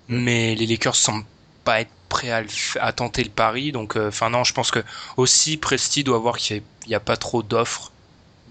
mais 0.08 0.54
les 0.54 0.66
Lakers 0.66 0.96
semblent 0.96 1.24
pas 1.64 1.80
être 1.80 1.90
prêts 2.10 2.30
à, 2.30 2.42
le 2.42 2.48
f- 2.48 2.76
à 2.80 2.92
tenter 2.92 3.24
le 3.24 3.30
pari. 3.30 3.72
Donc, 3.72 3.96
euh, 3.96 4.08
enfin, 4.08 4.28
non, 4.28 4.44
je 4.44 4.52
pense 4.52 4.70
que 4.70 4.80
aussi 5.16 5.56
Presti 5.56 6.04
doit 6.04 6.18
voir 6.18 6.36
qu'il 6.36 6.62
n'y 6.86 6.94
a, 6.94 7.00
pas 7.00 7.16
trop 7.16 7.42
d'offres. 7.42 7.90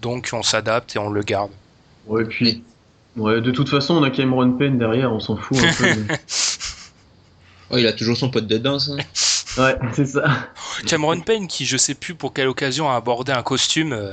Donc, 0.02 0.30
on 0.32 0.42
s'adapte 0.42 0.96
et 0.96 0.98
on 0.98 1.10
le 1.10 1.22
garde. 1.22 1.52
Ouais, 2.06 2.24
puis. 2.24 2.64
Ouais, 3.16 3.40
de 3.40 3.52
toute 3.52 3.68
façon, 3.68 3.94
on 3.94 4.02
a 4.02 4.10
Cameron 4.10 4.50
Payne 4.52 4.76
derrière, 4.76 5.12
on 5.12 5.20
s'en 5.20 5.36
fout 5.36 5.56
un 5.58 5.72
peu. 5.72 5.94
Oh, 7.74 7.78
il 7.78 7.86
a 7.86 7.92
toujours 7.92 8.16
son 8.16 8.30
pote 8.30 8.46
de 8.46 8.58
danse. 8.58 8.88
hein. 8.90 8.96
Ouais, 9.56 9.76
c'est 9.94 10.06
ça. 10.06 10.24
Cameron 10.84 11.20
Payne, 11.20 11.46
qui 11.46 11.64
je 11.64 11.76
sais 11.76 11.94
plus 11.94 12.16
pour 12.16 12.32
quelle 12.32 12.48
occasion 12.48 12.90
a 12.90 12.96
abordé 12.96 13.30
un 13.30 13.44
costume 13.44 13.92
euh, 13.92 14.12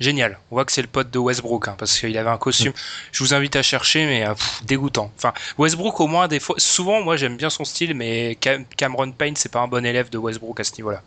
génial. 0.00 0.40
On 0.50 0.56
voit 0.56 0.64
que 0.64 0.72
c'est 0.72 0.82
le 0.82 0.88
pote 0.88 1.08
de 1.10 1.18
Westbrook, 1.20 1.68
hein, 1.68 1.76
parce 1.78 1.96
qu'il 2.00 2.18
avait 2.18 2.30
un 2.30 2.36
costume. 2.38 2.72
Je 3.12 3.22
vous 3.22 3.32
invite 3.32 3.54
à 3.54 3.62
chercher, 3.62 4.06
mais 4.06 4.26
euh, 4.26 4.34
pff, 4.34 4.64
dégoûtant. 4.64 5.12
Enfin, 5.16 5.32
Westbrook 5.56 6.00
au 6.00 6.08
moins 6.08 6.26
des 6.26 6.40
fois, 6.40 6.56
souvent 6.58 7.00
moi 7.00 7.16
j'aime 7.16 7.36
bien 7.36 7.48
son 7.48 7.64
style, 7.64 7.94
mais 7.94 8.36
Cam- 8.40 8.64
Cameron 8.76 9.12
Payne 9.12 9.36
c'est 9.36 9.52
pas 9.52 9.60
un 9.60 9.68
bon 9.68 9.86
élève 9.86 10.10
de 10.10 10.18
Westbrook 10.18 10.58
à 10.58 10.64
ce 10.64 10.72
niveau-là. 10.78 11.00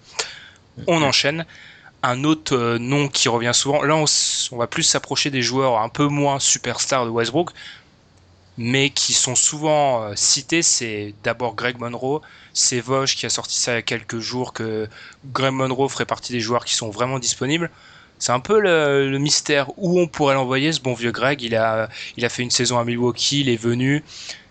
On 0.87 1.01
enchaîne. 1.01 1.45
Un 2.01 2.23
autre 2.23 2.55
euh, 2.55 2.77
nom 2.77 3.07
qui 3.09 3.27
revient 3.29 3.51
souvent. 3.53 3.81
Là, 3.81 3.95
on, 3.97 4.05
on 4.51 4.57
va 4.57 4.67
plus 4.67 4.83
s'approcher 4.83 5.31
des 5.31 5.41
joueurs 5.41 5.79
un 5.81 5.89
peu 5.89 6.05
moins 6.07 6.39
superstars 6.39 7.03
de 7.05 7.09
Westbrook, 7.09 7.49
mais 8.57 8.89
qui 8.89 9.13
sont 9.13 9.35
souvent 9.35 10.03
euh, 10.03 10.13
cités. 10.15 10.61
C'est 10.61 11.13
d'abord 11.23 11.55
Greg 11.55 11.77
Monroe. 11.77 12.21
C'est 12.53 12.79
Vosch 12.79 13.15
qui 13.15 13.25
a 13.25 13.29
sorti 13.29 13.57
ça 13.57 13.73
il 13.73 13.75
y 13.75 13.77
a 13.79 13.81
quelques 13.81 14.19
jours 14.19 14.53
que 14.53 14.87
Greg 15.25 15.53
Monroe 15.53 15.89
ferait 15.89 16.05
partie 16.05 16.31
des 16.31 16.39
joueurs 16.39 16.65
qui 16.65 16.73
sont 16.73 16.89
vraiment 16.89 17.19
disponibles. 17.19 17.69
C'est 18.17 18.31
un 18.31 18.39
peu 18.39 18.59
le, 18.59 19.17
mystère 19.19 19.67
où 19.77 19.99
on 19.99 20.07
pourrait 20.07 20.35
l'envoyer, 20.35 20.71
ce 20.71 20.79
bon 20.79 20.93
vieux 20.93 21.11
Greg. 21.11 21.41
Il 21.41 21.55
a, 21.55 21.89
il 22.17 22.25
a 22.25 22.29
fait 22.29 22.43
une 22.43 22.51
saison 22.51 22.79
à 22.79 22.85
Milwaukee, 22.85 23.41
il 23.41 23.49
est 23.49 23.57
venu. 23.57 24.03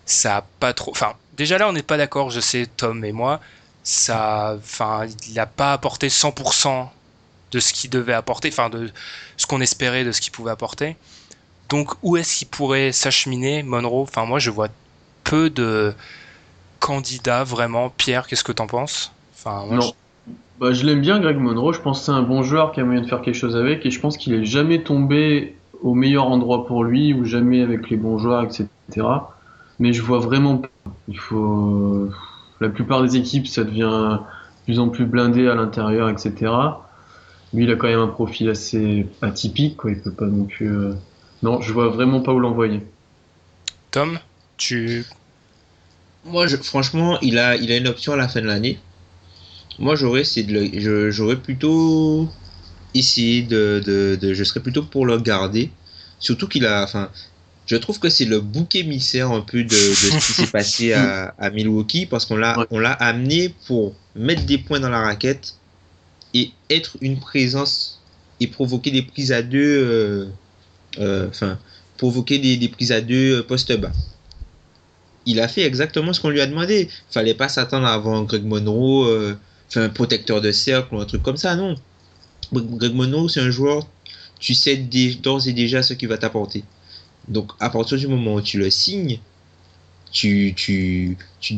Ça 0.05 0.37
a 0.37 0.41
pas 0.59 0.73
trop. 0.73 0.91
Enfin, 0.91 1.13
déjà 1.35 1.57
là, 1.57 1.67
on 1.67 1.73
n'est 1.73 1.83
pas 1.83 1.97
d'accord, 1.97 2.29
je 2.29 2.39
sais, 2.39 2.67
Tom 2.77 3.03
et 3.03 3.11
moi. 3.11 3.39
Ça, 3.83 4.55
enfin, 4.57 5.07
il 5.27 5.33
n'a 5.33 5.47
pas 5.47 5.73
apporté 5.73 6.09
100% 6.09 6.89
de 7.51 7.59
ce 7.59 7.73
qu'il 7.73 7.89
devait 7.89 8.13
apporter, 8.13 8.49
enfin, 8.49 8.69
de 8.69 8.91
ce 9.37 9.45
qu'on 9.45 9.61
espérait 9.61 10.03
de 10.03 10.11
ce 10.11 10.21
qu'il 10.21 10.31
pouvait 10.31 10.51
apporter. 10.51 10.95
Donc, 11.69 11.91
où 12.03 12.17
est-ce 12.17 12.37
qu'il 12.37 12.47
pourrait 12.47 12.91
s'acheminer, 12.91 13.63
Monroe? 13.63 14.03
Enfin, 14.03 14.25
moi, 14.25 14.39
je 14.39 14.51
vois 14.51 14.67
peu 15.23 15.49
de 15.49 15.93
candidats 16.79 17.43
vraiment. 17.43 17.89
Pierre, 17.89 18.27
qu'est-ce 18.27 18.43
que 18.43 18.51
t'en 18.51 18.67
penses? 18.67 19.11
Enfin, 19.33 19.65
moi, 19.65 19.77
Non. 19.77 19.93
Bah, 20.59 20.71
je 20.71 20.85
l'aime 20.85 21.01
bien, 21.01 21.19
Greg 21.19 21.37
Monroe. 21.37 21.73
Je 21.73 21.81
pense 21.81 21.99
que 21.99 22.05
c'est 22.05 22.11
un 22.11 22.21
bon 22.21 22.43
joueur 22.43 22.71
qui 22.71 22.79
a 22.79 22.85
moyen 22.85 23.01
de 23.01 23.07
faire 23.07 23.21
quelque 23.21 23.35
chose 23.35 23.55
avec. 23.55 23.85
Et 23.85 23.91
je 23.91 23.99
pense 23.99 24.17
qu'il 24.17 24.33
est 24.33 24.45
jamais 24.45 24.83
tombé 24.83 25.55
au 25.81 25.93
meilleur 25.93 26.27
endroit 26.27 26.65
pour 26.65 26.83
lui 26.83 27.13
ou 27.13 27.25
jamais 27.25 27.61
avec 27.61 27.89
les 27.89 27.97
bons 27.97 28.17
joueurs, 28.17 28.43
etc. 28.43 28.67
mais 29.79 29.91
je 29.91 30.01
vois 30.01 30.19
vraiment 30.19 30.57
pas. 30.57 30.69
Il 31.07 31.19
faut. 31.19 32.09
La 32.61 32.69
plupart 32.69 33.03
des 33.03 33.17
équipes, 33.17 33.47
ça 33.47 33.65
devient 33.65 34.19
de 34.19 34.63
plus 34.63 34.79
en 34.79 34.87
plus 34.87 35.05
blindé 35.05 35.47
à 35.47 35.55
l'intérieur, 35.55 36.09
etc. 36.09 36.51
Lui, 37.53 37.65
il 37.65 37.71
a 37.71 37.75
quand 37.75 37.87
même 37.87 37.99
un 37.99 38.07
profil 38.07 38.49
assez 38.49 39.07
atypique, 39.21 39.75
quoi. 39.75 39.91
Il 39.91 40.01
peut 40.01 40.11
pas 40.11 40.25
non 40.25 40.45
plus. 40.45 40.71
Non, 41.45 41.61
je 41.61 41.71
vois 41.71 41.87
vraiment 41.89 42.21
pas 42.21 42.33
où 42.33 42.39
l'envoyer. 42.39 42.81
Tom, 43.91 44.19
tu. 44.57 45.05
Moi, 46.25 46.47
je- 46.47 46.57
franchement, 46.57 47.19
il 47.21 47.37
a, 47.37 47.55
il 47.55 47.71
a 47.71 47.77
une 47.77 47.87
option 47.87 48.13
à 48.13 48.15
la 48.17 48.27
fin 48.27 48.41
de 48.41 48.47
l'année. 48.47 48.79
Moi, 49.79 49.95
j'aurais 49.95 50.23
de 50.23 51.11
j'aurais 51.11 51.41
plutôt 51.41 52.29
essayé 52.93 53.43
de, 53.43 53.81
de, 53.85 54.17
de- 54.21 54.33
je 54.33 54.43
serais 54.43 54.61
plutôt 54.61 54.83
pour 54.83 55.05
le 55.05 55.19
garder. 55.19 55.71
Surtout 56.19 56.47
qu'il 56.47 56.65
a, 56.65 56.83
enfin, 56.83 57.11
je 57.65 57.75
trouve 57.77 57.99
que 57.99 58.09
c'est 58.09 58.25
le 58.25 58.39
bouc 58.41 58.75
émissaire 58.75 59.31
un 59.31 59.41
peu 59.41 59.63
de, 59.63 59.69
de 59.69 60.11
ce 60.11 60.19
qui 60.25 60.33
s'est 60.33 60.47
passé 60.47 60.93
à, 60.93 61.29
à 61.37 61.49
Milwaukee 61.51 62.05
parce 62.07 62.25
qu'on 62.25 62.37
l'a, 62.37 62.59
Ouais. 62.59 62.67
on 62.71 62.79
l'a 62.79 62.93
amené 62.93 63.49
pour 63.67 63.95
mettre 64.15 64.45
des 64.45 64.57
points 64.59 64.79
dans 64.79 64.89
la 64.89 65.01
raquette 65.01 65.55
et 66.33 66.51
être 66.69 66.97
une 67.01 67.19
présence 67.19 68.05
et 68.39 68.47
provoquer 68.47 68.91
des 68.91 69.03
prises 69.03 69.31
à 69.31 69.41
deux, 69.41 69.59
euh, 69.83 70.27
enfin, 70.99 71.57
provoquer 71.97 72.39
des, 72.39 72.57
des 72.57 72.69
prises 72.69 72.91
à 72.91 73.01
deux 73.01 73.39
euh, 73.39 73.43
poste 73.43 73.71
bas 73.77 73.91
il 75.25 75.39
a 75.39 75.47
fait 75.47 75.63
exactement 75.63 76.13
ce 76.13 76.21
qu'on 76.21 76.29
lui 76.29 76.41
a 76.41 76.47
demandé. 76.47 76.89
Fallait 77.09 77.33
pas 77.33 77.49
s'attendre 77.49 77.87
à 77.87 77.93
avoir 77.93 78.15
un 78.15 78.23
Greg 78.23 78.43
Monroe, 78.43 79.07
euh, 79.07 79.35
un 79.75 79.89
protecteur 79.89 80.41
de 80.41 80.51
cercle 80.51 80.95
ou 80.95 80.99
un 80.99 81.05
truc 81.05 81.23
comme 81.23 81.37
ça, 81.37 81.55
non. 81.55 81.75
Greg 82.53 82.93
Monroe, 82.93 83.27
c'est 83.27 83.41
un 83.41 83.49
joueur, 83.49 83.87
tu 84.39 84.53
sais 84.53 84.77
d'ores 84.77 85.47
et 85.47 85.53
déjà 85.53 85.81
ce 85.81 85.93
qu'il 85.93 86.07
va 86.07 86.17
t'apporter. 86.17 86.63
Donc, 87.27 87.51
à 87.59 87.69
partir 87.69 87.97
du 87.97 88.07
moment 88.07 88.35
où 88.35 88.41
tu 88.41 88.59
le 88.59 88.69
signes, 88.69 89.19
tu, 90.11 90.53
tu, 90.55 91.17
tu, 91.39 91.57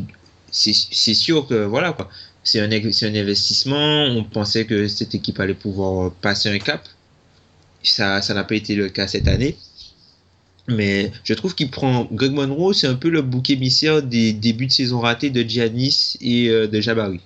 c'est 0.50 1.14
sûr 1.14 1.46
que, 1.46 1.64
voilà, 1.64 1.92
quoi. 1.92 2.08
C'est 2.42 2.60
un, 2.60 2.70
un 2.72 3.14
investissement. 3.14 4.04
On 4.04 4.24
pensait 4.24 4.64
que 4.64 4.88
cette 4.88 5.14
équipe 5.14 5.38
allait 5.38 5.52
pouvoir 5.52 6.10
passer 6.12 6.48
un 6.48 6.58
cap. 6.58 6.88
Ça, 7.82 8.22
ça 8.22 8.34
n'a 8.34 8.44
pas 8.44 8.54
été 8.56 8.74
le 8.76 8.88
cas 8.88 9.06
cette 9.08 9.28
année. 9.28 9.56
Mais 10.68 11.12
je 11.24 11.32
trouve 11.34 11.54
qu'il 11.54 11.70
prend. 11.70 12.06
Greg 12.12 12.32
Monroe, 12.32 12.74
c'est 12.74 12.86
un 12.86 12.94
peu 12.94 13.08
le 13.08 13.22
bouc 13.22 13.48
émissaire 13.50 14.02
des 14.02 14.32
débuts 14.34 14.66
de 14.66 14.72
saison 14.72 15.00
ratés 15.00 15.30
de 15.30 15.42
Giannis 15.42 16.16
et 16.20 16.48
euh, 16.50 16.66
de 16.68 16.80
Jabari. 16.80 17.20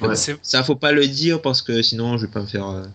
Ouais. 0.00 0.08
Ça, 0.42 0.62
faut 0.64 0.76
pas 0.76 0.92
le 0.92 1.06
dire 1.06 1.42
parce 1.42 1.62
que 1.62 1.82
sinon, 1.82 2.16
je 2.16 2.26
vais 2.26 2.32
pas 2.32 2.40
me 2.40 2.46
faire. 2.46 2.66
euh, 2.68 2.86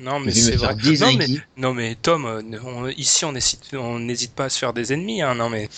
Non, 0.00 0.20
mais 0.20 0.32
c'est 0.32 0.56
vrai. 0.56 0.74
Non 1.00 1.12
mais, 1.12 1.26
non, 1.56 1.74
mais 1.74 1.94
Tom, 1.96 2.24
euh, 2.26 2.40
on- 2.64 2.88
ici, 2.88 3.24
on 3.24 3.32
n'hésite 3.32 3.74
on 3.74 3.98
n'hésite 3.98 4.32
pas 4.32 4.44
à 4.44 4.48
se 4.48 4.58
faire 4.58 4.72
des 4.72 4.92
ennemis. 4.92 5.22
Hein, 5.22 5.34
non, 5.34 5.50
mais 5.50 5.68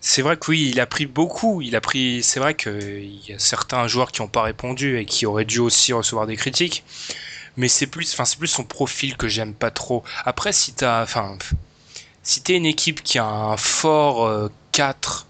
c'est 0.00 0.22
vrai 0.22 0.36
que 0.38 0.50
oui, 0.50 0.70
il 0.72 0.80
a 0.80 0.86
pris 0.86 1.06
beaucoup. 1.06 1.62
Il 1.62 1.76
a 1.76 1.80
pris. 1.82 2.22
C'est 2.22 2.40
vrai 2.40 2.54
qu'il 2.56 3.20
y 3.28 3.32
a 3.34 3.38
certains 3.38 3.86
joueurs 3.88 4.12
qui 4.12 4.22
n'ont 4.22 4.28
pas 4.28 4.42
répondu 4.42 4.98
et 4.98 5.06
qui 5.06 5.26
auraient 5.26 5.44
dû 5.44 5.60
aussi 5.60 5.92
recevoir 5.92 6.26
des 6.26 6.36
critiques. 6.36 6.84
Mais 7.56 7.68
c'est 7.68 7.86
plus, 7.86 8.12
enfin, 8.14 8.24
c'est 8.24 8.38
plus 8.38 8.48
son 8.48 8.64
profil 8.64 9.16
que 9.16 9.28
j'aime 9.28 9.54
pas 9.54 9.70
trop. 9.70 10.02
Après, 10.24 10.52
si 10.52 10.72
t'as, 10.72 11.02
enfin, 11.02 11.36
si 12.22 12.40
t'es 12.42 12.56
une 12.56 12.66
équipe 12.66 13.02
qui 13.02 13.18
a 13.18 13.26
un 13.26 13.56
fort 13.56 14.26
euh, 14.26 14.48
4, 14.72 15.26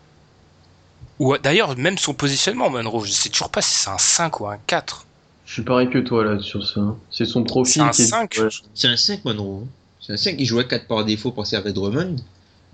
ou 1.19 1.37
d'ailleurs, 1.39 1.77
même 1.77 1.99
son 1.99 2.15
positionnement, 2.15 2.71
Monroe, 2.71 3.05
je 3.05 3.13
sais 3.13 3.29
toujours 3.29 3.51
pas 3.51 3.63
si 3.63 3.75
c'est 3.75 3.91
un 3.91 3.99
5 3.99 4.41
ou 4.41 4.47
un 4.49 4.59
4. 4.67 5.07
Je 5.47 5.53
suis 5.55 5.63
pareil 5.63 5.91
que 5.91 5.99
toi 5.99 6.25
là 6.25 6.41
sur 6.41 6.67
ça. 6.67 6.81
C'est 7.11 7.27
son 7.27 7.45
profil 7.45 7.75
C'est 7.75 7.81
un 7.83 7.91
qui 7.91 8.03
est. 8.03 8.07
5. 8.07 8.35
Ouais. 8.39 8.49
C'est 8.75 8.89
un 8.89 8.97
5 8.97 9.25
Monroe. 9.25 9.67
C'est 10.01 10.13
un 10.15 10.17
5 10.17 10.37
qui 10.37 10.47
jouait 10.47 10.67
4 10.67 10.87
par 10.87 11.05
défaut 11.05 11.31
pour 11.31 11.47
servir 11.47 11.73
Drummond. 11.75 12.17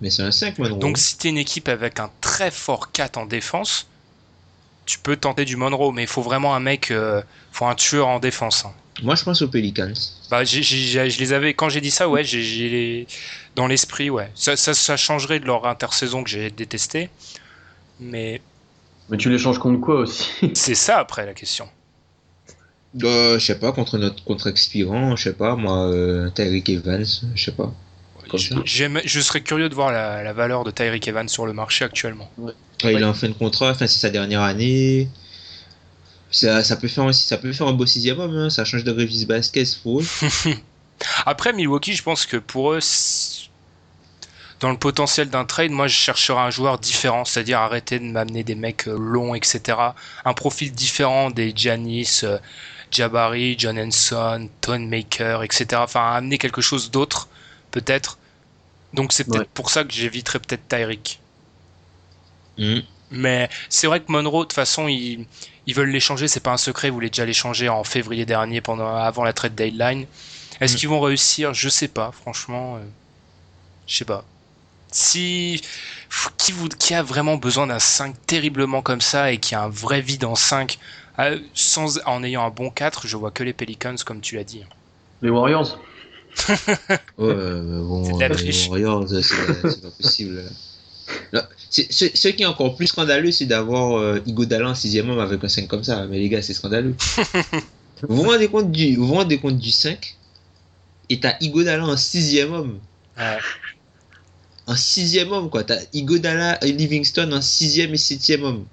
Mais 0.01 0.11
c'est 0.11 0.23
un 0.23 0.31
5 0.31 0.59
Monroe. 0.59 0.79
Donc 0.79 0.97
si 0.99 1.19
t'es 1.19 1.29
une 1.31 1.39
équipe 1.39 1.69
avec 1.69 1.99
un 2.01 2.11
très 2.21 2.51
fort 2.51 2.93
4 2.93 3.19
en 3.19 3.27
défense, 3.27 3.87
tu 4.87 4.99
peux 4.99 5.17
tenter 5.17 5.45
du 5.45 5.57
Monroe, 5.57 5.93
mais 5.93 6.03
il 6.03 6.09
faut 6.09 6.23
vraiment 6.23 6.55
un 6.55 6.61
mec, 6.61 6.91
euh, 6.91 7.21
faut 7.53 7.67
un 7.67 7.75
tueur 7.75 8.09
en 8.09 8.21
défense. 8.21 8.65
hein. 8.65 8.73
Moi, 9.03 9.15
je 9.15 9.23
pense 9.25 9.43
aux 9.43 9.49
Pelicans. 9.49 9.93
Bah, 10.31 10.45
j'ai- 10.45 10.63
j'ai- 10.63 11.11
je 11.11 11.19
les 11.21 11.33
avais 11.33 11.55
quand 11.55 11.69
j'ai 11.69 11.81
dit 11.81 11.91
ça, 11.91 12.09
ouais, 12.09 12.25
j'ai- 12.25 12.43
j'ai 12.43 12.69
les- 12.69 13.07
dans 13.55 13.67
l'esprit, 13.67 14.11
ouais. 14.11 14.31
Ça, 14.35 14.57
ça, 14.57 14.75
ça 14.75 14.97
changerait 14.97 15.41
de 15.41 15.47
leur 15.47 15.67
intersaison 15.67 16.25
que 16.25 16.31
j'ai 16.31 16.51
détesté, 16.51 17.11
mais 18.01 18.41
Mais 19.09 19.17
tu 19.17 19.31
l'échanges 19.31 19.59
contre 19.59 19.81
quoi 19.81 20.01
aussi? 20.01 20.29
C'est 20.55 20.75
ça 20.75 20.99
après 20.99 21.25
la 21.25 21.35
question. 21.35 21.69
Euh, 23.03 23.39
je 23.39 23.45
sais 23.45 23.59
pas, 23.59 23.73
contre 23.73 23.99
notre 23.99 24.25
contre 24.25 24.49
expirant, 24.49 25.15
je 25.15 25.25
sais 25.25 25.33
pas, 25.35 25.57
moi, 25.57 25.89
euh, 25.89 26.31
Tyreek 26.31 26.69
Evans, 26.69 27.05
je 27.35 27.45
sais 27.45 27.53
pas. 27.53 27.73
Je 28.65 29.21
serais 29.21 29.41
curieux 29.43 29.69
de 29.69 29.75
voir 29.75 29.93
la, 29.93 30.23
la 30.23 30.33
valeur 30.33 30.65
de 30.65 30.71
Tyreek 30.71 31.07
Evans 31.09 31.29
sur 31.29 31.47
le 31.47 31.53
marché 31.53 31.85
actuellement. 31.85 32.31
Ouais, 32.39 32.53
Il 32.85 32.91
est 32.91 33.05
en 33.05 33.15
fin 33.15 33.29
de 33.29 33.33
contrat, 33.35 33.71
enfin, 33.71 33.87
c'est 33.87 33.99
sa 33.99 34.11
dernière 34.11 34.43
année. 34.43 35.09
Ça, 36.31 36.63
ça, 36.63 36.77
peut 36.77 36.89
faire 36.89 37.05
aussi, 37.05 37.27
ça 37.27 37.39
peut 37.39 37.53
faire 37.53 37.67
un 37.67 37.73
beau 37.73 37.87
sixième 37.87 38.21
homme, 38.21 38.37
hein. 38.37 38.51
ça 38.51 38.65
change 38.65 38.85
de 38.85 38.91
Revis 38.93 39.25
Basket 39.25 39.81
pour 39.83 40.01
eux. 40.01 40.07
Après 41.27 41.53
Milwaukee, 41.53 41.95
je 41.95 42.03
pense 42.03 42.27
que 42.27 42.37
pour 42.37 42.73
eux, 42.73 42.81
dans 44.61 44.71
le 44.71 44.77
potentiel 44.77 45.31
d'un 45.31 45.45
trade, 45.45 45.71
moi 45.71 45.87
je 45.87 45.95
chercherais 45.95 46.41
un 46.41 46.51
joueur 46.51 46.79
différent, 46.79 47.25
c'est-à-dire 47.25 47.61
arrêter 47.61 47.99
de 47.99 48.05
m'amener 48.05 48.43
des 48.45 48.57
mecs 48.57 48.89
euh, 48.89 48.97
longs, 48.99 49.35
etc. 49.35 49.79
Un 50.25 50.35
profil 50.35 50.73
différent 50.73 51.31
des 51.31 51.53
Giannis, 51.55 52.21
euh, 52.25 52.39
Jabari, 52.91 53.55
John 53.59 53.79
Henson, 53.79 54.49
Tone 54.61 54.89
Maker, 54.89 55.43
etc. 55.45 55.67
Enfin, 55.77 56.13
amener 56.13 56.39
quelque 56.39 56.61
chose 56.61 56.91
d'autre, 56.91 57.29
peut-être. 57.71 58.19
Donc 58.95 59.13
c'est 59.13 59.25
peut-être 59.25 59.43
Ouais. 59.43 59.49
pour 59.55 59.71
ça 59.71 59.85
que 59.85 59.93
j'éviterais 59.93 60.41
peut-être 60.41 60.67
Tyreek. 60.69 61.21
Mhm. 62.59 62.83
Mais 63.11 63.49
c'est 63.69 63.87
vrai 63.87 64.01
que 64.01 64.11
Monroe, 64.11 64.41
de 64.41 64.45
toute 64.45 64.53
façon, 64.55 64.89
ils, 64.89 65.27
ils 65.69 65.75
veulent 65.77 65.91
l'échanger, 65.93 66.29
c'est 66.29 66.41
pas 66.41 66.53
un 66.53 66.59
secret, 66.59 66.89
ils 66.89 66.93
voulaient 66.93 67.11
déjà 67.11 67.27
l'échanger 67.27 67.69
en 67.71 67.85
février 67.85 68.27
dernier, 68.27 68.61
pendant, 68.63 68.89
avant 68.97 69.25
la 69.25 69.33
trade 69.35 69.55
deadline. 69.55 70.07
Est-ce 70.61 70.75
Mm. 70.75 70.79
qu'ils 70.79 70.91
vont 70.91 71.01
réussir? 71.01 71.55
Je 71.55 71.69
sais 71.71 71.89
pas, 71.89 72.13
franchement. 72.13 72.77
euh, 72.79 72.81
je 73.87 73.97
sais 73.97 74.05
pas. 74.05 74.25
Si. 74.93 75.63
Qui, 76.39 76.53
vous, 76.53 76.69
qui 76.69 76.95
a 76.95 77.03
vraiment 77.03 77.37
besoin 77.37 77.67
d'un 77.69 77.79
5 77.81 78.17
terriblement 78.27 78.83
comme 78.83 79.01
ça 79.03 79.33
et 79.33 79.39
qui 79.39 79.55
a 79.55 79.63
un 79.63 79.69
vrai 79.71 80.01
vide 80.01 80.25
en 80.25 80.35
5 80.37 80.79
euh, 81.21 81.39
sans, 81.55 82.01
en 82.07 82.25
ayant 82.25 82.45
un 82.47 82.51
bon 82.51 82.71
4, 82.71 83.07
je 83.07 83.17
vois 83.17 83.31
que 83.33 83.45
les 83.45 83.53
Pelicans, 83.55 83.97
comme 84.07 84.21
tu 84.23 84.37
l'as 84.37 84.45
dit. 84.45 84.65
Les 85.23 85.31
Warriors 85.31 85.79
Ouais, 87.19 87.35
euh, 87.35 87.83
bon, 87.85 88.05
C'est 88.05 88.15
de 88.15 88.21
la 88.21 88.31
triche. 88.31 88.65
les 88.65 88.71
Warriors, 88.71 89.09
c'est 89.09 89.81
pas 89.83 89.91
possible. 89.91 90.57
Ce, 91.71 91.83
ce 91.91 92.29
qui 92.29 92.43
est 92.43 92.47
encore 92.47 92.77
plus 92.77 92.87
scandaleux, 92.87 93.31
c'est 93.31 93.47
d'avoir 93.47 93.99
euh, 93.99 94.21
Iguodala 94.27 94.71
en 94.71 94.75
sixième 94.75 95.11
homme 95.11 95.19
avec 95.19 95.45
un 95.45 95.49
5 95.49 95.69
comme 95.69 95.85
ça. 95.85 96.07
Mais 96.07 96.19
les 96.19 96.29
gars, 96.29 96.43
c'est 96.43 96.55
scandaleux. 96.55 96.95
vous 98.09 98.17
vous 98.17 98.31
rendez 98.31 98.49
compte 98.49 98.73
du, 98.73 98.97
vous 98.97 99.07
vous 99.07 99.15
rendez 99.15 99.39
compte 99.39 99.59
du 99.59 99.71
5 99.71 100.17
et 101.11 101.21
t'as 101.21 101.35
Iguodala 101.41 101.85
en 101.85 101.97
sixième 101.97 102.53
homme. 102.53 102.79
Ouais. 103.17 103.39
En 104.67 104.77
sixième 104.77 105.33
homme, 105.33 105.51
quoi. 105.51 105.65
T'as 105.65 105.79
Iguodala 105.93 106.63
et 106.65 106.73
Livingston 106.73 107.33
en 107.33 107.41
sixième 107.41 107.95
et 107.95 107.99
septième 107.99 108.45
homme. 108.45 108.65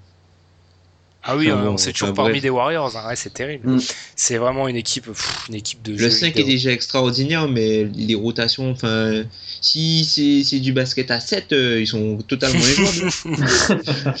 Ah 1.28 1.36
oui, 1.36 1.50
Enfin, 1.50 1.62
bon, 1.64 1.70
on 1.72 1.76
s'est 1.76 1.92
toujours 1.92 2.12
bref. 2.12 2.26
parmi 2.26 2.40
des 2.40 2.50
Warriors, 2.50 2.96
hein, 2.96 3.08
ouais, 3.08 3.16
c'est 3.16 3.32
terrible. 3.34 3.68
Mm. 3.68 3.80
C'est 4.14 4.36
vraiment 4.36 4.68
une 4.68 4.76
équipe, 4.76 5.06
pff, 5.06 5.46
une 5.48 5.56
équipe 5.56 5.82
de 5.82 5.92
Le 5.92 5.98
jeux 5.98 6.10
5 6.10 6.36
est 6.36 6.44
déjà 6.44 6.70
extraordinaire, 6.70 7.48
mais 7.48 7.84
les 7.84 8.14
rotations, 8.14 8.70
enfin, 8.70 9.24
si 9.60 10.04
c'est 10.44 10.60
du 10.60 10.72
basket 10.72 11.10
à 11.10 11.18
7, 11.18 11.52
euh, 11.52 11.80
ils 11.80 11.86
sont 11.88 12.18
totalement 12.28 12.58
injouables. 12.64 14.14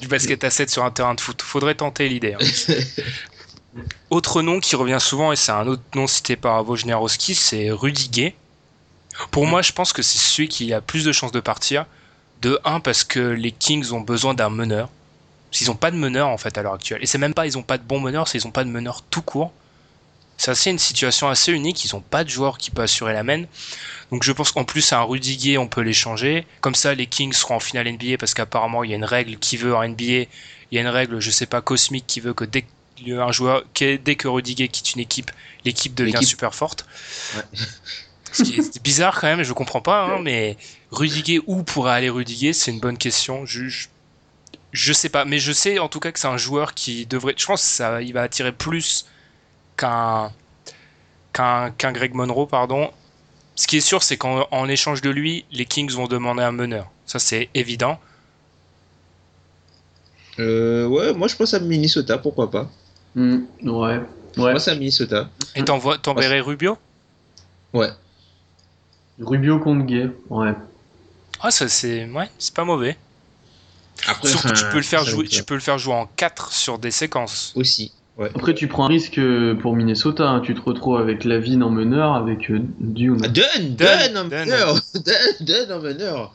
Du 0.00 0.08
basket 0.08 0.42
à 0.44 0.50
7 0.50 0.70
sur 0.70 0.84
un 0.84 0.90
terrain 0.90 1.14
de 1.14 1.20
foot. 1.20 1.42
Faudrait 1.42 1.74
tenter 1.74 2.08
l'idée. 2.08 2.34
hein. 2.34 2.74
Autre 4.10 4.42
nom 4.42 4.60
qui 4.60 4.76
revient 4.76 4.98
souvent, 5.00 5.32
et 5.32 5.36
c'est 5.36 5.52
un 5.52 5.66
autre 5.66 5.82
nom 5.94 6.06
cité 6.06 6.36
par 6.36 6.68
Wojnarowski, 6.68 7.34
c'est 7.34 7.70
Rudy 7.70 8.08
Gay. 8.10 8.34
Pour 9.30 9.46
moi, 9.46 9.62
je 9.62 9.72
pense 9.72 9.92
que 9.92 10.02
c'est 10.02 10.18
celui 10.18 10.48
qui 10.48 10.72
a 10.72 10.80
plus 10.80 11.04
de 11.04 11.12
chances 11.12 11.32
de 11.32 11.40
partir. 11.40 11.86
De 12.42 12.58
1, 12.64 12.80
parce 12.80 13.04
que 13.04 13.18
les 13.20 13.50
Kings 13.52 13.92
ont 13.92 14.00
besoin 14.00 14.34
d'un 14.34 14.50
meneur. 14.50 14.88
Parce 15.52 15.58
qu'ils 15.58 15.68
n'ont 15.68 15.76
pas 15.76 15.90
de 15.90 15.96
meneur, 15.96 16.28
en 16.30 16.38
fait, 16.38 16.56
à 16.56 16.62
l'heure 16.62 16.72
actuelle. 16.72 17.02
Et 17.02 17.06
c'est 17.06 17.18
même 17.18 17.34
pas 17.34 17.44
ils 17.44 17.58
ont 17.58 17.62
pas 17.62 17.76
de 17.76 17.82
bons 17.82 18.00
meneurs, 18.00 18.26
c'est 18.26 18.38
ils 18.38 18.46
ont 18.46 18.50
pas 18.50 18.64
de 18.64 18.70
meneur 18.70 19.02
tout 19.02 19.20
court. 19.20 19.52
C'est 20.38 20.50
assez 20.50 20.70
une 20.70 20.78
situation 20.78 21.28
assez 21.28 21.52
unique. 21.52 21.84
Ils 21.84 21.94
ont 21.94 22.00
pas 22.00 22.24
de 22.24 22.30
joueur 22.30 22.56
qui 22.56 22.70
peut 22.70 22.80
assurer 22.80 23.12
la 23.12 23.22
main. 23.22 23.44
Donc 24.10 24.22
je 24.22 24.32
pense 24.32 24.50
qu'en 24.50 24.64
plus, 24.64 24.94
un 24.94 25.02
Rudy 25.02 25.36
Gay, 25.36 25.58
on 25.58 25.68
peut 25.68 25.82
l'échanger. 25.82 26.46
Comme 26.62 26.74
ça, 26.74 26.94
les 26.94 27.06
Kings 27.06 27.34
seront 27.34 27.56
en 27.56 27.60
finale 27.60 27.86
NBA 27.92 28.16
parce 28.18 28.32
qu'apparemment, 28.32 28.82
il 28.82 28.90
y 28.92 28.94
a 28.94 28.96
une 28.96 29.04
règle 29.04 29.36
qui 29.36 29.58
veut 29.58 29.76
en 29.76 29.86
NBA. 29.86 30.04
Il 30.04 30.28
y 30.72 30.78
a 30.78 30.80
une 30.80 30.88
règle, 30.88 31.20
je 31.20 31.30
sais 31.30 31.44
pas, 31.44 31.60
cosmique 31.60 32.06
qui 32.06 32.20
veut 32.20 32.32
que 32.32 32.44
dès 32.44 32.62
que 32.62 33.20
un 33.20 33.30
joueur, 33.30 33.62
dès 33.78 34.16
que 34.16 34.28
Rudy 34.28 34.54
Gay 34.54 34.68
quitte 34.68 34.94
une 34.94 35.00
équipe, 35.00 35.30
l'équipe 35.66 35.94
devient 35.94 36.24
super 36.24 36.54
forte. 36.54 36.86
Ouais. 37.36 37.42
Ce 38.32 38.42
qui 38.42 38.54
est 38.58 38.82
bizarre 38.82 39.20
quand 39.20 39.26
même, 39.26 39.42
je 39.42 39.52
comprends 39.52 39.82
pas, 39.82 40.04
hein, 40.04 40.20
mais 40.22 40.56
Rudy 40.90 41.22
Gay, 41.22 41.40
où 41.46 41.62
pourrait 41.62 41.92
aller 41.92 42.08
Rudy 42.08 42.36
Gay 42.36 42.52
C'est 42.54 42.70
une 42.70 42.80
bonne 42.80 42.96
question. 42.96 43.44
Je, 43.44 43.68
je, 43.68 43.88
je 44.72 44.92
sais 44.92 45.08
pas, 45.08 45.24
mais 45.24 45.38
je 45.38 45.52
sais 45.52 45.78
en 45.78 45.88
tout 45.88 46.00
cas 46.00 46.12
que 46.12 46.18
c'est 46.18 46.26
un 46.28 46.36
joueur 46.38 46.74
qui 46.74 47.06
devrait. 47.06 47.34
Je 47.36 47.46
pense 47.46 47.60
que 47.62 47.68
ça, 47.68 48.02
il 48.02 48.12
va 48.12 48.22
attirer 48.22 48.52
plus 48.52 49.06
qu'un 49.76 50.32
qu'un 51.32 51.70
qu'un 51.70 51.92
Greg 51.92 52.14
Monroe, 52.14 52.46
pardon. 52.46 52.90
Ce 53.54 53.66
qui 53.66 53.76
est 53.76 53.80
sûr, 53.80 54.02
c'est 54.02 54.16
qu'en 54.16 54.46
en 54.50 54.68
échange 54.68 55.02
de 55.02 55.10
lui, 55.10 55.44
les 55.52 55.66
Kings 55.66 55.92
vont 55.92 56.06
demander 56.08 56.42
un 56.42 56.52
meneur. 56.52 56.90
Ça, 57.06 57.18
c'est 57.18 57.50
évident. 57.54 57.98
Euh, 60.38 60.86
ouais, 60.86 61.12
moi 61.12 61.28
je 61.28 61.36
pense 61.36 61.52
à 61.54 61.60
Minnesota, 61.60 62.16
pourquoi 62.18 62.50
pas. 62.50 62.70
Hmm, 63.14 63.40
ouais. 63.64 64.00
Je 64.34 64.40
Ouais. 64.40 64.52
pense 64.54 64.68
à 64.68 64.74
Minnesota. 64.74 65.28
Et 65.54 65.62
t'envoies- 65.62 65.98
t'enverrais 65.98 66.40
Rubio? 66.40 66.78
Ouais. 67.74 67.90
Rubio 69.20 69.58
contre 69.58 69.84
Gay. 69.84 70.08
Ouais. 70.30 70.54
Ah, 71.40 71.50
ça 71.50 71.68
c'est 71.68 72.06
ouais, 72.08 72.30
c'est 72.38 72.54
pas 72.54 72.64
mauvais. 72.64 72.96
Après, 74.08 74.30
que 74.32 74.54
tu 74.58 74.64
peux 74.70 74.76
le 74.76 74.82
faire 74.82 75.04
jouer, 75.04 75.26
tu 75.28 75.42
peux 75.44 75.54
le 75.54 75.60
faire 75.60 75.78
jouer 75.78 75.94
en 75.94 76.06
4 76.06 76.52
sur 76.52 76.78
des 76.78 76.90
séquences. 76.90 77.52
Aussi. 77.56 77.92
Ouais. 78.18 78.30
Après, 78.34 78.52
tu 78.54 78.68
prends 78.68 78.84
un 78.84 78.88
risque 78.88 79.18
euh, 79.18 79.54
pour 79.54 79.74
Minnesota. 79.74 80.28
hein. 80.28 80.40
Tu 80.40 80.54
te 80.54 80.60
retrouves 80.60 80.98
avec 80.98 81.24
Lavine 81.24 81.62
en 81.62 81.70
meneur, 81.70 82.14
avec 82.14 82.50
euh, 82.50 82.60
Dune. 82.80 83.18
Ah, 83.24 83.28
Dunn, 83.28 83.74
Dunn, 83.74 83.76
Dunn 83.76 84.16
en 84.18 84.24
meneur, 84.24 84.74
Dunn, 84.94 85.46
Dunn 85.46 85.72
en 85.72 85.80
meneur. 85.80 86.34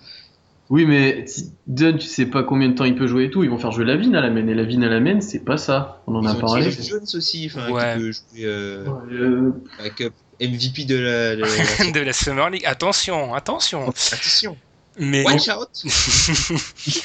Oui, 0.69 0.85
mais 0.85 1.23
Dunn, 1.67 1.97
tu 1.97 2.07
sais 2.07 2.25
pas 2.25 2.43
combien 2.43 2.67
de 2.69 2.73
temps 2.73 2.83
il 2.83 2.95
peut 2.95 3.07
jouer 3.07 3.25
et 3.25 3.29
tout. 3.29 3.43
Ils 3.43 3.49
vont 3.49 3.57
faire 3.57 3.71
jouer 3.71 3.85
Lavine 3.85 4.15
à 4.15 4.21
la 4.21 4.29
main. 4.29 4.45
Et 4.47 4.53
Lavine 4.53 4.83
à 4.83 4.89
la 4.89 4.99
main, 4.99 5.21
c'est 5.21 5.39
pas 5.45 5.57
ça. 5.57 6.01
On 6.07 6.15
en 6.15 6.23
Ils 6.23 6.27
a 6.27 6.31
ont 6.31 6.39
parlé. 6.39 6.71
Jones 6.71 7.05
aussi, 7.13 7.49
Ouais. 7.69 7.93
qui 7.93 7.99
peut 7.99 8.11
jouer 8.11 8.45
euh, 8.45 8.85
Euh, 9.11 9.51
avec 9.79 10.01
euh, 10.01 10.09
MVP 10.41 10.83
de 10.85 10.97
la. 10.97 11.35
de 11.37 11.41
la- 11.41 11.91
de 11.91 11.99
la 12.01 12.11
Summer 12.11 12.49
League. 12.49 12.65
Attention, 12.65 13.33
attention. 13.33 13.83
Attention, 13.87 14.57
Mais 14.99 15.23
watch 15.23 15.47
out. 15.49 15.69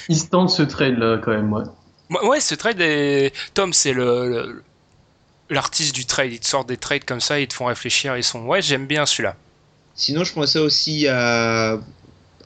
ils 0.08 0.16
se 0.18 0.26
tentent 0.28 0.50
ce 0.50 0.62
trade 0.62 0.98
là 0.98 1.18
quand 1.22 1.32
même. 1.32 1.52
Ouais. 1.52 1.62
Ouais, 2.10 2.26
ouais, 2.28 2.40
ce 2.40 2.54
trade 2.54 2.80
est... 2.80 3.32
Tom, 3.54 3.72
c'est 3.72 3.92
le, 3.92 4.28
le- 4.28 4.62
l'artiste 5.50 5.94
du 5.94 6.04
trade. 6.04 6.32
Ils 6.32 6.40
te 6.40 6.46
sortent 6.46 6.68
des 6.68 6.76
trades 6.76 7.04
comme 7.04 7.20
ça, 7.20 7.40
ils 7.40 7.48
te 7.48 7.54
font 7.54 7.66
réfléchir. 7.66 8.16
Ils 8.16 8.22
sont, 8.24 8.44
ouais, 8.46 8.60
j'aime 8.62 8.86
bien 8.86 9.06
celui-là. 9.06 9.36
Sinon, 9.94 10.24
je 10.24 10.32
pensais 10.32 10.58
aussi 10.58 11.06
à. 11.08 11.78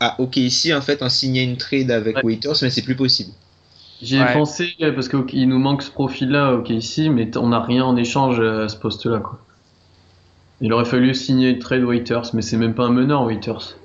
à 0.01 0.21
OKC 0.21 0.73
en 0.75 0.81
fait, 0.81 1.03
en 1.03 1.09
signant 1.09 1.43
une 1.43 1.57
trade 1.57 1.91
avec 1.91 2.17
Ouais. 2.17 2.25
Waiters, 2.25 2.57
mais 2.63 2.71
c'est 2.71 2.83
plus 2.83 2.97
possible. 2.97 3.31
J'y 4.03 4.17
ai 4.17 4.21
Ouais. 4.21 4.33
pensé 4.35 4.75
euh, 4.83 4.93
parce 4.93 5.09
qu'il 5.09 5.49
nous 5.49 5.59
manque 5.59 5.83
ce 5.83 5.91
profil-là, 5.91 6.55
ok, 6.55 6.69
ici, 6.71 7.09
mais 7.09 7.35
on 7.37 7.49
n'a 7.49 7.61
rien 7.63 7.85
en 7.85 7.97
échange 7.97 8.39
euh, 8.41 8.65
à 8.67 8.69
ce 8.69 8.77
poste-là, 8.77 9.21
quoi. 9.21 9.39
Il 10.61 10.73
aurait 10.73 10.85
fallu 10.85 11.15
signer 11.15 11.51
une 11.51 11.59
trade 11.59 11.83
Waiters, 11.83 12.31
mais 12.35 12.43
c'est 12.43 12.57
même 12.57 12.75
pas 12.75 12.85
un 12.85 12.91
meneur 12.91 13.23
Waiters. 13.25 13.77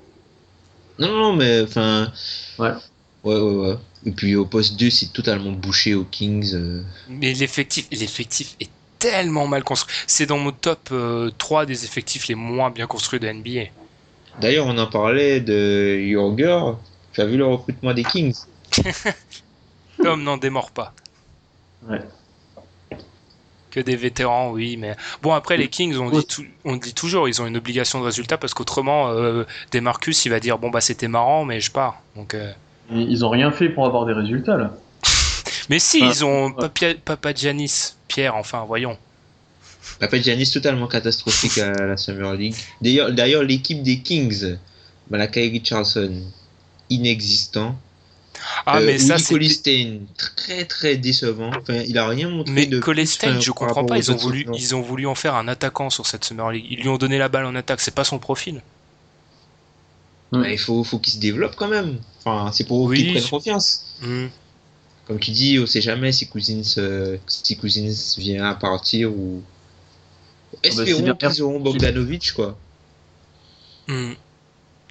Non, 1.02 1.12
non, 1.12 1.32
mais 1.32 1.62
enfin. 1.62 2.12
Ouais. 2.58 2.70
Ouais, 3.24 3.34
ouais, 3.38 3.66
ouais. 3.68 3.76
Et 4.06 4.12
puis 4.12 4.34
au 4.36 4.46
poste 4.46 4.76
2, 4.78 4.90
c'est 4.90 5.12
totalement 5.12 5.50
bouché 5.52 5.94
aux 5.94 6.04
Kings. 6.04 6.54
euh. 6.54 6.82
Mais 7.08 7.32
l'effectif, 7.34 7.86
l'effectif 7.90 8.56
est 8.60 8.70
tellement 8.98 9.46
mal 9.48 9.64
construit. 9.64 9.94
C'est 10.06 10.26
dans 10.26 10.38
mon 10.38 10.52
top 10.52 10.88
euh, 10.92 11.30
3 11.38 11.66
des 11.66 11.84
effectifs 11.84 12.28
les 12.28 12.34
moins 12.36 12.70
bien 12.70 12.86
construits 12.86 13.18
de 13.20 13.28
NBA. 13.28 13.70
D'ailleurs, 14.40 14.66
on 14.66 14.78
en 14.78 14.86
parlait 14.86 15.40
de 15.40 15.98
Yorger. 16.00 16.60
Tu 17.12 17.20
as 17.20 17.26
vu 17.26 17.36
le 17.36 17.46
recrutement 17.46 17.92
des 17.94 18.04
Kings? 18.04 18.34
Tom 20.02 20.22
n'en 20.22 20.36
démord 20.36 20.70
pas. 20.70 20.94
Ouais. 21.88 22.00
Que 23.72 23.80
des 23.80 23.96
vétérans, 23.96 24.50
oui, 24.50 24.76
mais 24.76 24.94
bon 25.22 25.32
après 25.32 25.56
les 25.56 25.68
Kings, 25.68 25.96
on 25.96 26.10
dit, 26.10 26.26
on 26.66 26.76
dit 26.76 26.92
toujours, 26.92 27.26
ils 27.26 27.40
ont 27.40 27.46
une 27.46 27.56
obligation 27.56 28.00
de 28.00 28.04
résultat 28.04 28.36
parce 28.36 28.52
qu'autrement, 28.52 29.08
euh, 29.08 29.44
Demarcus, 29.72 30.26
il 30.26 30.28
va 30.28 30.40
dire 30.40 30.58
bon 30.58 30.68
bah 30.68 30.82
c'était 30.82 31.08
marrant, 31.08 31.46
mais 31.46 31.58
je 31.58 31.70
pars. 31.70 32.02
Donc, 32.14 32.34
euh, 32.34 32.52
Ils 32.90 33.24
ont 33.24 33.30
rien 33.30 33.50
fait 33.50 33.70
pour 33.70 33.86
avoir 33.86 34.04
des 34.04 34.12
résultats, 34.12 34.58
là. 34.58 34.76
mais 35.70 35.78
si, 35.78 36.00
Ah, 36.02 36.10
ils 36.12 36.22
ont 36.22 36.48
ouais. 36.48 36.52
Papa, 36.68 36.86
Papa 37.02 37.32
Giannis, 37.34 37.94
Pierre, 38.08 38.36
enfin 38.36 38.62
voyons. 38.68 38.98
Papa 39.98 40.20
Giannis 40.20 40.50
totalement 40.50 40.86
catastrophique 40.86 41.56
à 41.56 41.72
la 41.72 41.96
Summer 41.96 42.34
League. 42.34 42.54
D'ailleurs, 42.82 43.10
d'ailleurs 43.10 43.42
l'équipe 43.42 43.82
des 43.82 44.00
Kings, 44.00 44.56
Malakai 45.10 45.48
Richardson, 45.48 46.12
inexistant. 46.90 47.74
Ah 48.66 48.78
Euh, 48.78 48.86
mais 48.86 48.98
ça 48.98 49.18
c'est. 49.18 49.34
Colistein, 49.34 50.00
très 50.16 50.64
très 50.64 50.96
décevant. 50.96 51.50
Enfin, 51.60 51.82
il 51.86 51.98
a 51.98 52.08
rien 52.08 52.28
montré 52.28 52.52
Mais 52.52 52.66
de 52.66 52.80
Colestein, 52.80 53.38
je 53.40 53.50
comprends 53.50 53.84
pas. 53.84 53.98
Ils 53.98 54.10
ont 54.12 54.16
voulu, 54.16 54.46
ils 54.54 54.74
ont 54.74 54.80
voulu 54.82 55.06
en 55.06 55.14
faire 55.14 55.34
un 55.34 55.48
attaquant 55.48 55.90
sur 55.90 56.06
cette 56.06 56.24
Summer 56.24 56.50
League. 56.50 56.66
Ils 56.70 56.80
lui 56.80 56.88
ont 56.88 56.98
donné 56.98 57.18
la 57.18 57.28
balle 57.28 57.44
en 57.46 57.54
attaque. 57.54 57.80
C'est 57.80 57.94
pas 57.94 58.04
son 58.04 58.18
profil. 58.18 58.62
Bah, 60.32 60.48
il 60.50 60.58
faut, 60.58 60.82
faut 60.82 60.98
qu'il 60.98 61.12
se 61.12 61.18
développe 61.18 61.54
quand 61.56 61.68
même. 61.68 61.98
Enfin, 62.24 62.50
c'est 62.52 62.64
pour 62.64 62.82
Oui. 62.84 62.98
qu'il 62.98 63.12
prenne 63.12 63.28
confiance. 63.28 63.84
Hmm. 64.00 64.26
Comme 65.06 65.18
tu 65.18 65.30
dis, 65.30 65.58
on 65.58 65.66
sait 65.66 65.80
jamais 65.82 66.10
si 66.12 66.26
Cousins, 66.28 66.62
euh, 66.78 67.18
si 67.26 67.56
Cousins 67.56 67.92
vient 68.18 68.44
à 68.48 68.54
partir 68.54 69.10
ou. 69.12 69.42
bah, 70.52 70.58
c'est 70.62 70.68
Espérons 70.68 71.02
bien. 71.02 71.14
qu'ils 71.16 71.42
auront 71.42 71.60
Bogdanovic, 71.60 72.32
quoi. 72.32 72.56
Hmm. 73.88 74.12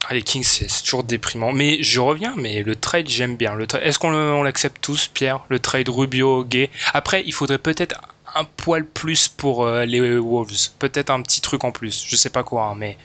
Ah, 0.07 0.13
les 0.15 0.23
Kings, 0.23 0.43
c'est 0.43 0.67
toujours 0.83 1.03
déprimant. 1.03 1.51
Mais 1.53 1.83
je 1.83 1.99
reviens, 1.99 2.33
mais 2.35 2.63
le 2.63 2.75
trade, 2.75 3.07
j'aime 3.07 3.37
bien. 3.37 3.53
Le 3.53 3.65
Est-ce 3.81 3.99
qu'on 3.99 4.43
l'accepte 4.43 4.81
tous, 4.81 5.07
Pierre 5.13 5.41
Le 5.49 5.59
trade 5.59 5.89
Rubio, 5.89 6.43
Gay? 6.43 6.69
Après, 6.93 7.23
il 7.25 7.33
faudrait 7.33 7.59
peut-être 7.59 7.95
un 8.33 8.43
poil 8.43 8.85
plus 8.85 9.27
pour 9.27 9.65
euh, 9.65 9.85
les 9.85 10.17
Wolves. 10.17 10.69
Peut-être 10.79 11.09
un 11.11 11.21
petit 11.21 11.41
truc 11.41 11.63
en 11.63 11.71
plus. 11.71 12.05
Je 12.07 12.15
sais 12.15 12.29
pas 12.29 12.43
quoi, 12.43 12.65
hein, 12.65 12.75
mais. 12.77 12.97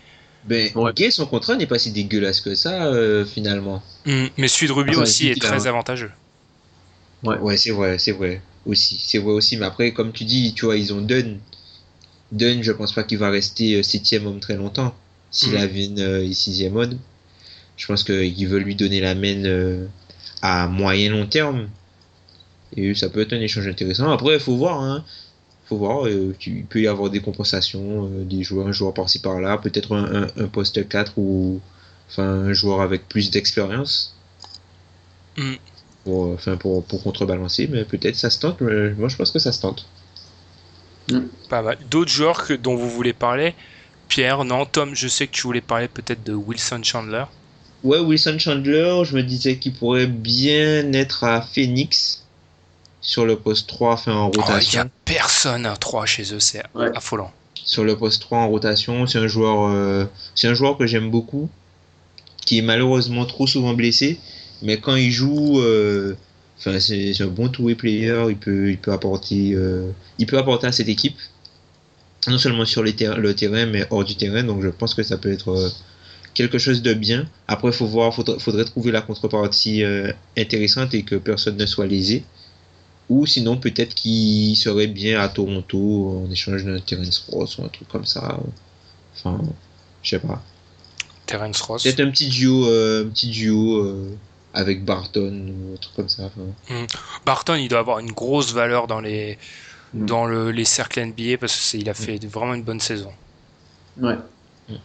Ben, 0.45 0.71
Ouais. 0.75 0.93
Gay, 0.95 1.11
son 1.11 1.27
contrat 1.27 1.57
n'est 1.57 1.67
pas 1.67 1.79
si 1.79 1.91
dégueulasse 1.91 2.41
que 2.41 2.55
ça, 2.55 2.87
euh, 2.87 3.25
finalement. 3.27 3.83
Hmm. 4.07 4.27
Mais 4.39 4.49
celui 4.49 4.69
de 4.69 4.73
Rubio 4.73 5.01
Ah, 5.01 5.03
aussi 5.03 5.29
est 5.29 5.41
très 5.41 5.67
avantageux. 5.67 6.13
Ouais. 7.25 7.37
Ouais, 7.39 7.57
c'est 7.57 7.73
vrai, 7.73 7.99
c'est 7.99 8.13
vrai. 8.13 8.41
Aussi, 8.65 9.03
c'est 9.05 9.19
vrai 9.19 9.33
aussi. 9.33 9.57
Mais 9.57 9.67
après, 9.67 9.93
comme 9.93 10.13
tu 10.13 10.25
dis, 10.25 10.55
tu 10.55 10.65
vois, 10.65 10.77
ils 10.77 10.93
ont 10.93 11.01
Dunn. 11.01 11.39
Dunn, 12.33 12.63
je 12.63 12.73
pense 12.73 12.93
pas 12.93 13.03
qu'il 13.03 13.19
va 13.19 13.29
rester 13.31 13.75
euh, 13.75 13.83
septième 13.83 14.27
homme 14.27 14.41
très 14.41 14.55
longtemps. 14.55 14.95
Si 15.37 15.49
Mhm. 15.49 15.55
la 15.55 15.61
Lavine 15.61 16.01
euh, 16.01 16.25
est 16.25 16.33
sixième 16.33 16.77
homme, 16.77 16.99
je 17.77 17.87
pense 17.87 18.05
qu'ils 18.05 18.49
veulent 18.49 18.63
lui 18.63 18.75
donner 18.75 19.01
la 19.01 19.15
main 19.15 19.45
euh, 19.45 19.87
à 20.41 20.67
moyen 20.67 21.11
long 21.11 21.27
terme. 21.27 21.69
Et 22.77 22.95
ça 22.95 23.11
peut 23.11 23.21
être 23.21 23.35
un 23.35 23.41
échange 23.41 23.69
intéressant. 23.69 24.11
Après, 24.11 24.35
il 24.35 24.41
faut 24.41 24.57
voir. 24.57 24.81
Hein. 24.83 25.05
faut 25.69 25.77
voir. 25.79 26.07
euh, 26.07 26.33
tu- 26.39 26.59
il 26.61 26.65
peut 26.65 26.81
y 26.81 26.87
avoir 26.87 27.11
des 27.11 27.21
compensations, 27.21 28.07
euh, 28.07 28.25
des 28.25 28.43
joueurs, 28.45 28.69
un 28.69 28.73
joueur 28.73 28.95
par-ci 28.95 29.19
par-là, 29.19 29.59
peut-être 29.59 29.95
un, 29.97 30.23
un- 30.23 30.29
un 30.45 30.47
poste 30.47 30.89
4 30.89 31.13
ou 31.19 31.61
enfin 32.09 32.23
un 32.23 32.53
joueur 32.53 32.81
avec 32.81 33.09
plus 33.09 33.31
d'expérience. 33.33 34.15
Mm. 35.37 35.55
Pour, 36.05 36.27
euh, 36.27 36.35
enfin, 36.35 36.57
pour, 36.57 36.85
pour 36.85 37.03
contrebalancer, 37.03 37.67
mais 37.67 37.85
peut-être 37.85 38.15
ça 38.17 38.31
se 38.31 38.39
tente. 38.39 38.61
mais 38.61 38.91
moi, 38.95 39.09
je 39.09 39.17
pense 39.17 39.33
que 39.33 39.41
ça 39.41 39.51
se 39.53 39.61
tente. 39.61 39.87
Pas 41.49 41.63
mal. 41.63 41.79
D'autres 41.91 42.11
joueurs 42.13 42.47
que, 42.47 42.55
dont 42.55 42.75
vous 42.77 42.89
voulez 42.91 43.13
parler 43.13 43.55
Pierre, 44.09 44.45
non, 44.45 44.65
Tom, 44.67 44.95
je 44.95 45.09
sais 45.09 45.27
que 45.27 45.33
tu 45.33 45.43
voulais 45.43 45.61
parler 45.61 45.89
peut-être 45.89 46.25
de 46.25 46.33
Wilson 46.33 46.81
Chandler. 46.83 47.25
Ouais, 47.83 47.99
Wilson 47.99 48.39
Chandler, 48.39 49.03
je 49.05 49.15
me 49.17 49.23
disais 49.23 49.57
qu'il 49.59 49.75
pourrait 49.75 50.07
bien 50.07 50.93
être 50.93 51.25
à 51.25 51.43
Phoenix 51.43 52.25
sur 53.01 53.25
le 53.27 53.37
poste 53.37 53.69
3, 53.69 53.93
enfin 53.95 54.15
en 54.15 54.29
Oh, 54.29 54.33
Il 54.35 54.39
rotation. 54.41 54.81
y 54.81 54.83
a 54.83 54.89
personne 55.05 55.67
à 55.67 55.77
3 55.77 56.07
chez 56.07 56.35
eux, 56.35 56.41
c'est 56.41 56.63
Ouais. 56.75 56.91
affolant. 56.95 57.33
Sur 57.65 57.85
le 57.85 57.97
poste 57.97 58.23
3 58.23 58.39
en 58.39 58.49
rotation, 58.49 59.07
c'est 59.07 59.19
un 59.19 59.27
joueur, 59.29 59.69
euh, 59.69 60.05
c'est 60.35 60.49
un 60.49 60.55
joueur 60.55 60.79
que 60.79 60.87
j'aime 60.87 61.11
beaucoup, 61.11 61.49
qui 62.45 62.59
est 62.59 62.63
malheureusement 62.63 63.27
trop 63.27 63.47
souvent 63.47 63.75
blessé, 63.75 64.19
mais 64.63 64.79
quand 64.79 64.95
il 64.97 65.11
joue, 65.11 65.61
euh, 65.61 66.17
enfin 66.59 66.79
c'est 66.81 67.13
c'est 67.13 67.25
un 67.25 67.29
bon 67.29 67.49
two-way 67.49 67.75
player, 67.75 68.27
il 68.31 68.37
peut, 68.37 68.71
il 68.71 68.79
peut 68.79 68.93
apporter, 68.93 69.53
euh, 69.55 69.91
il 70.19 70.27
peut 70.27 70.39
apporter 70.39 70.67
à 70.69 70.73
cette 70.73 70.89
équipe, 70.89 71.19
non 72.31 72.39
seulement 72.39 72.65
sur 72.65 72.83
les 72.83 72.95
ter- 72.95 73.19
le 73.19 73.35
terrain, 73.35 73.67
mais 73.67 73.87
hors 73.91 74.05
du 74.05 74.17
terrain. 74.17 74.43
Donc 74.43 74.63
je 74.63 74.69
pense 74.69 74.95
que 74.95 75.03
ça 75.03 75.17
peut 75.19 75.33
être 75.33 75.51
euh, 75.51 75.69
quelque 76.35 76.59
chose 76.59 76.83
de 76.83 76.95
bien. 76.95 77.27
Après, 77.49 77.73
faut 77.73 77.87
voir, 77.87 78.15
faudrait, 78.15 78.39
faudrait 78.39 78.65
trouver 78.65 78.93
la 78.93 79.01
contrepartie 79.03 79.83
euh, 79.85 80.13
intéressante 80.37 80.95
et 80.95 81.03
que 81.03 81.17
personne 81.17 81.57
ne 81.57 81.67
soit 81.67 81.87
lésé. 81.87 82.25
Ou 83.09 83.25
sinon, 83.25 83.57
peut-être 83.57 83.95
qu'il 83.95 84.57
serait 84.57 84.89
bien 84.89 85.21
à 85.21 85.29
Toronto 85.29 86.23
en 86.27 86.31
échange 86.31 86.65
d'un 86.65 86.81
Terence 86.81 87.25
Ross 87.31 87.59
ou 87.59 87.65
un 87.65 87.69
truc 87.69 87.87
comme 87.89 88.05
ça. 88.05 88.41
Enfin, 89.15 89.41
je 90.03 90.11
sais 90.11 90.19
pas. 90.19 90.43
Terence 91.27 91.61
Ross. 91.61 91.83
Peut-être 91.85 92.01
un 92.01 92.11
petit 92.11 92.29
duo, 92.29 92.67
euh, 92.67 93.05
un 93.05 93.09
petit 93.09 93.29
duo 93.29 93.79
euh, 93.79 94.11
avec 94.55 94.85
Barton 94.85 95.55
ou 95.71 95.75
un 95.75 95.77
truc 95.77 95.95
comme 95.95 96.09
ça. 96.09 96.25
enfin. 96.69 96.87
Barton, 97.25 97.55
il 97.55 97.69
doit 97.69 97.79
avoir 97.79 98.01
une 98.01 98.11
grosse 98.13 98.53
valeur 98.53 98.87
dans 98.89 99.01
les. 99.01 99.39
Dans 100.05 100.27
le- 100.27 100.51
les 100.51 100.65
cercles 100.65 101.01
NBA 101.01 101.39
parce 101.39 101.71
qu'il 101.71 101.89
a 101.89 101.95
fait 101.95 102.25
vraiment 102.27 102.55
une 102.55 102.63
bonne 102.63 102.81
saison. 102.81 103.13
Ouais. 103.99 104.17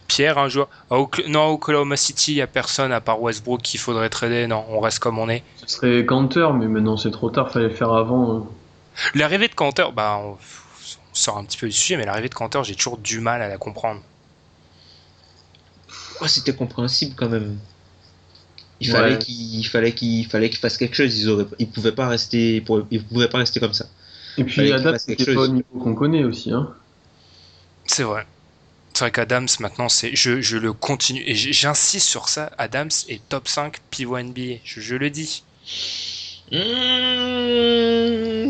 Pierre, 0.06 0.38
un 0.38 0.48
joueur. 0.48 0.68
à 0.90 0.96
Non, 1.28 1.42
à 1.42 1.48
Oklahoma 1.48 1.96
City, 1.96 2.32
il 2.32 2.34
n'y 2.36 2.40
a 2.40 2.46
personne 2.46 2.92
à 2.92 3.00
part 3.00 3.20
Westbrook 3.20 3.62
qu'il 3.62 3.80
faudrait 3.80 4.08
trader. 4.10 4.46
Non, 4.46 4.64
on 4.68 4.78
reste 4.80 5.00
comme 5.00 5.18
on 5.18 5.28
est. 5.28 5.42
Ce 5.66 5.76
serait 5.76 6.06
Canter, 6.06 6.48
mais 6.54 6.66
maintenant 6.68 6.96
c'est 6.96 7.10
trop 7.10 7.30
tard, 7.30 7.50
fallait 7.50 7.68
le 7.68 7.74
faire 7.74 7.92
avant. 7.92 8.36
hein. 8.38 8.46
L'arrivée 9.14 9.48
de 9.48 9.54
Cantor, 9.54 9.92
bah, 9.92 10.20
on, 10.22 10.30
on 10.32 10.36
sort 11.14 11.36
un 11.38 11.44
petit 11.44 11.58
peu 11.58 11.66
du 11.66 11.72
sujet, 11.72 11.96
mais 11.96 12.04
l'arrivée 12.06 12.28
de 12.28 12.34
Cantor, 12.34 12.62
j'ai 12.62 12.74
toujours 12.76 12.98
du 12.98 13.20
mal 13.20 13.42
à 13.42 13.48
la 13.48 13.58
comprendre. 13.58 14.00
Ouais, 16.20 16.28
c'était 16.28 16.54
compréhensible 16.54 17.14
quand 17.16 17.28
même. 17.28 17.58
Il 18.80 18.92
Ouais. 18.92 18.98
fallait 18.98 19.18
qu'il 19.18 19.58
il 19.60 19.64
fallait 19.64 19.92
qu'il 19.92 20.26
fallait 20.26 20.50
qu'il 20.50 20.58
fasse 20.58 20.76
quelque 20.76 20.94
chose. 20.96 21.16
Ils 21.18 21.28
auraient, 21.28 21.46
ils 21.58 21.68
pouvaient 21.68 21.92
pas 21.92 22.08
rester, 22.08 22.56
ils 22.56 22.64
pourraient- 22.64 22.84
ils 22.90 23.02
pouvaient 23.04 23.28
pas 23.28 23.38
rester 23.38 23.60
comme 23.60 23.72
ça. 23.72 23.86
Et 24.36 24.44
puis 24.44 24.62
qu'il 24.62 24.72
Adam, 24.72 24.92
fasse 24.92 25.04
quelque 25.06 25.24
c'était 25.24 25.34
pas 25.34 25.42
au 25.42 25.48
niveau 25.48 25.78
qu'on 25.78 25.94
connaît 25.94 26.24
aussi. 26.24 26.52
Hein. 26.52 26.74
C'est 27.84 28.02
vrai. 28.02 28.26
C'est 28.94 29.04
vrai 29.04 29.12
qu'Adams, 29.12 29.48
maintenant, 29.60 29.88
c'est, 29.88 30.14
je, 30.16 30.40
je 30.42 30.58
le 30.58 30.72
continue. 30.72 31.22
Et 31.26 31.34
j'insiste 31.34 32.08
sur 32.08 32.28
ça. 32.28 32.52
Adams 32.58 32.90
est 33.08 33.26
top 33.28 33.48
5 33.48 33.80
pivot 33.90 34.18
NBA. 34.20 34.58
Je, 34.64 34.80
je 34.80 34.96
le 34.96 35.10
dis. 35.10 35.44
Mmh, 36.50 38.48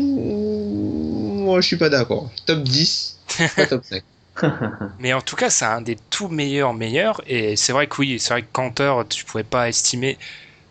Moi, 1.43 1.61
je 1.61 1.67
suis 1.67 1.77
pas 1.77 1.89
d'accord. 1.89 2.31
Top 2.45 2.63
10, 2.63 3.19
pas 3.55 3.67
top 3.67 3.83
5. 3.85 4.03
Mais 4.99 5.13
en 5.13 5.21
tout 5.21 5.35
cas, 5.35 5.49
c'est 5.49 5.65
un 5.65 5.81
des 5.81 5.97
tout 6.09 6.27
meilleurs 6.27 6.73
meilleurs. 6.73 7.21
Et 7.27 7.55
c'est 7.55 7.71
vrai 7.73 7.87
que 7.87 7.95
oui, 7.99 8.19
c'est 8.19 8.33
vrai 8.33 8.43
que 8.43 8.51
Cantor, 8.51 9.07
tu 9.07 9.25
pouvais 9.25 9.43
pas 9.43 9.69
estimer. 9.69 10.17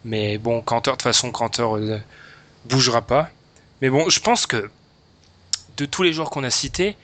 Mais 0.05 0.39
bon, 0.39 0.63
Cantor, 0.63 0.95
de 0.95 0.99
toute 0.99 1.03
façon, 1.05 1.31
Cantor 1.33 1.77
euh, 1.77 1.99
bougera 2.67 3.03
pas. 3.03 3.31
Mais 3.83 3.91
bon, 3.91 4.09
je 4.11 4.21
pense 4.21 4.47
que 4.47 4.71
de 5.77 5.87
tous 5.87 6.03
les 6.03 6.13
joueurs 6.13 6.31
qu'on 6.31 6.45
a 6.45 6.51
cités, 6.51 6.97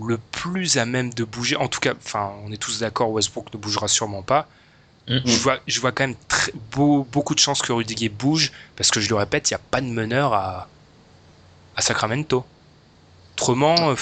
le 0.00 0.18
plus 0.18 0.78
à 0.78 0.86
même 0.86 1.12
de 1.12 1.24
bouger, 1.24 1.56
en 1.56 1.68
tout 1.68 1.80
cas, 1.80 1.94
enfin, 1.96 2.32
on 2.44 2.52
est 2.52 2.56
tous 2.56 2.78
d'accord, 2.80 3.10
Westbrook 3.10 3.52
ne 3.52 3.58
bougera 3.58 3.88
sûrement 3.88 4.22
pas. 4.22 4.48
Mhm. 5.08 5.22
Je, 5.24 5.38
vois, 5.38 5.58
je 5.66 5.80
vois 5.80 5.92
quand 5.92 6.06
même 6.06 6.16
très, 6.28 6.52
beau- 6.72 7.06
beaucoup 7.10 7.34
de 7.34 7.40
chances 7.40 7.60
que 7.60 7.72
Rudiger 7.72 8.08
bouge, 8.08 8.52
parce 8.76 8.90
que 8.90 9.00
je 9.00 9.08
le 9.08 9.16
répète, 9.16 9.50
il 9.50 9.54
n'y 9.54 9.56
a 9.56 9.64
pas 9.70 9.80
de 9.80 9.86
meneur 9.86 10.32
à, 10.32 10.68
à 11.76 11.82
Sacramento. 11.82 12.44
Autrement, 13.36 13.94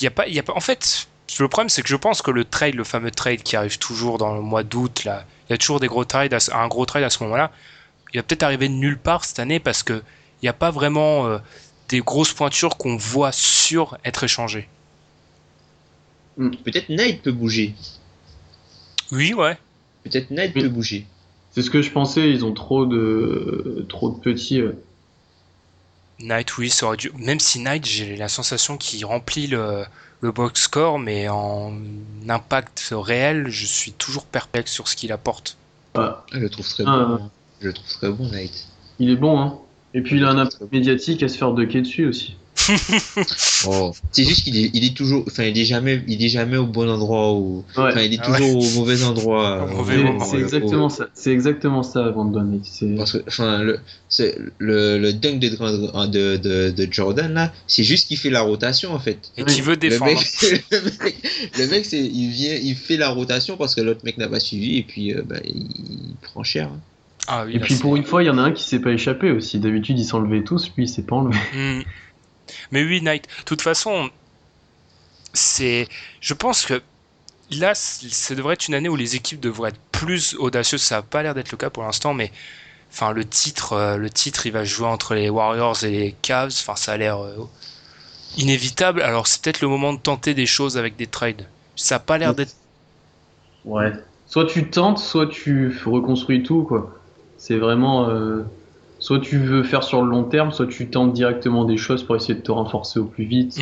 il 0.00 0.04
y 0.04 0.06
a 0.06 0.10
pas, 0.10 0.26
il 0.26 0.34
y 0.34 0.38
a 0.38 0.42
pas. 0.42 0.54
En 0.54 0.60
fait, 0.60 1.08
le 1.38 1.48
problème, 1.48 1.68
c'est 1.68 1.82
que 1.82 1.88
je 1.88 1.96
pense 1.96 2.22
que 2.22 2.30
le 2.30 2.44
trade, 2.44 2.74
le 2.74 2.84
fameux 2.84 3.10
trade 3.10 3.42
qui 3.42 3.56
arrive 3.56 3.78
toujours 3.78 4.18
dans 4.18 4.34
le 4.34 4.40
mois 4.40 4.62
d'août, 4.62 5.04
là, 5.04 5.24
il 5.48 5.52
y 5.52 5.54
a 5.54 5.58
toujours 5.58 5.80
des 5.80 5.86
gros 5.86 6.04
trades, 6.04 6.34
à 6.34 6.58
un 6.58 6.68
gros 6.68 6.86
trade 6.86 7.04
à 7.04 7.10
ce 7.10 7.22
moment-là. 7.24 7.50
Il 8.12 8.18
va 8.18 8.22
peut-être 8.22 8.42
arriver 8.42 8.68
de 8.68 8.74
nulle 8.74 8.98
part 8.98 9.24
cette 9.24 9.38
année 9.38 9.60
parce 9.60 9.82
que 9.82 10.02
il 10.40 10.44
n'y 10.44 10.48
a 10.48 10.54
pas 10.54 10.70
vraiment 10.70 11.26
euh, 11.26 11.38
des 11.88 12.00
grosses 12.00 12.32
pointures 12.32 12.76
qu'on 12.76 12.96
voit 12.96 13.32
sur 13.32 13.96
être 14.04 14.24
échangées. 14.24 14.68
Peut-être 16.36 16.88
Knight 16.88 17.22
peut 17.22 17.32
bouger. 17.32 17.74
Oui, 19.10 19.34
ouais. 19.34 19.58
Peut-être 20.04 20.30
Knight 20.30 20.52
Oui. 20.54 20.62
peut 20.62 20.68
bouger. 20.68 21.06
C'est 21.52 21.62
ce 21.62 21.70
que 21.70 21.82
je 21.82 21.90
pensais, 21.90 22.30
ils 22.30 22.44
ont 22.44 22.52
trop 22.52 22.86
de 22.86 23.84
trop 23.88 24.10
de 24.10 24.18
petits. 24.20 24.62
ouais. 24.62 24.76
Knight, 26.20 26.56
oui, 26.58 26.68
ça 26.70 26.86
aurait 26.86 26.96
dû. 26.96 27.10
Même 27.16 27.40
si 27.40 27.60
Knight, 27.60 27.84
j'ai 27.86 28.16
la 28.16 28.28
sensation 28.28 28.76
qu'il 28.76 29.04
remplit 29.06 29.46
le, 29.46 29.84
le 30.20 30.32
box 30.32 30.62
score, 30.62 30.98
mais 30.98 31.28
en 31.28 31.72
impact 32.28 32.88
réel, 32.92 33.48
je 33.48 33.66
suis 33.66 33.92
toujours 33.92 34.24
perplexe 34.26 34.72
sur 34.72 34.88
ce 34.88 34.94
qu'il 34.96 35.10
apporte. 35.12 35.56
Ah, 35.94 36.24
Ah, 36.24 36.26
Je 36.32 36.38
le 36.38 36.50
trouve 36.50 36.68
très 36.68 36.84
Ah. 36.86 37.04
bon. 37.04 37.30
Je 37.60 37.66
le 37.68 37.72
trouve 37.72 37.88
très 37.88 38.10
bon, 38.10 38.28
Knight. 38.30 38.66
il 39.00 39.10
est 39.10 39.16
bon, 39.16 39.40
hein. 39.40 39.58
Et 39.98 40.02
puis 40.02 40.16
il 40.18 40.24
a 40.24 40.28
un 40.30 40.38
impact 40.38 40.70
médiatique 40.70 41.22
à 41.24 41.28
se 41.28 41.36
faire 41.36 41.52
docker 41.52 41.82
dessus 41.82 42.06
aussi. 42.06 42.36
Oh. 43.66 43.92
C'est 44.12 44.24
juste 44.24 44.44
qu'il 44.44 44.56
est, 44.56 44.70
il 44.72 44.84
est 44.84 44.96
toujours, 44.96 45.24
enfin, 45.26 45.44
il 45.44 45.58
est 45.58 45.64
jamais, 45.64 46.02
il 46.06 46.24
est 46.24 46.28
jamais 46.28 46.56
au 46.56 46.66
bon 46.66 46.88
endroit 46.88 47.32
ou, 47.32 47.64
Ouais. 47.76 47.84
enfin, 47.90 48.00
il 48.02 48.14
est 48.14 48.18
Ah 48.22 48.30
ouais. 48.30 48.38
toujours 48.38 48.56
au 48.56 48.70
mauvais 48.80 49.02
endroit. 49.02 49.64
Au 49.64 49.68
euh, 49.68 49.76
mauvais 49.76 49.96
C'est- 49.96 50.02
moment. 50.04 50.24
C'est 50.24 50.36
au- 50.36 50.40
exactement 50.40 50.88
ça. 50.88 51.08
C'est 51.14 51.32
exactement 51.32 51.82
ça, 51.82 52.12
Parce 52.96 53.12
que, 53.12 53.18
enfin, 53.26 53.62
le, 53.62 53.80
c'est- 54.08 54.38
le, 54.58 54.98
le 54.98 55.12
dunk 55.12 55.38
de, 55.40 55.48
Grand- 55.56 56.06
de, 56.06 56.36
de, 56.36 56.70
de 56.70 56.88
Jordan, 56.92 57.32
là, 57.32 57.52
c'est 57.66 57.82
juste 57.84 58.08
qu'il 58.08 58.16
fait 58.18 58.30
la 58.30 58.42
rotation, 58.42 58.92
en 58.92 58.98
fait. 59.00 59.32
Et 59.36 59.44
qui 59.44 59.60
veut 59.60 59.72
Le 59.72 59.76
défendre. 59.78 60.12
mec, 60.12 60.64
le 60.70 60.80
mec, 61.04 61.16
le 61.58 61.66
mec, 61.68 61.84
c'est, 61.84 62.00
il 62.04 62.28
vient, 62.30 62.54
il 62.62 62.74
fait 62.76 62.96
la 62.96 63.08
rotation 63.10 63.56
parce 63.56 63.74
que 63.74 63.80
l'autre 63.80 64.00
mec 64.04 64.18
n'a 64.18 64.28
pas 64.28 64.40
suivi 64.40 64.78
et 64.78 64.82
puis, 64.82 65.14
euh, 65.14 65.22
bah, 65.26 65.36
il 65.44 66.14
prend 66.22 66.42
cher. 66.44 66.68
hein. 66.72 66.80
Ah 67.30 67.44
oui, 67.44 67.56
Et 67.56 67.58
là, 67.58 67.64
puis 67.66 67.76
pour 67.76 67.94
une 67.94 68.04
fois, 68.04 68.22
il 68.22 68.26
y 68.26 68.30
en 68.30 68.38
a 68.38 68.42
un 68.42 68.52
qui 68.52 68.64
s'est 68.64 68.80
pas 68.80 68.90
échappé 68.90 69.30
aussi. 69.30 69.58
D'habitude, 69.60 69.98
ils 69.98 70.04
s'enlevaient 70.04 70.42
tous, 70.42 70.72
lui, 70.76 70.84
il 70.84 70.88
s'est 70.88 71.02
pas 71.02 71.16
enlevé. 71.16 71.38
Hmm. 71.54 71.82
Mais 72.72 72.82
oui, 72.82 73.02
Knight. 73.02 73.28
De 73.40 73.44
toute 73.44 73.60
façon, 73.60 74.08
c'est. 75.34 75.86
Je 76.22 76.32
pense 76.32 76.64
que 76.64 76.80
là, 77.50 77.74
ça 77.74 78.34
devrait 78.34 78.54
être 78.54 78.68
une 78.68 78.74
année 78.74 78.88
où 78.88 78.96
les 78.96 79.16
équipes 79.16 79.40
devraient 79.40 79.68
être 79.68 79.80
plus 79.92 80.34
audacieuses. 80.38 80.80
Ça 80.80 80.96
n'a 80.96 81.02
pas 81.02 81.22
l'air 81.22 81.34
d'être 81.34 81.52
le 81.52 81.58
cas 81.58 81.68
pour 81.68 81.82
l'instant, 81.82 82.14
mais 82.14 82.32
enfin 82.90 83.12
le 83.12 83.26
titre, 83.26 83.74
euh, 83.74 83.96
le 83.98 84.08
titre, 84.08 84.46
il 84.46 84.52
va 84.52 84.64
jouer 84.64 84.86
entre 84.86 85.14
les 85.14 85.28
Warriors 85.28 85.84
et 85.84 85.90
les 85.90 86.12
Cavs. 86.22 86.54
Enfin, 86.58 86.76
ça 86.76 86.92
a 86.92 86.96
l'air 86.96 87.22
euh, 87.22 87.46
inévitable. 88.38 89.02
Alors 89.02 89.26
c'est 89.26 89.42
peut-être 89.42 89.60
le 89.60 89.68
moment 89.68 89.92
de 89.92 90.00
tenter 90.00 90.32
des 90.32 90.46
choses 90.46 90.78
avec 90.78 90.96
des 90.96 91.06
trades. 91.06 91.46
Ça 91.76 91.96
n'a 91.96 92.00
pas 92.00 92.16
l'air 92.16 92.34
d'être. 92.34 92.54
Ouais. 93.66 93.92
Soit 94.26 94.46
tu 94.46 94.70
tentes, 94.70 94.98
soit 94.98 95.26
tu 95.26 95.78
reconstruis 95.84 96.42
tout, 96.42 96.62
quoi. 96.62 96.97
C'est 97.38 97.56
vraiment. 97.56 98.08
euh, 98.10 98.42
Soit 99.00 99.20
tu 99.20 99.38
veux 99.38 99.62
faire 99.62 99.84
sur 99.84 100.02
le 100.02 100.10
long 100.10 100.24
terme, 100.24 100.50
soit 100.50 100.66
tu 100.66 100.88
tentes 100.88 101.12
directement 101.12 101.64
des 101.64 101.76
choses 101.76 102.02
pour 102.02 102.16
essayer 102.16 102.34
de 102.34 102.40
te 102.40 102.50
renforcer 102.50 102.98
au 102.98 103.04
plus 103.04 103.24
vite. 103.24 103.56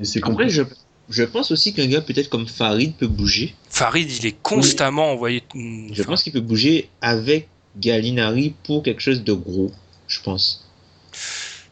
Et 0.00 0.04
c'est 0.04 0.20
Après, 0.22 0.48
compliqué. 0.48 0.54
je, 0.54 0.62
je 1.10 1.22
pense 1.24 1.50
aussi 1.50 1.74
qu'un 1.74 1.86
gars 1.86 2.00
peut-être 2.00 2.30
comme 2.30 2.46
Farid 2.48 2.94
peut 2.96 3.06
bouger. 3.06 3.54
Farid, 3.68 4.10
il 4.10 4.24
est 4.26 4.36
constamment 4.42 5.12
envoyé. 5.12 5.42
hmm, 5.54 5.88
Je 5.92 6.00
enfin, 6.00 6.12
pense 6.12 6.22
qu'il 6.22 6.32
peut 6.32 6.40
bouger 6.40 6.88
avec 7.02 7.48
Gallinari 7.78 8.54
pour 8.64 8.82
quelque 8.82 9.00
chose 9.02 9.22
de 9.22 9.34
gros, 9.34 9.70
je 10.08 10.20
pense. 10.22 10.64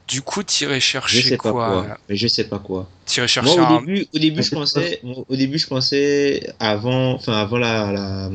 Du 0.07 0.21
coup, 0.23 0.43
tirer 0.43 0.81
Je 0.81 0.81
chercher 0.81 1.23
sais 1.23 1.37
pas 1.37 1.51
quoi, 1.53 1.53
quoi, 1.53 1.87
là 1.89 1.99
mais 2.09 2.17
je 2.17 2.27
sais 2.27 2.45
pas 2.45 2.59
quoi. 2.59 2.89
Tirer 3.07 3.29
chercher 3.29 3.57
Moi, 3.57 3.63
au 3.63 3.75
un. 3.75 3.81
début, 3.81 4.07
au 4.13 4.19
début, 4.19 4.43
je 4.43 4.51
pensais, 4.51 5.01
moi, 5.05 5.25
au 5.29 5.37
début, 5.37 5.59
je 5.59 5.67
pensais 5.67 6.53
avant, 6.59 7.15
enfin 7.15 7.33
avant 7.35 7.59
la, 7.59 7.91
la- 7.93 8.31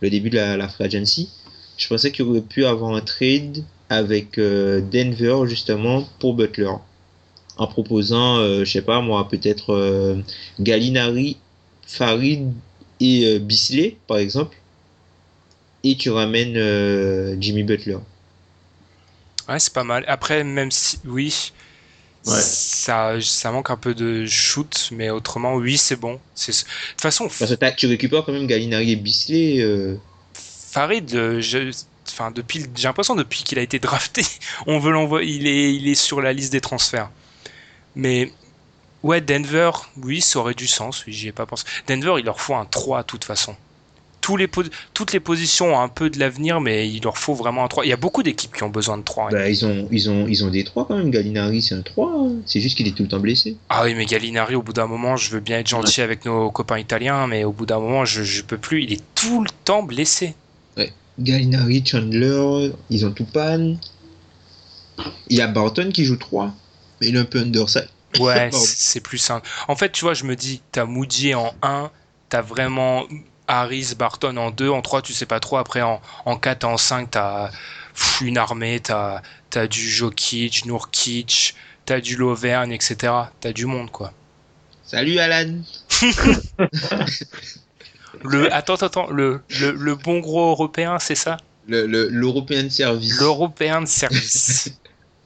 le 0.00 0.10
début 0.10 0.30
de 0.30 0.36
la, 0.36 0.56
la 0.56 0.66
free 0.68 0.84
agency, 0.84 1.28
je 1.80 1.88
pensais 1.88 2.12
qu'il 2.12 2.26
aurait 2.26 2.42
pu 2.42 2.64
avoir 2.66 2.94
un 2.94 3.02
trade 3.02 3.64
avec 3.88 4.38
euh, 4.38 4.80
Denver 4.82 5.48
justement 5.48 6.08
pour 6.20 6.34
Butler, 6.34 6.70
en 7.56 7.68
proposant, 7.68 8.38
euh, 8.38 8.64
je 8.64 8.72
sais 8.72 8.82
pas 8.82 9.00
moi, 9.02 9.28
peut-être 9.28 9.70
euh, 9.74 10.22
Gallinari, 10.60 11.38
Farid 11.86 12.52
et 13.00 13.26
euh, 13.26 13.40
Bisley 13.40 13.98
par 14.08 14.18
exemple, 14.18 14.56
et 15.84 15.96
tu 15.98 16.10
ramènes 16.10 16.56
euh, 16.56 17.36
Jimmy 17.40 17.62
Butler. 17.64 17.98
Ouais, 19.48 19.58
c'est 19.58 19.72
pas 19.72 19.84
mal. 19.84 20.04
Après, 20.06 20.44
même 20.44 20.70
si, 20.70 20.98
oui, 21.04 21.52
Ouais. 22.26 22.32
ça, 22.32 23.20
ça 23.22 23.52
manque 23.52 23.70
un 23.70 23.76
peu 23.76 23.94
de 23.94 24.26
shoot, 24.26 24.90
mais 24.92 25.10
autrement, 25.10 25.54
oui, 25.56 25.78
c'est 25.78 25.96
bon. 25.96 26.14
De 26.14 26.20
toute 26.52 27.00
façon, 27.00 27.28
Parce 27.28 27.50
que 27.50 27.56
t'as- 27.56 27.72
tu 27.72 27.86
récupères 27.86 28.24
quand 28.24 28.32
même 28.32 28.46
Gallinari 28.46 28.92
et 28.92 28.96
Bisley. 28.96 29.60
euh, 29.60 29.96
Farid, 30.70 31.14
euh, 31.14 31.40
je- 31.40 31.72
enfin, 32.08 32.30
depuis, 32.30 32.64
j'ai 32.76 32.88
l'impression 32.88 33.14
depuis 33.16 33.42
qu'il 33.42 33.58
a 33.58 33.62
été 33.62 33.78
drafté, 33.78 34.22
on 34.66 34.78
veut 34.78 34.92
l'envoyer, 34.92 35.32
il 35.34 35.46
est, 35.46 35.74
il 35.74 35.88
est 35.88 35.94
sur 35.94 36.20
la 36.20 36.32
liste 36.32 36.52
des 36.52 36.60
transferts. 36.60 37.10
Mais, 37.96 38.32
ouais, 39.02 39.20
Denver, 39.20 39.70
oui, 40.02 40.20
ça 40.20 40.38
aurait 40.38 40.54
du 40.54 40.66
sens, 40.66 41.04
oui, 41.06 41.12
j'y 41.12 41.28
ai 41.28 41.32
pas 41.32 41.46
pensé. 41.46 41.64
Denver, 41.88 42.14
il 42.18 42.24
leur 42.24 42.40
faut 42.40 42.54
un 42.54 42.66
3 42.66 43.02
de 43.02 43.06
toute 43.06 43.24
façon. 43.24 43.56
Tous 44.20 44.36
les 44.36 44.46
po- 44.48 44.62
toutes 44.92 45.12
les 45.14 45.18
positions 45.18 45.74
ont 45.74 45.80
un 45.80 45.88
peu 45.88 46.10
de 46.10 46.18
l'avenir, 46.18 46.60
mais 46.60 46.88
il 46.88 47.02
leur 47.02 47.16
faut 47.16 47.34
vraiment 47.34 47.64
un 47.64 47.68
3. 47.68 47.86
Il 47.86 47.88
y 47.88 47.92
a 47.92 47.96
beaucoup 47.96 48.22
d'équipes 48.22 48.54
qui 48.54 48.62
ont 48.62 48.68
besoin 48.68 48.98
de 48.98 49.02
3. 49.02 49.30
Bah, 49.30 49.48
ils 49.48 49.64
ont, 49.64 49.88
ils 49.90 50.10
ont, 50.10 50.28
ils 50.28 50.44
ont 50.44 50.50
des 50.50 50.62
3 50.62 50.86
quand 50.86 50.96
même. 50.98 51.10
Gallinari, 51.10 51.62
c'est 51.62 51.74
un 51.74 51.80
3. 51.82 52.12
hein. 52.14 52.32
C'est 52.44 52.60
juste 52.60 52.76
qu'il 52.76 52.86
est 52.86 52.92
tout 52.94 53.02
le 53.04 53.08
temps 53.08 53.18
blessé. 53.18 53.56
Ah 53.70 53.82
oui, 53.84 53.94
mais 53.94 54.04
Gallinari, 54.04 54.54
au 54.56 54.62
bout 54.62 54.74
d'un 54.74 54.86
moment, 54.86 55.16
je 55.16 55.30
veux 55.30 55.40
bien 55.40 55.58
être 55.58 55.68
gentil 55.68 56.02
avec 56.02 56.26
nos 56.26 56.50
copains 56.50 56.78
italiens, 56.78 57.26
mais 57.26 57.44
au 57.44 57.52
bout 57.52 57.64
d'un 57.66 57.80
moment, 57.80 58.04
je, 58.04 58.22
je 58.22 58.42
peux 58.42 58.58
plus. 58.58 58.82
Il 58.84 58.92
est 58.92 59.02
tout 59.14 59.42
le 59.42 59.48
temps 59.64 59.82
blessé. 59.82 60.34
Gallinari, 61.18 61.84
Chandler, 61.84 62.72
ils 62.88 63.06
ont 63.06 63.12
tout 63.12 63.24
pan. 63.24 63.76
Il 65.28 65.36
y 65.36 65.40
a 65.40 65.46
Barton 65.46 65.90
qui 65.92 66.04
joue 66.04 66.16
3. 66.16 66.52
Mais 67.00 67.08
il 67.08 67.16
est 67.16 67.18
un 67.18 67.24
peu 67.24 67.38
underside. 67.40 67.88
Ouais, 68.18 68.50
c'est 68.52 69.00
plus 69.00 69.18
simple. 69.18 69.48
En 69.68 69.76
fait, 69.76 69.90
tu 69.92 70.04
vois, 70.04 70.14
je 70.14 70.24
me 70.24 70.36
dis, 70.36 70.62
t'as 70.72 70.84
Moody 70.84 71.34
en 71.34 71.54
1, 71.62 71.90
t'as 72.28 72.42
vraiment 72.42 73.06
Harris, 73.46 73.94
Barton 73.98 74.36
en 74.36 74.50
2, 74.50 74.68
en 74.70 74.82
3, 74.82 75.02
tu 75.02 75.12
sais 75.12 75.26
pas 75.26 75.40
trop. 75.40 75.56
Après, 75.56 75.82
en, 75.82 76.00
en 76.24 76.36
4, 76.36 76.64
en 76.64 76.76
5, 76.76 77.10
t'as 77.10 77.50
une 78.20 78.38
armée, 78.38 78.80
t'as 78.80 79.22
as 79.54 79.66
du 79.66 79.88
Jokic, 79.88 80.64
Nurkic, 80.66 81.54
t'as 81.84 82.00
du 82.00 82.16
Loverne, 82.16 82.72
etc. 82.72 83.12
T'as 83.40 83.52
du 83.52 83.66
monde, 83.66 83.90
quoi. 83.90 84.12
Salut 84.84 85.18
Alan. 85.18 85.62
Le, 88.22 88.52
attends, 88.52 88.74
attends, 88.74 89.10
le, 89.10 89.40
le, 89.60 89.72
le 89.72 89.94
bon 89.94 90.18
gros 90.20 90.50
européen, 90.50 90.98
c'est 90.98 91.14
ça 91.14 91.38
Le- 91.66 91.86
le- 91.86 92.08
L'Européen 92.08 92.64
de 92.64 92.68
service. 92.68 93.18
L'européen 93.20 93.80
de 93.82 93.86
service. 93.86 94.72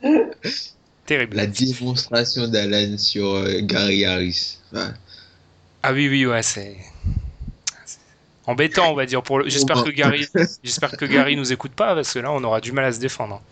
Terrible. 1.07 1.37
La 1.37 1.47
démonstration 1.47 2.49
d'Alan 2.49 2.97
sur 2.99 3.27
euh, 3.35 3.61
Gary 3.61 4.05
Harris. 4.05 4.59
Ah 5.83 5.93
oui, 5.93 6.09
oui, 6.09 6.25
ouais, 6.27 6.43
c'est 6.43 6.77
embêtant, 8.47 8.91
on 8.91 8.95
va 8.95 9.07
dire. 9.07 9.23
Pour 9.23 9.39
le... 9.39 9.49
J'espère 9.49 9.83
que 9.85 9.91
Gary, 9.91 10.27
j'espère 10.63 10.97
que 10.97 11.05
Gary 11.05 11.37
nous 11.37 11.53
écoute 11.53 11.73
pas 11.73 11.95
parce 11.95 12.13
que 12.13 12.19
là, 12.19 12.33
on 12.33 12.43
aura 12.45 12.61
du 12.61 12.73
mal 12.73 12.85
à 12.85 12.93
se 12.93 12.99
défendre. 13.01 13.43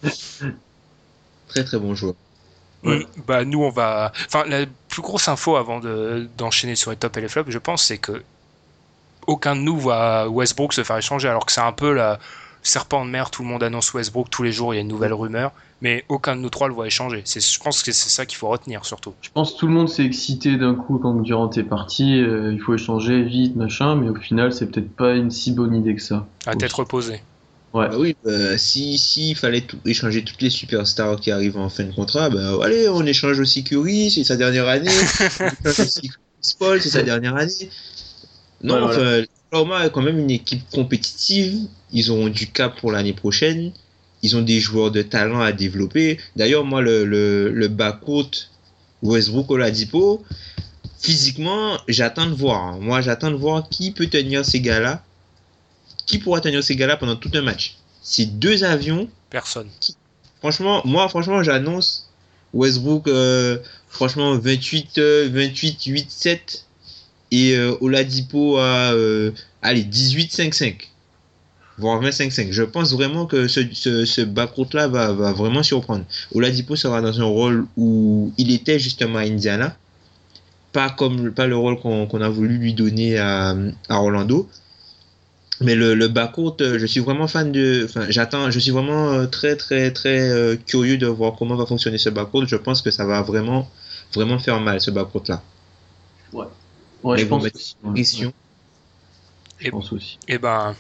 Très 1.49 1.65
très 1.65 1.79
bon 1.79 1.95
joueur. 1.95 2.15
Mm, 2.83 3.01
Bah 3.27 3.45
nous, 3.45 3.63
on 3.63 3.71
va. 3.71 4.13
Enfin, 4.27 4.45
la 4.49 4.65
plus 4.89 5.03
grosse 5.03 5.29
info 5.29 5.57
avant 5.57 5.81
de- 5.81 6.29
d'enchaîner 6.37 6.75
sur 6.77 6.91
les 6.91 6.97
tops 6.97 7.17
et 7.17 7.21
les 7.21 7.29
flops, 7.29 7.51
je 7.51 7.59
pense, 7.59 7.85
c'est 7.85 7.99
que 7.99 8.23
aucun 9.27 9.57
de 9.57 9.61
nous 9.61 9.77
voit 9.77 10.29
Westbrook 10.29 10.73
se 10.73 10.83
faire 10.85 10.99
échanger, 10.99 11.29
alors 11.29 11.47
que 11.47 11.53
c'est 11.53 11.61
un 11.61 11.73
peu 11.73 11.93
la 11.93 12.19
serpent 12.63 13.05
de 13.05 13.11
mer. 13.11 13.31
Tout 13.31 13.43
le 13.43 13.49
monde 13.49 13.63
annonce 13.63 13.93
Westbrook 13.95 14.29
tous 14.31 14.43
les 14.43 14.53
jours, 14.53 14.73
il 14.75 14.77
y 14.77 14.79
a 14.79 14.83
une 14.83 14.89
nouvelle 14.89 15.13
rumeur, 15.13 15.53
mais 15.81 16.05
aucun 16.09 16.37
de 16.37 16.41
nous 16.41 16.51
trois 16.51 16.69
le 16.69 16.75
voit 16.75 16.87
échanger. 16.87 17.23
C'est, 17.25 17.41
je 17.45 17.59
pense 17.61 17.83
que 17.83 17.93
c'est 17.93 18.09
ça 18.11 18.25
qu'il 18.27 18.39
faut 18.39 18.49
retenir 18.49 18.85
surtout. 18.85 19.15
Je 19.21 19.31
pense 19.31 19.53
que 19.55 19.59
tout 19.59 19.67
le 19.67 19.73
monde 19.73 19.89
s'est 19.89 20.05
excité 20.05 20.57
d'un 20.57 20.75
coup 20.75 20.99
quand 20.99 21.15
Durant 21.23 21.51
est 21.51 21.63
parti. 21.65 22.21
euh, 22.21 22.53
il 22.53 22.61
faut 22.61 22.75
échanger 22.75 23.23
vite, 23.23 23.57
machin, 23.57 23.97
mais 23.97 24.09
au 24.09 24.15
final, 24.15 24.53
c'est 24.53 24.67
peut-être 24.67 24.95
pas 24.95 25.15
une 25.15 25.31
si 25.31 25.53
bonne 25.53 25.75
idée 25.75 25.95
que 25.97 26.03
ça. 26.03 26.27
À 26.47 26.55
tête 26.55 26.73
reposée. 26.73 27.21
Ouais. 27.75 27.89
Bah 27.89 27.97
oui, 27.99 28.15
bah, 28.23 28.59
si 28.59 28.99
s'il 28.99 29.35
fallait 29.35 29.63
tout- 29.63 29.79
échanger 29.87 30.23
toutes 30.23 30.43
les 30.43 30.51
superstars 30.51 31.17
qui 31.17 31.31
arrivent 31.31 31.57
en 31.57 31.71
fin 31.71 31.85
de 31.85 31.93
contrat, 31.95 32.29
bah 32.29 32.53
allez, 32.63 32.87
on 32.91 33.05
échange 33.07 33.41
aussi 33.41 33.65
Curry, 33.65 34.11
c'est 34.11 34.25
sa 34.25 34.37
dernière 34.37 34.69
année. 34.69 34.91
on 35.41 35.71
échange 35.71 35.81
aussi 35.81 36.09
Chris 36.11 36.55
Paul, 36.59 36.83
c'est 36.83 36.91
sa 36.91 37.03
dernière 37.03 37.35
année. 37.35 37.71
Non, 38.63 38.75
Ouais, 38.87 39.27
voilà. 39.51 39.87
est 39.87 39.91
quand 39.93 40.03
même 40.03 40.19
une 40.19 40.31
équipe 40.31 40.69
compétitive. 40.71 41.67
Ils 41.93 42.13
ont 42.13 42.29
du 42.29 42.47
cap 42.51 42.79
pour 42.81 42.93
l'année 42.93 43.13
prochaine. 43.13 43.73
Ils 44.23 44.37
ont 44.37 44.43
des 44.43 44.61
joueurs 44.61 44.91
de 44.91 45.03
talent 45.03 45.41
à 45.41 45.53
développer. 45.53 46.19
D'ailleurs, 46.37 46.65
moi, 46.65 46.81
le, 46.81 47.05
le, 47.05 47.51
le 47.51 47.69
backcourt 47.69 48.31
Westbrook-Oladipo, 49.03 50.23
physiquement, 51.01 51.79
j'attends 51.89 52.27
de 52.27 52.35
voir. 52.35 52.61
hein. 52.63 52.79
Moi, 52.81 53.01
j'attends 53.01 53.31
de 53.31 53.37
voir 53.37 53.69
qui 53.69 53.91
peut 53.91 54.07
tenir 54.07 54.45
ces 54.45 54.61
gars-là. 54.61 55.03
Qui 56.07 56.19
pourra 56.19 56.41
tenir 56.41 56.63
ces 56.63 56.77
gars-là 56.77 56.97
pendant 56.97 57.17
tout 57.17 57.31
un 57.35 57.43
match. 57.43 57.77
Ces 58.03 58.27
deux 58.27 58.65
avions, 58.65 59.09
Personne. 59.31 59.69
franchement, 60.41 60.83
moi, 60.85 61.09
franchement, 61.09 61.43
j'annonce 61.43 62.09
Westbrook, 62.53 63.07
euh, 63.09 63.59
franchement, 63.89 64.37
28, 64.37 64.99
euh, 64.99 65.29
28, 65.33 65.85
8, 65.85 66.11
7 66.11 66.67
et 67.33 67.57
euh, 67.57 67.75
Oladipo 67.81 68.59
à, 68.59 68.93
euh, 68.93 69.33
allez, 69.63 69.83
18, 69.83 70.31
5, 70.31 70.55
5. 70.55 70.89
Voire 71.79 72.01
25, 72.01 72.31
5. 72.31 72.49
Je 72.51 72.63
pense 72.63 72.93
vraiment 72.93 73.25
que 73.25 73.49
ce, 73.49 73.63
ce, 73.73 74.05
ce 74.05 74.21
backcourt-là 74.21 74.87
va, 74.87 75.13
vraiment 75.33 75.63
surprendre. 75.63 76.05
Oladipo 76.35 76.77
sera 76.77 77.01
dans 77.01 77.19
un 77.21 77.25
rôle 77.25 77.67
où 77.79 78.33
il 78.37 78.53
était 78.53 78.79
justement 78.79 79.19
Indiana. 79.19 79.75
Pas 80.73 80.91
comme 80.91 81.33
pas 81.33 81.47
le 81.47 81.57
rôle 81.57 81.79
qu'on 81.81 82.21
a 82.21 82.29
voulu 82.29 82.59
lui 82.59 82.75
donner 82.75 83.19
à, 83.19 83.57
à 83.89 84.01
Orlando. 84.01 84.49
Mais 85.61 85.75
le, 85.75 85.95
le 85.95 86.11
euh, 86.15 86.79
je 86.79 86.87
suis 86.87 87.01
vraiment 87.01 87.29
fan 87.29 87.51
de. 87.51 87.83
Enfin, 87.85 88.07
j'attends. 88.09 88.51
Je 88.51 88.59
suis 88.59 88.73
vraiment 88.73 89.11
euh, 89.11 89.27
très, 89.27 89.57
très, 89.57 89.91
très 89.91 90.59
curieux 90.67 90.99
de 90.99 91.07
voir 91.07 91.35
comment 91.39 91.57
va 91.57 91.67
fonctionner 91.67 91.99
ce 91.99 92.11
backcourt. 92.11 92.47
Je 92.47 92.57
pense 92.57 92.83
que 92.83 92.91
ça 92.91 93.07
va 93.07 93.23
vraiment, 93.23 93.69
faire 94.39 94.61
mal 94.61 94.81
ce 94.81 94.91
backcourt-là. 94.91 95.43
Ouais, 96.33 96.47
Mais 97.15 97.23
je 97.23 97.27
bon, 97.27 97.39
pense 97.39 97.51
aussi. 97.55 97.77
ouais. 97.85 97.95
Question. 97.95 98.33
Je 99.59 99.71
pense 99.71 99.93
aussi. 99.93 100.19
Et 100.29 100.39
ben, 100.39 100.71
le 100.71 100.77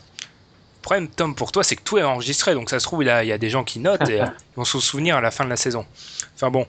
problème, 0.82 1.08
Tom, 1.08 1.34
pour 1.34 1.52
toi, 1.52 1.64
c'est 1.64 1.76
que 1.76 1.82
tout 1.82 1.98
est 1.98 2.02
enregistré. 2.02 2.54
Donc 2.54 2.70
ça 2.70 2.80
se 2.80 2.84
trouve, 2.84 3.02
il, 3.02 3.08
a- 3.10 3.24
il 3.24 3.28
y 3.28 3.32
a 3.32 3.38
des 3.38 3.50
gens 3.50 3.64
qui 3.64 3.78
notent 3.80 4.08
et 4.08 4.18
ils 4.18 4.32
vont 4.56 4.64
se 4.64 4.80
souvenir 4.80 5.16
à 5.16 5.20
la 5.20 5.30
fin 5.30 5.44
de 5.44 5.50
la 5.50 5.56
saison. 5.56 5.86
Enfin 6.34 6.50
bon, 6.50 6.66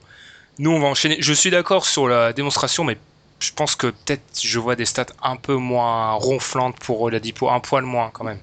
nous, 0.58 0.70
on 0.70 0.80
va 0.80 0.88
enchaîner. 0.88 1.16
Je 1.20 1.32
suis 1.32 1.50
d'accord 1.50 1.86
sur 1.86 2.08
la 2.08 2.32
démonstration, 2.32 2.84
mais 2.84 2.98
je 3.40 3.52
pense 3.52 3.76
que 3.76 3.88
peut-être 3.88 4.22
je 4.42 4.58
vois 4.58 4.76
des 4.76 4.86
stats 4.86 5.06
un 5.22 5.36
peu 5.36 5.56
moins 5.56 6.12
ronflantes 6.12 6.78
pour 6.80 7.02
Oladipo, 7.02 7.50
un 7.50 7.60
poil 7.60 7.84
moins 7.84 8.10
quand 8.12 8.24
même. 8.24 8.40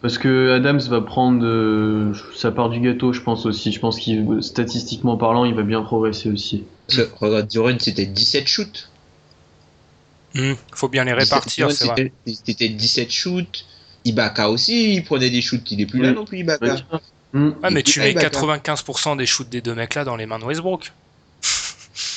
Parce 0.00 0.18
que 0.18 0.52
Adams 0.52 0.80
va 0.80 1.00
prendre 1.00 1.44
euh, 1.44 2.12
sa 2.36 2.52
part 2.52 2.68
du 2.68 2.78
gâteau, 2.80 3.12
je 3.12 3.22
pense 3.22 3.46
aussi. 3.46 3.72
Je 3.72 3.80
pense 3.80 3.98
qu'il, 3.98 4.26
statistiquement 4.42 5.16
parlant, 5.16 5.44
il 5.46 5.54
va 5.54 5.62
bien 5.62 5.82
progresser 5.82 6.30
aussi. 6.30 6.64
Regarde, 7.20 7.48
Duran, 7.48 7.76
c'était 7.80 8.04
17 8.06 8.46
shoots. 8.46 8.90
Hmm, 10.34 10.54
faut 10.74 10.88
bien 10.88 11.04
les 11.04 11.12
répartir, 11.12 11.68
17 11.68 11.78
c'est 11.78 11.86
vrai. 11.92 12.12
C'était 12.26 12.42
c'était 12.46 12.68
17 12.68 13.10
shoots. 13.10 13.66
Ibaka 14.04 14.50
aussi, 14.50 14.94
il 14.94 15.04
prenait 15.04 15.30
des 15.30 15.40
shoots. 15.40 15.70
Il 15.70 15.80
est 15.80 15.86
plus 15.86 16.02
là 16.02 16.08
Oui. 16.10 16.14
non 16.14 16.24
plus, 16.24 16.38
Ibaka. 16.40 16.76
Hmm. 17.32 17.52
Ah, 17.62 17.70
mais 17.70 17.82
tu 17.82 18.00
mets 18.00 18.12
Ibaka. 18.12 18.28
95% 18.28 19.16
des 19.16 19.26
shoots 19.26 19.48
des 19.48 19.60
deux 19.60 19.74
mecs 19.74 19.94
là 19.94 20.04
dans 20.04 20.16
les 20.16 20.26
mains 20.26 20.38
de 20.38 20.44
Westbrook. 20.44 20.92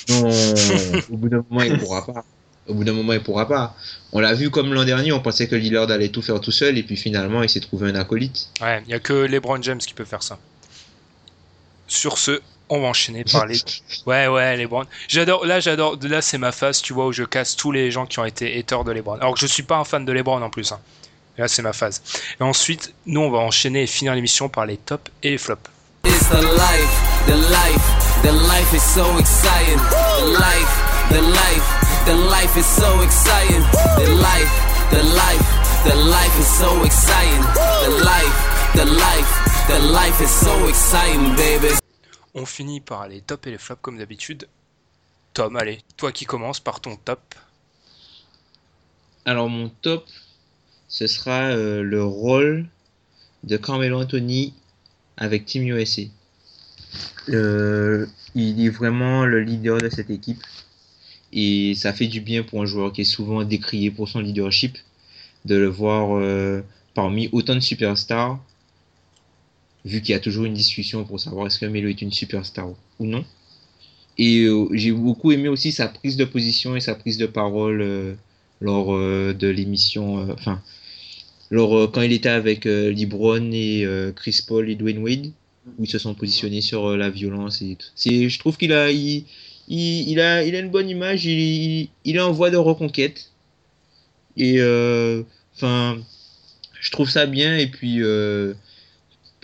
Non, 0.10 0.30
au 1.12 1.18
bout 1.18 1.30
d'un 1.30 1.44
moment, 1.50 1.64
il 1.64 1.78
pourra 1.78 2.06
pas. 2.06 2.26
Au 2.68 2.74
bout 2.74 2.84
d'un 2.84 2.94
moment, 2.94 3.14
il 3.14 3.22
pourra 3.22 3.48
pas. 3.48 3.76
On 4.12 4.20
l'a 4.20 4.34
vu 4.34 4.50
comme 4.50 4.74
l'an 4.74 4.84
dernier, 4.84 5.12
on 5.12 5.22
pensait 5.22 5.48
que 5.48 5.56
Lillard 5.56 5.90
allait 5.90 6.10
tout 6.10 6.22
faire 6.22 6.42
tout 6.42 6.52
seul, 6.52 6.78
et 6.78 6.84
puis 6.84 6.98
finalement, 6.98 7.44
il 7.44 7.50
s'est 7.50 7.60
trouvé 7.60 7.90
un 7.90 7.96
acolyte. 7.96 8.50
Ouais, 8.62 8.82
il 8.86 8.92
y 8.92 8.94
a 8.94 9.00
que 9.00 9.14
LeBron 9.14 9.62
James 9.62 9.78
qui 9.78 9.94
peut 9.94 10.06
faire 10.06 10.24
ça. 10.24 10.38
Sur 11.88 12.18
ce, 12.18 12.42
on 12.70 12.82
va 12.82 12.88
enchaîner 12.88 13.24
par 13.24 13.46
les. 13.46 13.58
Ouais, 14.06 14.28
ouais, 14.28 14.58
LeBron. 14.58 14.86
J'adore. 15.08 15.46
Là, 15.46 15.60
j'adore. 15.60 15.98
Là, 16.02 16.22
c'est 16.22 16.38
ma 16.38 16.52
phase, 16.52 16.82
tu 16.82 16.94
vois, 16.94 17.08
où 17.08 17.12
je 17.12 17.24
casse 17.24 17.56
tous 17.56 17.72
les 17.72 17.92
gens 17.92 18.06
qui 18.06 18.20
ont 18.20 18.26
été 18.26 18.58
haters 18.60 18.84
de 18.84 18.92
LeBron. 18.92 19.16
Alors 19.16 19.34
que 19.34 19.40
je 19.40 19.46
suis 19.48 19.64
pas 19.64 19.78
un 19.78 19.84
fan 19.84 20.04
de 20.06 20.12
LeBron 20.12 20.42
en 20.42 20.50
plus. 20.50 20.72
hein. 20.72 20.80
Là, 21.38 21.48
c'est 21.48 21.62
ma 21.62 21.74
phase. 21.74 22.02
Et 22.40 22.44
ensuite, 22.44 22.94
nous, 23.06 23.22
on 23.22 23.30
va 23.30 23.38
enchaîner 23.40 23.84
et 23.84 23.88
finir 23.88 24.16
l'émission 24.16 24.50
par 24.50 24.66
les 24.66 24.78
tops 24.78 25.12
et 25.24 25.30
les 25.32 25.38
flops. 25.38 25.70
It's 26.06 26.28
the 26.30 26.42
life, 26.42 27.26
the 27.28 27.36
life, 27.36 28.24
the 28.24 28.32
life 28.32 28.74
is 28.74 28.82
so 28.82 29.06
exciting. 29.20 29.78
The 30.20 30.26
life, 30.34 30.84
the 31.10 31.22
life, 31.22 32.06
the 32.06 32.14
life 32.16 32.58
is 32.58 32.66
so 32.66 33.02
exciting. 33.04 33.62
The 33.98 34.10
life, 34.16 34.52
the 34.90 35.04
life, 35.04 35.84
the 35.86 35.96
life 35.96 36.40
is 36.40 36.48
so 36.48 36.84
exciting. 36.84 37.44
The 37.84 38.04
life, 38.04 38.74
the 38.74 38.86
life, 38.86 39.68
the 39.68 39.80
life 39.92 40.22
is 40.22 40.32
so 40.32 40.68
exciting, 40.68 41.36
baby. 41.36 41.76
On 42.40 42.46
finit 42.46 42.82
par 42.82 43.08
les 43.08 43.22
tops 43.22 43.48
et 43.48 43.50
les 43.50 43.58
flops 43.58 43.82
comme 43.82 43.98
d'habitude. 43.98 44.48
Tom, 45.34 45.56
allez, 45.56 45.80
toi 45.98 46.12
qui 46.12 46.26
commences 46.26 46.60
par 46.60 46.82
ton 46.82 46.96
top. 46.96 47.34
Alors, 49.26 49.50
mon 49.50 49.70
top, 49.82 50.08
ce 50.88 51.08
sera 51.08 51.46
euh, 51.46 51.82
le 51.82 52.04
rôle 52.04 52.68
de 53.44 53.58
Carmelo 53.58 54.00
Anthony 54.00 54.54
avec 55.18 55.46
Team 55.46 55.64
USA. 55.64 56.04
Euh, 57.30 58.06
il 58.36 58.64
est 58.64 58.70
vraiment 58.70 59.26
le 59.26 59.42
leader 59.42 59.80
de 59.80 59.90
cette 59.90 60.12
équipe. 60.12 60.44
Et 61.34 61.74
ça 61.74 61.92
fait 61.92 62.06
du 62.06 62.22
bien 62.22 62.44
pour 62.44 62.62
un 62.62 62.68
joueur 62.68 62.94
qui 62.94 63.02
est 63.02 63.16
souvent 63.16 63.44
décrié 63.44 63.90
pour 63.90 64.08
son 64.10 64.20
leadership 64.20 64.78
de 65.46 65.56
le 65.56 65.70
voir 65.70 66.16
euh, 66.16 66.62
parmi 66.94 67.30
autant 67.32 67.56
de 67.56 67.62
superstars, 67.62 68.40
vu 69.88 70.02
qu'il 70.02 70.12
y 70.12 70.16
a 70.16 70.20
toujours 70.20 70.46
une 70.46 70.54
discussion 70.54 71.04
pour 71.06 71.20
savoir 71.20 71.48
est-ce 71.48 71.60
que 71.60 71.66
Melo 71.66 71.88
est 71.88 72.02
une 72.02 72.12
superstar 72.12 72.70
ou 73.00 73.06
non. 73.06 73.24
Et 74.18 74.44
euh, 74.44 74.68
j'ai 74.74 74.92
beaucoup 74.92 75.32
aimé 75.32 75.48
aussi 75.48 75.72
sa 75.72 75.88
prise 75.88 76.18
de 76.18 76.26
position 76.26 76.76
et 76.76 76.80
sa 76.80 76.96
prise 76.96 77.18
de 77.18 77.28
parole 77.28 77.82
euh, 77.82 78.14
lors 78.62 78.94
euh, 78.94 79.34
de 79.34 79.48
l'émission, 79.48 80.30
enfin, 80.32 80.62
lors, 81.52 81.92
quand 81.92 82.02
il 82.02 82.12
était 82.12 82.30
avec 82.30 82.66
LeBron 82.66 83.52
et 83.54 83.88
Chris 84.16 84.40
Paul 84.46 84.70
et 84.70 84.76
Dwayne 84.76 84.98
Wade, 85.00 85.32
où 85.78 85.84
ils 85.84 85.90
se 85.90 86.00
sont 86.00 86.14
positionnés 86.14 86.62
sur 86.62 86.98
la 86.98 87.10
violence 87.10 87.62
et 87.62 87.78
tout. 87.78 87.88
Je 87.96 88.40
trouve 88.40 88.58
qu'il 88.58 88.74
a, 88.74 88.92
il, 88.92 89.24
il, 89.70 90.20
a, 90.20 90.44
il 90.44 90.56
a 90.56 90.60
une 90.60 90.72
bonne 90.72 90.90
image, 90.90 91.26
il, 91.26 91.90
il, 92.04 92.16
est 92.16 92.20
en 92.20 92.34
voie 92.34 92.50
de 92.50 92.58
reconquête. 92.58 93.32
Et, 94.36 94.62
enfin, 95.56 96.00
je 96.82 96.92
trouve 96.92 97.10
ça 97.10 97.28
bien, 97.28 97.56
et 97.58 97.68
puis, 97.68 98.02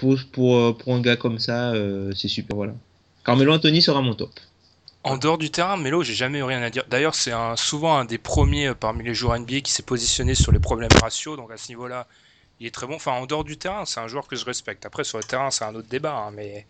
pour, 0.04 0.20
pour, 0.34 0.58
euh, 0.58 0.74
pour 0.74 0.94
un 0.96 1.02
gars 1.02 1.16
comme 1.16 1.40
ça, 1.40 1.72
euh, 1.74 2.12
c'est 2.16 2.28
super, 2.28 2.56
voilà. 2.58 2.74
Carmelo 3.26 3.54
Anthony 3.54 3.82
sera 3.82 4.02
mon 4.02 4.14
top. 4.16 4.32
En 5.06 5.18
dehors 5.18 5.38
du 5.38 5.50
terrain, 5.50 5.78
Melo, 5.78 6.04
j'ai 6.04 6.14
jamais 6.14 6.40
eu 6.40 6.44
rien 6.44 6.62
à 6.62 6.70
dire. 6.70 6.84
D'ailleurs, 6.90 7.16
c'est 7.16 7.32
un, 7.32 7.56
souvent 7.56 7.98
un 7.98 8.06
des 8.06 8.18
premiers 8.18 8.68
euh, 8.68 8.74
parmi 8.74 9.04
les 9.04 9.14
joueurs 9.14 9.38
NBA 9.40 9.62
qui 9.62 9.72
s'est 9.72 9.84
positionné 9.84 10.36
sur 10.36 10.52
les 10.52 10.60
problèmes 10.60 10.96
raciaux. 11.02 11.36
Donc 11.38 11.52
à 11.52 11.58
ce 11.58 11.70
niveau-là, 11.70 12.08
il 12.60 12.68
est 12.68 12.72
très 12.72 12.88
bon. 12.88 12.96
Enfin, 12.96 13.12
en 13.14 13.26
dehors 13.26 13.44
du 13.46 13.58
terrain, 13.58 13.86
c'est 13.86 14.00
un 14.02 14.08
joueur 14.08 14.28
que 14.28 14.36
je 14.36 14.46
respecte. 14.46 14.86
Après, 14.86 15.04
sur 15.06 15.18
le 15.18 15.24
terrain, 15.24 15.52
c'est 15.52 15.66
un 15.66 15.76
autre 15.76 15.90
débat. 15.90 16.16
hein, 16.16 16.32
mais 16.32 16.68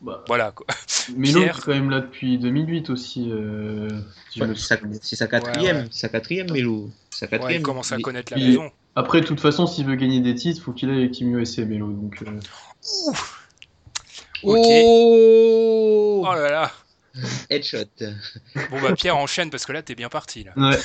Bah, 0.00 0.22
voilà. 0.28 0.52
Quoi. 0.52 0.66
Melo 1.16 1.40
Pierre. 1.40 1.58
est 1.58 1.62
quand 1.62 1.72
même 1.72 1.90
là 1.90 2.00
depuis 2.00 2.38
2008 2.38 2.90
aussi. 2.90 3.30
euh, 3.32 3.88
si 4.30 4.40
Ouais, 4.40 4.48
c'est 4.54 5.16
sa- 5.16 5.26
quatrième, 5.26 5.76
Ouais, 5.76 5.82
ouais. 5.82 5.88
c'est 5.90 6.00
sa 6.00 6.08
quatrième 6.08 6.50
Melo. 6.52 6.90
Sa 7.10 7.26
Ouais, 7.26 7.30
quatrième. 7.30 7.60
il 7.60 7.64
commence 7.64 7.90
à 7.92 7.98
connaître 7.98 8.32
la 8.32 8.38
il- 8.38 8.48
maison. 8.48 8.70
Après, 8.96 9.20
de 9.20 9.26
toute 9.26 9.40
façon, 9.40 9.66
s'il 9.66 9.86
veut 9.86 9.94
gagner 9.94 10.20
des 10.20 10.34
titres, 10.34 10.62
faut 10.62 10.72
qu'il 10.72 10.90
aille 10.90 10.98
avec 10.98 11.12
Team 11.12 11.38
USA, 11.38 11.64
Melo. 11.64 11.88
Donc, 11.92 12.22
euh, 12.22 12.40
Ok. 14.42 14.66
Oh, 14.66 16.24
Oh 16.26 16.34
là 16.34 16.50
là. 16.50 16.72
Headshot. 17.50 17.78
Bon 18.70 18.80
bah 18.80 18.92
Pierre 18.94 19.16
enchaîne 19.16 19.50
parce 19.50 19.66
que 19.66 19.72
là 19.72 19.82
t'es 19.82 19.96
bien 19.96 20.08
parti 20.08 20.44
là. 20.44 20.52
Ouais. 20.56 20.76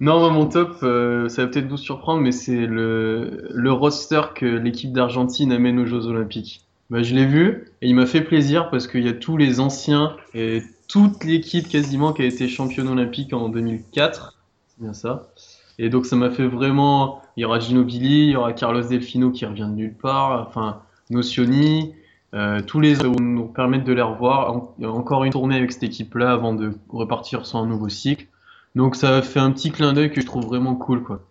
Non, 0.00 0.18
moi, 0.20 0.30
mon 0.30 0.46
top, 0.46 0.76
euh, 0.82 1.28
ça 1.30 1.42
va 1.42 1.48
peut-être 1.48 1.68
vous 1.68 1.78
surprendre, 1.78 2.20
mais 2.20 2.32
c'est 2.32 2.66
le, 2.66 3.48
le 3.50 3.72
roster 3.72 4.20
que 4.34 4.44
l'équipe 4.44 4.92
d'Argentine 4.92 5.50
amène 5.52 5.78
aux 5.78 5.86
Jeux 5.86 6.06
Olympiques. 6.06 6.66
Bah, 6.90 7.02
je 7.02 7.14
l'ai 7.14 7.24
vu 7.26 7.72
et 7.80 7.88
il 7.88 7.94
m'a 7.94 8.06
fait 8.06 8.20
plaisir 8.22 8.70
parce 8.70 8.86
qu'il 8.86 9.04
y 9.04 9.08
a 9.08 9.12
tous 9.14 9.36
les 9.36 9.60
anciens 9.60 10.16
et 10.34 10.62
toute 10.88 11.24
l'équipe 11.24 11.68
quasiment 11.68 12.12
qui 12.12 12.22
a 12.22 12.26
été 12.26 12.48
championne 12.48 12.88
olympique 12.88 13.32
en 13.32 13.48
2004. 13.48 14.36
C'est 14.68 14.82
bien 14.82 14.92
ça. 14.94 15.30
Et 15.78 15.90
donc 15.90 16.06
ça 16.06 16.16
m'a 16.16 16.30
fait 16.30 16.46
vraiment. 16.46 17.22
Il 17.36 17.42
y 17.42 17.44
aura 17.44 17.60
Ginobili, 17.60 18.26
il 18.26 18.30
y 18.30 18.36
aura 18.36 18.52
Carlos 18.52 18.82
Delfino 18.82 19.30
qui 19.30 19.46
revient 19.46 19.68
de 19.68 19.74
nulle 19.74 19.94
part, 19.94 20.46
enfin 20.48 20.82
Nocioni, 21.10 21.94
euh, 22.34 22.60
tous 22.62 22.80
les 22.80 23.04
autres 23.04 23.20
nous 23.20 23.46
permettre 23.46 23.84
de 23.84 23.92
les 23.92 24.02
revoir. 24.02 24.70
Encore 24.82 25.24
une 25.24 25.32
tournée 25.32 25.56
avec 25.56 25.72
cette 25.72 25.84
équipe-là 25.84 26.32
avant 26.32 26.52
de 26.52 26.76
repartir 26.88 27.46
sur 27.46 27.58
un 27.58 27.66
nouveau 27.66 27.88
cycle. 27.88 28.26
Donc 28.74 28.96
ça 28.96 29.22
fait 29.22 29.40
un 29.40 29.52
petit 29.52 29.70
clin 29.70 29.92
d'œil 29.92 30.12
que 30.12 30.20
je 30.20 30.26
trouve 30.26 30.44
vraiment 30.44 30.74
cool 30.74 31.02
quoi. 31.02 31.22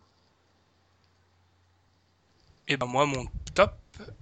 Et 2.69 2.75
ben 2.77 2.87
moi 2.87 3.05
mon 3.05 3.25
top, 3.53 3.73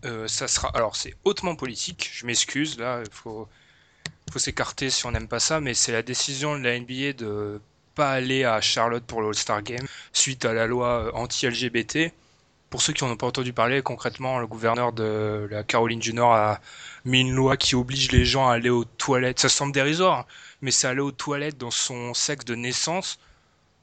euh, 0.06 0.28
ça 0.28 0.48
sera. 0.48 0.70
Alors 0.76 0.96
c'est 0.96 1.16
hautement 1.24 1.56
politique. 1.56 2.10
Je 2.14 2.26
m'excuse 2.26 2.78
là, 2.78 3.02
il 3.06 3.12
faut 3.12 3.48
faut 4.32 4.40
s'écarter 4.40 4.90
si 4.90 5.06
on 5.06 5.12
n'aime 5.12 5.28
pas 5.28 5.40
ça, 5.40 5.62
mais 5.62 5.74
c'est 5.74 5.92
la 5.92 6.02
décision 6.02 6.58
de 6.58 6.64
la 6.64 6.80
NBA 6.80 7.14
de 7.14 7.62
pas 7.96 8.12
aller 8.12 8.44
à 8.44 8.62
Charlotte 8.62 9.04
pour 9.04 9.22
le 9.22 9.30
All-Star 9.30 9.64
Game 9.64 9.86
suite 10.14 10.46
à 10.46 10.54
la 10.54 10.68
loi 10.68 11.06
euh, 11.08 11.12
anti-LGBT. 11.14 12.12
pour 12.70 12.82
ceux 12.82 12.94
qui 12.94 13.04
n'en 13.04 13.12
ont 13.12 13.18
pas 13.18 13.28
entendu 13.28 13.54
parler, 13.54 13.82
concrètement, 13.82 14.40
le 14.40 14.48
gouverneur 14.48 14.92
de 14.92 15.48
la 15.50 15.64
Caroline 15.64 16.00
du 16.00 16.14
Nord 16.14 16.34
a 16.34 16.60
mis 17.06 17.22
une 17.22 17.34
loi 17.34 17.58
qui 17.58 17.76
oblige 17.76 18.12
les 18.12 18.26
gens 18.26 18.50
à 18.50 18.56
aller 18.56 18.70
aux 18.70 18.84
toilettes. 18.84 19.40
Ça 19.40 19.50
semble 19.50 19.72
dérisoire, 19.72 20.20
hein, 20.20 20.26
mais 20.62 20.72
c'est 20.72 20.88
aller 20.88 21.00
aux 21.00 21.12
toilettes 21.12 21.58
dans 21.58 21.72
son 21.72 22.14
sexe 22.14 22.46
de 22.46 22.56
naissance. 22.56 23.20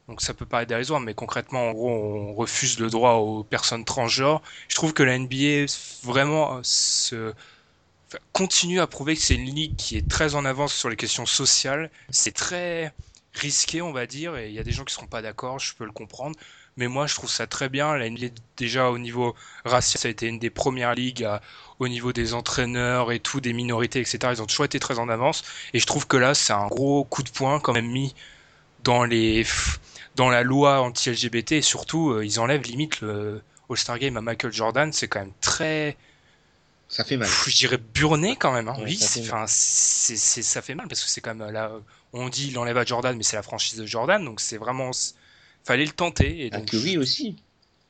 Donc 0.09 0.20
ça 0.20 0.34
peut 0.34 0.44
paraître 0.44 0.68
dérisoire, 0.68 1.01
mais 1.01 1.14
concrètement, 1.14 1.68
en 1.68 1.72
gros, 1.72 1.90
on 1.90 2.34
refuse 2.34 2.78
le 2.80 2.90
droit 2.90 3.14
aux 3.14 3.44
personnes 3.44 3.84
transgenres. 3.84 4.43
Je 4.68 4.74
trouve 4.74 4.93
que 4.93 5.02
la 5.02 5.18
NBA 5.18 5.66
vraiment 6.02 6.60
se 6.62 7.32
continue 8.32 8.80
à 8.80 8.86
prouver 8.86 9.16
que 9.16 9.22
c'est 9.22 9.34
une 9.36 9.55
ligue 9.55 9.76
qui 9.76 9.97
est 9.97 10.09
très 10.09 10.34
en 10.34 10.44
avance 10.44 10.74
sur 10.74 10.90
les 10.90 10.97
questions 10.97 11.26
sociales. 11.26 11.90
C'est 12.10 12.34
très 12.34 12.93
risqué, 13.34 13.82
on 13.82 13.92
va 13.92 14.06
dire, 14.06 14.36
et 14.36 14.48
il 14.48 14.54
y 14.54 14.59
a 14.59 14.64
des 14.64 14.72
gens 14.72 14.84
qui 14.84 14.94
seront 14.94 15.06
pas 15.06 15.22
d'accord, 15.22 15.59
je 15.59 15.74
peux 15.74 15.84
le 15.84 15.92
comprendre. 15.92 16.36
Mais 16.76 16.88
moi, 16.88 17.06
je 17.06 17.14
trouve 17.14 17.30
ça 17.30 17.46
très 17.46 17.68
bien. 17.68 17.96
La 17.96 18.09
NBA, 18.09 18.28
déjà 18.56 18.90
au 18.90 18.98
niveau 18.98 19.34
racial, 19.64 20.00
ça 20.00 20.09
a 20.09 20.10
été 20.10 20.26
une 20.26 20.38
des 20.38 20.50
premières 20.50 20.94
ligues 20.94 21.28
au 21.78 21.88
niveau 21.88 22.12
des 22.12 22.32
entraîneurs 22.34 23.12
et 23.12 23.20
tout, 23.20 23.40
des 23.40 23.52
minorités, 23.52 24.00
etc. 24.00 24.18
Ils 24.32 24.42
ont 24.42 24.46
toujours 24.46 24.64
été 24.64 24.78
très 24.80 24.98
en 24.98 25.09
avance. 25.09 25.42
Et 25.74 25.78
je 25.78 25.86
trouve 25.86 26.06
que 26.06 26.16
là, 26.16 26.34
c'est 26.34 26.54
un 26.54 26.68
gros 26.68 27.04
coup 27.04 27.22
de 27.22 27.30
poing 27.30 27.60
quand 27.60 27.74
même 27.74 27.90
mis 27.90 28.14
dans 28.84 29.04
les 29.04 29.44
dans 30.16 30.30
la 30.30 30.42
loi 30.42 30.80
anti-LGBT. 30.80 31.52
Et 31.52 31.62
surtout, 31.62 32.10
euh, 32.10 32.24
ils 32.24 32.40
enlèvent 32.40 32.62
limite 32.62 33.00
le 33.02 33.42
All-Star 33.68 33.98
Game 33.98 34.16
à 34.16 34.22
Michael 34.22 34.52
Jordan. 34.52 34.92
C'est 34.92 35.09
quand 35.09 35.20
même 35.20 35.32
très 35.42 35.96
ça 36.88 37.04
fait 37.04 37.16
mal. 37.16 37.28
je 37.46 37.56
dirais 37.56 37.78
burné 37.78 38.36
quand 38.36 38.52
même. 38.52 38.68
Hein. 38.68 38.76
oui, 38.82 38.98
enfin, 39.20 39.44
c'est, 39.46 40.16
ça 40.16 40.62
fait 40.62 40.74
mal 40.74 40.88
parce 40.88 41.02
que 41.02 41.10
c'est 41.10 41.20
quand 41.20 41.34
même 41.34 41.50
là. 41.50 41.72
On 42.12 42.28
dit 42.28 42.48
il 42.48 42.59
enlève 42.59 42.76
à 42.76 42.84
Jordan, 42.84 43.16
mais 43.16 43.22
c'est 43.22 43.36
la 43.36 43.43
franchise 43.43 43.78
de 43.78 43.86
Jordan, 43.86 44.24
donc 44.24 44.40
c'est 44.40 44.59
vraiment. 44.59 44.90
Fallait 45.64 45.86
le 45.86 45.93
tenter. 45.93 46.47
Et 46.47 46.52
à 46.52 46.60
Curry 46.60 46.98
aussi. 46.98 47.36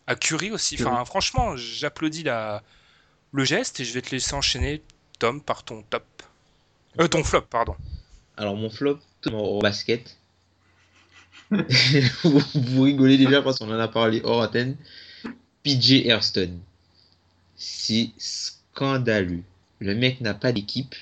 À 0.07 0.15
Curry 0.15 0.51
aussi. 0.51 0.77
Enfin, 0.81 1.05
franchement, 1.05 1.57
j'applaudis 1.57 2.23
la... 2.23 2.63
le 3.33 3.45
geste 3.45 3.81
et 3.81 3.85
je 3.85 3.95
vais 3.95 4.03
te 4.03 4.11
laisser 4.11 4.35
enchaîner, 4.35 4.83
Tom, 5.19 5.41
par 5.41 5.65
ton 5.65 5.83
top. 5.83 6.05
Euh, 7.01 7.09
ton 7.09 7.25
flop, 7.25 7.43
pardon. 7.43 7.75
Alors, 8.37 8.57
mon 8.57 8.69
flop, 8.69 8.99
au 9.33 9.61
basket. 9.61 10.19
vous, 11.51 12.41
vous 12.55 12.83
rigolez 12.83 13.17
déjà 13.17 13.43
parce 13.43 13.59
qu'on 13.59 13.71
en 13.71 13.79
a 13.79 13.89
parlé 13.89 14.21
hors 14.25 14.43
Athènes. 14.43 14.77
PJ 15.65 16.07
Airston. 16.07 16.59
C'est 17.57 18.11
scandaleux. 18.19 19.43
Le 19.79 19.95
mec 19.95 20.21
n'a 20.21 20.35
pas 20.35 20.53
d'équipe 20.53 20.95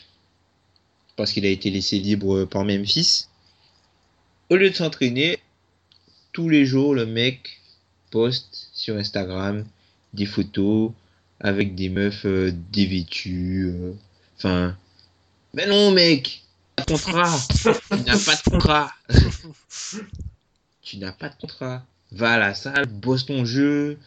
parce 1.20 1.32
qu'il 1.32 1.44
a 1.44 1.50
été 1.50 1.68
laissé 1.68 1.98
libre 1.98 2.46
par 2.46 2.64
Memphis. 2.64 3.26
Au 4.48 4.56
lieu 4.56 4.70
de 4.70 4.74
s'entraîner, 4.74 5.38
tous 6.32 6.48
les 6.48 6.64
jours, 6.64 6.94
le 6.94 7.04
mec 7.04 7.60
poste 8.10 8.70
sur 8.72 8.96
Instagram 8.96 9.66
des 10.14 10.24
photos 10.24 10.92
avec 11.38 11.74
des 11.74 11.90
meufs 11.90 12.24
euh, 12.24 12.54
dévêtues. 12.72 13.66
Euh, 13.66 13.92
enfin, 14.38 14.74
mais 15.52 15.66
non, 15.66 15.90
mec, 15.90 16.42
contrat. 16.88 17.38
tu 17.50 17.68
n'as 17.68 18.24
pas 18.24 18.36
de 18.36 18.50
contrat. 18.50 18.90
tu 20.80 20.96
n'as 20.96 21.12
pas 21.12 21.28
de 21.28 21.34
contrat. 21.38 21.84
Va 22.12 22.32
à 22.32 22.38
la 22.38 22.54
salle, 22.54 22.86
bosse 22.86 23.26
ton 23.26 23.44
jeu, 23.44 23.98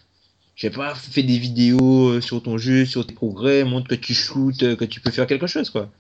je 0.56 0.62
sais 0.62 0.72
pas, 0.72 0.96
fais 0.96 1.22
des 1.22 1.38
vidéos 1.38 2.10
euh, 2.10 2.22
sur 2.22 2.42
ton 2.42 2.58
jeu, 2.58 2.86
sur 2.86 3.06
tes 3.06 3.14
progrès, 3.14 3.64
montre 3.66 3.88
que 3.88 3.96
tu 3.96 4.16
shootes, 4.16 4.64
euh, 4.64 4.76
que 4.76 4.86
tu 4.86 5.00
peux 5.00 5.12
faire 5.12 5.28
quelque 5.28 5.46
chose, 5.46 5.70
quoi. 5.70 5.92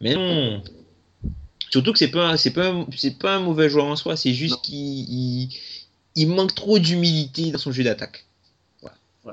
Mais 0.00 0.14
non. 0.14 0.62
Surtout 1.70 1.92
que 1.92 1.98
c'est 1.98 2.10
pas, 2.10 2.36
c'est 2.36 2.52
pas, 2.52 2.86
c'est 2.96 3.18
pas 3.18 3.36
un 3.36 3.40
mauvais 3.40 3.68
joueur 3.68 3.86
en 3.86 3.96
soi, 3.96 4.16
c'est 4.16 4.34
juste 4.34 4.60
qu'il 4.62 5.48
il, 6.16 6.28
manque 6.28 6.54
trop 6.54 6.78
d'humilité 6.78 7.52
dans 7.52 7.58
son 7.58 7.70
jeu 7.70 7.84
d'attaque. 7.84 8.26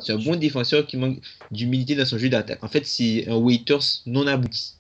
c'est 0.01 0.13
un 0.13 0.19
bon 0.19 0.35
défenseur 0.35 0.85
qui 0.85 0.97
manque 0.97 1.19
d'humilité 1.49 1.95
dans 1.95 2.05
son 2.05 2.17
jeu 2.17 2.29
d'attaque. 2.29 2.63
En 2.63 2.67
fait, 2.67 2.85
c'est 2.85 3.27
un 3.27 3.35
waiters 3.35 4.03
non 4.05 4.27
abouti. 4.27 4.75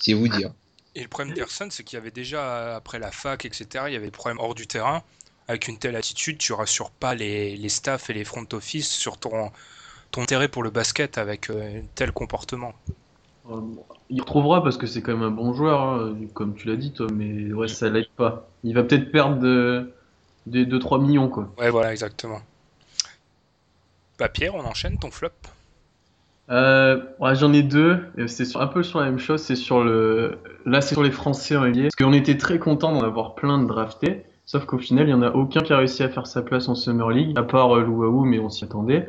C'est 0.00 0.14
vous 0.14 0.28
dire. 0.28 0.52
Et 0.94 1.02
le 1.02 1.08
problème 1.08 1.34
d'Erson, 1.34 1.68
c'est 1.70 1.84
qu'il 1.84 1.96
y 1.96 2.00
avait 2.00 2.10
déjà, 2.10 2.76
après 2.76 2.98
la 2.98 3.10
fac, 3.10 3.44
etc., 3.44 3.66
il 3.88 3.92
y 3.92 3.96
avait 3.96 4.06
des 4.06 4.10
problèmes 4.10 4.38
hors 4.38 4.54
du 4.54 4.66
terrain 4.66 5.02
avec 5.48 5.68
une 5.68 5.78
telle 5.78 5.96
attitude, 5.96 6.38
tu 6.38 6.52
rassures 6.52 6.90
pas 6.90 7.14
les, 7.14 7.56
les 7.56 7.68
staffs 7.68 8.10
et 8.10 8.12
les 8.12 8.24
front 8.24 8.46
office 8.52 8.88
sur 8.88 9.18
ton, 9.18 9.50
ton 10.10 10.22
intérêt 10.22 10.48
pour 10.48 10.62
le 10.62 10.70
basket 10.70 11.18
avec 11.18 11.50
euh, 11.50 11.80
un 11.80 11.86
tel 11.94 12.12
comportement. 12.12 12.74
Euh, 13.50 13.60
il 14.08 14.20
retrouvera 14.20 14.62
parce 14.62 14.76
que 14.76 14.86
c'est 14.86 15.02
quand 15.02 15.12
même 15.12 15.22
un 15.22 15.30
bon 15.30 15.52
joueur, 15.52 15.80
hein, 15.80 16.14
comme 16.34 16.54
tu 16.54 16.68
l'as 16.68 16.76
dit 16.76 16.92
toi, 16.92 17.06
mais 17.12 17.52
ouais, 17.52 17.68
ça 17.68 17.88
l'aide 17.88 18.08
pas. 18.16 18.48
Il 18.62 18.74
va 18.74 18.84
peut-être 18.84 19.10
perdre 19.10 19.38
de, 19.38 19.92
de, 20.46 20.64
2-3 20.64 21.02
millions 21.02 21.28
quoi. 21.28 21.50
Ouais, 21.58 21.70
voilà, 21.70 21.92
exactement. 21.92 22.40
Bah 24.18 24.28
Pierre, 24.28 24.54
on 24.54 24.64
enchaîne 24.64 24.98
ton 24.98 25.10
flop 25.10 25.30
euh, 26.50 27.02
ouais, 27.18 27.34
J'en 27.34 27.52
ai 27.52 27.62
deux, 27.62 27.98
c'est 28.26 28.56
un 28.56 28.66
peu 28.66 28.82
sur 28.82 29.00
la 29.00 29.06
même 29.06 29.18
chose, 29.18 29.40
c'est 29.42 29.56
sur 29.56 29.82
le... 29.82 30.38
Là 30.66 30.80
c'est 30.80 30.94
sur 30.94 31.02
les 31.02 31.10
Français 31.10 31.56
en 31.56 31.66
NBA, 31.66 31.82
parce 31.82 31.96
qu'on 31.96 32.12
était 32.12 32.36
très 32.36 32.58
content 32.58 32.92
d'en 32.92 33.02
avoir 33.02 33.34
plein 33.34 33.58
de 33.58 33.66
draftés, 33.66 34.24
Sauf 34.44 34.66
qu'au 34.66 34.78
final, 34.78 35.08
il 35.08 35.14
n'y 35.14 35.14
en 35.14 35.22
a 35.22 35.30
aucun 35.30 35.60
qui 35.60 35.72
a 35.72 35.78
réussi 35.78 36.02
à 36.02 36.08
faire 36.08 36.26
sa 36.26 36.42
place 36.42 36.68
en 36.68 36.74
Summer 36.74 37.10
League, 37.10 37.38
à 37.38 37.42
part 37.42 37.76
euh, 37.76 37.82
Louaou, 37.82 38.24
mais 38.24 38.38
on 38.38 38.50
s'y 38.50 38.64
attendait. 38.64 39.08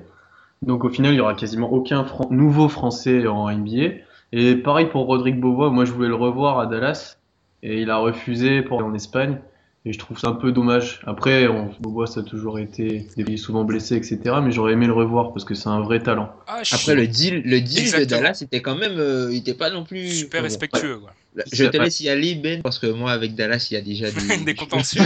Donc 0.62 0.86
au 0.86 0.90
final, 0.90 1.14
il 1.14 1.18
y 1.18 1.20
aura 1.20 1.34
quasiment 1.34 1.72
aucun 1.72 2.06
nouveau 2.30 2.70
Français 2.70 3.28
en 3.28 3.52
NBA. 3.52 3.96
Et 4.36 4.56
pareil 4.56 4.88
pour 4.88 5.06
Rodrigue 5.06 5.40
Beauvois, 5.40 5.70
moi 5.70 5.86
je 5.86 5.92
voulais 5.92 6.08
le 6.08 6.16
revoir 6.16 6.58
à 6.58 6.66
Dallas, 6.66 7.18
et 7.62 7.82
il 7.82 7.92
a 7.92 7.98
refusé 7.98 8.64
pour 8.64 8.80
aller 8.80 8.90
en 8.90 8.96
Espagne. 8.96 9.38
Et 9.86 9.94
je 9.94 10.00
trouve 10.00 10.18
ça 10.18 10.30
un 10.30 10.34
peu 10.34 10.54
dommage. 10.54 11.02
Après, 11.06 11.48
on, 11.48 11.70
Beauvois, 11.82 12.08
ça 12.08 12.22
a 12.22 12.24
toujours 12.24 12.58
été, 12.58 13.06
il 13.18 13.30
est 13.30 13.38
souvent 13.38 13.64
blessé, 13.64 13.96
etc. 13.96 14.38
Mais 14.42 14.50
j'aurais 14.50 14.74
aimé 14.74 14.88
le 14.88 14.94
revoir 14.94 15.34
parce 15.34 15.44
que 15.46 15.54
c'est 15.54 15.68
un 15.68 15.82
vrai 15.82 16.00
talent. 16.00 16.34
Ah, 16.48 16.62
Après, 16.72 16.96
le 16.96 17.06
deal, 17.06 17.44
le 17.44 17.60
deal 17.60 17.92
de 17.92 18.06
Dallas, 18.06 18.36
c'était 18.36 18.62
quand 18.62 18.76
même, 18.76 18.98
euh, 18.98 19.30
il 19.32 19.40
était 19.40 19.54
pas 19.54 19.70
non 19.70 19.84
plus 19.84 20.10
super 20.10 20.42
respectueux. 20.42 21.00
Quoi. 21.00 21.12
Je 21.52 21.66
te 21.66 21.78
laisse 21.78 22.00
y 22.00 22.10
aller, 22.10 22.36
Ben, 22.36 22.62
parce 22.64 22.80
que 22.80 22.88
moi, 22.88 23.12
avec 23.12 23.36
Dallas, 23.36 23.68
il 23.70 23.74
y 23.74 23.78
a 23.78 23.82
déjà 23.82 24.10
des, 24.38 24.38
des 24.46 24.56
contentieux. 24.56 25.04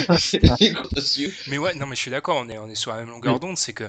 Mais 1.50 1.58
ouais, 1.58 1.74
non, 1.74 1.88
mais 1.88 1.96
je 1.96 2.02
suis 2.02 2.12
d'accord, 2.12 2.42
on 2.46 2.48
est, 2.48 2.60
on 2.60 2.70
est 2.70 2.76
sur 2.76 2.92
la 2.92 2.98
même 3.00 3.10
longueur 3.10 3.40
d'onde, 3.42 3.58
c'est 3.58 3.74
que 3.74 3.86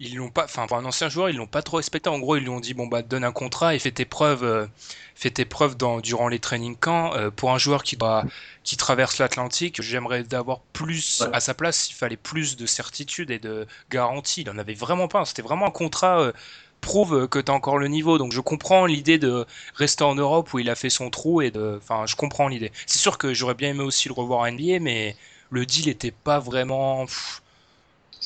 ils 0.00 0.16
l'ont 0.16 0.30
pas, 0.30 0.44
enfin 0.44 0.66
pour 0.66 0.78
un 0.78 0.84
ancien 0.86 1.10
joueur, 1.10 1.28
ils 1.28 1.36
l'ont 1.36 1.46
pas 1.46 1.62
trop 1.62 1.76
respecté. 1.76 2.08
En 2.08 2.18
gros, 2.18 2.36
ils 2.36 2.42
lui 2.42 2.48
ont 2.48 2.58
dit 2.58 2.72
bon 2.72 2.86
bah 2.86 3.02
donne 3.02 3.22
un 3.22 3.32
contrat 3.32 3.74
et 3.74 3.78
fais 3.78 3.90
tes 3.90 4.06
preuves, 4.06 4.42
euh, 4.42 4.66
fais 5.14 5.30
tes 5.30 5.44
preuves 5.44 5.76
dans, 5.76 6.00
durant 6.00 6.28
les 6.28 6.38
training 6.38 6.74
camps. 6.74 7.14
Euh, 7.14 7.30
pour 7.30 7.52
un 7.52 7.58
joueur 7.58 7.82
qui 7.82 7.96
doit, 7.96 8.24
qui 8.64 8.78
traverse 8.78 9.18
l'Atlantique, 9.18 9.82
j'aimerais 9.82 10.22
d'avoir 10.22 10.60
plus 10.72 11.22
à 11.34 11.40
sa 11.40 11.52
place. 11.52 11.90
Il 11.90 11.94
fallait 11.94 12.16
plus 12.16 12.56
de 12.56 12.64
certitude 12.64 13.30
et 13.30 13.38
de 13.38 13.66
garantie. 13.90 14.40
Il 14.40 14.50
en 14.50 14.56
avait 14.56 14.74
vraiment 14.74 15.06
pas. 15.06 15.24
C'était 15.26 15.42
vraiment 15.42 15.66
un 15.66 15.70
contrat. 15.70 16.20
Euh, 16.20 16.32
prouve 16.80 17.28
que 17.28 17.38
tu 17.38 17.52
as 17.52 17.54
encore 17.54 17.76
le 17.76 17.88
niveau. 17.88 18.16
Donc 18.16 18.32
je 18.32 18.40
comprends 18.40 18.86
l'idée 18.86 19.18
de 19.18 19.44
rester 19.74 20.02
en 20.02 20.14
Europe 20.14 20.54
où 20.54 20.60
il 20.60 20.70
a 20.70 20.74
fait 20.74 20.88
son 20.88 21.10
trou 21.10 21.42
et 21.42 21.50
de. 21.50 21.78
Enfin, 21.82 22.06
je 22.06 22.16
comprends 22.16 22.48
l'idée. 22.48 22.72
C'est 22.86 22.98
sûr 22.98 23.18
que 23.18 23.34
j'aurais 23.34 23.54
bien 23.54 23.68
aimé 23.70 23.82
aussi 23.82 24.08
le 24.08 24.14
revoir 24.14 24.40
en 24.40 24.50
NBA, 24.50 24.78
mais 24.80 25.14
le 25.50 25.66
deal 25.66 25.90
était 25.90 26.10
pas 26.10 26.38
vraiment. 26.38 27.06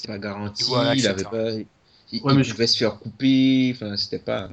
C'était 0.04 0.18
pas 0.18 0.18
garanti, 0.18 0.64
il 0.96 1.06
avait 1.06 1.24
pas. 1.24 1.50
Il, 2.12 2.22
ouais, 2.22 2.34
mais 2.34 2.44
je... 2.44 2.54
se 2.54 2.76
faire 2.76 2.98
couper, 2.98 3.72
enfin, 3.74 3.96
c'était 3.96 4.18
pas. 4.18 4.50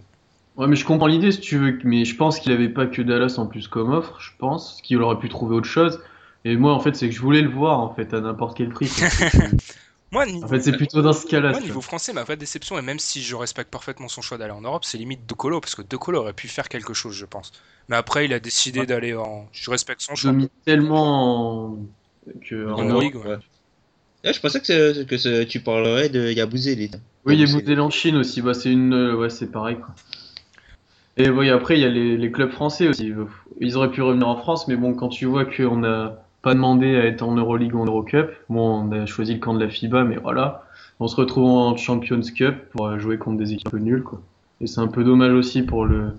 Ouais, 0.55 0.67
mais 0.67 0.77
je 0.77 0.85
comprends 0.85 1.07
l'idée 1.07 1.31
si 1.33 1.41
tu 1.41 1.57
veux, 1.57 1.77
mais 1.83 2.05
je 2.05 2.15
pense 2.15 2.39
qu'il 2.39 2.53
avait 2.53 2.69
pas 2.69 2.85
que 2.85 3.01
Dallas 3.01 3.35
en 3.37 3.47
plus 3.47 3.67
comme 3.67 3.91
offre, 3.91 4.17
je 4.21 4.31
pense, 4.37 4.79
qu'il 4.81 5.01
aurait 5.01 5.19
pu 5.19 5.27
trouver 5.27 5.55
autre 5.55 5.67
chose. 5.67 5.99
Et 6.45 6.55
moi, 6.55 6.73
en 6.73 6.79
fait, 6.79 6.95
c'est 6.95 7.09
que 7.09 7.15
je 7.15 7.19
voulais 7.19 7.41
le 7.41 7.49
voir, 7.49 7.79
en 7.79 7.93
fait, 7.93 8.13
à 8.13 8.21
n'importe 8.21 8.57
quel 8.57 8.69
prix. 8.69 8.89
Moi, 10.13 10.25
en 10.43 10.47
fait, 10.47 10.59
c'est 10.59 10.73
plutôt 10.73 11.01
dans 11.01 11.13
ce 11.13 11.25
cas-là. 11.25 11.51
Moi, 11.51 11.61
niveau 11.61 11.79
français, 11.79 12.11
ma 12.11 12.23
vraie 12.23 12.35
déception, 12.35 12.77
et 12.77 12.81
même 12.81 12.99
si 12.99 13.21
je 13.21 13.33
respecte 13.33 13.71
parfaitement 13.71 14.09
son 14.09 14.21
choix 14.21 14.37
d'aller 14.37 14.51
en 14.51 14.59
Europe, 14.59 14.83
c'est 14.83 14.97
limite 14.97 15.25
De 15.25 15.33
Colo, 15.33 15.61
parce 15.61 15.73
que 15.73 15.81
De 15.81 15.95
Colo 15.95 16.19
aurait 16.19 16.33
pu 16.33 16.49
faire 16.49 16.67
quelque 16.67 16.93
chose, 16.93 17.15
je 17.15 17.25
pense. 17.25 17.53
Mais 17.87 17.95
après, 17.95 18.25
il 18.25 18.33
a 18.33 18.41
décidé 18.41 18.85
d'aller 18.85 19.15
en. 19.15 19.47
Je 19.53 19.71
respecte 19.71 20.01
son 20.01 20.15
choix. 20.15 20.33
tellement 20.65 21.77
que. 22.41 22.69
En, 22.71 22.83
Europe, 22.83 23.15
ouais. 23.25 23.37
Je 24.23 24.39
pensais 24.39 24.59
que, 24.59 25.03
que 25.03 25.43
tu 25.43 25.59
parlerais 25.59 26.09
de 26.09 26.31
Yabouzélé. 26.31 26.91
Oui, 27.25 27.37
Yabouzélé 27.37 27.79
en 27.79 27.89
Chine 27.89 28.17
aussi. 28.17 28.41
Bah, 28.41 28.53
c'est 28.53 28.71
une. 28.71 28.93
Euh, 28.93 29.15
ouais, 29.15 29.29
c'est 29.29 29.51
pareil, 29.51 29.77
quoi. 29.77 29.93
Et 31.17 31.29
oui, 31.29 31.49
après, 31.49 31.77
il 31.77 31.81
y 31.81 31.85
a 31.85 31.89
les, 31.89 32.17
les, 32.17 32.31
clubs 32.31 32.51
français 32.51 32.87
aussi. 32.87 33.11
Ils 33.59 33.77
auraient 33.77 33.91
pu 33.91 34.01
revenir 34.01 34.27
en 34.27 34.37
France, 34.37 34.67
mais 34.67 34.75
bon, 34.75 34.93
quand 34.93 35.09
tu 35.09 35.25
vois 35.25 35.45
qu'on 35.45 35.83
a 35.83 36.23
pas 36.41 36.53
demandé 36.53 36.95
à 36.95 37.05
être 37.05 37.21
en 37.21 37.35
Euroleague 37.35 37.75
ou 37.75 37.81
en 37.81 37.85
Eurocup. 37.85 38.31
Bon, 38.49 38.83
on 38.83 38.91
a 38.91 39.05
choisi 39.05 39.33
le 39.33 39.39
camp 39.39 39.53
de 39.53 39.63
la 39.63 39.69
FIBA, 39.69 40.03
mais 40.03 40.17
voilà. 40.17 40.65
On 40.99 41.07
se 41.07 41.15
retrouve 41.15 41.45
en 41.45 41.75
Champions 41.77 42.21
Cup 42.21 42.55
pour 42.71 42.99
jouer 42.99 43.17
contre 43.17 43.37
des 43.37 43.53
équipes 43.53 43.73
nulles, 43.73 44.03
quoi. 44.03 44.21
Et 44.59 44.67
c'est 44.67 44.79
un 44.79 44.87
peu 44.87 45.03
dommage 45.03 45.33
aussi 45.33 45.63
pour 45.63 45.85
le 45.85 46.13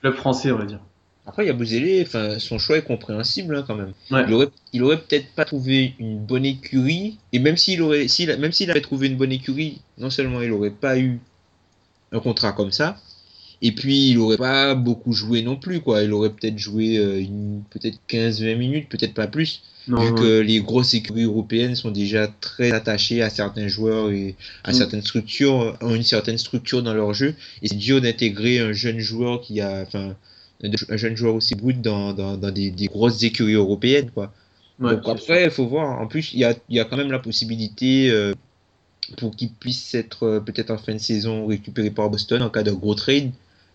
club 0.00 0.14
français, 0.14 0.52
on 0.52 0.58
va 0.58 0.64
dire. 0.64 0.80
Après, 1.28 1.44
il 1.44 1.46
y 1.46 1.50
a 1.50 1.52
Bouzélé, 1.52 2.02
enfin, 2.06 2.38
son 2.38 2.58
choix 2.58 2.78
est 2.78 2.82
compréhensible 2.82 3.54
hein, 3.54 3.64
quand 3.66 3.74
même. 3.76 3.92
Il 4.10 4.32
aurait, 4.32 4.48
il 4.72 4.82
aurait 4.82 4.98
peut-être 5.00 5.26
pas 5.36 5.44
trouvé 5.44 5.94
une 5.98 6.18
bonne 6.18 6.46
écurie, 6.46 7.18
et 7.34 7.38
même 7.38 7.56
s'il 7.58 7.82
aurait, 7.82 8.08
s'il, 8.08 8.34
même 8.38 8.52
s'il 8.52 8.70
avait 8.70 8.80
trouvé 8.80 9.08
une 9.08 9.16
bonne 9.16 9.32
écurie, 9.32 9.80
non 9.98 10.08
seulement 10.10 10.40
il 10.40 10.50
aurait 10.52 10.70
pas 10.70 10.98
eu 10.98 11.20
un 12.12 12.20
contrat 12.20 12.52
comme 12.52 12.72
ça, 12.72 12.98
Et 13.60 13.72
puis, 13.72 14.10
il 14.10 14.18
aurait 14.18 14.36
pas 14.36 14.74
beaucoup 14.76 15.12
joué 15.12 15.42
non 15.42 15.56
plus, 15.56 15.80
quoi. 15.80 16.02
Il 16.04 16.12
aurait 16.12 16.30
peut-être 16.30 16.58
joué 16.58 16.96
euh, 16.98 17.18
une- 17.20 17.62
peut-être 17.70 17.98
15-20 18.06 18.54
minutes, 18.56 18.88
peut-être 18.88 19.14
pas 19.14 19.26
plus. 19.26 19.62
Non, 19.88 20.00
vu 20.00 20.10
non. 20.10 20.14
que 20.16 20.38
les 20.40 20.60
grosses 20.60 20.94
écuries 20.94 21.24
européennes 21.24 21.74
sont 21.74 21.90
déjà 21.90 22.28
très 22.40 22.70
attachées 22.72 23.20
à 23.20 23.30
certains 23.30 23.66
joueurs 23.66 24.10
et 24.12 24.36
à 24.62 24.70
Mm. 24.70 24.74
certaines 24.74 25.02
structures, 25.02 25.76
ont 25.80 25.94
une 25.94 26.04
certaine 26.04 26.38
structure 26.38 26.84
dans 26.84 26.94
leur 26.94 27.12
jeu. 27.14 27.34
Et 27.62 27.68
c'est 27.68 27.74
dur 27.76 28.00
d'intégrer 28.00 28.60
un 28.60 28.72
jeune 28.72 29.00
joueur 29.00 29.40
qui 29.40 29.60
a, 29.60 29.82
enfin, 29.82 30.14
un 30.62 30.70
un 30.88 30.96
jeune 30.96 31.16
joueur 31.16 31.34
aussi 31.34 31.54
brut 31.54 31.80
dans, 31.80 32.12
dans, 32.12 32.36
dans 32.36 32.50
des, 32.50 32.70
des 32.70 32.86
grosses 32.86 33.22
écuries 33.22 33.54
européennes, 33.54 34.10
quoi. 34.10 34.32
Ouais, 34.80 34.94
Donc 34.94 35.08
après, 35.08 35.44
il 35.44 35.50
faut 35.50 35.66
voir. 35.66 36.00
En 36.00 36.06
plus, 36.06 36.32
il 36.32 36.40
y 36.40 36.44
a, 36.44 36.54
y 36.68 36.80
a 36.80 36.84
quand 36.84 36.96
même 36.96 37.10
la 37.10 37.18
possibilité 37.18 38.10
euh, 38.10 38.32
pour 39.16 39.34
qu'ils 39.34 39.50
puissent 39.52 39.94
être 39.94 40.24
euh, 40.24 40.40
peut-être 40.40 40.70
en 40.70 40.78
fin 40.78 40.94
de 40.94 40.98
saison 40.98 41.46
récupérés 41.46 41.90
par 41.90 42.10
Boston 42.10 42.42
en 42.42 42.50
cas 42.50 42.62
de 42.62 42.72
gros 42.72 42.94
trade. 42.94 43.30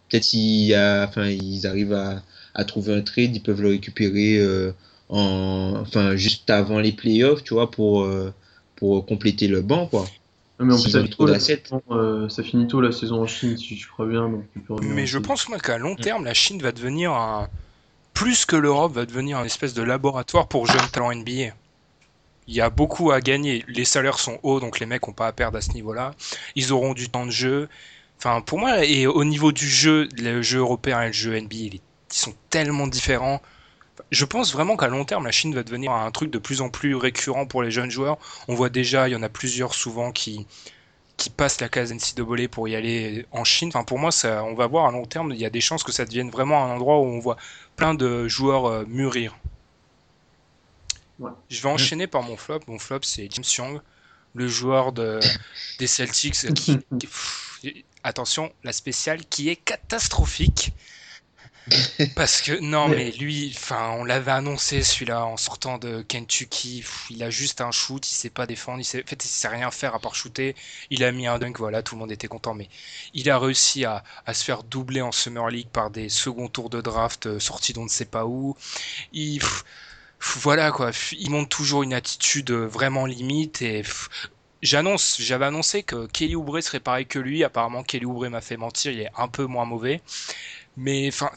Peut-être 0.10 0.24
s'il 0.24 0.66
y 0.66 0.74
a, 0.74 1.06
enfin, 1.08 1.28
ils 1.28 1.66
arrivent 1.68 1.94
à, 1.94 2.24
à 2.54 2.66
trouver 2.66 2.94
un 2.96 3.02
trade, 3.02 3.36
ils 3.36 3.42
peuvent 3.42 3.62
le 3.62 3.70
récupérer 3.70 4.38
euh, 4.38 4.72
en, 5.10 5.76
enfin, 5.82 6.16
juste 6.16 6.50
avant 6.50 6.80
les 6.80 6.92
playoffs, 6.92 7.44
tu 7.44 7.54
vois, 7.54 7.70
pour, 7.72 8.08
pour 8.76 9.06
compléter 9.06 9.48
le 9.48 9.62
banc, 9.62 9.88
quoi. 9.88 10.06
Non, 10.64 10.66
mais 10.66 10.74
en 10.74 10.82
plus, 10.82 10.92
ça, 10.92 11.00
ont 11.00 11.02
finit 11.02 11.10
trop 11.12 11.26
tôt 11.26 11.28
la 11.28 11.34
d'assets. 11.34 11.62
saison, 11.64 11.82
euh, 11.92 12.30
ça 12.30 12.44
finit 12.44 12.68
tôt 12.68 12.82
la 12.82 12.92
saison 12.92 13.22
en 13.22 13.28
Chine, 13.28 13.58
si 13.58 13.76
je 13.76 13.88
crois 13.88 14.06
bien. 14.06 14.30
Donc 14.30 14.82
Mais 14.82 15.06
je 15.06 15.20
pense 15.20 15.50
moi 15.50 15.60
qu'à 15.60 15.78
long 15.78 15.96
terme, 15.96 16.26
la 16.26 16.34
Chine 16.34 16.62
va 16.62 16.72
devenir 16.72 17.12
un 17.12 17.50
plus 18.14 18.46
que 18.46 18.56
l'Europe 18.56 18.94
va 18.94 19.06
devenir 19.06 19.40
un 19.40 19.44
espèce 19.44 19.74
de 19.74 19.82
laboratoire 19.82 20.48
pour 20.48 20.68
jeunes 20.68 20.88
talents 20.88 21.14
NBA. 21.14 21.56
Il 22.46 22.54
y 22.54 22.62
a 22.62 22.70
beaucoup 22.70 23.12
à 23.12 23.22
gagner. 23.22 23.64
Les 23.68 23.86
salaires 23.86 24.20
sont 24.20 24.40
hauts, 24.44 24.60
donc 24.60 24.80
les 24.80 24.86
mecs 24.86 25.08
n'ont 25.08 25.14
pas 25.14 25.28
à 25.28 25.32
perdre 25.32 25.58
à 25.58 25.62
ce 25.62 25.72
niveau-là. 25.72 26.14
Ils 26.56 26.74
auront 26.74 26.94
du 26.94 27.10
temps 27.10 27.26
de 27.26 27.32
jeu. 27.32 27.70
Enfin, 28.20 28.42
pour 28.42 28.60
moi, 28.60 28.86
et 28.86 29.08
au 29.08 29.24
niveau 29.24 29.52
du 29.52 29.68
jeu, 29.68 30.08
le 30.18 30.42
jeu 30.42 30.60
européen 30.60 31.02
et 31.02 31.08
le 31.08 31.14
jeu 31.14 31.40
NBA, 31.40 31.56
ils 31.56 31.82
sont 32.10 32.34
tellement 32.50 32.88
différents. 32.88 33.42
Je 34.12 34.26
pense 34.26 34.54
vraiment 34.54 34.78
qu'à 34.78 34.88
long 34.88 35.06
terme, 35.06 35.26
la 35.26 35.32
Chine 35.32 35.56
va 35.56 35.64
devenir 35.64 35.92
un 35.92 36.12
truc 36.12 36.30
de 36.30 36.38
plus 36.38 36.62
en 36.62 36.70
plus 36.70 36.96
récurrent 36.96 37.46
pour 37.48 37.64
les 37.64 37.72
jeunes 37.72 37.90
joueurs. 37.90 38.18
On 38.48 38.54
voit 38.56 38.70
déjà, 38.70 39.08
il 39.10 39.12
y 39.12 39.16
en 39.16 39.24
a 39.24 39.30
plusieurs 39.30 39.74
souvent 39.74 40.12
qui, 40.12 40.46
qui 41.18 41.30
passent 41.32 41.60
la 41.62 41.70
case 41.70 41.92
NCAA 41.92 42.48
pour 42.50 42.68
y 42.68 42.76
aller 42.76 43.26
en 43.32 43.44
Chine. 43.44 43.70
Enfin, 43.70 43.84
pour 43.84 43.98
moi, 43.98 44.12
ça, 44.12 44.44
on 44.44 44.54
va 44.54 44.68
voir 44.68 44.86
à 44.86 44.92
long 44.92 45.06
terme, 45.06 45.32
il 45.32 45.40
y 45.40 45.46
a 45.46 45.50
des 45.50 45.62
chances 45.62 45.84
que 45.84 45.92
ça 45.92 46.06
devienne 46.06 46.30
vraiment 46.30 46.64
un 46.64 46.70
endroit 46.76 47.00
où 47.00 47.06
on 47.06 47.20
voit 47.20 47.38
plein 47.76 47.96
de 47.96 48.28
joueurs 48.28 48.66
euh, 48.66 48.86
mûrir. 48.88 49.36
Ouais. 51.20 51.32
Je 51.50 51.62
vais 51.62 51.70
enchaîner 51.70 52.08
par 52.08 52.24
mon 52.24 52.38
flop. 52.38 52.60
Mon 52.68 52.80
flop, 52.80 53.00
c'est 53.04 53.28
James 53.32 53.46
Young, 53.58 53.82
le 54.36 54.48
joueur 54.48 54.92
de, 54.92 55.20
des 55.80 55.88
Celtics. 55.88 56.36
qui- 56.54 56.78
qui- 57.00 57.08
pff, 57.08 57.62
attention, 58.04 58.52
la 58.64 58.74
spéciale 58.74 59.26
qui 59.26 59.50
est 59.50 59.56
catastrophique. 59.56 60.74
Parce 62.16 62.42
que 62.42 62.60
non, 62.60 62.90
mais 62.90 63.12
lui, 63.12 63.54
enfin, 63.56 63.92
on 63.98 64.04
l'avait 64.04 64.32
annoncé 64.32 64.84
celui-là 64.84 65.26
en 65.26 65.38
sortant 65.38 65.78
de 65.78 66.02
Kentucky. 66.02 66.82
pff, 66.82 67.06
Il 67.10 67.24
a 67.24 67.30
juste 67.30 67.62
un 67.62 67.72
shoot, 67.72 68.06
il 68.10 68.14
sait 68.14 68.30
pas 68.30 68.46
défendre, 68.46 68.80
il 68.82 68.84
sait, 68.86 69.02
en 69.04 69.08
fait, 69.08 69.24
il 69.24 69.28
sait 69.30 69.48
rien 69.48 69.72
faire 69.72 69.96
à 69.96 70.00
part 70.00 70.16
shooter. 70.16 70.56
Il 70.90 71.04
a 71.04 71.12
mis 71.12 71.26
un 71.28 71.40
dunk, 71.40 71.58
voilà, 71.60 71.82
tout 71.82 71.96
le 71.96 72.00
monde 72.00 72.12
était 72.12 72.28
content. 72.28 72.54
Mais 72.54 72.70
il 73.14 73.30
a 73.30 73.40
réussi 73.40 73.86
à, 73.86 74.04
à 74.26 74.34
se 74.34 74.44
faire 74.44 74.64
doubler 74.64 75.02
en 75.02 75.12
Summer 75.12 75.50
League 75.50 75.70
par 75.72 75.90
des 75.90 76.10
seconds 76.10 76.50
tours 76.50 76.70
de 76.70 76.82
draft 76.82 77.28
euh, 77.28 77.40
sortis 77.40 77.74
d'on 77.74 77.86
ne 77.86 77.90
sait 77.90 78.06
pas 78.06 78.26
où. 78.26 78.56
Il, 79.14 79.40
pff, 79.40 79.64
pff, 80.20 80.38
voilà 80.42 80.72
quoi, 80.72 80.92
il 81.14 81.30
montre 81.32 81.50
toujours 81.50 81.84
une 81.84 81.94
attitude 81.94 82.52
euh, 82.52 82.68
vraiment 82.68 83.06
limite 83.06 83.62
et 83.62 83.84
j'annonce, 84.62 85.18
j'avais 85.22 85.46
annoncé 85.46 85.84
que 85.84 86.08
Kelly 86.08 86.36
Oubre 86.36 86.62
serait 86.62 86.80
pareil 86.80 87.06
que 87.08 87.20
lui. 87.20 87.44
Apparemment, 87.44 87.84
Kelly 87.84 88.06
Oubre 88.06 88.28
m'a 88.30 88.42
fait 88.42 88.58
mentir, 88.58 88.92
il 88.92 89.02
est 89.02 89.12
un 89.18 89.28
peu 89.28 89.46
moins 89.46 89.66
mauvais. 89.66 90.02
Mais 90.78 91.08
enfin, 91.10 91.30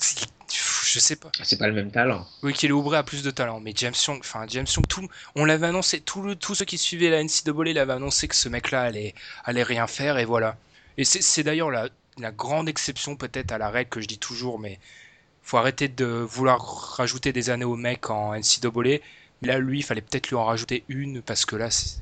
je 0.48 0.98
sais 0.98 1.16
pas. 1.16 1.30
C'est 1.42 1.58
pas 1.58 1.66
le 1.68 1.74
même 1.74 1.90
talent. 1.90 2.26
Oui, 2.42 2.52
Kelly 2.52 2.72
Oubre 2.72 2.94
a 2.94 3.02
plus 3.02 3.22
de 3.22 3.30
talent, 3.30 3.60
mais 3.60 3.72
James 3.76 3.94
Young, 4.06 4.18
enfin 4.20 4.46
James 4.48 4.66
Young, 4.74 4.86
tout, 4.86 5.06
on 5.34 5.44
l'avait 5.44 5.66
annoncé, 5.66 6.00
tout 6.00 6.22
le, 6.22 6.36
tous 6.36 6.54
ceux 6.54 6.64
qui 6.64 6.78
suivaient 6.78 7.10
la 7.10 7.22
NCAA 7.22 7.72
l'avaient 7.74 7.92
annoncé 7.92 8.28
que 8.28 8.34
ce 8.34 8.48
mec-là 8.48 8.82
allait, 8.82 9.14
allait 9.44 9.62
rien 9.62 9.86
faire, 9.86 10.18
et 10.18 10.24
voilà. 10.24 10.56
Et 10.96 11.04
c'est 11.04 11.22
c'est 11.22 11.42
d'ailleurs 11.42 11.70
la, 11.70 11.88
la 12.18 12.32
grande 12.32 12.68
exception 12.68 13.16
peut-être 13.16 13.52
à 13.52 13.58
la 13.58 13.68
règle 13.68 13.90
que 13.90 14.00
je 14.00 14.06
dis 14.06 14.18
toujours, 14.18 14.58
mais 14.58 14.78
faut 15.42 15.58
arrêter 15.58 15.88
de 15.88 16.06
vouloir 16.06 16.96
rajouter 16.96 17.32
des 17.32 17.50
années 17.50 17.64
au 17.64 17.76
mec 17.76 18.10
en 18.10 18.34
NCAA. 18.34 19.00
Mais 19.42 19.48
là, 19.48 19.58
lui, 19.58 19.80
il 19.80 19.82
fallait 19.82 20.00
peut-être 20.00 20.28
lui 20.28 20.36
en 20.36 20.44
rajouter 20.44 20.82
une 20.88 21.20
parce 21.20 21.44
que 21.44 21.56
là, 21.56 21.70
c'est 21.70 21.98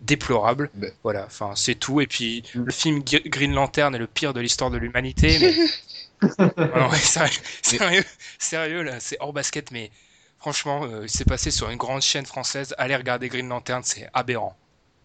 déplorable. 0.00 0.70
Ben. 0.74 0.92
Voilà, 1.02 1.24
enfin 1.26 1.52
c'est 1.56 1.74
tout. 1.74 2.00
Et 2.00 2.06
puis 2.06 2.44
le 2.54 2.70
film 2.70 3.00
Gr- 3.00 3.28
Green 3.28 3.52
Lantern 3.52 3.94
est 3.94 3.98
le 3.98 4.06
pire 4.06 4.32
de 4.32 4.40
l'histoire 4.40 4.70
de 4.70 4.76
l'humanité. 4.76 5.38
Mais... 5.40 5.54
Non, 6.38 6.90
ouais, 6.90 6.98
sérieux, 6.98 7.40
sérieux, 7.62 8.04
sérieux, 8.38 8.82
là, 8.82 9.00
c'est 9.00 9.16
hors 9.20 9.32
basket, 9.32 9.70
mais 9.70 9.90
franchement, 10.38 10.84
euh, 10.84 11.06
c'est 11.06 11.26
passé 11.26 11.50
sur 11.50 11.70
une 11.70 11.78
grande 11.78 12.02
chaîne 12.02 12.26
française. 12.26 12.74
Allez 12.78 12.96
regarder 12.96 13.28
Green 13.28 13.48
Lantern, 13.48 13.82
c'est 13.84 14.08
aberrant. 14.12 14.56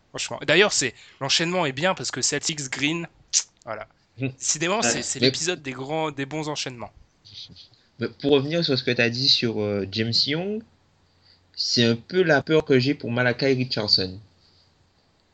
Franchement. 0.10 0.40
D'ailleurs, 0.46 0.74
c'est 0.74 0.94
l'enchaînement 1.22 1.66
est 1.66 1.72
bien 1.72 1.94
parce 1.94 2.12
que 2.12 2.22
Celtics 2.22 2.70
Green, 2.70 3.08
voilà. 3.64 3.88
Décidément, 4.18 4.82
c'est 4.82 5.20
l'épisode 5.20 5.62
des 5.62 5.72
grands, 5.72 6.12
des 6.12 6.26
bons 6.26 6.50
enchaînements. 6.50 6.91
Mais 8.00 8.08
pour 8.22 8.32
revenir 8.32 8.64
sur 8.64 8.78
ce 8.78 8.84
que 8.84 8.91
tu 8.91 9.02
as 9.02 9.10
dit 9.10 9.28
sur 9.28 9.62
euh, 9.62 9.86
James 9.91 10.14
Young, 10.26 10.62
c'est 11.56 11.84
un 11.84 11.96
peu 11.96 12.24
la 12.24 12.41
peur 12.41 12.64
que 12.64 12.80
j'ai 12.80 12.94
pour 12.94 13.12
Malakai 13.12 13.54
Richardson. 13.54 14.18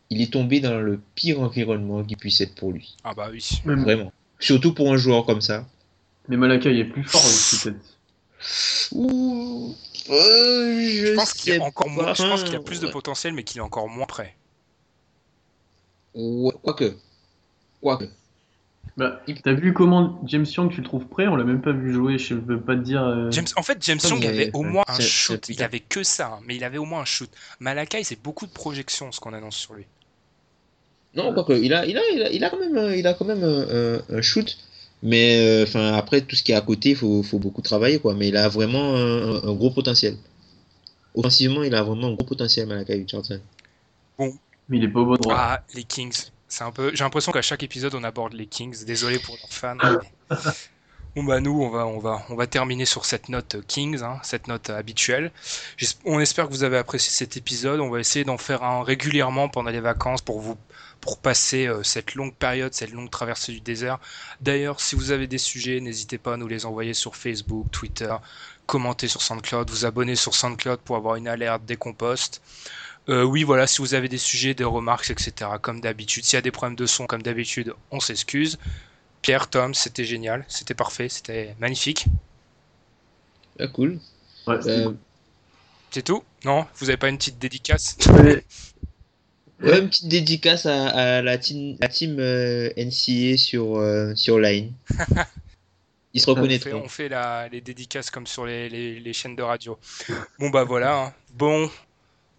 Il 0.10 0.22
est 0.22 0.34
tombé 0.34 0.60
dans 0.60 0.80
le 0.80 1.00
pire 1.14 1.40
environnement 1.42 2.04
qui 2.04 2.16
puisse 2.16 2.42
être 2.42 2.56
pour 2.56 2.72
lui. 2.72 2.96
Ah 3.04 3.14
bah 3.14 3.30
oui. 3.32 3.62
Vraiment. 3.64 4.12
Surtout 4.40 4.74
pour 4.74 4.92
un 4.92 4.98
joueur 4.98 5.26
comme 5.26 5.42
ça. 5.42 5.68
Mais 6.28 6.38
Malakai 6.38 6.78
est 6.78 6.86
plus 6.86 7.04
fort 7.04 7.24
aussi, 7.26 7.60
peut-être. 7.60 7.78
Ouh, 8.92 9.76
euh, 10.10 10.80
je, 10.90 11.06
Je 11.08 11.14
pense 11.16 11.34
qu'il 11.34 11.54
a 11.54 11.64
encore 11.64 11.90
moins, 11.90 12.14
je 12.14 12.24
pense 12.24 12.42
pas. 12.42 12.48
qu'il 12.48 12.56
a 12.56 12.60
plus 12.60 12.80
de 12.80 12.88
potentiel, 12.88 13.34
mais 13.34 13.44
qu'il 13.44 13.58
est 13.60 13.64
encore 13.64 13.88
moins 13.90 14.06
prêt. 14.06 14.36
Ouais, 16.14 16.54
quoique. 16.64 16.96
Quoique. 17.82 18.06
Bah, 18.98 19.22
t'as 19.44 19.54
vu 19.54 19.74
comment 19.74 20.22
James 20.26 20.46
Young, 20.46 20.72
tu 20.72 20.78
le 20.78 20.84
trouves 20.84 21.06
prêt? 21.08 21.28
On 21.28 21.36
l'a 21.36 21.44
même 21.44 21.62
pas 21.62 21.74
vu 21.74 21.92
jouer, 21.92 22.18
je 22.18 22.36
peux 22.36 22.60
pas 22.60 22.76
te 22.76 22.82
dire. 22.82 23.04
euh, 23.04 23.30
James, 23.32 23.46
en 23.58 23.64
fait, 23.64 23.84
James 23.84 24.00
Young 24.02 24.26
avait 24.26 24.52
au 24.54 24.60
ouais, 24.60 24.70
moins 24.70 24.84
un 24.88 25.00
shoot. 25.00 25.50
Il 25.50 25.62
avait 25.64 25.82
que 25.82 26.04
ça, 26.04 26.28
hein, 26.28 26.40
mais 26.46 26.56
il 26.56 26.64
avait 26.64 26.78
au 26.78 26.86
moins 26.86 27.02
un 27.02 27.06
shoot. 27.06 27.30
Malakai, 27.60 28.04
c'est 28.06 28.22
beaucoup 28.22 28.46
de 28.46 28.52
projections, 28.52 29.12
ce 29.12 29.20
qu'on 29.20 29.34
annonce 29.34 29.58
sur 29.58 29.74
lui. 29.74 29.86
Non, 31.14 31.34
quoique, 31.34 31.54
il 31.54 31.74
a, 31.74 31.86
il 31.86 31.98
a, 31.98 32.02
il 32.14 32.24
a, 32.24 32.30
il 32.32 32.44
a 32.44 32.50
quand 32.50 32.60
même, 32.60 32.78
un- 32.78 32.94
il 32.94 33.06
a 33.08 33.14
quand 33.14 33.26
même 33.26 33.44
un, 33.44 33.68
un- 33.70 34.02
un 34.18 34.22
shoot. 34.22 34.58
Mais 35.06 35.38
euh, 35.40 35.64
enfin, 35.64 35.94
après, 35.94 36.22
tout 36.22 36.36
ce 36.36 36.44
qui 36.44 36.52
est 36.52 36.56
à 36.56 36.62
côté, 36.62 36.90
il 36.90 36.96
faut, 36.96 37.22
faut 37.24 37.40
beaucoup 37.40 37.62
travailler. 37.62 38.00
Quoi. 38.00 38.14
Mais 38.16 38.28
il 38.30 38.36
a 38.38 38.50
vraiment 38.50 38.96
un, 38.96 39.44
un 39.48 39.54
gros 39.54 39.70
potentiel. 39.72 40.18
Offensivement, 41.14 41.64
il 41.64 41.74
a 41.76 41.84
vraiment 41.84 42.08
un 42.08 42.14
gros 42.14 42.26
potentiel, 42.26 42.68
Malakai 42.68 42.96
Richardson. 42.96 43.40
Mais 44.20 44.78
il 44.78 44.84
est 44.84 44.88
pas 44.88 45.00
au 45.02 45.06
bon 45.06 45.14
endroit. 45.14 45.36
Ah, 45.38 45.64
les 45.76 45.84
Kings. 45.84 46.16
C'est 46.48 46.64
un 46.64 46.72
peu. 46.72 46.92
J'ai 46.94 47.04
l'impression 47.04 47.32
qu'à 47.32 47.42
chaque 47.42 47.64
épisode, 47.64 47.94
on 47.96 48.04
aborde 48.04 48.34
les 48.34 48.48
Kings. 48.48 48.84
Désolé 48.86 49.20
pour 49.20 49.36
leurs 49.42 49.54
fans. 49.54 49.76
mais- 50.30 50.38
Bon 51.16 51.24
bah 51.24 51.40
nous, 51.40 51.62
on 51.64 51.70
va, 51.70 51.88
on 51.88 52.00
va, 52.00 52.26
on 52.30 52.36
va 52.36 52.46
terminer 52.46 52.84
sur 52.84 53.06
cette 53.06 53.30
note 53.30 53.56
euh, 53.56 53.62
Kings, 53.66 54.02
hein, 54.04 54.20
cette 54.22 54.50
note 54.50 54.70
euh, 54.70 54.78
habituelle. 54.78 55.32
On 56.04 56.20
espère 56.20 56.46
que 56.48 56.52
vous 56.52 56.66
avez 56.66 56.78
apprécié 56.78 57.10
cet 57.10 57.38
épisode. 57.38 57.80
On 57.80 57.90
va 57.90 58.02
essayer 58.02 58.26
d'en 58.26 58.38
faire 58.38 58.64
un 58.64 58.84
régulièrement 58.84 59.48
pendant 59.48 59.70
les 59.70 59.80
vacances 59.80 60.22
pour 60.22 60.42
vous, 60.42 60.58
pour 61.06 61.20
passer 61.20 61.68
euh, 61.68 61.84
cette 61.84 62.16
longue 62.16 62.36
période, 62.36 62.74
cette 62.74 62.92
longue 62.92 63.12
traversée 63.12 63.54
du 63.54 63.62
désert. 63.62 64.00
D'ailleurs, 64.42 64.82
si 64.82 64.96
vous 64.96 65.12
avez 65.12 65.28
des 65.28 65.38
sujets, 65.38 65.80
n'hésitez 65.80 66.18
pas 66.18 66.34
à 66.34 66.38
nous 66.38 66.48
les 66.48 66.66
envoyer 66.66 66.94
sur 66.96 67.16
Facebook, 67.16 67.68
Twitter, 67.72 68.14
commenter 68.66 69.08
sur 69.08 69.22
SoundCloud, 69.22 69.70
vous 69.70 69.86
abonner 69.86 70.16
sur 70.16 70.36
SoundCloud 70.36 70.80
pour 70.82 70.98
avoir 70.98 71.16
une 71.16 71.28
alerte 71.28 71.64
dès 71.66 71.78
qu'on 71.78 71.94
poste. 71.94 72.42
Euh, 73.10 73.24
oui, 73.24 73.44
voilà, 73.44 73.68
si 73.68 73.82
vous 73.82 73.94
avez 73.94 74.10
des 74.10 74.18
sujets, 74.18 74.56
des 74.56 74.64
remarques, 74.66 75.12
etc., 75.12 75.52
comme 75.62 75.82
d'habitude. 75.82 76.26
S'il 76.26 76.38
y 76.38 76.40
a 76.40 76.42
des 76.42 76.52
problèmes 76.52 76.76
de 76.76 76.88
son, 76.88 77.08
comme 77.08 77.22
d'habitude, 77.24 77.74
on 77.92 78.00
s'excuse. 78.00 78.60
Pierre, 79.22 79.50
Tom, 79.50 79.74
c'était 79.76 80.06
génial, 80.06 80.46
c'était 80.50 80.76
parfait, 80.76 81.10
c'était 81.10 81.56
magnifique. 81.60 82.08
Ah, 83.60 83.68
cool. 83.68 84.00
Ouais, 84.48 84.62
c'était 84.62 84.80
Euh, 84.80 84.84
cool. 84.84 84.98
C'est 85.92 86.04
tout? 86.04 86.24
Non? 86.44 86.68
Vous 86.78 86.90
avez 86.90 86.98
pas 86.98 87.10
une 87.10 87.18
petite 87.18 87.40
dédicace? 87.40 87.98
Ouais, 89.62 89.80
une 89.80 89.88
petite 89.90 90.08
dédicace 90.10 90.66
à, 90.66 90.88
à 90.90 91.22
la 91.22 91.38
team, 91.38 91.78
la 91.80 91.88
team 91.88 92.18
euh, 92.20 92.70
NCA 92.78 93.38
sur, 93.38 93.78
euh, 93.78 94.14
sur 94.16 94.38
Line. 94.40 94.74
Ils 96.14 96.22
se 96.22 96.30
on 96.30 96.36
fait, 96.36 96.42
reconnaîtront. 96.42 96.82
on 96.86 96.88
fait 96.90 97.10
la- 97.10 97.48
les 97.50 97.62
dédicaces 97.62 98.10
comme 98.10 98.28
sur 98.28 98.46
les, 98.46 98.70
les- 98.70 99.00
les 99.00 99.14
chaînes 99.14 99.36
de 99.36 99.44
radio. 99.44 99.78
Bon 100.40 100.50
bah 100.50 100.64
voilà, 100.64 100.98
hein. 100.98 101.14
bon, 101.34 101.70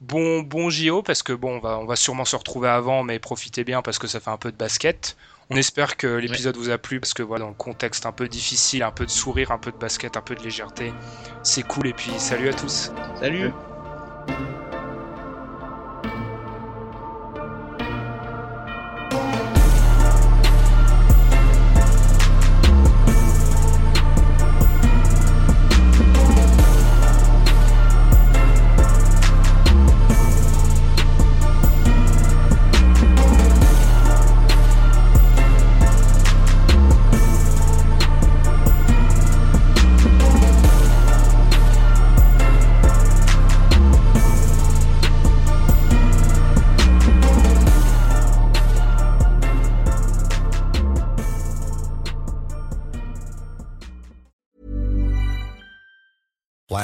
bon, 0.01 0.41
bon 0.43 0.71
JO 0.71 1.03
parce 1.03 1.23
que 1.23 1.33
bon, 1.35 1.57
on 1.57 1.59
va, 1.61 1.79
on 1.79 1.85
va 1.87 1.97
sûrement 1.97 2.25
se 2.25 2.37
retrouver 2.37 2.69
avant, 2.69 3.03
mais 3.03 3.19
profitez 3.19 3.65
bien 3.65 3.83
parce 3.83 3.99
que 3.99 4.07
ça 4.07 4.21
fait 4.21 4.31
un 4.31 4.39
peu 4.39 4.51
de 4.53 4.57
basket. 4.57 5.17
On 5.51 5.57
espère 5.57 5.97
que 5.97 6.07
l'épisode 6.07 6.57
vous 6.57 6.71
a 6.71 6.79
plu 6.79 7.01
parce 7.01 7.15
que 7.15 7.23
voilà, 7.23 7.45
dans 7.45 7.51
le 7.51 7.55
contexte 7.55 8.05
un 8.07 8.13
peu 8.13 8.29
difficile, 8.29 8.83
un 8.83 8.91
peu 8.91 9.05
de 9.07 9.11
sourire, 9.11 9.53
un 9.53 9.59
peu 9.59 9.71
de 9.73 9.77
basket, 9.79 10.17
un 10.17 10.23
peu 10.23 10.35
de 10.35 10.43
légèreté, 10.43 10.93
c'est 11.43 11.63
cool. 11.63 11.87
Et 11.87 11.93
puis 11.93 12.11
salut 12.19 12.49
à 12.49 12.53
tous. 12.55 12.93
Salut! 13.21 13.51